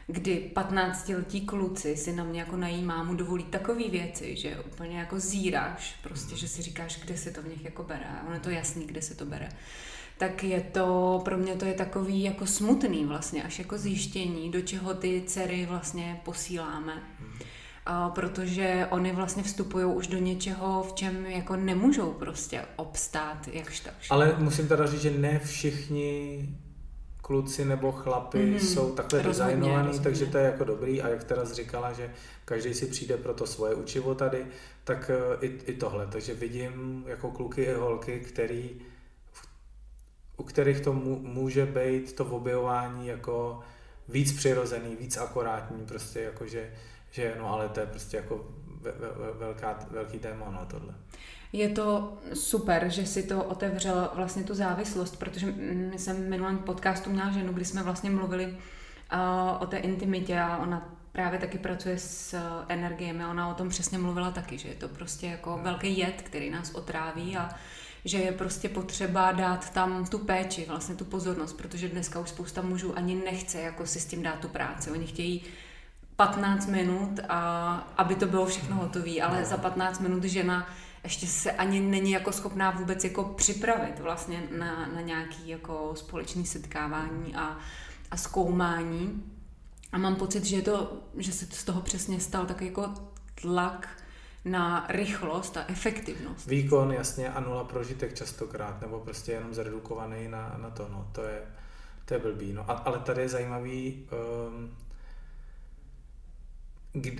kdy 0.07 0.51
15-letí 0.55 1.41
kluci 1.41 1.97
si 1.97 2.13
na 2.15 2.23
mě 2.23 2.39
jako 2.39 2.57
na 2.57 2.67
mámu 2.67 3.15
dovolí 3.15 3.43
takové 3.43 3.89
věci, 3.89 4.35
že 4.35 4.59
úplně 4.59 4.99
jako 4.99 5.19
zíráš, 5.19 5.95
prostě, 6.03 6.35
že 6.35 6.47
si 6.47 6.61
říkáš, 6.61 6.99
kde 7.05 7.17
se 7.17 7.31
to 7.31 7.41
v 7.41 7.47
nich 7.47 7.65
jako 7.65 7.83
bere. 7.83 8.05
ono 8.25 8.33
je 8.33 8.39
to 8.39 8.49
jasný, 8.49 8.87
kde 8.87 9.01
se 9.01 9.15
to 9.15 9.25
bere 9.25 9.49
tak 10.17 10.43
je 10.43 10.61
to, 10.61 11.21
pro 11.25 11.37
mě 11.37 11.55
to 11.55 11.65
je 11.65 11.73
takový 11.73 12.23
jako 12.23 12.45
smutný 12.45 13.05
vlastně, 13.05 13.43
až 13.43 13.59
jako 13.59 13.77
zjištění, 13.77 14.51
do 14.51 14.61
čeho 14.61 14.93
ty 14.93 15.23
dcery 15.25 15.65
vlastně 15.65 16.21
posíláme. 16.25 17.03
A 17.85 18.09
protože 18.09 18.87
oni 18.89 19.11
vlastně 19.11 19.43
vstupují 19.43 19.85
už 19.85 20.07
do 20.07 20.17
něčeho, 20.17 20.83
v 20.83 20.93
čem 20.93 21.25
jako 21.25 21.55
nemůžou 21.55 22.11
prostě 22.11 22.61
obstát, 22.75 23.47
jakž 23.53 23.79
tak. 23.79 23.93
Ale 24.09 24.35
musím 24.37 24.67
teda 24.67 24.85
říct, 24.85 25.01
že 25.01 25.11
ne 25.11 25.39
všichni 25.39 26.49
kluci 27.23 27.65
nebo 27.65 27.91
chlapy 27.91 28.45
mm, 28.45 28.59
jsou 28.59 28.91
takhle 28.95 29.21
rozhodně, 29.21 29.51
designovaný, 29.51 29.87
rozhodně. 29.87 30.03
takže 30.03 30.25
to 30.25 30.37
je 30.37 30.43
jako 30.43 30.63
dobrý 30.63 31.01
a 31.01 31.09
jak 31.09 31.23
teda 31.23 31.45
říkala, 31.45 31.93
že 31.93 32.13
každý 32.45 32.73
si 32.73 32.85
přijde 32.85 33.17
pro 33.17 33.33
to 33.33 33.47
svoje 33.47 33.75
učivo 33.75 34.15
tady, 34.15 34.45
tak 34.83 35.11
eh, 35.13 35.45
i, 35.45 35.47
i 35.47 35.73
tohle. 35.73 36.07
Takže 36.07 36.33
vidím 36.33 37.03
jako 37.07 37.31
kluky 37.31 37.63
i 37.63 37.73
holky, 37.73 38.19
který 38.19 38.81
u 40.37 40.43
kterých 40.43 40.81
to 40.81 40.93
může 40.93 41.65
být 41.65 42.13
to 42.13 42.25
objevování 42.25 43.07
jako 43.07 43.59
víc 44.09 44.37
přirozený, 44.37 44.95
víc 44.95 45.17
akorátní, 45.17 45.85
prostě 45.85 46.19
jako 46.19 46.47
že, 46.47 46.73
že 47.11 47.35
no 47.39 47.53
ale 47.53 47.69
to 47.69 47.79
je 47.79 47.85
prostě 47.85 48.17
jako 48.17 48.45
velká, 49.39 49.79
velký 49.91 50.19
téma, 50.19 50.51
no 50.51 50.65
tohle. 50.65 50.93
Je 51.53 51.69
to 51.69 52.17
super, 52.33 52.89
že 52.89 53.05
si 53.05 53.23
to 53.23 53.43
otevřel 53.43 54.11
vlastně 54.15 54.43
tu 54.43 54.55
závislost, 54.55 55.15
protože 55.19 55.53
my 55.91 55.99
jsem 55.99 56.15
v 56.15 56.29
minulém 56.29 56.57
podcastu 56.57 57.09
měla 57.09 57.31
ženu, 57.31 57.53
kdy 57.53 57.65
jsme 57.65 57.83
vlastně 57.83 58.09
mluvili 58.09 58.45
uh, 58.45 58.51
o 59.59 59.65
té 59.65 59.77
intimitě 59.77 60.39
a 60.39 60.57
ona 60.57 60.89
právě 61.11 61.39
taky 61.39 61.57
pracuje 61.57 61.99
s 61.99 62.37
energiemi, 62.67 63.25
ona 63.25 63.49
o 63.49 63.53
tom 63.53 63.69
přesně 63.69 63.97
mluvila 63.97 64.31
taky, 64.31 64.57
že 64.57 64.67
je 64.69 64.75
to 64.75 64.87
prostě 64.87 65.27
jako 65.27 65.53
hmm. 65.53 65.63
velký 65.63 65.97
jed, 65.97 66.21
který 66.21 66.49
nás 66.49 66.71
otráví 66.71 67.37
a 67.37 67.49
že 68.05 68.17
je 68.17 68.31
prostě 68.31 68.69
potřeba 68.69 69.31
dát 69.31 69.69
tam 69.69 70.05
tu 70.05 70.19
péči, 70.19 70.65
vlastně 70.67 70.95
tu 70.95 71.05
pozornost, 71.05 71.53
protože 71.53 71.89
dneska 71.89 72.19
už 72.19 72.29
spousta 72.29 72.61
mužů 72.61 72.97
ani 72.97 73.15
nechce 73.15 73.61
jako 73.61 73.85
si 73.85 73.99
s 73.99 74.05
tím 74.05 74.23
dát 74.23 74.39
tu 74.39 74.47
práci. 74.47 74.91
Oni 74.91 75.07
chtějí 75.07 75.43
15 76.15 76.67
minut, 76.67 77.19
a 77.29 77.73
aby 77.97 78.15
to 78.15 78.25
bylo 78.25 78.45
všechno 78.45 78.75
hotové, 78.75 79.21
ale 79.21 79.45
za 79.45 79.57
15 79.57 79.99
minut 79.99 80.23
žena 80.23 80.67
ještě 81.03 81.27
se 81.27 81.51
ani 81.51 81.79
není 81.79 82.11
jako 82.11 82.31
schopná 82.31 82.71
vůbec 82.71 83.03
jako 83.03 83.23
připravit 83.23 83.99
vlastně 83.99 84.43
na, 84.57 84.87
na 84.95 85.01
nějaký 85.01 85.49
jako 85.49 85.91
společný 85.95 86.45
setkávání 86.45 87.35
a, 87.35 87.57
a 88.11 88.17
zkoumání. 88.17 89.23
A 89.91 89.97
mám 89.97 90.15
pocit, 90.15 90.45
že, 90.45 90.61
to, 90.61 90.93
že 91.17 91.31
se 91.31 91.45
z 91.45 91.63
toho 91.63 91.81
přesně 91.81 92.19
stal 92.19 92.45
tak 92.45 92.61
jako 92.61 92.93
tlak 93.41 93.89
na 94.45 94.85
rychlost 94.89 95.57
a 95.57 95.65
efektivnost. 95.67 96.47
Výkon, 96.47 96.91
jasně, 96.93 97.29
a 97.29 97.39
nula 97.39 97.63
prožitek 97.63 98.13
častokrát, 98.13 98.81
nebo 98.81 98.99
prostě 98.99 99.31
jenom 99.31 99.53
zredukovaný 99.53 100.27
na, 100.27 100.55
na 100.57 100.69
to, 100.69 100.87
no, 100.91 101.09
to 101.11 101.23
je, 101.23 101.41
to 102.05 102.13
je 102.13 102.19
blbý. 102.19 102.53
No, 102.53 102.71
a, 102.71 102.73
ale 102.73 102.99
tady 102.99 103.21
je 103.21 103.29
zajímavý, 103.29 104.07
um, 104.47 104.75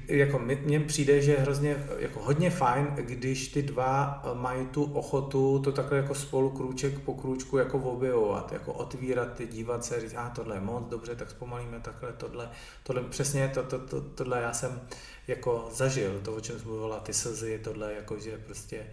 jako 0.07 0.39
mně 0.39 0.79
přijde, 0.79 1.21
že 1.21 1.31
je 1.31 1.39
hrozně, 1.39 1.87
jako 1.99 2.19
hodně 2.19 2.49
fajn, 2.49 2.87
když 2.95 3.47
ty 3.47 3.61
dva 3.61 4.23
mají 4.33 4.65
tu 4.65 4.83
ochotu 4.83 5.59
to 5.59 5.71
takhle 5.71 5.97
jako 5.97 6.15
spolu 6.15 6.49
krůček 6.49 6.99
po 6.99 7.13
krůčku 7.13 7.57
jako 7.57 7.77
objevovat, 7.77 8.51
jako 8.51 8.73
otvírat 8.73 9.33
ty, 9.33 9.47
dívat 9.47 9.85
se, 9.85 10.01
říct, 10.01 10.13
a 10.13 10.27
ah, 10.27 10.29
tohle 10.35 10.55
je 10.55 10.59
moc, 10.59 10.89
dobře, 10.89 11.15
tak 11.15 11.29
zpomalíme 11.29 11.79
takhle, 11.79 12.13
tohle, 12.13 12.49
tohle. 12.83 13.03
Přesně, 13.03 13.51
to, 13.53 13.63
to, 13.63 13.79
to, 13.79 14.01
tohle 14.01 14.41
já 14.41 14.53
jsem 14.53 14.81
jako 15.27 15.69
zažil, 15.71 16.19
to, 16.23 16.33
o 16.33 16.39
čem 16.39 16.59
jsem 16.59 16.67
mluvila, 16.67 16.99
ty 16.99 17.13
slzy, 17.13 17.59
tohle, 17.63 17.93
jako 17.93 18.19
že 18.19 18.37
prostě 18.37 18.87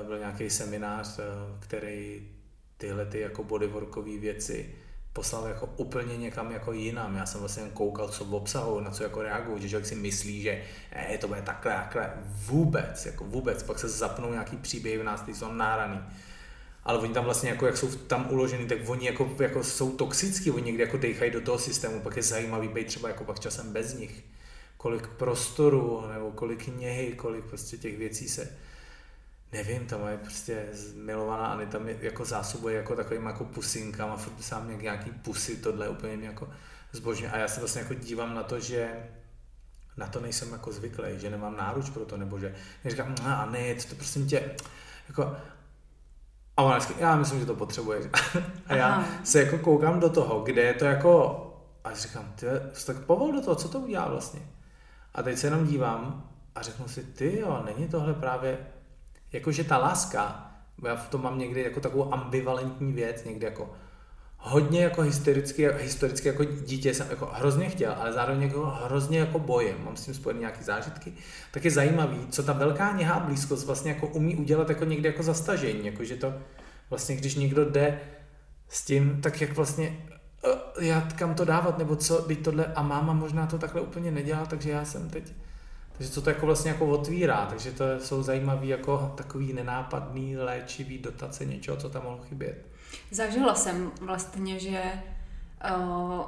uh, 0.00 0.06
byl 0.06 0.18
nějaký 0.18 0.50
seminář, 0.50 1.18
uh, 1.18 1.24
který 1.58 2.28
tyhle 2.76 3.06
ty 3.06 3.20
jako 3.20 3.44
bodyworkové 3.44 4.18
věci 4.18 4.74
poslal 5.16 5.46
jako 5.46 5.68
úplně 5.76 6.16
někam 6.16 6.52
jako 6.52 6.72
jinam. 6.72 7.16
Já 7.16 7.26
jsem 7.26 7.40
vlastně 7.40 7.62
koukal, 7.74 8.08
co 8.08 8.24
v 8.24 8.34
obsahu, 8.34 8.80
na 8.80 8.90
co 8.90 9.02
jako 9.02 9.22
reagují, 9.22 9.62
že 9.62 9.68
člověk 9.68 9.86
si 9.86 9.94
myslí, 9.94 10.42
že 10.42 10.62
je, 11.10 11.18
to 11.18 11.28
bude 11.28 11.42
takhle, 11.42 11.72
takhle. 11.72 12.12
Vůbec, 12.26 13.06
jako 13.06 13.24
vůbec. 13.24 13.62
Pak 13.62 13.78
se 13.78 13.88
zapnou 13.88 14.32
nějaký 14.32 14.56
příběhy 14.56 14.98
v 14.98 15.04
nás, 15.04 15.22
ty 15.22 15.34
jsou 15.34 15.52
náraný. 15.52 16.00
Ale 16.84 16.98
oni 16.98 17.14
tam 17.14 17.24
vlastně, 17.24 17.50
jako, 17.50 17.66
jak 17.66 17.76
jsou 17.76 17.88
tam 17.88 18.26
uložený, 18.30 18.66
tak 18.66 18.78
oni 18.86 19.06
jako, 19.06 19.30
jako 19.40 19.64
jsou 19.64 19.96
toxický, 19.96 20.50
oni 20.50 20.62
někdy 20.62 20.82
jako 20.82 20.96
dechají 20.96 21.30
do 21.30 21.40
toho 21.40 21.58
systému, 21.58 22.00
pak 22.00 22.16
je 22.16 22.22
zajímavý 22.22 22.68
být 22.68 22.86
třeba 22.86 23.08
jako 23.08 23.24
pak 23.24 23.40
časem 23.40 23.72
bez 23.72 23.94
nich. 23.94 24.24
Kolik 24.76 25.06
prostoru, 25.06 26.04
nebo 26.12 26.30
kolik 26.30 26.66
něhy, 26.76 27.12
kolik 27.12 27.44
prostě 27.44 27.76
těch 27.76 27.98
věcí 27.98 28.28
se 28.28 28.56
nevím, 29.56 29.86
tam 29.86 30.08
je 30.08 30.16
prostě 30.16 30.66
milovaná 30.94 31.46
Anita 31.46 31.78
mi 31.78 31.98
jako 32.00 32.24
zásobuje 32.24 32.76
jako 32.76 32.96
takovým 32.96 33.26
jako 33.26 33.44
pusinkama, 33.44 34.16
furt 34.16 34.42
sám 34.42 34.78
nějaký 34.80 35.10
pusy, 35.10 35.56
tohle 35.56 35.88
úplně 35.88 36.16
mě 36.16 36.26
jako 36.26 36.48
zbožně. 36.92 37.30
A 37.30 37.38
já 37.38 37.48
se 37.48 37.60
vlastně 37.60 37.80
jako 37.80 37.94
dívám 37.94 38.34
na 38.34 38.42
to, 38.42 38.60
že 38.60 39.08
na 39.96 40.06
to 40.06 40.20
nejsem 40.20 40.52
jako 40.52 40.72
zvyklý, 40.72 41.18
že 41.18 41.30
nemám 41.30 41.56
náruč 41.56 41.90
pro 41.90 42.04
to, 42.04 42.16
nebo 42.16 42.38
že 42.38 42.54
říkám, 42.84 43.14
no, 43.22 43.28
a 43.28 43.46
ne, 43.46 43.74
to, 43.74 43.88
to 43.88 43.94
prosím 43.94 44.28
tě, 44.28 44.56
jako, 45.08 45.36
a 46.56 46.62
ona 46.62 46.78
vždycky, 46.78 47.02
já 47.02 47.16
myslím, 47.16 47.40
že 47.40 47.46
to 47.46 47.54
potřebuješ. 47.54 48.06
a 48.66 48.74
já 48.74 48.88
Aha. 48.88 49.06
se 49.24 49.42
jako 49.42 49.58
koukám 49.58 50.00
do 50.00 50.10
toho, 50.10 50.40
kde 50.40 50.62
je 50.62 50.74
to 50.74 50.84
jako, 50.84 51.42
a 51.84 51.94
říkám, 51.94 52.32
ty, 52.34 52.46
tak 52.86 52.98
povol 52.98 53.32
do 53.32 53.40
toho, 53.40 53.54
co 53.54 53.68
to 53.68 53.80
udělá 53.80 54.08
vlastně. 54.08 54.40
A 55.14 55.22
teď 55.22 55.38
se 55.38 55.46
jenom 55.46 55.66
dívám 55.66 56.30
a 56.54 56.62
řeknu 56.62 56.88
si, 56.88 57.04
ty 57.04 57.38
jo, 57.38 57.62
není 57.66 57.88
tohle 57.88 58.14
právě 58.14 58.58
jakože 59.32 59.64
ta 59.64 59.78
láska, 59.78 60.50
já 60.84 60.96
v 60.96 61.08
tom 61.08 61.22
mám 61.22 61.38
někdy 61.38 61.62
jako 61.62 61.80
takovou 61.80 62.14
ambivalentní 62.14 62.92
věc, 62.92 63.24
někdy 63.24 63.46
jako 63.46 63.70
hodně 64.38 64.82
jako 64.82 65.02
historicky, 65.02 65.68
historicky 65.78 66.28
jako 66.28 66.44
dítě 66.44 66.94
jsem 66.94 67.06
jako 67.10 67.26
hrozně 67.32 67.68
chtěl, 67.68 67.92
ale 68.00 68.12
zároveň 68.12 68.42
jako 68.42 68.66
hrozně 68.66 69.18
jako 69.18 69.38
bojem, 69.38 69.84
mám 69.84 69.96
s 69.96 70.04
tím 70.04 70.14
spojené 70.14 70.40
nějaké 70.40 70.64
zážitky, 70.64 71.12
tak 71.50 71.64
je 71.64 71.70
zajímavý, 71.70 72.26
co 72.30 72.42
ta 72.42 72.52
velká 72.52 72.92
něhá 72.92 73.20
blízkost 73.20 73.66
vlastně 73.66 73.90
jako 73.90 74.06
umí 74.06 74.36
udělat 74.36 74.68
jako 74.68 74.84
někdy 74.84 75.08
jako 75.08 75.22
zastažení, 75.22 75.86
jako 75.86 76.04
že 76.04 76.16
to 76.16 76.34
vlastně, 76.90 77.16
když 77.16 77.34
někdo 77.34 77.64
jde 77.64 78.00
s 78.68 78.84
tím, 78.84 79.20
tak 79.22 79.40
jak 79.40 79.52
vlastně 79.52 80.06
uh, 80.76 80.84
já 80.84 81.00
kam 81.00 81.34
to 81.34 81.44
dávat, 81.44 81.78
nebo 81.78 81.96
co, 81.96 82.22
teď 82.22 82.38
tohle, 82.44 82.64
a 82.64 82.82
máma 82.82 83.12
možná 83.12 83.46
to 83.46 83.58
takhle 83.58 83.80
úplně 83.80 84.10
nedělá, 84.10 84.46
takže 84.46 84.70
já 84.70 84.84
jsem 84.84 85.10
teď 85.10 85.32
takže 85.96 86.12
co 86.12 86.22
to 86.22 86.30
jako 86.30 86.46
vlastně 86.46 86.70
jako 86.70 86.86
otvírá, 86.86 87.46
takže 87.46 87.72
to 87.72 87.84
jsou 87.98 88.22
zajímavý 88.22 88.68
jako 88.68 89.12
takový 89.16 89.52
nenápadný 89.52 90.36
léčivý 90.36 90.98
dotace 90.98 91.44
něčeho, 91.44 91.76
co 91.76 91.88
tam 91.88 92.02
mohlo 92.02 92.24
chybět. 92.24 92.66
Zažila 93.10 93.54
jsem 93.54 93.90
vlastně, 94.00 94.58
že 94.58 94.82
uh, 95.70 96.20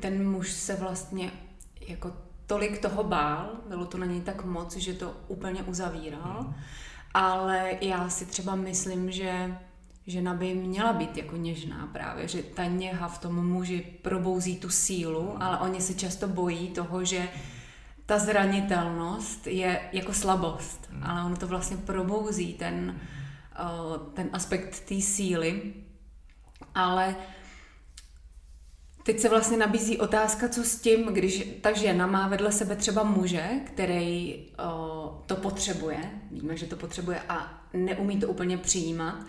ten 0.00 0.30
muž 0.30 0.52
se 0.52 0.76
vlastně 0.76 1.30
jako 1.80 2.12
tolik 2.46 2.78
toho 2.78 3.04
bál, 3.04 3.50
bylo 3.68 3.86
to 3.86 3.98
na 3.98 4.06
něj 4.06 4.20
tak 4.20 4.44
moc, 4.44 4.76
že 4.76 4.94
to 4.94 5.16
úplně 5.28 5.62
uzavíral, 5.62 6.42
mm. 6.42 6.54
ale 7.14 7.70
já 7.80 8.08
si 8.08 8.26
třeba 8.26 8.54
myslím, 8.54 9.10
že 9.10 9.58
žena 10.08 10.34
by 10.34 10.54
měla 10.54 10.92
být 10.92 11.16
jako 11.16 11.36
něžná 11.36 11.88
právě, 11.92 12.28
že 12.28 12.42
ta 12.42 12.64
něha 12.64 13.08
v 13.08 13.18
tom 13.18 13.46
muži 13.46 13.86
probouzí 14.02 14.56
tu 14.56 14.70
sílu, 14.70 15.42
ale 15.42 15.58
oni 15.58 15.80
se 15.80 15.94
často 15.94 16.28
bojí 16.28 16.68
toho, 16.68 17.04
že 17.04 17.28
ta 18.06 18.18
zranitelnost 18.18 19.46
je 19.46 19.80
jako 19.92 20.12
slabost, 20.12 20.88
mm. 20.90 21.02
ale 21.04 21.24
ono 21.24 21.36
to 21.36 21.46
vlastně 21.46 21.76
probouzí 21.76 22.54
ten, 22.54 23.00
uh, 23.60 23.96
ten 24.14 24.28
aspekt 24.32 24.80
té 24.80 25.00
síly, 25.00 25.74
ale 26.74 27.16
Teď 29.02 29.20
se 29.20 29.28
vlastně 29.28 29.56
nabízí 29.56 29.98
otázka, 29.98 30.48
co 30.48 30.64
s 30.64 30.80
tím, 30.80 31.06
když 31.06 31.58
ta 31.60 31.72
žena 31.72 32.06
má 32.06 32.28
vedle 32.28 32.52
sebe 32.52 32.76
třeba 32.76 33.02
muže, 33.02 33.48
který 33.66 34.46
o, 34.58 35.22
to 35.26 35.36
potřebuje, 35.36 35.98
víme, 36.30 36.56
že 36.56 36.66
to 36.66 36.76
potřebuje 36.76 37.20
a 37.28 37.62
neumí 37.74 38.20
to 38.20 38.28
úplně 38.28 38.58
přijímat, 38.58 39.26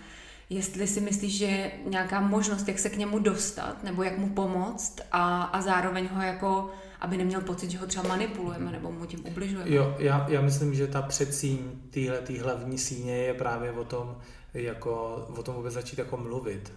jestli 0.49 0.88
si 0.88 1.01
myslíš, 1.01 1.38
že 1.38 1.45
je 1.45 1.71
nějaká 1.85 2.21
možnost, 2.21 2.67
jak 2.67 2.80
se 2.80 2.89
k 2.89 2.97
němu 2.97 3.19
dostat, 3.19 3.84
nebo 3.84 4.03
jak 4.03 4.17
mu 4.17 4.30
pomoct 4.30 5.01
a, 5.11 5.43
a 5.43 5.61
zároveň 5.61 6.07
ho 6.13 6.21
jako, 6.21 6.69
aby 7.01 7.17
neměl 7.17 7.41
pocit, 7.41 7.71
že 7.71 7.77
ho 7.77 7.88
třeba 7.88 8.07
manipulujeme 8.07 8.71
nebo 8.71 8.91
mu 8.91 9.05
tím 9.05 9.23
ubližujeme. 9.27 9.76
Jo, 9.76 9.95
já, 9.99 10.26
já 10.30 10.41
myslím, 10.41 10.76
že 10.76 10.88
ta 10.88 11.01
předsíň 11.01 11.59
téhle 11.89 12.21
hlavní 12.41 12.77
síně 12.77 13.17
je 13.17 13.34
právě 13.34 13.71
o 13.71 13.84
tom, 13.84 14.17
jako, 14.53 15.26
o 15.38 15.43
tom 15.43 15.55
vůbec 15.55 15.73
začít 15.73 15.99
jako 15.99 16.17
mluvit 16.17 16.71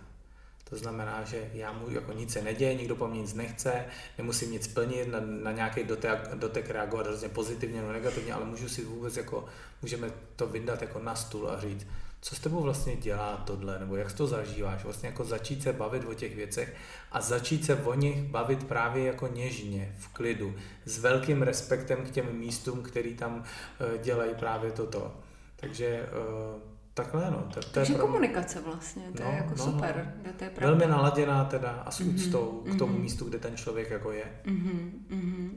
to 0.72 0.78
znamená, 0.78 1.24
že 1.24 1.50
já 1.54 1.72
mu 1.72 1.90
jako 1.90 2.12
nic 2.12 2.32
se 2.32 2.42
neděje, 2.42 2.74
nikdo 2.74 2.96
po 2.96 3.08
mně 3.08 3.20
nic 3.20 3.34
nechce, 3.34 3.84
nemusím 4.18 4.52
nic 4.52 4.68
plnit, 4.68 5.08
na, 5.08 5.20
na 5.20 5.52
nějaký 5.52 5.84
dotek, 5.84 6.34
dotek 6.34 6.70
reagovat 6.70 7.06
hrozně 7.06 7.28
pozitivně 7.28 7.80
nebo 7.80 7.92
negativně, 7.92 8.34
ale 8.34 8.44
můžu 8.44 8.68
si 8.68 8.84
vůbec 8.84 9.16
jako, 9.16 9.44
můžeme 9.82 10.10
to 10.36 10.46
vydat 10.46 10.82
jako 10.82 10.98
na 10.98 11.14
stůl 11.14 11.50
a 11.50 11.60
říct, 11.60 11.86
co 12.24 12.34
s 12.36 12.40
tebou 12.40 12.62
vlastně 12.62 12.96
dělá 12.96 13.36
tohle, 13.46 13.78
nebo 13.78 13.96
jak 13.96 14.12
to 14.12 14.26
zažíváš, 14.26 14.84
vlastně 14.84 15.08
jako 15.08 15.24
začít 15.24 15.62
se 15.62 15.72
bavit 15.72 16.04
o 16.04 16.14
těch 16.14 16.36
věcech 16.36 16.74
a 17.12 17.20
začít 17.20 17.64
se 17.64 17.76
o 17.76 17.94
nich 17.94 18.22
bavit 18.22 18.64
právě 18.64 19.04
jako 19.04 19.26
něžně, 19.26 19.94
v 19.98 20.08
klidu, 20.08 20.54
s 20.84 20.98
velkým 20.98 21.42
respektem 21.42 22.04
k 22.06 22.10
těm 22.10 22.38
místům, 22.38 22.82
který 22.82 23.14
tam 23.14 23.44
eh, 23.44 23.98
dělají 23.98 24.34
právě 24.34 24.72
toto. 24.72 25.16
Takže 25.56 25.86
eh, 25.86 26.72
Takhle, 26.94 27.30
no. 27.30 27.48
To, 27.54 27.60
to 27.60 27.70
Takže 27.70 27.92
je 27.92 27.98
komunikace 27.98 28.60
vlastně, 28.60 29.02
to 29.16 29.22
no, 29.22 29.30
je 29.30 29.36
jako 29.36 29.54
no, 29.58 29.64
super. 29.64 30.14
No. 30.26 30.32
To 30.36 30.44
je 30.44 30.50
Velmi 30.60 30.86
naladěná 30.86 31.44
teda 31.44 31.70
a 31.70 31.90
s 31.90 32.00
mhm, 32.00 32.14
úctou 32.14 32.62
mm-hmm. 32.64 32.74
k 32.74 32.78
tomu 32.78 32.92
mm-hmm. 32.92 33.00
místu, 33.00 33.24
kde 33.24 33.38
ten 33.38 33.56
člověk 33.56 33.90
jako 33.90 34.12
je. 34.12 34.24
Mm-hmm, 34.44 34.90
mm-hmm. 35.10 35.50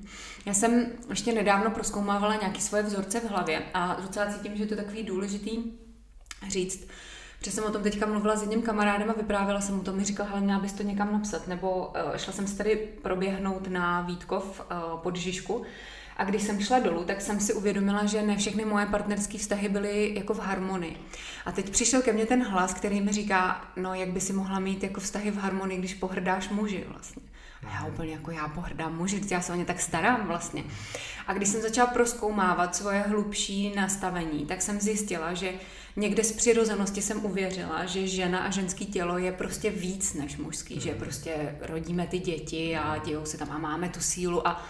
Já 0.45 0.53
jsem 0.53 0.91
ještě 1.09 1.33
nedávno 1.33 1.71
proskoumávala 1.71 2.35
nějaké 2.35 2.61
svoje 2.61 2.83
vzorce 2.83 3.19
v 3.19 3.29
hlavě 3.29 3.63
a 3.73 4.01
docela 4.01 4.33
cítím, 4.33 4.57
že 4.57 4.63
je 4.63 4.67
to 4.67 4.75
takový 4.75 5.03
důležitý 5.03 5.84
říct, 6.49 6.87
že 7.45 7.51
jsem 7.51 7.63
o 7.63 7.71
tom 7.71 7.83
teďka 7.83 8.05
mluvila 8.05 8.35
s 8.35 8.41
jedním 8.41 8.61
kamarádem 8.61 9.09
a 9.09 9.13
vyprávěla 9.13 9.61
jsem 9.61 9.75
mu 9.75 9.83
to, 9.83 9.93
mi 9.93 10.03
říkal, 10.03 10.25
hele, 10.29 10.41
měla 10.41 10.59
bys 10.59 10.73
to 10.73 10.83
někam 10.83 11.13
napsat, 11.13 11.47
nebo 11.47 11.87
uh, 11.87 12.17
šla 12.17 12.33
jsem 12.33 12.47
se 12.47 12.57
tady 12.57 12.75
proběhnout 13.01 13.67
na 13.67 14.01
Vítkov 14.01 14.61
uh, 14.71 14.99
pod 14.99 15.15
Žižku 15.15 15.65
a 16.17 16.23
když 16.23 16.43
jsem 16.43 16.61
šla 16.61 16.79
dolů, 16.79 17.03
tak 17.03 17.21
jsem 17.21 17.39
si 17.39 17.53
uvědomila, 17.53 18.05
že 18.05 18.21
ne 18.21 18.37
všechny 18.37 18.65
moje 18.65 18.85
partnerské 18.85 19.37
vztahy 19.37 19.69
byly 19.69 20.15
jako 20.15 20.33
v 20.33 20.39
harmonii. 20.39 20.97
A 21.45 21.51
teď 21.51 21.69
přišel 21.69 22.01
ke 22.01 22.13
mně 22.13 22.25
ten 22.25 22.43
hlas, 22.43 22.73
který 22.73 23.01
mi 23.01 23.11
říká, 23.11 23.67
no 23.75 23.93
jak 23.93 24.09
by 24.09 24.21
si 24.21 24.33
mohla 24.33 24.59
mít 24.59 24.83
jako 24.83 24.99
vztahy 24.99 25.31
v 25.31 25.37
harmonii, 25.37 25.79
když 25.79 25.93
pohrdáš 25.93 26.49
muži 26.49 26.85
vlastně. 26.87 27.21
A 27.67 27.73
já 27.73 27.85
úplně 27.85 28.11
jako 28.11 28.31
já 28.31 28.47
pohrdám 28.47 28.97
muži, 28.97 29.21
já 29.31 29.41
se 29.41 29.53
o 29.53 29.55
ně 29.55 29.65
tak 29.65 29.79
starám 29.79 30.27
vlastně. 30.27 30.63
A 31.27 31.33
když 31.33 31.49
jsem 31.49 31.61
začala 31.61 31.87
proskoumávat 31.87 32.75
svoje 32.75 33.01
hlubší 33.01 33.75
nastavení, 33.75 34.45
tak 34.45 34.61
jsem 34.61 34.79
zjistila, 34.79 35.33
že 35.33 35.53
někde 35.95 36.23
z 36.23 36.31
přirozenosti 36.31 37.01
jsem 37.01 37.25
uvěřila, 37.25 37.85
že 37.85 38.07
žena 38.07 38.39
a 38.39 38.51
ženský 38.51 38.85
tělo 38.85 39.17
je 39.17 39.31
prostě 39.31 39.69
víc 39.69 40.13
než 40.13 40.37
mužský, 40.37 40.79
že 40.79 40.93
prostě 40.93 41.55
rodíme 41.61 42.07
ty 42.07 42.19
děti 42.19 42.77
a 42.77 42.97
dějou 42.97 43.25
se 43.25 43.37
tam 43.37 43.51
a 43.51 43.57
máme 43.57 43.89
tu 43.89 43.99
sílu 43.99 44.47
a 44.47 44.65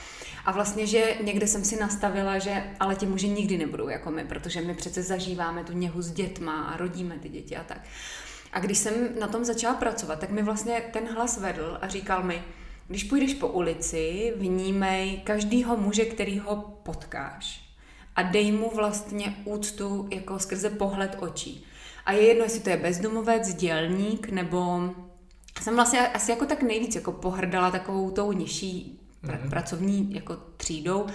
a 0.45 0.51
vlastně, 0.51 0.87
že 0.87 1.17
někde 1.23 1.47
jsem 1.47 1.63
si 1.63 1.79
nastavila, 1.79 2.39
že 2.39 2.63
ale 2.79 2.95
ti 2.95 3.05
muži 3.05 3.27
nikdy 3.27 3.57
nebudou 3.57 3.89
jako 3.89 4.11
my, 4.11 4.25
protože 4.25 4.61
my 4.61 4.73
přece 4.73 5.03
zažíváme 5.03 5.63
tu 5.63 5.73
něhu 5.73 6.01
s 6.01 6.11
dětma 6.11 6.63
a 6.63 6.77
rodíme 6.77 7.19
ty 7.19 7.29
děti 7.29 7.57
a 7.57 7.63
tak. 7.63 7.81
A 8.53 8.59
když 8.59 8.77
jsem 8.77 8.93
na 9.19 9.27
tom 9.27 9.45
začala 9.45 9.75
pracovat, 9.75 10.19
tak 10.19 10.31
mi 10.31 10.43
vlastně 10.43 10.81
ten 10.93 11.07
hlas 11.13 11.37
vedl 11.37 11.77
a 11.81 11.87
říkal 11.87 12.23
mi, 12.23 12.43
když 12.87 13.03
půjdeš 13.03 13.33
po 13.33 13.47
ulici, 13.47 14.33
vnímej 14.35 15.17
každýho 15.23 15.77
muže, 15.77 16.05
který 16.05 16.39
ho 16.39 16.55
potkáš 16.83 17.64
a 18.15 18.21
dej 18.21 18.51
mu 18.51 18.71
vlastně 18.75 19.35
úctu 19.45 20.07
jako 20.11 20.39
skrze 20.39 20.69
pohled 20.69 21.17
očí. 21.19 21.65
A 22.05 22.11
je 22.11 22.21
jedno, 22.21 22.43
jestli 22.43 22.59
to 22.59 22.69
je 22.69 22.77
bezdomovec, 22.77 23.53
dělník, 23.53 24.29
nebo 24.29 24.89
jsem 25.61 25.75
vlastně 25.75 26.07
asi 26.07 26.31
jako 26.31 26.45
tak 26.45 26.61
nejvíc 26.61 26.95
jako 26.95 27.11
pohrdala 27.11 27.71
takovou 27.71 28.11
tou 28.11 28.31
nižší 28.31 28.99
mm-hmm. 29.23 29.49
pracovní 29.49 30.13
jako 30.13 30.37
třídou, 30.57 31.05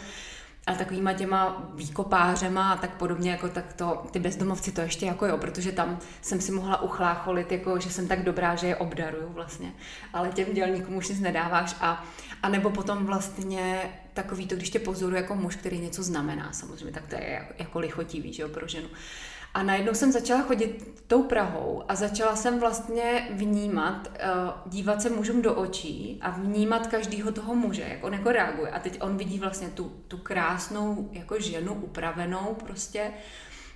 ale 0.66 0.78
takovýma 0.78 1.12
těma 1.12 1.70
výkopářema 1.74 2.72
a 2.72 2.76
tak 2.76 2.90
podobně, 2.96 3.30
jako 3.30 3.48
tak 3.48 3.72
to, 3.72 4.06
ty 4.10 4.18
bezdomovci 4.18 4.72
to 4.72 4.80
ještě 4.80 5.06
jako 5.06 5.26
jo, 5.26 5.38
protože 5.38 5.72
tam 5.72 5.98
jsem 6.22 6.40
si 6.40 6.52
mohla 6.52 6.82
uchlácholit, 6.82 7.52
jako 7.52 7.80
že 7.80 7.90
jsem 7.90 8.08
tak 8.08 8.24
dobrá, 8.24 8.54
že 8.54 8.66
je 8.66 8.76
obdaruju 8.76 9.28
vlastně, 9.28 9.72
ale 10.12 10.28
těm 10.28 10.54
dělníkům 10.54 10.96
už 10.96 11.08
nic 11.08 11.20
nedáváš 11.20 11.76
a, 11.80 12.04
a 12.42 12.48
nebo 12.48 12.70
potom 12.70 13.06
vlastně 13.06 13.90
takový 14.14 14.46
to, 14.46 14.56
když 14.56 14.70
tě 14.70 14.78
pozoruje 14.78 15.22
jako 15.22 15.34
muž, 15.34 15.56
který 15.56 15.78
něco 15.78 16.02
znamená 16.02 16.52
samozřejmě, 16.52 16.92
tak 16.92 17.06
to 17.06 17.14
je 17.14 17.30
jako, 17.30 17.54
jako 17.58 17.78
lichotivý, 17.78 18.32
že 18.32 18.42
jo, 18.42 18.48
pro 18.48 18.68
ženu. 18.68 18.88
A 19.54 19.62
najednou 19.62 19.94
jsem 19.94 20.12
začala 20.12 20.42
chodit 20.42 21.02
tou 21.06 21.22
Prahou 21.22 21.82
a 21.88 21.94
začala 21.94 22.36
jsem 22.36 22.60
vlastně 22.60 23.28
vnímat, 23.30 24.08
eh, 24.14 24.28
dívat 24.66 25.02
se 25.02 25.10
mužům 25.10 25.42
do 25.42 25.54
očí 25.54 26.18
a 26.22 26.30
vnímat 26.30 26.86
každého 26.86 27.32
toho 27.32 27.54
muže, 27.54 27.86
jak 27.88 28.04
on 28.04 28.12
jako 28.12 28.32
reaguje. 28.32 28.70
A 28.70 28.78
teď 28.78 29.02
on 29.02 29.16
vidí 29.16 29.38
vlastně 29.38 29.68
tu, 29.68 29.92
tu 30.08 30.18
krásnou 30.18 31.08
jako 31.12 31.40
ženu 31.40 31.74
upravenou 31.74 32.56
prostě, 32.66 33.12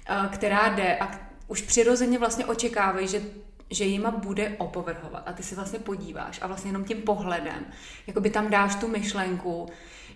eh, 0.09 0.29
která 0.33 0.69
jde 0.69 0.99
a 0.99 1.21
už 1.49 1.63
přirozeně 1.63 2.19
vlastně 2.19 2.47
očekávají, 2.47 3.09
že 3.09 3.23
že 3.71 3.85
jima 3.85 4.11
bude 4.11 4.57
opovrhovat 4.59 5.23
a 5.27 5.33
ty 5.33 5.43
si 5.43 5.55
vlastně 5.55 5.79
podíváš 5.79 6.43
a 6.43 6.47
vlastně 6.47 6.69
jenom 6.69 6.85
tím 6.85 7.03
pohledem, 7.03 7.67
jako 8.07 8.21
by 8.21 8.31
tam 8.31 8.51
dáš 8.51 8.75
tu 8.75 8.89
myšlenku, 8.89 9.69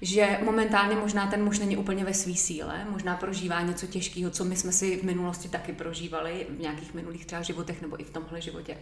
že 0.03 0.39
momentálně 0.45 0.97
možná 0.97 1.27
ten 1.27 1.45
muž 1.45 1.59
není 1.59 1.77
úplně 1.77 2.05
ve 2.05 2.15
své 2.15 2.35
síle, 2.35 2.87
možná 2.91 3.17
prožívá 3.17 3.61
něco 3.61 3.87
těžkého, 3.87 4.31
co 4.31 4.45
my 4.45 4.57
jsme 4.57 4.73
si 4.73 4.97
v 4.97 5.03
minulosti 5.03 5.49
taky 5.49 5.73
prožívali, 5.73 6.47
v 6.51 6.61
nějakých 6.61 6.95
minulých 6.95 7.27
třeba 7.27 7.43
životech 7.43 7.83
nebo 7.83 8.01
i 8.01 8.05
v 8.05 8.11
tomhle 8.11 8.41
životě. 8.41 8.77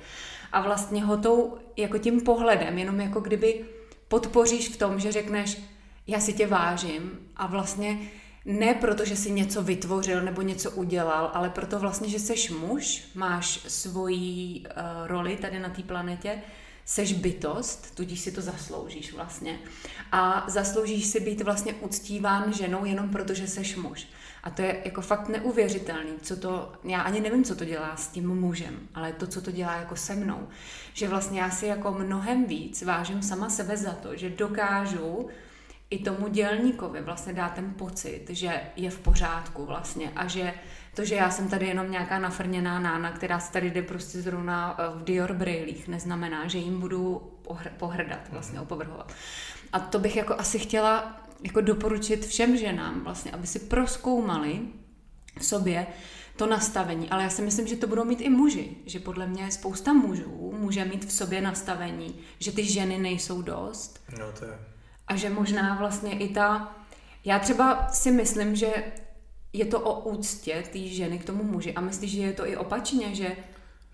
A 0.52 0.60
vlastně 0.60 1.04
ho 1.04 1.16
tou, 1.16 1.58
jako 1.76 1.98
tím 1.98 2.20
pohledem, 2.20 2.78
jenom 2.78 3.00
jako 3.00 3.20
kdyby 3.20 3.64
podpoříš 4.08 4.68
v 4.68 4.76
tom, 4.76 5.00
že 5.00 5.12
řekneš, 5.12 5.58
já 6.06 6.20
si 6.20 6.32
tě 6.32 6.46
vážím 6.46 7.18
a 7.36 7.46
vlastně 7.46 7.98
ne 8.44 8.74
proto, 8.74 9.04
že 9.04 9.16
jsi 9.16 9.30
něco 9.30 9.62
vytvořil 9.62 10.22
nebo 10.22 10.42
něco 10.42 10.70
udělal, 10.70 11.30
ale 11.34 11.50
proto 11.50 11.78
vlastně, 11.78 12.08
že 12.08 12.18
jsi 12.18 12.54
muž, 12.54 13.04
máš 13.14 13.60
svoji 13.68 14.60
uh, 14.60 15.06
roli 15.06 15.36
tady 15.36 15.58
na 15.58 15.68
té 15.68 15.82
planetě, 15.82 16.42
seš 16.86 17.12
bytost, 17.12 17.94
tudíž 17.94 18.20
si 18.20 18.32
to 18.32 18.42
zasloužíš 18.42 19.12
vlastně. 19.12 19.58
A 20.12 20.44
zasloužíš 20.48 21.06
si 21.06 21.20
být 21.20 21.40
vlastně 21.40 21.74
uctíván 21.74 22.52
ženou 22.52 22.84
jenom 22.84 23.08
proto, 23.08 23.34
že 23.34 23.46
seš 23.46 23.76
muž. 23.76 24.06
A 24.42 24.50
to 24.50 24.62
je 24.62 24.82
jako 24.84 25.00
fakt 25.00 25.28
neuvěřitelný, 25.28 26.12
co 26.22 26.36
to, 26.36 26.72
já 26.84 27.00
ani 27.00 27.20
nevím, 27.20 27.44
co 27.44 27.56
to 27.56 27.64
dělá 27.64 27.96
s 27.96 28.08
tím 28.08 28.28
mužem, 28.28 28.88
ale 28.94 29.12
to, 29.12 29.26
co 29.26 29.42
to 29.42 29.50
dělá 29.50 29.76
jako 29.76 29.96
se 29.96 30.14
mnou. 30.14 30.48
Že 30.92 31.08
vlastně 31.08 31.40
já 31.40 31.50
si 31.50 31.66
jako 31.66 31.92
mnohem 31.92 32.44
víc 32.44 32.82
vážím 32.82 33.22
sama 33.22 33.50
sebe 33.50 33.76
za 33.76 33.92
to, 33.92 34.16
že 34.16 34.30
dokážu 34.30 35.28
i 35.90 35.98
tomu 35.98 36.28
dělníkovi 36.28 37.02
vlastně 37.02 37.32
dát 37.32 37.54
ten 37.54 37.74
pocit, 37.74 38.24
že 38.28 38.60
je 38.76 38.90
v 38.90 38.98
pořádku 38.98 39.66
vlastně 39.66 40.12
a 40.16 40.26
že 40.26 40.54
to, 40.96 41.04
že 41.04 41.14
já 41.14 41.30
jsem 41.30 41.48
tady 41.48 41.66
jenom 41.66 41.90
nějaká 41.90 42.18
nafrněná 42.18 42.78
nána, 42.78 43.12
která 43.12 43.40
se 43.40 43.52
tady 43.52 43.70
jde 43.70 43.82
prostě 43.82 44.22
zrovna 44.22 44.76
eh, 44.78 44.98
v 44.98 45.04
Dior 45.04 45.32
brejlích, 45.32 45.88
neznamená, 45.88 46.48
že 46.48 46.58
jim 46.58 46.80
budu 46.80 47.32
pohrdat, 47.76 48.20
vlastně 48.30 48.60
opovrhovat. 48.60 49.12
A 49.72 49.80
to 49.80 49.98
bych 49.98 50.16
jako 50.16 50.34
asi 50.38 50.58
chtěla 50.58 51.20
jako 51.42 51.60
doporučit 51.60 52.26
všem 52.26 52.56
ženám, 52.56 53.00
vlastně, 53.04 53.32
aby 53.32 53.46
si 53.46 53.58
proskoumali 53.58 54.60
v 55.38 55.44
sobě 55.44 55.86
to 56.36 56.46
nastavení, 56.46 57.10
ale 57.10 57.22
já 57.22 57.30
si 57.30 57.42
myslím, 57.42 57.66
že 57.66 57.76
to 57.76 57.86
budou 57.86 58.04
mít 58.04 58.20
i 58.20 58.30
muži, 58.30 58.76
že 58.86 59.00
podle 59.00 59.26
mě 59.26 59.50
spousta 59.50 59.92
mužů 59.92 60.54
může 60.58 60.84
mít 60.84 61.04
v 61.04 61.12
sobě 61.12 61.40
nastavení, 61.40 62.14
že 62.38 62.52
ty 62.52 62.64
ženy 62.64 62.98
nejsou 62.98 63.42
dost. 63.42 64.04
No 64.18 64.32
to 64.38 64.44
je. 64.44 64.58
A 65.08 65.16
že 65.16 65.30
možná 65.30 65.74
vlastně 65.74 66.18
i 66.18 66.28
ta, 66.28 66.76
já 67.24 67.38
třeba 67.38 67.88
si 67.88 68.10
myslím, 68.10 68.56
že 68.56 68.84
je 69.56 69.64
to 69.64 69.80
o 69.80 70.00
úctě 70.00 70.64
té 70.72 70.78
ženy 70.78 71.18
k 71.18 71.24
tomu 71.24 71.44
muži. 71.44 71.72
A 71.72 71.80
myslíš, 71.80 72.10
že 72.10 72.22
je 72.22 72.32
to 72.32 72.46
i 72.46 72.56
opačně, 72.56 73.14
že 73.14 73.36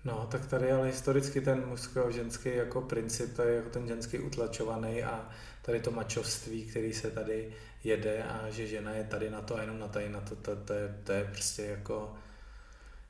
No, 0.05 0.27
tak 0.31 0.45
tady 0.45 0.71
ale 0.71 0.87
historicky 0.87 1.41
ten 1.41 1.63
mužsko-ženský 1.67 2.49
jako 2.55 2.81
princip, 2.81 3.35
to 3.35 3.41
je 3.41 3.55
jako 3.55 3.69
ten 3.69 3.87
ženský 3.87 4.19
utlačovaný 4.19 5.03
a 5.03 5.29
tady 5.61 5.79
to 5.79 5.91
mačovství, 5.91 6.65
který 6.65 6.93
se 6.93 7.11
tady 7.11 7.53
jede 7.83 8.23
a 8.23 8.49
že 8.49 8.67
žena 8.67 8.91
je 8.91 9.03
tady 9.03 9.29
na 9.29 9.41
to 9.41 9.55
a 9.55 9.61
jenom 9.61 9.79
na 9.79 9.87
tady 9.87 10.09
na 10.09 10.21
to, 10.21 10.35
to, 10.35 10.55
to, 10.55 10.73
je, 10.73 10.95
to 11.03 11.11
je 11.11 11.23
prostě 11.23 11.61
jako 11.61 12.13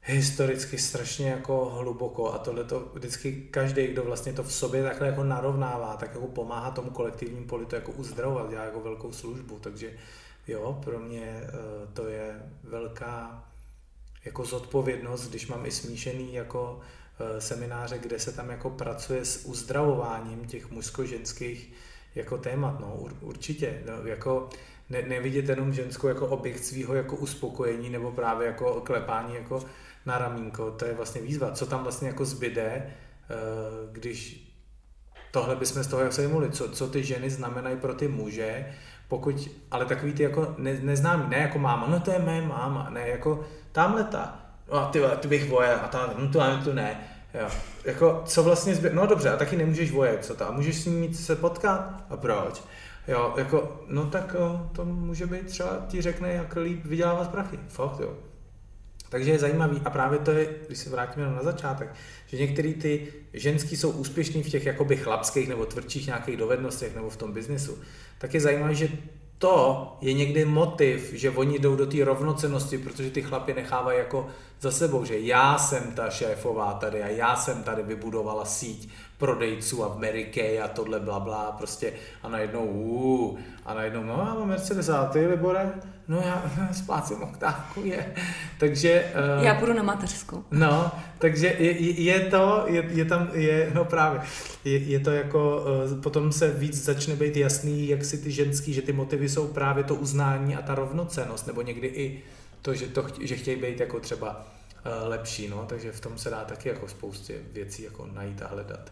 historicky 0.01 0.77
strašně 0.77 1.29
jako 1.29 1.65
hluboko 1.65 2.33
a 2.33 2.37
tohle 2.37 2.63
to 2.63 2.91
vždycky 2.93 3.47
každý, 3.51 3.87
kdo 3.87 4.03
vlastně 4.03 4.33
to 4.33 4.43
v 4.43 4.53
sobě 4.53 4.83
takhle 4.83 5.07
jako 5.07 5.23
narovnává, 5.23 5.95
tak 5.95 6.13
jako 6.13 6.27
pomáhá 6.27 6.71
tomu 6.71 6.89
kolektivnímu 6.89 7.45
politu 7.45 7.75
jako 7.75 7.91
uzdravovat, 7.91 8.49
dělá 8.49 8.63
jako 8.63 8.79
velkou 8.79 9.11
službu, 9.11 9.59
takže 9.59 9.93
jo, 10.47 10.79
pro 10.83 10.99
mě 10.99 11.41
eh, 11.43 11.49
to 11.93 12.07
je 12.07 12.41
velká 12.63 13.43
jako 14.25 14.45
zodpovědnost, 14.45 15.29
když 15.29 15.47
mám 15.47 15.65
i 15.65 15.71
smíšený 15.71 16.33
jako 16.33 16.79
eh, 17.19 17.41
semináře, 17.41 17.97
kde 17.97 18.19
se 18.19 18.31
tam 18.31 18.49
jako 18.49 18.69
pracuje 18.69 19.25
s 19.25 19.45
uzdravováním 19.45 20.45
těch 20.45 20.71
mužsko-ženských 20.71 21.73
jako 22.15 22.37
témat, 22.37 22.79
no 22.79 22.95
určitě, 23.21 23.83
no, 23.85 24.07
jako 24.07 24.49
ne, 24.89 25.01
nevidět 25.01 25.49
jenom 25.49 25.73
ženskou 25.73 26.07
jako 26.07 26.27
objekt 26.27 26.63
svého 26.63 26.95
jako 26.95 27.15
uspokojení 27.15 27.89
nebo 27.89 28.11
právě 28.11 28.47
jako 28.47 28.81
klepání 28.81 29.35
jako 29.35 29.65
na 30.05 30.17
ramínko, 30.17 30.71
to 30.71 30.85
je 30.85 30.93
vlastně 30.93 31.21
výzva. 31.21 31.51
Co 31.51 31.65
tam 31.65 31.83
vlastně 31.83 32.07
jako 32.07 32.25
zbyde, 32.25 32.63
eh, 32.65 32.93
když 33.91 34.49
tohle 35.31 35.55
bychom 35.55 35.83
z 35.83 35.87
toho 35.87 36.01
jak 36.01 36.13
se 36.13 36.29
co, 36.51 36.69
co 36.69 36.87
ty 36.87 37.03
ženy 37.03 37.29
znamenají 37.29 37.77
pro 37.77 37.93
ty 37.93 38.07
muže, 38.07 38.65
pokud, 39.13 39.49
ale 39.71 39.85
takový 39.85 40.13
ty 40.13 40.23
jako 40.23 40.55
ne, 40.57 40.77
neznámý, 40.81 41.23
ne 41.29 41.37
jako 41.37 41.59
máma, 41.59 41.87
no 41.87 41.99
to 41.99 42.11
je 42.11 42.19
mé 42.19 42.41
máma, 42.41 42.89
ne 42.89 43.07
jako 43.07 43.43
tamhle 43.71 44.03
ta, 44.03 44.39
no 44.71 44.79
a 44.79 44.85
ty, 44.85 45.01
ty 45.19 45.27
bych 45.27 45.49
voje, 45.49 45.75
a 45.75 45.87
ta, 45.87 46.13
no 46.17 46.27
to, 46.27 46.39
to 46.63 46.73
ne, 46.73 46.97
jo. 47.33 47.47
Jako, 47.85 48.21
co 48.25 48.43
vlastně 48.43 48.75
zbyde, 48.75 48.95
no 48.95 49.05
dobře, 49.05 49.29
a 49.29 49.37
taky 49.37 49.57
nemůžeš 49.57 49.91
vojet, 49.91 50.25
co 50.25 50.47
a 50.47 50.51
můžeš 50.51 50.81
s 50.81 50.85
ní 50.85 51.13
se 51.13 51.35
potkat, 51.35 52.03
a 52.09 52.17
proč? 52.17 52.63
Jo, 53.07 53.33
jako, 53.37 53.81
no 53.87 54.05
tak 54.05 54.35
to 54.71 54.85
může 54.85 55.25
být 55.25 55.47
třeba 55.47 55.69
ti 55.87 56.01
řekne, 56.01 56.33
jak 56.33 56.55
líp 56.55 56.85
vydělávat 56.85 57.31
prachy, 57.31 57.59
fakt 57.67 57.99
jo. 57.99 58.13
Takže 59.13 59.31
je 59.31 59.39
zajímavý 59.39 59.81
a 59.85 59.89
právě 59.89 60.19
to 60.19 60.31
je, 60.31 60.49
když 60.67 60.79
se 60.79 60.89
vrátíme 60.89 61.25
na 61.25 61.43
začátek, 61.43 61.95
že 62.27 62.37
některý 62.37 62.73
ty 62.73 63.07
ženský 63.33 63.77
jsou 63.77 63.91
úspěšní 63.91 64.43
v 64.43 64.49
těch 64.49 64.65
jakoby 64.65 64.97
chlapských 64.97 65.49
nebo 65.49 65.65
tvrdších 65.65 66.07
nějakých 66.07 66.37
dovednostech 66.37 66.95
nebo 66.95 67.09
v 67.09 67.17
tom 67.17 67.31
biznesu, 67.31 67.77
tak 68.17 68.33
je 68.33 68.41
zajímavé, 68.41 68.75
že 68.75 68.89
to 69.37 69.97
je 70.01 70.13
někdy 70.13 70.45
motiv, 70.45 71.13
že 71.13 71.29
oni 71.29 71.59
jdou 71.59 71.75
do 71.75 71.85
té 71.85 72.05
rovnocenosti, 72.05 72.77
protože 72.77 73.09
ty 73.11 73.21
chlapy 73.21 73.53
nechávají 73.53 73.97
jako 73.99 74.27
za 74.61 74.71
sebou, 74.71 75.05
že 75.05 75.19
já 75.19 75.57
jsem 75.57 75.91
ta 75.91 76.09
šéfová 76.09 76.73
tady 76.73 77.03
a 77.03 77.07
já 77.07 77.35
jsem 77.35 77.63
tady 77.63 77.83
vybudovala 77.83 78.45
síť 78.45 78.89
prodejců 79.17 79.83
a 79.83 79.95
Mary 79.95 80.25
Kay 80.25 80.61
a 80.61 80.67
tohle 80.67 80.99
bla 80.99 81.19
bla, 81.19 81.51
prostě 81.51 81.93
a 82.23 82.29
najednou 82.29 82.65
uh, 82.65 83.39
a 83.65 83.73
najednou, 83.73 84.03
no 84.03 84.13
já 84.27 84.33
mám 84.33 84.47
Mercedes 84.47 84.89
a 84.89 85.05
ty, 85.05 85.27
Libore? 85.27 85.73
No 86.07 86.21
já 86.25 86.43
splácím 86.73 87.23
oktávku, 87.23 87.81
je. 87.85 88.15
Takže... 88.59 89.11
Uh, 89.37 89.43
já 89.43 89.55
půjdu 89.55 89.73
na 89.73 89.83
mateřskou. 89.83 90.43
No, 90.51 90.91
takže 91.17 91.47
je, 91.47 92.01
je 92.01 92.19
to, 92.19 92.63
je, 92.67 92.83
je 92.89 93.05
tam, 93.05 93.29
je, 93.33 93.71
no 93.73 93.85
právě, 93.85 94.21
je, 94.65 94.77
je 94.77 94.99
to 94.99 95.11
jako, 95.11 95.65
uh, 95.91 96.01
potom 96.01 96.31
se 96.31 96.51
víc 96.51 96.83
začne 96.83 97.15
být 97.15 97.37
jasný, 97.37 97.87
jak 97.87 98.05
si 98.05 98.17
ty 98.17 98.31
ženský, 98.31 98.73
že 98.73 98.81
ty 98.81 98.93
motivy 98.93 99.29
jsou 99.29 99.47
právě 99.47 99.83
to 99.83 99.95
uznání 99.95 100.55
a 100.55 100.61
ta 100.61 100.75
rovnocenost, 100.75 101.47
nebo 101.47 101.61
někdy 101.61 101.87
i 101.87 102.23
to, 102.61 102.73
že, 102.73 102.87
to, 102.87 103.05
že 103.21 103.35
chtějí 103.35 103.61
být 103.61 103.79
jako 103.79 103.99
třeba 103.99 104.29
uh, 104.85 105.09
lepší, 105.09 105.47
no, 105.47 105.65
takže 105.67 105.91
v 105.91 105.99
tom 105.99 106.17
se 106.17 106.29
dá 106.29 106.43
taky 106.43 106.69
jako 106.69 106.87
spoustě 106.87 107.35
věcí 107.53 107.83
jako 107.83 108.09
najít 108.13 108.41
a 108.41 108.47
hledat. 108.47 108.91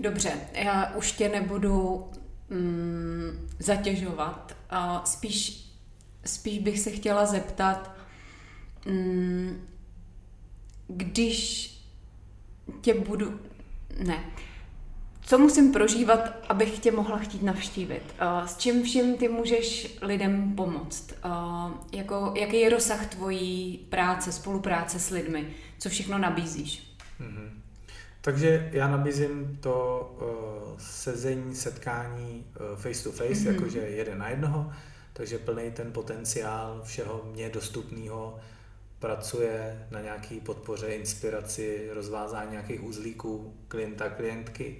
Dobře, 0.00 0.32
já 0.52 0.94
už 0.96 1.12
tě 1.12 1.28
nebudu 1.28 2.04
mm, 2.50 3.48
zatěžovat. 3.58 4.56
A 4.70 5.04
spíš, 5.04 5.68
spíš 6.24 6.58
bych 6.58 6.80
se 6.80 6.90
chtěla 6.90 7.26
zeptat, 7.26 7.96
mm, 8.86 9.66
když 10.88 11.70
tě 12.80 12.94
budu... 12.94 13.40
Ne. 14.04 14.24
Co 15.26 15.38
musím 15.38 15.72
prožívat, 15.72 16.20
abych 16.48 16.78
tě 16.78 16.92
mohla 16.92 17.18
chtít 17.18 17.42
navštívit? 17.42 18.02
S 18.46 18.56
čím 18.56 18.82
vším 18.82 19.16
ty 19.16 19.28
můžeš 19.28 19.98
lidem 20.02 20.54
pomoct? 20.56 21.12
Jako, 21.92 22.34
jaký 22.36 22.60
je 22.60 22.70
rozsah 22.70 23.06
tvojí 23.06 23.78
práce, 23.88 24.32
spolupráce 24.32 25.00
s 25.00 25.10
lidmi? 25.10 25.46
Co 25.78 25.88
všechno 25.88 26.18
nabízíš? 26.18 26.96
Mm-hmm. 27.20 27.48
Takže 28.24 28.70
já 28.72 28.88
nabízím 28.88 29.58
to 29.60 30.10
uh, 30.20 30.78
sezení, 30.78 31.54
setkání 31.54 32.46
uh, 32.60 32.76
face 32.76 33.04
to 33.04 33.12
face, 33.12 33.32
mm-hmm. 33.32 33.54
jakože 33.54 33.78
jeden 33.78 34.18
na 34.18 34.28
jednoho, 34.28 34.72
takže 35.12 35.38
plný 35.38 35.70
ten 35.70 35.92
potenciál 35.92 36.82
všeho 36.84 37.22
mě 37.32 37.50
dostupného 37.50 38.38
pracuje 38.98 39.86
na 39.90 40.00
nějaký 40.00 40.40
podpoře, 40.40 40.86
inspiraci, 40.86 41.88
rozvázání 41.92 42.50
nějakých 42.50 42.84
uzlíků 42.84 43.54
klienta, 43.68 44.08
klientky. 44.08 44.76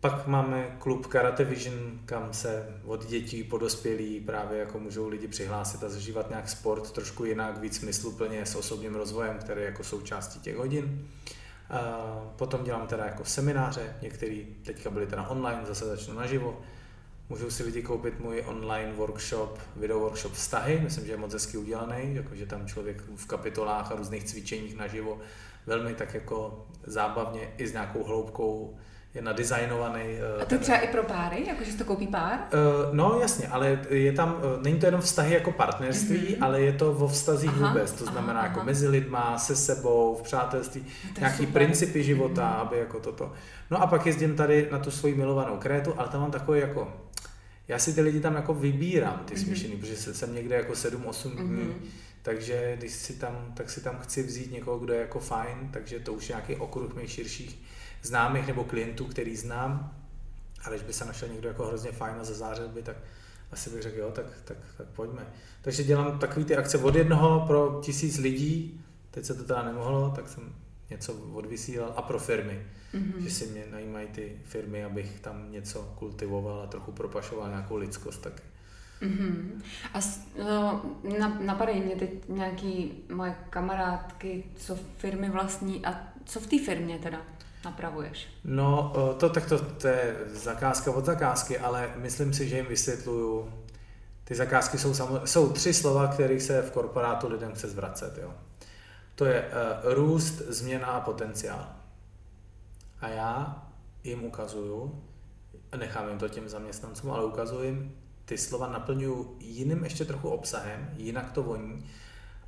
Pak 0.00 0.26
máme 0.26 0.76
klub 0.78 1.06
Karate 1.06 1.44
Vision, 1.44 2.00
kam 2.04 2.32
se 2.32 2.80
od 2.84 3.06
dětí 3.06 3.44
po 3.44 3.58
dospělí 3.58 4.20
právě 4.20 4.58
jako 4.58 4.78
můžou 4.78 5.08
lidi 5.08 5.28
přihlásit 5.28 5.84
a 5.84 5.88
zažívat 5.88 6.30
nějak 6.30 6.48
sport 6.48 6.90
trošku 6.90 7.24
jinak, 7.24 7.58
víc 7.58 7.76
smysluplně 7.76 8.46
s 8.46 8.54
osobním 8.54 8.94
rozvojem, 8.94 9.38
který 9.38 9.60
je 9.60 9.66
jako 9.66 9.84
součástí 9.84 10.40
těch 10.40 10.56
hodin. 10.56 11.08
Potom 12.36 12.64
dělám 12.64 12.86
teda 12.86 13.04
jako 13.04 13.24
semináře, 13.24 13.96
některý 14.02 14.46
teďka 14.64 14.90
byly 14.90 15.06
teda 15.06 15.28
online, 15.28 15.66
zase 15.66 15.84
začnu 15.84 16.14
naživo. 16.14 16.60
Můžou 17.28 17.50
si 17.50 17.62
lidi 17.62 17.82
koupit 17.82 18.20
můj 18.20 18.44
online 18.46 18.92
workshop, 18.92 19.58
video 19.76 20.00
workshop 20.00 20.32
vztahy, 20.32 20.80
myslím, 20.80 21.06
že 21.06 21.12
je 21.12 21.16
moc 21.16 21.32
hezky 21.32 21.56
udělaný, 21.56 22.14
jakože 22.14 22.46
tam 22.46 22.66
člověk 22.66 23.02
v 23.16 23.26
kapitolách 23.26 23.92
a 23.92 23.96
různých 23.96 24.24
cvičeních 24.24 24.76
naživo 24.76 25.18
velmi 25.66 25.94
tak 25.94 26.14
jako 26.14 26.66
zábavně 26.84 27.52
i 27.58 27.68
s 27.68 27.72
nějakou 27.72 28.04
hloubkou 28.04 28.78
je 29.16 29.22
nadizajnovaný. 29.22 30.02
A 30.36 30.40
to 30.40 30.46
ten... 30.46 30.58
třeba 30.58 30.78
i 30.78 30.88
pro 30.88 31.02
páry, 31.02 31.44
jakože 31.46 31.72
to 31.72 31.84
koupí 31.84 32.06
pár? 32.06 32.38
Uh, 32.38 32.94
no 32.94 33.18
jasně, 33.20 33.48
ale 33.48 33.78
je 33.90 34.12
tam, 34.12 34.34
uh, 34.34 34.62
není 34.62 34.78
to 34.78 34.86
jenom 34.86 35.00
vztahy 35.00 35.34
jako 35.34 35.52
partnerství, 35.52 36.18
mm-hmm. 36.18 36.36
ale 36.40 36.60
je 36.60 36.72
to 36.72 36.94
vo 36.94 37.08
vztazích 37.08 37.50
aha, 37.50 37.68
vůbec, 37.68 37.92
to 37.92 38.04
znamená 38.04 38.38
aha, 38.38 38.48
jako 38.48 38.60
aha. 38.60 38.66
mezi 38.66 38.88
lidma, 38.88 39.38
se 39.38 39.56
sebou, 39.56 40.16
v 40.20 40.22
přátelství, 40.22 40.86
to 41.14 41.20
nějaký 41.20 41.46
super. 41.46 41.52
principy 41.52 42.02
života, 42.02 42.42
mm-hmm. 42.42 42.60
aby 42.60 42.78
jako 42.78 43.00
toto. 43.00 43.32
No 43.70 43.82
a 43.82 43.86
pak 43.86 44.06
jezdím 44.06 44.36
tady 44.36 44.68
na 44.72 44.78
tu 44.78 44.90
svoji 44.90 45.14
milovanou 45.14 45.56
krétu, 45.56 45.94
ale 45.96 46.08
tam 46.08 46.20
mám 46.20 46.30
takový 46.30 46.60
jako, 46.60 46.92
já 47.68 47.78
si 47.78 47.94
ty 47.94 48.00
lidi 48.00 48.20
tam 48.20 48.34
jako 48.34 48.54
vybírám, 48.54 49.22
ty 49.24 49.34
mm-hmm. 49.34 49.44
smíšený, 49.44 49.76
protože 49.76 49.96
jsem 49.96 50.34
někde 50.34 50.56
jako 50.56 50.72
7-8 50.72 50.96
mm-hmm. 50.96 51.48
dní, 51.48 51.74
takže 52.22 52.74
když 52.78 52.92
si 52.92 53.12
tam, 53.12 53.52
tak 53.54 53.70
si 53.70 53.80
tam 53.80 53.98
chci 53.98 54.22
vzít 54.22 54.52
někoho, 54.52 54.78
kdo 54.78 54.92
je 54.92 55.00
jako 55.00 55.20
fajn, 55.20 55.68
takže 55.70 56.00
to 56.00 56.12
už 56.12 56.28
je 56.28 56.32
nějaký 56.32 56.56
okruh 56.56 56.94
mých 56.94 57.10
širších 57.10 57.58
známých 58.06 58.46
nebo 58.46 58.64
klientů, 58.64 59.04
který 59.04 59.36
znám, 59.36 59.92
ale 60.64 60.76
když 60.76 60.86
by 60.86 60.92
se 60.92 61.04
našel 61.04 61.28
někdo 61.28 61.48
jako 61.48 61.66
hrozně 61.66 61.92
fajn 61.92 62.14
a 62.20 62.24
zazářil 62.24 62.68
by, 62.68 62.82
tak 62.82 62.96
asi 63.52 63.70
bych 63.70 63.82
řekl, 63.82 63.98
jo, 63.98 64.10
tak, 64.10 64.26
tak, 64.44 64.56
tak 64.76 64.86
pojďme. 64.86 65.26
Takže 65.62 65.84
dělám 65.84 66.18
takové 66.18 66.46
ty 66.46 66.56
akce 66.56 66.78
od 66.78 66.94
jednoho 66.94 67.44
pro 67.46 67.80
tisíc 67.84 68.18
lidí, 68.18 68.80
teď 69.10 69.24
se 69.24 69.34
to 69.34 69.44
teda 69.44 69.62
nemohlo, 69.62 70.12
tak 70.16 70.28
jsem 70.28 70.54
něco 70.90 71.12
odvysílal 71.12 71.94
a 71.96 72.02
pro 72.02 72.18
firmy, 72.18 72.66
mm-hmm. 72.94 73.18
že 73.18 73.30
si 73.30 73.46
mě 73.46 73.64
najímají 73.70 74.08
ty 74.08 74.36
firmy, 74.44 74.84
abych 74.84 75.20
tam 75.20 75.52
něco 75.52 75.94
kultivoval 75.98 76.60
a 76.60 76.66
trochu 76.66 76.92
propašoval 76.92 77.48
nějakou 77.48 77.76
lidskost 77.76 78.22
taky. 78.22 78.42
Mm-hmm. 79.02 79.62
A 79.94 80.00
no, 81.18 81.38
napadají 81.40 81.80
mě 81.80 81.96
teď 81.96 82.10
nějaký 82.28 82.92
moje 83.14 83.36
kamarádky, 83.50 84.44
co 84.56 84.78
firmy 84.98 85.30
vlastní 85.30 85.86
a 85.86 86.08
co 86.24 86.40
v 86.40 86.46
té 86.46 86.58
firmě 86.64 86.98
teda? 86.98 87.22
Napravuješ? 87.66 88.28
No, 88.44 88.92
to 89.18 89.28
tak 89.28 89.46
to, 89.48 89.58
to 89.58 89.88
je 89.88 90.16
zakázka 90.26 90.90
od 90.90 91.04
zakázky, 91.04 91.58
ale 91.58 91.92
myslím 91.96 92.34
si, 92.34 92.48
že 92.48 92.56
jim 92.56 92.66
vysvětluju. 92.66 93.52
Ty 94.24 94.34
zakázky 94.34 94.78
jsou, 94.78 94.94
samo, 94.94 95.26
jsou 95.26 95.52
tři 95.52 95.74
slova, 95.74 96.06
kterých 96.06 96.42
se 96.42 96.62
v 96.62 96.70
korporátu 96.70 97.28
lidem 97.28 97.52
chce 97.52 97.68
zvracet. 97.68 98.18
Jo. 98.22 98.34
To 99.14 99.24
je 99.24 99.42
uh, 99.42 99.94
růst, 99.94 100.34
změna 100.48 100.86
a 100.86 101.00
potenciál. 101.00 101.66
A 103.00 103.08
já 103.08 103.62
jim 104.04 104.24
ukazuju, 104.24 105.02
nechám 105.76 106.08
jim 106.08 106.18
to 106.18 106.28
těm 106.28 106.48
zaměstnancům, 106.48 107.10
ale 107.10 107.24
ukazuju 107.24 107.64
jim, 107.64 107.94
ty 108.24 108.38
slova 108.38 108.68
naplňuju 108.68 109.36
jiným 109.40 109.84
ještě 109.84 110.04
trochu 110.04 110.28
obsahem, 110.28 110.90
jinak 110.96 111.32
to 111.32 111.42
voní 111.42 111.84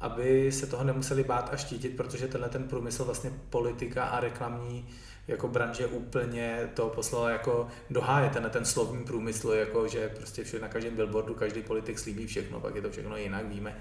aby 0.01 0.53
se 0.53 0.67
toho 0.67 0.85
nemuseli 0.85 1.25
bát 1.25 1.51
a 1.53 1.57
štítit, 1.57 1.97
protože 1.97 2.29
tenhle 2.29 2.49
ten 2.49 2.69
průmysl 2.69 3.05
vlastně 3.05 3.31
politika 3.51 4.05
a 4.05 4.21
reklamní 4.21 4.87
jako 5.29 5.49
branže 5.49 5.87
úplně 5.87 6.71
to 6.75 6.89
poslala 6.89 7.31
jako 7.31 7.67
do 7.91 8.01
háje, 8.01 8.31
tenhle 8.31 8.51
ten 8.51 8.65
slovní 8.65 9.05
průmysl, 9.05 9.51
jako 9.51 9.89
že 9.89 10.09
prostě 10.09 10.45
všude 10.45 10.63
na 10.63 10.69
každém 10.69 10.97
billboardu 10.97 11.35
každý 11.35 11.63
politik 11.63 11.99
slíbí 11.99 12.27
všechno, 12.27 12.61
pak 12.61 12.75
je 12.75 12.83
to 12.83 12.91
všechno 12.91 13.17
jinak, 13.17 13.47
víme 13.47 13.77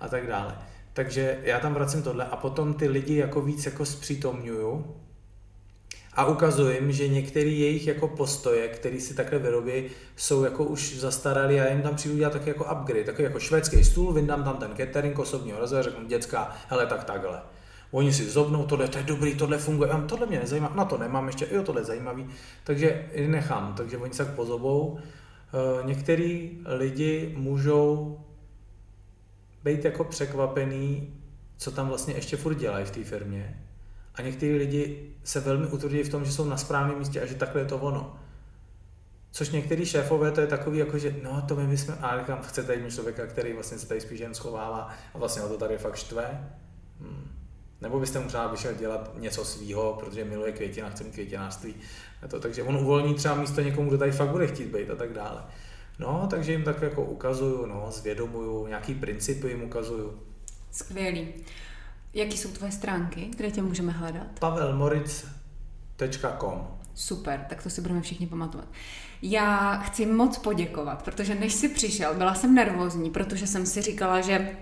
a 0.00 0.08
tak 0.08 0.26
dále. 0.26 0.58
Takže 0.92 1.38
já 1.42 1.60
tam 1.60 1.74
vracím 1.74 2.02
tohle 2.02 2.24
a 2.24 2.36
potom 2.36 2.74
ty 2.74 2.88
lidi 2.88 3.16
jako 3.16 3.40
víc 3.40 3.66
jako 3.66 3.86
zpřítomňuju 3.86 4.96
a 6.14 6.26
ukazuji 6.26 6.74
jim, 6.74 6.92
že 6.92 7.08
některé 7.08 7.50
jejich 7.50 7.86
jako 7.86 8.08
postoje, 8.08 8.68
které 8.68 9.00
si 9.00 9.14
takhle 9.14 9.38
vyrobí, 9.38 9.84
jsou 10.16 10.44
jako 10.44 10.64
už 10.64 10.98
zastaralý 10.98 11.60
a 11.60 11.70
jim 11.70 11.82
tam 11.82 11.96
přijdu 11.96 12.16
dělat 12.16 12.32
taky 12.32 12.50
jako 12.50 12.64
upgrade, 12.64 13.04
taky 13.04 13.22
jako 13.22 13.40
švédský 13.40 13.84
stůl, 13.84 14.12
vyndám 14.12 14.44
tam 14.44 14.56
ten 14.56 14.76
catering 14.76 15.18
osobního 15.18 15.60
rozvoje, 15.60 15.82
řeknu 15.82 16.06
dětská, 16.06 16.56
hele 16.68 16.86
tak 16.86 17.04
takhle. 17.04 17.42
Oni 17.90 18.12
si 18.12 18.30
zobnou, 18.30 18.66
tohle 18.66 18.88
to 18.88 18.98
je 18.98 19.04
dobrý, 19.04 19.34
tohle 19.34 19.58
funguje, 19.58 19.90
já, 19.90 20.00
tohle 20.00 20.26
mě 20.26 20.38
nezajímá, 20.38 20.72
na 20.74 20.84
to 20.84 20.98
nemám 20.98 21.26
ještě, 21.26 21.46
jo, 21.50 21.62
tohle 21.62 21.80
je 21.80 21.84
zajímavý, 21.84 22.26
takže 22.64 23.10
nechám, 23.26 23.74
takže 23.74 23.98
oni 23.98 24.14
se 24.14 24.24
tak 24.24 24.34
pozobou. 24.34 24.98
Eh, 24.98 25.86
některý 25.86 26.58
lidi 26.64 27.34
můžou 27.36 28.20
být 29.64 29.84
jako 29.84 30.04
překvapený, 30.04 31.14
co 31.56 31.70
tam 31.70 31.88
vlastně 31.88 32.14
ještě 32.14 32.36
furt 32.36 32.54
dělají 32.54 32.84
v 32.84 32.90
té 32.90 33.04
firmě. 33.04 33.66
A 34.14 34.22
někteří 34.22 34.52
lidi 34.52 35.14
se 35.24 35.40
velmi 35.40 35.66
utvrdí 35.66 36.02
v 36.02 36.08
tom, 36.08 36.24
že 36.24 36.32
jsou 36.32 36.44
na 36.44 36.56
správném 36.56 36.98
místě 36.98 37.20
a 37.20 37.26
že 37.26 37.34
takhle 37.34 37.60
je 37.60 37.64
to 37.64 37.78
ono. 37.78 38.16
Což 39.30 39.50
některý 39.50 39.86
šéfové 39.86 40.30
to 40.30 40.40
je 40.40 40.46
takový, 40.46 40.78
jako 40.78 40.98
že 40.98 41.16
no 41.22 41.42
to 41.48 41.56
my 41.56 41.66
bychom, 41.66 41.94
a 42.00 42.18
říkám, 42.18 42.42
chcete 42.42 42.74
jít 42.74 42.90
člověka, 42.90 43.26
který 43.26 43.52
vlastně 43.52 43.78
se 43.78 43.88
tady 43.88 44.00
spíš 44.00 44.20
jen 44.20 44.34
schovává 44.34 44.88
a 45.14 45.18
vlastně 45.18 45.42
o 45.42 45.48
to 45.48 45.58
tady 45.58 45.78
fakt 45.78 45.96
štve. 45.96 46.50
Hmm. 47.00 47.29
Nebo 47.80 48.00
byste 48.00 48.20
mu 48.20 48.28
třeba 48.28 48.46
vyšel 48.46 48.74
dělat 48.74 49.10
něco 49.18 49.44
svýho, 49.44 49.96
protože 50.00 50.24
miluje 50.24 50.52
květina, 50.52 50.90
chce 50.90 51.04
mít 51.04 51.12
květinářství. 51.12 51.74
To, 52.28 52.40
takže 52.40 52.62
on 52.62 52.76
uvolní 52.76 53.14
třeba 53.14 53.34
místo 53.34 53.60
někomu, 53.60 53.88
kdo 53.88 53.98
tady 53.98 54.12
fakt 54.12 54.28
bude 54.28 54.46
chtít 54.46 54.66
být 54.66 54.90
a 54.90 54.94
tak 54.94 55.12
dále. 55.12 55.44
No, 55.98 56.26
takže 56.30 56.52
jim 56.52 56.64
tak 56.64 56.82
jako 56.82 57.04
ukazuju, 57.04 57.66
no, 57.66 57.86
zvědomuju, 57.90 58.66
nějaký 58.66 58.94
principy 58.94 59.48
jim 59.48 59.62
ukazuju. 59.62 60.22
Skvělý. 60.70 61.28
Jaký 62.14 62.38
jsou 62.38 62.48
tvoje 62.48 62.72
stránky, 62.72 63.28
kde 63.36 63.50
tě 63.50 63.62
můžeme 63.62 63.92
hledat? 63.92 64.26
pavelmoric.com 64.40 66.68
Super, 66.94 67.46
tak 67.48 67.62
to 67.62 67.70
si 67.70 67.80
budeme 67.80 68.00
všichni 68.00 68.26
pamatovat. 68.26 68.68
Já 69.22 69.76
chci 69.76 70.06
moc 70.06 70.38
poděkovat, 70.38 71.02
protože 71.02 71.34
než 71.34 71.54
jsi 71.54 71.68
přišel, 71.68 72.14
byla 72.14 72.34
jsem 72.34 72.54
nervózní, 72.54 73.10
protože 73.10 73.46
jsem 73.46 73.66
si 73.66 73.82
říkala, 73.82 74.20
že 74.20 74.56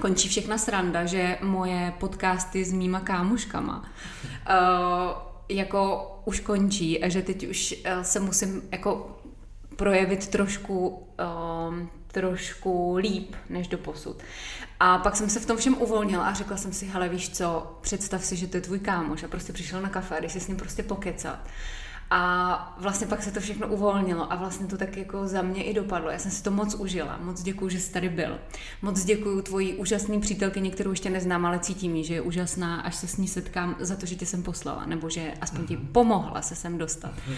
končí 0.00 0.28
všechna 0.28 0.58
sranda, 0.58 1.06
že 1.06 1.38
moje 1.42 1.92
podcasty 2.00 2.64
s 2.64 2.72
mýma 2.72 3.00
kámoškama 3.00 3.78
uh, 3.78 3.84
jako 5.48 6.10
už 6.24 6.40
končí 6.40 7.02
a 7.02 7.08
že 7.08 7.22
teď 7.22 7.48
už 7.48 7.74
uh, 7.96 8.02
se 8.02 8.20
musím 8.20 8.62
jako 8.72 9.18
projevit 9.76 10.26
trošku, 10.26 10.88
um, 11.68 11.90
trošku 12.06 12.96
líp 12.96 13.36
než 13.48 13.68
do 13.68 13.78
posud. 13.78 14.22
A 14.80 14.98
pak 14.98 15.16
jsem 15.16 15.30
se 15.30 15.40
v 15.40 15.46
tom 15.46 15.56
všem 15.56 15.82
uvolnila 15.82 16.24
a 16.24 16.34
řekla 16.34 16.56
jsem 16.56 16.72
si, 16.72 16.86
hele 16.86 17.08
víš 17.08 17.30
co, 17.30 17.78
představ 17.80 18.24
si, 18.24 18.36
že 18.36 18.46
to 18.46 18.56
je 18.56 18.60
tvůj 18.60 18.78
kámoš 18.78 19.22
a 19.22 19.28
prostě 19.28 19.52
přišel 19.52 19.80
na 19.82 19.88
kafe 19.88 20.16
a 20.16 20.20
když 20.20 20.32
si 20.32 20.40
s 20.40 20.48
ním 20.48 20.56
prostě 20.56 20.82
pokecat. 20.82 21.38
A 22.10 22.76
vlastně 22.78 23.06
pak 23.06 23.22
se 23.22 23.32
to 23.32 23.40
všechno 23.40 23.68
uvolnilo 23.68 24.32
a 24.32 24.36
vlastně 24.36 24.66
to 24.66 24.78
tak 24.78 24.96
jako 24.96 25.28
za 25.28 25.42
mě 25.42 25.64
i 25.64 25.74
dopadlo. 25.74 26.10
Já 26.10 26.18
jsem 26.18 26.30
si 26.30 26.42
to 26.42 26.50
moc 26.50 26.74
užila. 26.74 27.18
Moc 27.22 27.42
děkuji, 27.42 27.68
že 27.68 27.80
jsi 27.80 27.92
tady 27.92 28.08
byl. 28.08 28.38
Moc 28.82 29.04
děkuji 29.04 29.42
tvojí 29.42 29.74
úžasný 29.74 30.20
přítelkyni, 30.20 30.70
kterou 30.70 30.90
ještě 30.90 31.10
neznám, 31.10 31.46
ale 31.46 31.58
cítím 31.58 31.96
ji, 31.96 32.04
že 32.04 32.14
je 32.14 32.20
úžasná, 32.20 32.80
až 32.80 32.94
se 32.94 33.08
s 33.08 33.16
ní 33.16 33.28
setkám 33.28 33.76
za 33.80 33.96
to, 33.96 34.06
že 34.06 34.14
tě 34.14 34.26
jsem 34.26 34.42
poslala, 34.42 34.86
nebo 34.86 35.10
že 35.10 35.34
aspoň 35.40 35.66
ti 35.66 35.76
mhm. 35.76 35.86
pomohla 35.86 36.42
se 36.42 36.54
sem 36.54 36.78
dostat. 36.78 37.12
Mhm. 37.28 37.36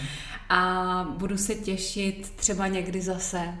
A 0.49 1.03
budu 1.17 1.37
se 1.37 1.55
těšit 1.55 2.33
třeba 2.35 2.67
někdy 2.67 3.01
zase 3.01 3.55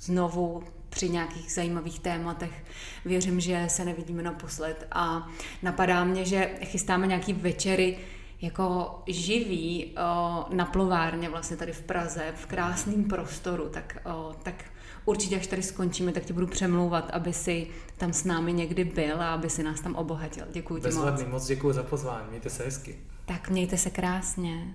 znovu 0.00 0.62
při 0.88 1.08
nějakých 1.08 1.52
zajímavých 1.52 2.00
tématech. 2.00 2.64
Věřím, 3.04 3.40
že 3.40 3.64
se 3.68 3.84
nevidíme 3.84 4.22
naposled 4.22 4.86
a 4.92 5.28
napadá 5.62 6.04
mě, 6.04 6.24
že 6.24 6.50
chystáme 6.64 7.06
nějaký 7.06 7.32
večery, 7.32 7.98
jako 8.44 8.98
živý 9.06 9.94
o, 9.96 10.44
na 10.54 10.64
plovárně 10.64 11.28
vlastně 11.28 11.56
tady 11.56 11.72
v 11.72 11.82
Praze, 11.82 12.32
v 12.36 12.46
krásném 12.46 13.04
prostoru, 13.04 13.68
tak, 13.68 13.98
o, 14.14 14.32
tak 14.42 14.64
určitě 15.04 15.36
až 15.36 15.46
tady 15.46 15.62
skončíme, 15.62 16.12
tak 16.12 16.24
ti 16.24 16.32
budu 16.32 16.46
přemlouvat, 16.46 17.10
aby 17.10 17.32
si 17.32 17.66
tam 17.98 18.12
s 18.12 18.24
námi 18.24 18.52
někdy 18.52 18.84
byl 18.84 19.22
a 19.22 19.34
aby 19.34 19.50
si 19.50 19.62
nás 19.62 19.80
tam 19.80 19.94
obohatil. 19.94 20.44
Děkuji 20.52 20.80
ti 20.80 20.90
moc. 20.90 21.24
moc 21.30 21.46
děkuji 21.46 21.72
za 21.72 21.82
pozvání, 21.82 22.26
mějte 22.28 22.50
se 22.50 22.64
hezky. 22.64 22.98
Tak 23.26 23.50
mějte 23.50 23.76
se 23.78 23.90
krásně. 23.90 24.74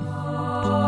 Oh 0.00 0.83